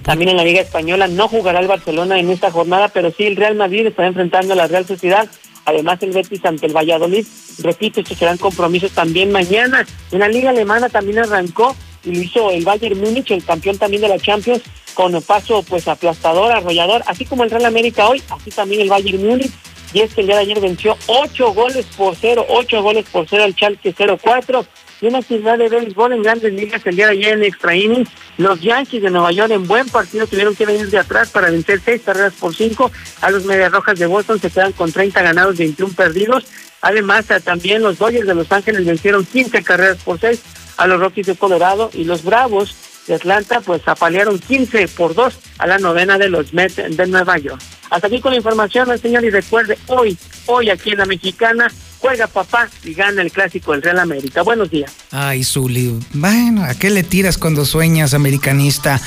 También 0.02 0.30
en 0.30 0.36
la 0.36 0.44
Liga 0.44 0.60
Española 0.60 1.08
no 1.08 1.28
jugará 1.28 1.60
el 1.60 1.68
Barcelona 1.68 2.18
en 2.18 2.30
esta 2.30 2.50
jornada, 2.50 2.88
pero 2.88 3.10
sí 3.10 3.24
el 3.24 3.36
Real 3.36 3.54
Madrid 3.54 3.86
está 3.86 4.06
enfrentando 4.06 4.54
a 4.54 4.56
la 4.56 4.66
Real 4.66 4.86
Sociedad. 4.86 5.28
Además, 5.66 6.02
el 6.02 6.12
Betis 6.12 6.44
ante 6.44 6.66
el 6.66 6.76
Valladolid. 6.76 7.26
Repito, 7.58 8.00
estos 8.00 8.18
serán 8.18 8.38
compromisos 8.38 8.92
también 8.92 9.30
mañana. 9.30 9.86
En 10.10 10.20
la 10.20 10.28
Liga 10.28 10.50
Alemana 10.50 10.88
también 10.88 11.18
arrancó 11.18 11.76
y 12.04 12.14
lo 12.14 12.22
hizo 12.22 12.50
el 12.50 12.64
Bayern 12.64 12.98
Múnich, 12.98 13.30
el 13.30 13.44
campeón 13.44 13.76
también 13.76 14.00
de 14.02 14.08
la 14.08 14.18
Champions, 14.18 14.62
con 14.94 15.20
paso 15.22 15.62
pues 15.62 15.86
aplastador, 15.86 16.50
arrollador, 16.50 17.02
así 17.06 17.26
como 17.26 17.44
el 17.44 17.50
Real 17.50 17.66
América 17.66 18.08
hoy, 18.08 18.22
así 18.30 18.50
también 18.50 18.80
el 18.80 18.88
Bayern 18.88 19.24
Múnich. 19.24 19.52
Y 19.92 20.00
es 20.00 20.14
que 20.14 20.22
el 20.22 20.28
día 20.28 20.36
de 20.36 20.42
ayer 20.42 20.60
venció 20.60 20.96
ocho 21.06 21.52
goles 21.52 21.84
por 21.96 22.16
cero, 22.16 22.46
ocho 22.48 22.82
goles 22.82 23.04
por 23.10 23.28
cero 23.28 23.44
al 23.44 23.54
Schalke 23.54 23.94
0-4 23.94 24.64
y 25.00 25.06
una 25.06 25.18
actividad 25.18 25.58
de 25.58 25.68
béisbol 25.68 26.12
en 26.12 26.22
grandes 26.22 26.52
ligas 26.52 26.82
el 26.84 26.96
día 26.96 27.06
de 27.06 27.12
ayer 27.12 27.34
en 27.34 27.44
extra 27.44 27.74
innings. 27.74 28.10
Los 28.38 28.60
Yankees 28.60 29.02
de 29.02 29.10
Nueva 29.10 29.32
York 29.32 29.50
en 29.50 29.66
buen 29.66 29.88
partido 29.88 30.26
tuvieron 30.26 30.54
que 30.54 30.66
venir 30.66 30.90
de 30.90 30.98
atrás 30.98 31.30
para 31.30 31.50
vencer 31.50 31.80
seis 31.84 32.02
carreras 32.04 32.34
por 32.34 32.54
cinco. 32.54 32.90
A 33.20 33.30
los 33.30 33.44
Medias 33.44 33.72
Rojas 33.72 33.98
de 33.98 34.06
Boston 34.06 34.40
se 34.40 34.50
quedan 34.50 34.72
con 34.72 34.92
30 34.92 35.22
ganados, 35.22 35.56
21 35.56 35.94
perdidos. 35.94 36.46
Además, 36.82 37.26
también 37.44 37.82
los 37.82 37.98
Dodgers 37.98 38.26
de 38.26 38.34
Los 38.34 38.50
Ángeles 38.52 38.86
vencieron 38.86 39.24
15 39.24 39.62
carreras 39.62 39.98
por 40.02 40.18
seis 40.18 40.42
a 40.76 40.86
los 40.86 40.98
Rockies 40.98 41.26
de 41.26 41.34
Colorado 41.36 41.90
y 41.92 42.04
los 42.04 42.24
Bravos 42.24 42.74
de 43.06 43.14
Atlanta 43.14 43.60
pues 43.60 43.86
apalearon 43.86 44.38
15 44.38 44.88
por 44.88 45.14
2 45.14 45.38
a 45.58 45.66
la 45.66 45.78
novena 45.78 46.16
de 46.16 46.30
los 46.30 46.54
Mets 46.54 46.76
de 46.76 47.06
Nueva 47.06 47.38
York. 47.38 47.60
Hasta 47.90 48.06
aquí 48.06 48.20
con 48.20 48.30
la 48.30 48.38
información, 48.38 48.96
señor, 48.98 49.24
y 49.24 49.30
recuerde, 49.30 49.76
hoy, 49.88 50.16
hoy 50.46 50.70
aquí 50.70 50.92
en 50.92 50.98
la 50.98 51.06
Mexicana, 51.06 51.70
juega 52.00 52.26
papá 52.26 52.68
y 52.82 52.94
gana 52.94 53.22
el 53.22 53.30
clásico 53.30 53.72
del 53.72 53.82
Real 53.82 53.98
América. 53.98 54.42
Buenos 54.42 54.70
días. 54.70 54.90
Ay, 55.10 55.44
Zuli. 55.44 55.98
Bueno, 56.14 56.64
¿a 56.64 56.74
qué 56.74 56.90
le 56.90 57.02
tiras 57.02 57.38
cuando 57.38 57.64
sueñas, 57.64 58.14
americanista? 58.14 59.00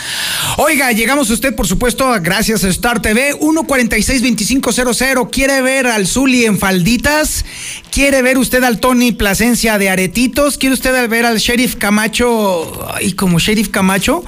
Oiga, 0.57 0.91
llegamos 0.91 1.29
a 1.29 1.33
usted, 1.33 1.55
por 1.55 1.67
supuesto, 1.67 2.11
gracias 2.21 2.63
a 2.63 2.69
Star 2.69 3.01
TV, 3.01 3.33
146-2500. 3.39 5.29
¿Quiere 5.31 5.61
ver 5.61 5.87
al 5.87 6.07
Zuli 6.07 6.45
en 6.45 6.59
falditas? 6.59 7.45
¿Quiere 7.91 8.21
ver 8.21 8.37
usted 8.37 8.63
al 8.63 8.79
Tony 8.79 9.11
Plasencia 9.11 9.77
de 9.77 9.89
aretitos? 9.89 10.57
¿Quiere 10.57 10.75
usted 10.75 11.09
ver 11.09 11.25
al 11.25 11.39
Sheriff 11.39 11.75
Camacho? 11.75 12.87
y 13.01 13.13
como 13.13 13.39
Sheriff 13.39 13.69
Camacho? 13.69 14.23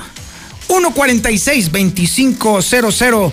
146-2500. 0.68 3.32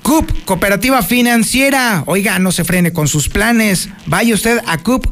CUP, 0.06 0.44
Cooperativa 0.44 1.02
Financiera. 1.02 2.04
Oiga, 2.06 2.38
no 2.38 2.52
se 2.52 2.62
frene 2.62 2.92
con 2.92 3.08
sus 3.08 3.28
planes. 3.28 3.88
Vaya 4.06 4.34
usted 4.34 4.60
a 4.64 4.78
CUP, 4.78 5.04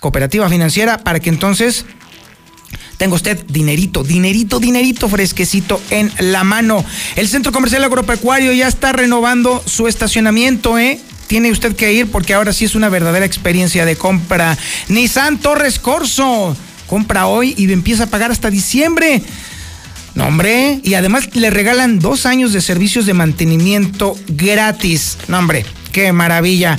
Cooperativa 0.00 0.46
Financiera, 0.50 0.98
para 0.98 1.18
que 1.18 1.30
entonces 1.30 1.86
tenga 2.98 3.14
usted 3.14 3.42
dinerito, 3.46 4.04
dinerito, 4.04 4.60
dinerito 4.60 5.08
fresquecito 5.08 5.80
en 5.88 6.12
la 6.18 6.44
mano. 6.44 6.84
El 7.16 7.26
Centro 7.26 7.52
Comercial 7.52 7.84
Agropecuario 7.84 8.52
ya 8.52 8.68
está 8.68 8.92
renovando 8.92 9.62
su 9.64 9.88
estacionamiento, 9.88 10.78
¿eh? 10.78 11.00
Tiene 11.26 11.50
usted 11.50 11.74
que 11.74 11.94
ir 11.94 12.10
porque 12.10 12.34
ahora 12.34 12.52
sí 12.52 12.66
es 12.66 12.74
una 12.74 12.90
verdadera 12.90 13.24
experiencia 13.24 13.86
de 13.86 13.96
compra. 13.96 14.58
Nissan 14.88 15.38
Torres 15.38 15.78
Corso. 15.78 16.54
Compra 16.86 17.28
hoy 17.28 17.54
y 17.56 17.72
empieza 17.72 18.04
a 18.04 18.08
pagar 18.08 18.30
hasta 18.30 18.50
diciembre. 18.50 19.22
No, 20.14 20.28
hombre, 20.28 20.80
y 20.84 20.94
además 20.94 21.34
le 21.34 21.50
regalan 21.50 21.98
dos 21.98 22.24
años 22.24 22.52
de 22.52 22.60
servicios 22.60 23.04
de 23.04 23.14
mantenimiento 23.14 24.16
gratis. 24.28 25.18
No, 25.26 25.38
hombre, 25.40 25.66
qué 25.90 26.12
maravilla. 26.12 26.78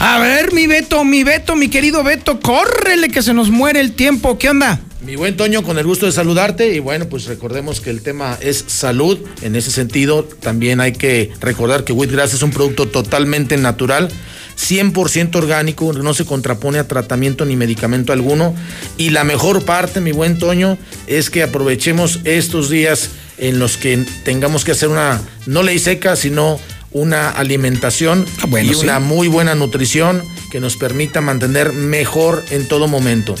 A 0.00 0.18
ver, 0.18 0.52
mi 0.52 0.66
Beto, 0.66 1.04
mi 1.04 1.22
Beto, 1.22 1.54
mi 1.54 1.68
querido 1.68 2.02
Beto, 2.02 2.40
córrele 2.40 3.08
que 3.08 3.22
se 3.22 3.34
nos 3.34 3.50
muere 3.50 3.78
el 3.78 3.92
tiempo. 3.92 4.36
¿Qué 4.36 4.50
onda? 4.50 4.80
Mi 5.00 5.14
buen 5.14 5.36
Toño, 5.36 5.62
con 5.62 5.78
el 5.78 5.86
gusto 5.86 6.06
de 6.06 6.12
saludarte 6.12 6.74
y 6.74 6.78
bueno, 6.80 7.06
pues 7.08 7.26
recordemos 7.26 7.80
que 7.80 7.90
el 7.90 8.02
tema 8.02 8.36
es 8.40 8.64
salud. 8.66 9.18
En 9.42 9.54
ese 9.54 9.70
sentido, 9.70 10.24
también 10.24 10.80
hay 10.80 10.92
que 10.92 11.30
recordar 11.40 11.84
que 11.84 11.92
Wheatgrass 11.92 12.34
es 12.34 12.42
un 12.42 12.50
producto 12.50 12.88
totalmente 12.88 13.56
natural 13.56 14.10
100% 14.58 15.34
orgánico, 15.36 15.92
no 15.92 16.14
se 16.14 16.24
contrapone 16.24 16.78
a 16.78 16.88
tratamiento 16.88 17.44
ni 17.44 17.56
medicamento 17.56 18.12
alguno. 18.12 18.54
Y 18.96 19.10
la 19.10 19.24
mejor 19.24 19.64
parte, 19.64 20.00
mi 20.00 20.12
buen 20.12 20.38
Toño, 20.38 20.78
es 21.06 21.30
que 21.30 21.42
aprovechemos 21.42 22.20
estos 22.24 22.70
días 22.70 23.10
en 23.38 23.58
los 23.58 23.76
que 23.76 24.04
tengamos 24.24 24.64
que 24.64 24.72
hacer 24.72 24.88
una, 24.88 25.20
no 25.46 25.62
ley 25.62 25.78
seca, 25.78 26.16
sino 26.16 26.60
una 26.92 27.30
alimentación 27.30 28.26
ah, 28.42 28.60
y 28.60 28.74
una 28.74 29.00
muy 29.00 29.28
buena 29.28 29.54
nutrición 29.54 30.22
que 30.50 30.60
nos 30.60 30.76
permita 30.76 31.20
mantener 31.20 31.72
mejor 31.72 32.44
en 32.50 32.68
todo 32.68 32.86
momento. 32.86 33.34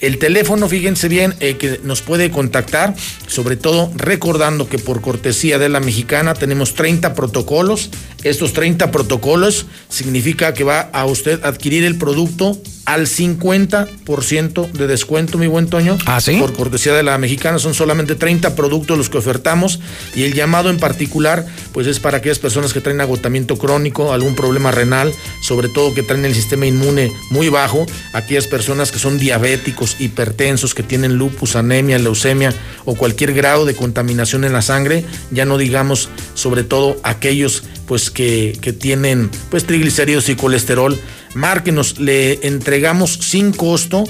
El 0.00 0.18
teléfono, 0.18 0.68
fíjense 0.68 1.08
bien, 1.08 1.34
eh, 1.40 1.56
que 1.56 1.80
nos 1.82 2.02
puede 2.02 2.30
contactar, 2.30 2.94
sobre 3.26 3.56
todo 3.56 3.90
recordando 3.96 4.68
que 4.68 4.78
por 4.78 5.00
cortesía 5.00 5.58
de 5.58 5.68
la 5.68 5.80
mexicana 5.80 6.34
tenemos 6.34 6.74
30 6.74 7.14
protocolos. 7.14 7.90
Estos 8.22 8.52
30 8.52 8.92
protocolos 8.92 9.66
significa 9.88 10.54
que 10.54 10.62
va 10.62 10.80
a 10.92 11.04
usted 11.04 11.44
adquirir 11.44 11.84
el 11.84 11.98
producto 11.98 12.56
al 12.88 13.06
50% 13.06 14.72
de 14.72 14.86
descuento, 14.86 15.36
mi 15.36 15.46
buen 15.46 15.68
Toño. 15.68 15.98
¿Ah, 16.06 16.22
sí? 16.22 16.36
Por 16.38 16.54
cortesía 16.54 16.94
de 16.94 17.02
la 17.02 17.18
mexicana, 17.18 17.58
son 17.58 17.74
solamente 17.74 18.14
30 18.14 18.56
productos 18.56 18.96
los 18.96 19.10
que 19.10 19.18
ofertamos 19.18 19.78
y 20.14 20.22
el 20.22 20.32
llamado 20.32 20.70
en 20.70 20.78
particular, 20.78 21.46
pues 21.72 21.86
es 21.86 22.00
para 22.00 22.16
aquellas 22.16 22.38
personas 22.38 22.72
que 22.72 22.80
traen 22.80 23.02
agotamiento 23.02 23.58
crónico, 23.58 24.14
algún 24.14 24.34
problema 24.34 24.70
renal, 24.70 25.12
sobre 25.42 25.68
todo 25.68 25.92
que 25.92 26.02
traen 26.02 26.24
el 26.24 26.34
sistema 26.34 26.64
inmune 26.64 27.12
muy 27.28 27.50
bajo, 27.50 27.84
aquellas 28.14 28.46
personas 28.46 28.90
que 28.90 28.98
son 28.98 29.18
diabéticos, 29.18 29.87
hipertensos, 29.98 30.74
que 30.74 30.82
tienen 30.82 31.16
lupus, 31.16 31.56
anemia, 31.56 31.98
leucemia 31.98 32.52
o 32.84 32.94
cualquier 32.94 33.32
grado 33.32 33.64
de 33.64 33.74
contaminación 33.74 34.44
en 34.44 34.52
la 34.52 34.62
sangre, 34.62 35.04
ya 35.30 35.44
no 35.44 35.58
digamos 35.58 36.08
sobre 36.34 36.64
todo 36.64 36.98
aquellos 37.02 37.64
pues 37.86 38.10
que, 38.10 38.58
que 38.60 38.72
tienen 38.72 39.30
pues 39.50 39.64
triglicéridos 39.64 40.28
y 40.28 40.36
colesterol 40.36 40.98
márquenos, 41.34 41.98
le 41.98 42.46
entregamos 42.46 43.14
sin 43.14 43.52
costo. 43.52 44.04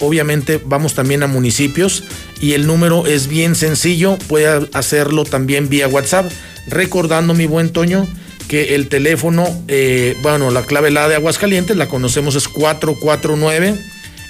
Obviamente 0.00 0.60
vamos 0.64 0.94
también 0.94 1.22
a 1.22 1.26
municipios 1.26 2.04
y 2.40 2.54
el 2.54 2.66
número 2.66 3.06
es 3.06 3.26
bien 3.26 3.54
sencillo, 3.54 4.16
puede 4.28 4.68
hacerlo 4.72 5.24
también 5.24 5.68
vía 5.68 5.88
WhatsApp. 5.88 6.30
Recordando 6.66 7.34
mi 7.34 7.46
buen 7.46 7.70
Toño 7.70 8.08
que 8.48 8.74
el 8.74 8.88
teléfono, 8.88 9.46
eh, 9.68 10.16
bueno, 10.22 10.50
la 10.50 10.62
clave 10.62 10.90
la 10.90 11.08
de 11.08 11.16
Aguascalientes, 11.16 11.76
la 11.76 11.88
conocemos 11.88 12.34
es 12.34 12.48
449 12.48 13.78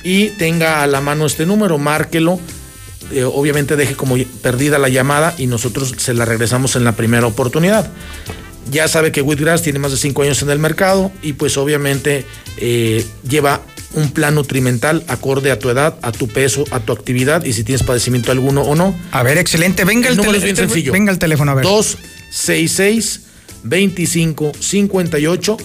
y 0.03 0.29
tenga 0.31 0.83
a 0.83 0.87
la 0.87 1.01
mano 1.01 1.27
este 1.27 1.47
número, 1.47 1.79
márquelo 1.79 2.41
eh, 3.13 3.25
obviamente 3.25 3.75
deje 3.75 3.97
como 3.97 4.17
perdida 4.41 4.79
la 4.79 4.89
llamada 4.89 5.35
y 5.37 5.49
nosotros 5.49 5.95
se 5.97 6.15
la 6.15 6.25
regresamos 6.25 6.77
en 6.77 6.85
la 6.85 6.93
primera 6.93 7.27
oportunidad. 7.27 7.91
Ya 8.71 8.87
sabe 8.87 9.11
que 9.11 9.21
Wheatgrass 9.21 9.63
tiene 9.63 9.81
más 9.81 9.91
de 9.91 9.97
5 9.97 10.23
años 10.23 10.43
en 10.43 10.51
el 10.51 10.61
mercado 10.61 11.11
y 11.23 11.33
pues 11.33 11.57
obviamente 11.57 12.25
eh, 12.59 13.05
lleva 13.29 13.63
un 13.95 14.13
plan 14.13 14.37
nutrimental 14.37 15.03
acorde 15.09 15.51
a 15.51 15.59
tu 15.59 15.71
edad, 15.71 15.99
a 16.03 16.13
tu 16.13 16.29
peso, 16.29 16.65
a 16.71 16.79
tu 16.79 16.93
actividad 16.93 17.45
y 17.45 17.53
si 17.53 17.65
tienes 17.65 17.83
padecimiento 17.83 18.31
alguno 18.31 18.63
o 18.63 18.77
no. 18.77 18.95
A 19.11 19.25
ver, 19.25 19.39
excelente. 19.39 19.85
Venga 19.85 20.07
el, 20.07 20.13
el 20.13 20.17
número 20.19 20.37
es 20.37 20.43
teléfono. 20.43 20.57
bien 20.57 20.69
sencillo. 20.69 20.93
Venga 20.93 21.11
el 21.11 21.19
teléfono, 21.19 21.51
a 21.51 21.55
ver. 21.55 21.65
266 21.65 23.23
25 23.65 24.53
58. 24.57 25.57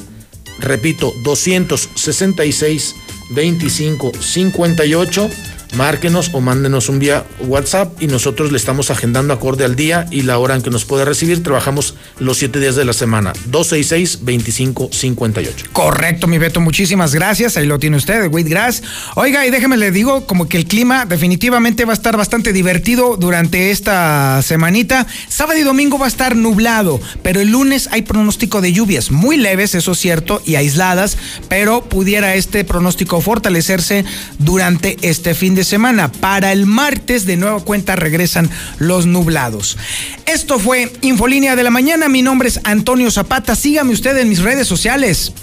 Repito, 0.61 1.13
266 1.23 2.95
25 3.29 4.11
58. 4.21 5.54
Márquenos 5.75 6.31
o 6.33 6.41
mándenos 6.41 6.89
un 6.89 6.99
vía 6.99 7.25
WhatsApp 7.41 8.01
y 8.01 8.07
nosotros 8.07 8.51
le 8.51 8.57
estamos 8.57 8.89
agendando 8.91 9.33
acorde 9.33 9.65
al 9.65 9.75
día 9.75 10.05
y 10.09 10.21
la 10.21 10.37
hora 10.37 10.55
en 10.55 10.61
que 10.61 10.69
nos 10.69 10.85
puede 10.85 11.03
recibir. 11.03 11.43
Trabajamos 11.43 11.95
los 12.19 12.37
siete 12.37 12.61
días 12.61 12.75
de 12.75 12.85
la 12.85 12.93
semana. 12.93 13.33
266-2558. 13.51 15.71
Correcto, 15.73 16.27
mi 16.27 16.37
Beto, 16.37 16.61
muchísimas 16.61 17.13
gracias. 17.13 17.57
Ahí 17.57 17.65
lo 17.65 17.77
tiene 17.77 17.97
usted, 17.97 18.31
Wheatgrass. 18.31 18.83
Oiga, 19.15 19.45
y 19.45 19.51
déjeme 19.51 19.75
le 19.75 19.91
digo, 19.91 20.25
como 20.25 20.47
que 20.47 20.57
el 20.57 20.65
clima 20.65 21.05
definitivamente 21.05 21.83
va 21.83 21.91
a 21.91 21.95
estar 21.95 22.15
bastante 22.15 22.53
divertido 22.53 23.17
durante 23.17 23.71
esta 23.71 24.41
semanita. 24.41 25.05
Sábado 25.27 25.59
y 25.59 25.63
domingo 25.63 25.99
va 25.99 26.05
a 26.05 26.09
estar 26.09 26.37
nublado, 26.37 27.01
pero 27.21 27.41
el 27.41 27.49
lunes 27.49 27.89
hay 27.91 28.03
pronóstico 28.03 28.61
de 28.61 28.71
lluvias 28.71 29.11
muy 29.11 29.35
leves, 29.35 29.75
eso 29.75 29.91
es 29.91 29.99
cierto, 29.99 30.41
y 30.45 30.55
aisladas, 30.55 31.17
pero 31.49 31.83
pudiera 31.83 32.35
este 32.35 32.63
pronóstico 32.63 33.19
fortalecerse 33.19 34.05
durante 34.39 34.95
este 35.01 35.33
fin 35.33 35.55
de 35.55 35.64
semana. 35.65 36.11
Para 36.11 36.51
el 36.51 36.65
martes, 36.65 37.25
de 37.25 37.37
nueva 37.37 37.59
cuenta, 37.59 37.95
regresan 37.95 38.49
los 38.79 39.05
nublados. 39.05 39.77
Esto 40.25 40.59
fue 40.59 40.93
Infolínea 41.01 41.55
de 41.55 41.63
la 41.63 41.69
Mañana. 41.69 42.07
Mi 42.07 42.21
nombre 42.21 42.47
es 42.47 42.61
Antonio 42.63 43.11
Zapata. 43.11 43.55
Sígame 43.55 43.93
usted 43.93 44.17
en 44.17 44.29
mis 44.29 44.41
redes 44.41 44.67
sociales. 44.67 45.33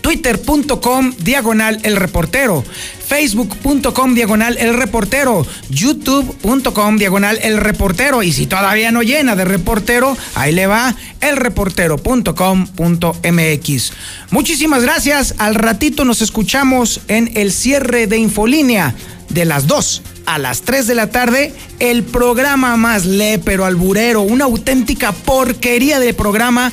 Twitter.com 0.00 1.12
diagonal 1.18 1.80
el 1.82 1.96
reportero, 1.96 2.64
Facebook.com 3.08 4.14
diagonal 4.14 4.56
el 4.58 4.74
reportero, 4.74 5.46
YouTube.com 5.70 6.98
diagonal 6.98 7.38
el 7.42 7.56
reportero. 7.56 8.22
Y 8.22 8.32
si 8.32 8.46
todavía 8.46 8.92
no 8.92 9.02
llena 9.02 9.34
de 9.34 9.46
reportero, 9.46 10.14
ahí 10.34 10.52
le 10.52 10.66
va 10.66 10.94
elreportero.com.mx. 11.22 13.92
Muchísimas 14.30 14.82
gracias. 14.82 15.36
Al 15.38 15.54
ratito 15.54 16.04
nos 16.04 16.20
escuchamos 16.20 17.00
en 17.08 17.30
el 17.34 17.50
cierre 17.50 18.06
de 18.06 18.18
Infolínea 18.18 18.94
de 19.30 19.46
las 19.46 19.66
2 19.66 20.02
a 20.28 20.38
las 20.38 20.60
3 20.60 20.86
de 20.86 20.94
la 20.94 21.10
tarde, 21.10 21.54
el 21.78 22.02
programa 22.02 22.76
más 22.76 23.06
lépero, 23.06 23.64
alburero, 23.64 24.20
una 24.20 24.44
auténtica 24.44 25.12
porquería 25.12 26.00
de 26.00 26.12
programa 26.12 26.70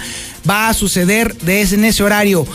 va 0.50 0.70
a 0.70 0.74
suceder 0.74 1.36
de 1.38 1.62
ese, 1.62 1.76
en 1.76 1.86
ese 1.86 2.04
horario. 2.04 2.46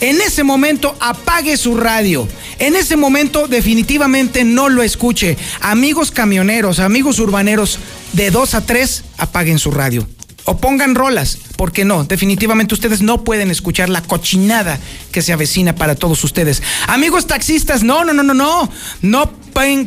En 0.00 0.20
ese 0.20 0.44
momento 0.44 0.96
apague 1.00 1.56
su 1.56 1.76
radio. 1.76 2.26
En 2.58 2.76
ese 2.76 2.96
momento 2.96 3.48
definitivamente 3.48 4.44
no 4.44 4.68
lo 4.68 4.82
escuche. 4.82 5.36
Amigos 5.60 6.10
camioneros, 6.10 6.78
amigos 6.78 7.18
urbaneros, 7.18 7.78
de 8.12 8.30
2 8.30 8.54
a 8.54 8.66
3 8.66 9.04
apaguen 9.18 9.58
su 9.58 9.70
radio. 9.70 10.06
O 10.50 10.56
pongan 10.56 10.96
rolas, 10.96 11.38
porque 11.54 11.84
no, 11.84 12.02
definitivamente 12.02 12.74
ustedes 12.74 13.02
no 13.02 13.22
pueden 13.22 13.52
escuchar 13.52 13.88
la 13.88 14.02
cochinada 14.02 14.80
que 15.12 15.22
se 15.22 15.32
avecina 15.32 15.76
para 15.76 15.94
todos 15.94 16.24
ustedes. 16.24 16.60
Amigos 16.88 17.28
taxistas, 17.28 17.84
no, 17.84 18.04
no, 18.04 18.12
no, 18.12 18.24
no, 18.24 18.34
no, 18.34 18.68
no 19.00 19.30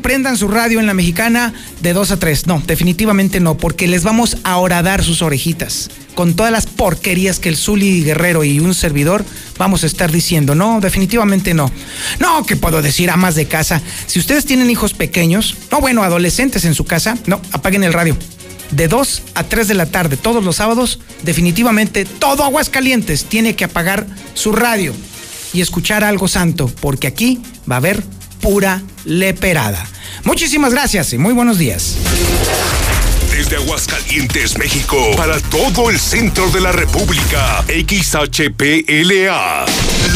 prendan 0.01 0.37
su 0.37 0.47
radio 0.47 0.79
en 0.79 0.85
la 0.85 0.93
mexicana 0.93 1.53
de 1.81 1.91
2 1.91 2.11
a 2.11 2.17
3, 2.17 2.47
no, 2.47 2.63
definitivamente 2.65 3.41
no, 3.41 3.57
porque 3.57 3.89
les 3.89 4.05
vamos 4.05 4.37
a 4.45 4.55
horadar 4.55 5.03
sus 5.03 5.21
orejitas 5.21 5.89
con 6.15 6.33
todas 6.33 6.51
las 6.53 6.65
porquerías 6.65 7.39
que 7.39 7.49
el 7.49 7.57
Zuli 7.57 8.01
Guerrero 8.05 8.45
y 8.45 8.59
un 8.61 8.73
servidor 8.73 9.25
vamos 9.57 9.83
a 9.83 9.87
estar 9.87 10.13
diciendo. 10.13 10.55
No, 10.55 10.79
definitivamente 10.79 11.53
no. 11.53 11.71
No, 12.19 12.45
que 12.45 12.55
puedo 12.55 12.81
decir 12.81 13.09
amas 13.09 13.35
de 13.35 13.47
casa. 13.47 13.81
Si 14.05 14.19
ustedes 14.19 14.45
tienen 14.45 14.69
hijos 14.69 14.93
pequeños, 14.93 15.57
no, 15.71 15.81
bueno, 15.81 16.03
adolescentes 16.03 16.63
en 16.63 16.75
su 16.75 16.85
casa, 16.85 17.17
no, 17.25 17.41
apaguen 17.51 17.83
el 17.83 17.91
radio 17.91 18.15
de 18.75 18.87
2 18.87 19.23
a 19.35 19.43
3 19.43 19.67
de 19.67 19.73
la 19.73 19.85
tarde 19.85 20.17
todos 20.17 20.43
los 20.43 20.57
sábados, 20.57 20.99
definitivamente 21.23 22.05
todo 22.05 22.43
Aguascalientes 22.43 23.25
tiene 23.25 23.55
que 23.55 23.65
apagar 23.65 24.05
su 24.33 24.51
radio 24.51 24.93
y 25.53 25.61
escuchar 25.61 26.03
algo 26.03 26.27
santo, 26.27 26.71
porque 26.81 27.07
aquí 27.07 27.39
va 27.69 27.75
a 27.75 27.77
haber 27.77 28.03
pura 28.41 28.81
leperada. 29.05 29.85
Muchísimas 30.23 30.73
gracias 30.73 31.13
y 31.13 31.17
muy 31.17 31.33
buenos 31.33 31.57
días. 31.57 31.95
Desde 33.31 33.55
Aguascalientes, 33.55 34.57
México, 34.57 35.11
para 35.17 35.39
todo 35.39 35.89
el 35.89 35.99
centro 35.99 36.49
de 36.51 36.61
la 36.61 36.71
República, 36.71 37.63
XHPLA, 37.67 39.65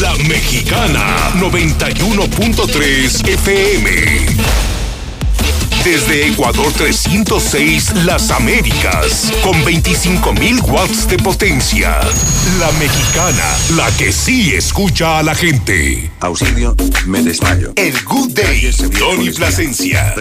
La 0.00 0.14
Mexicana, 0.28 1.32
91.3 1.34 3.28
FM. 3.28 4.37
Desde 5.88 6.28
Ecuador 6.28 6.70
306, 6.74 8.04
Las 8.04 8.30
Américas, 8.30 9.32
con 9.42 9.54
25.000 9.64 10.62
watts 10.68 11.08
de 11.08 11.16
potencia. 11.16 11.98
La 12.60 12.70
mexicana, 12.72 13.56
la 13.74 13.90
que 13.96 14.12
sí 14.12 14.52
escucha 14.52 15.18
a 15.18 15.22
la 15.22 15.34
gente. 15.34 16.10
Auxilio, 16.20 16.76
me 17.06 17.22
desmayo. 17.22 17.72
El 17.76 18.04
Good 18.04 18.32
Day, 18.34 18.70
Tony 18.98 19.30
Plasencia. 19.30 20.14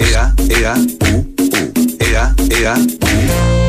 Ea, 0.00 0.34
ea, 0.50 0.74
u, 0.74 1.16
u. 1.16 1.72
Ea, 1.98 2.34
ea, 2.50 2.74
u. 2.76 3.65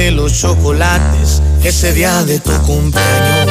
mandé 0.00 0.10
los 0.12 0.32
chocolates 0.32 1.42
ese 1.62 1.92
día 1.92 2.22
de 2.24 2.38
tu 2.38 2.52
cumpleaños. 2.62 3.50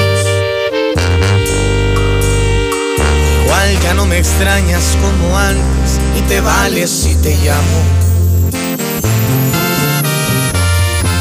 Igual 3.44 3.80
ya 3.84 3.94
no 3.94 4.06
me 4.06 4.18
extrañas 4.18 4.98
como 5.02 5.38
antes 5.38 6.00
y 6.18 6.22
te 6.22 6.42
vales 6.42 6.90
si 6.90 7.16
te 7.16 7.36
llamo. 7.44 7.80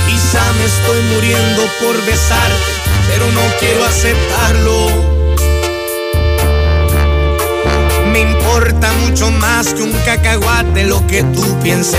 Quizá 0.07 0.43
me 0.59 0.65
estoy 0.65 1.03
muriendo 1.15 1.63
por 1.81 1.97
besarte, 2.07 2.73
pero 3.11 3.31
no 3.33 3.43
quiero 3.61 3.85
aceptarlo. 3.85 5.19
Me 8.13 8.21
importa 8.21 8.91
mucho 9.07 9.31
más 9.33 9.75
que 9.75 9.83
un 9.83 9.93
cacahuate 10.07 10.85
lo 10.85 11.07
que 11.07 11.23
tú 11.23 11.45
pienses 11.63 11.99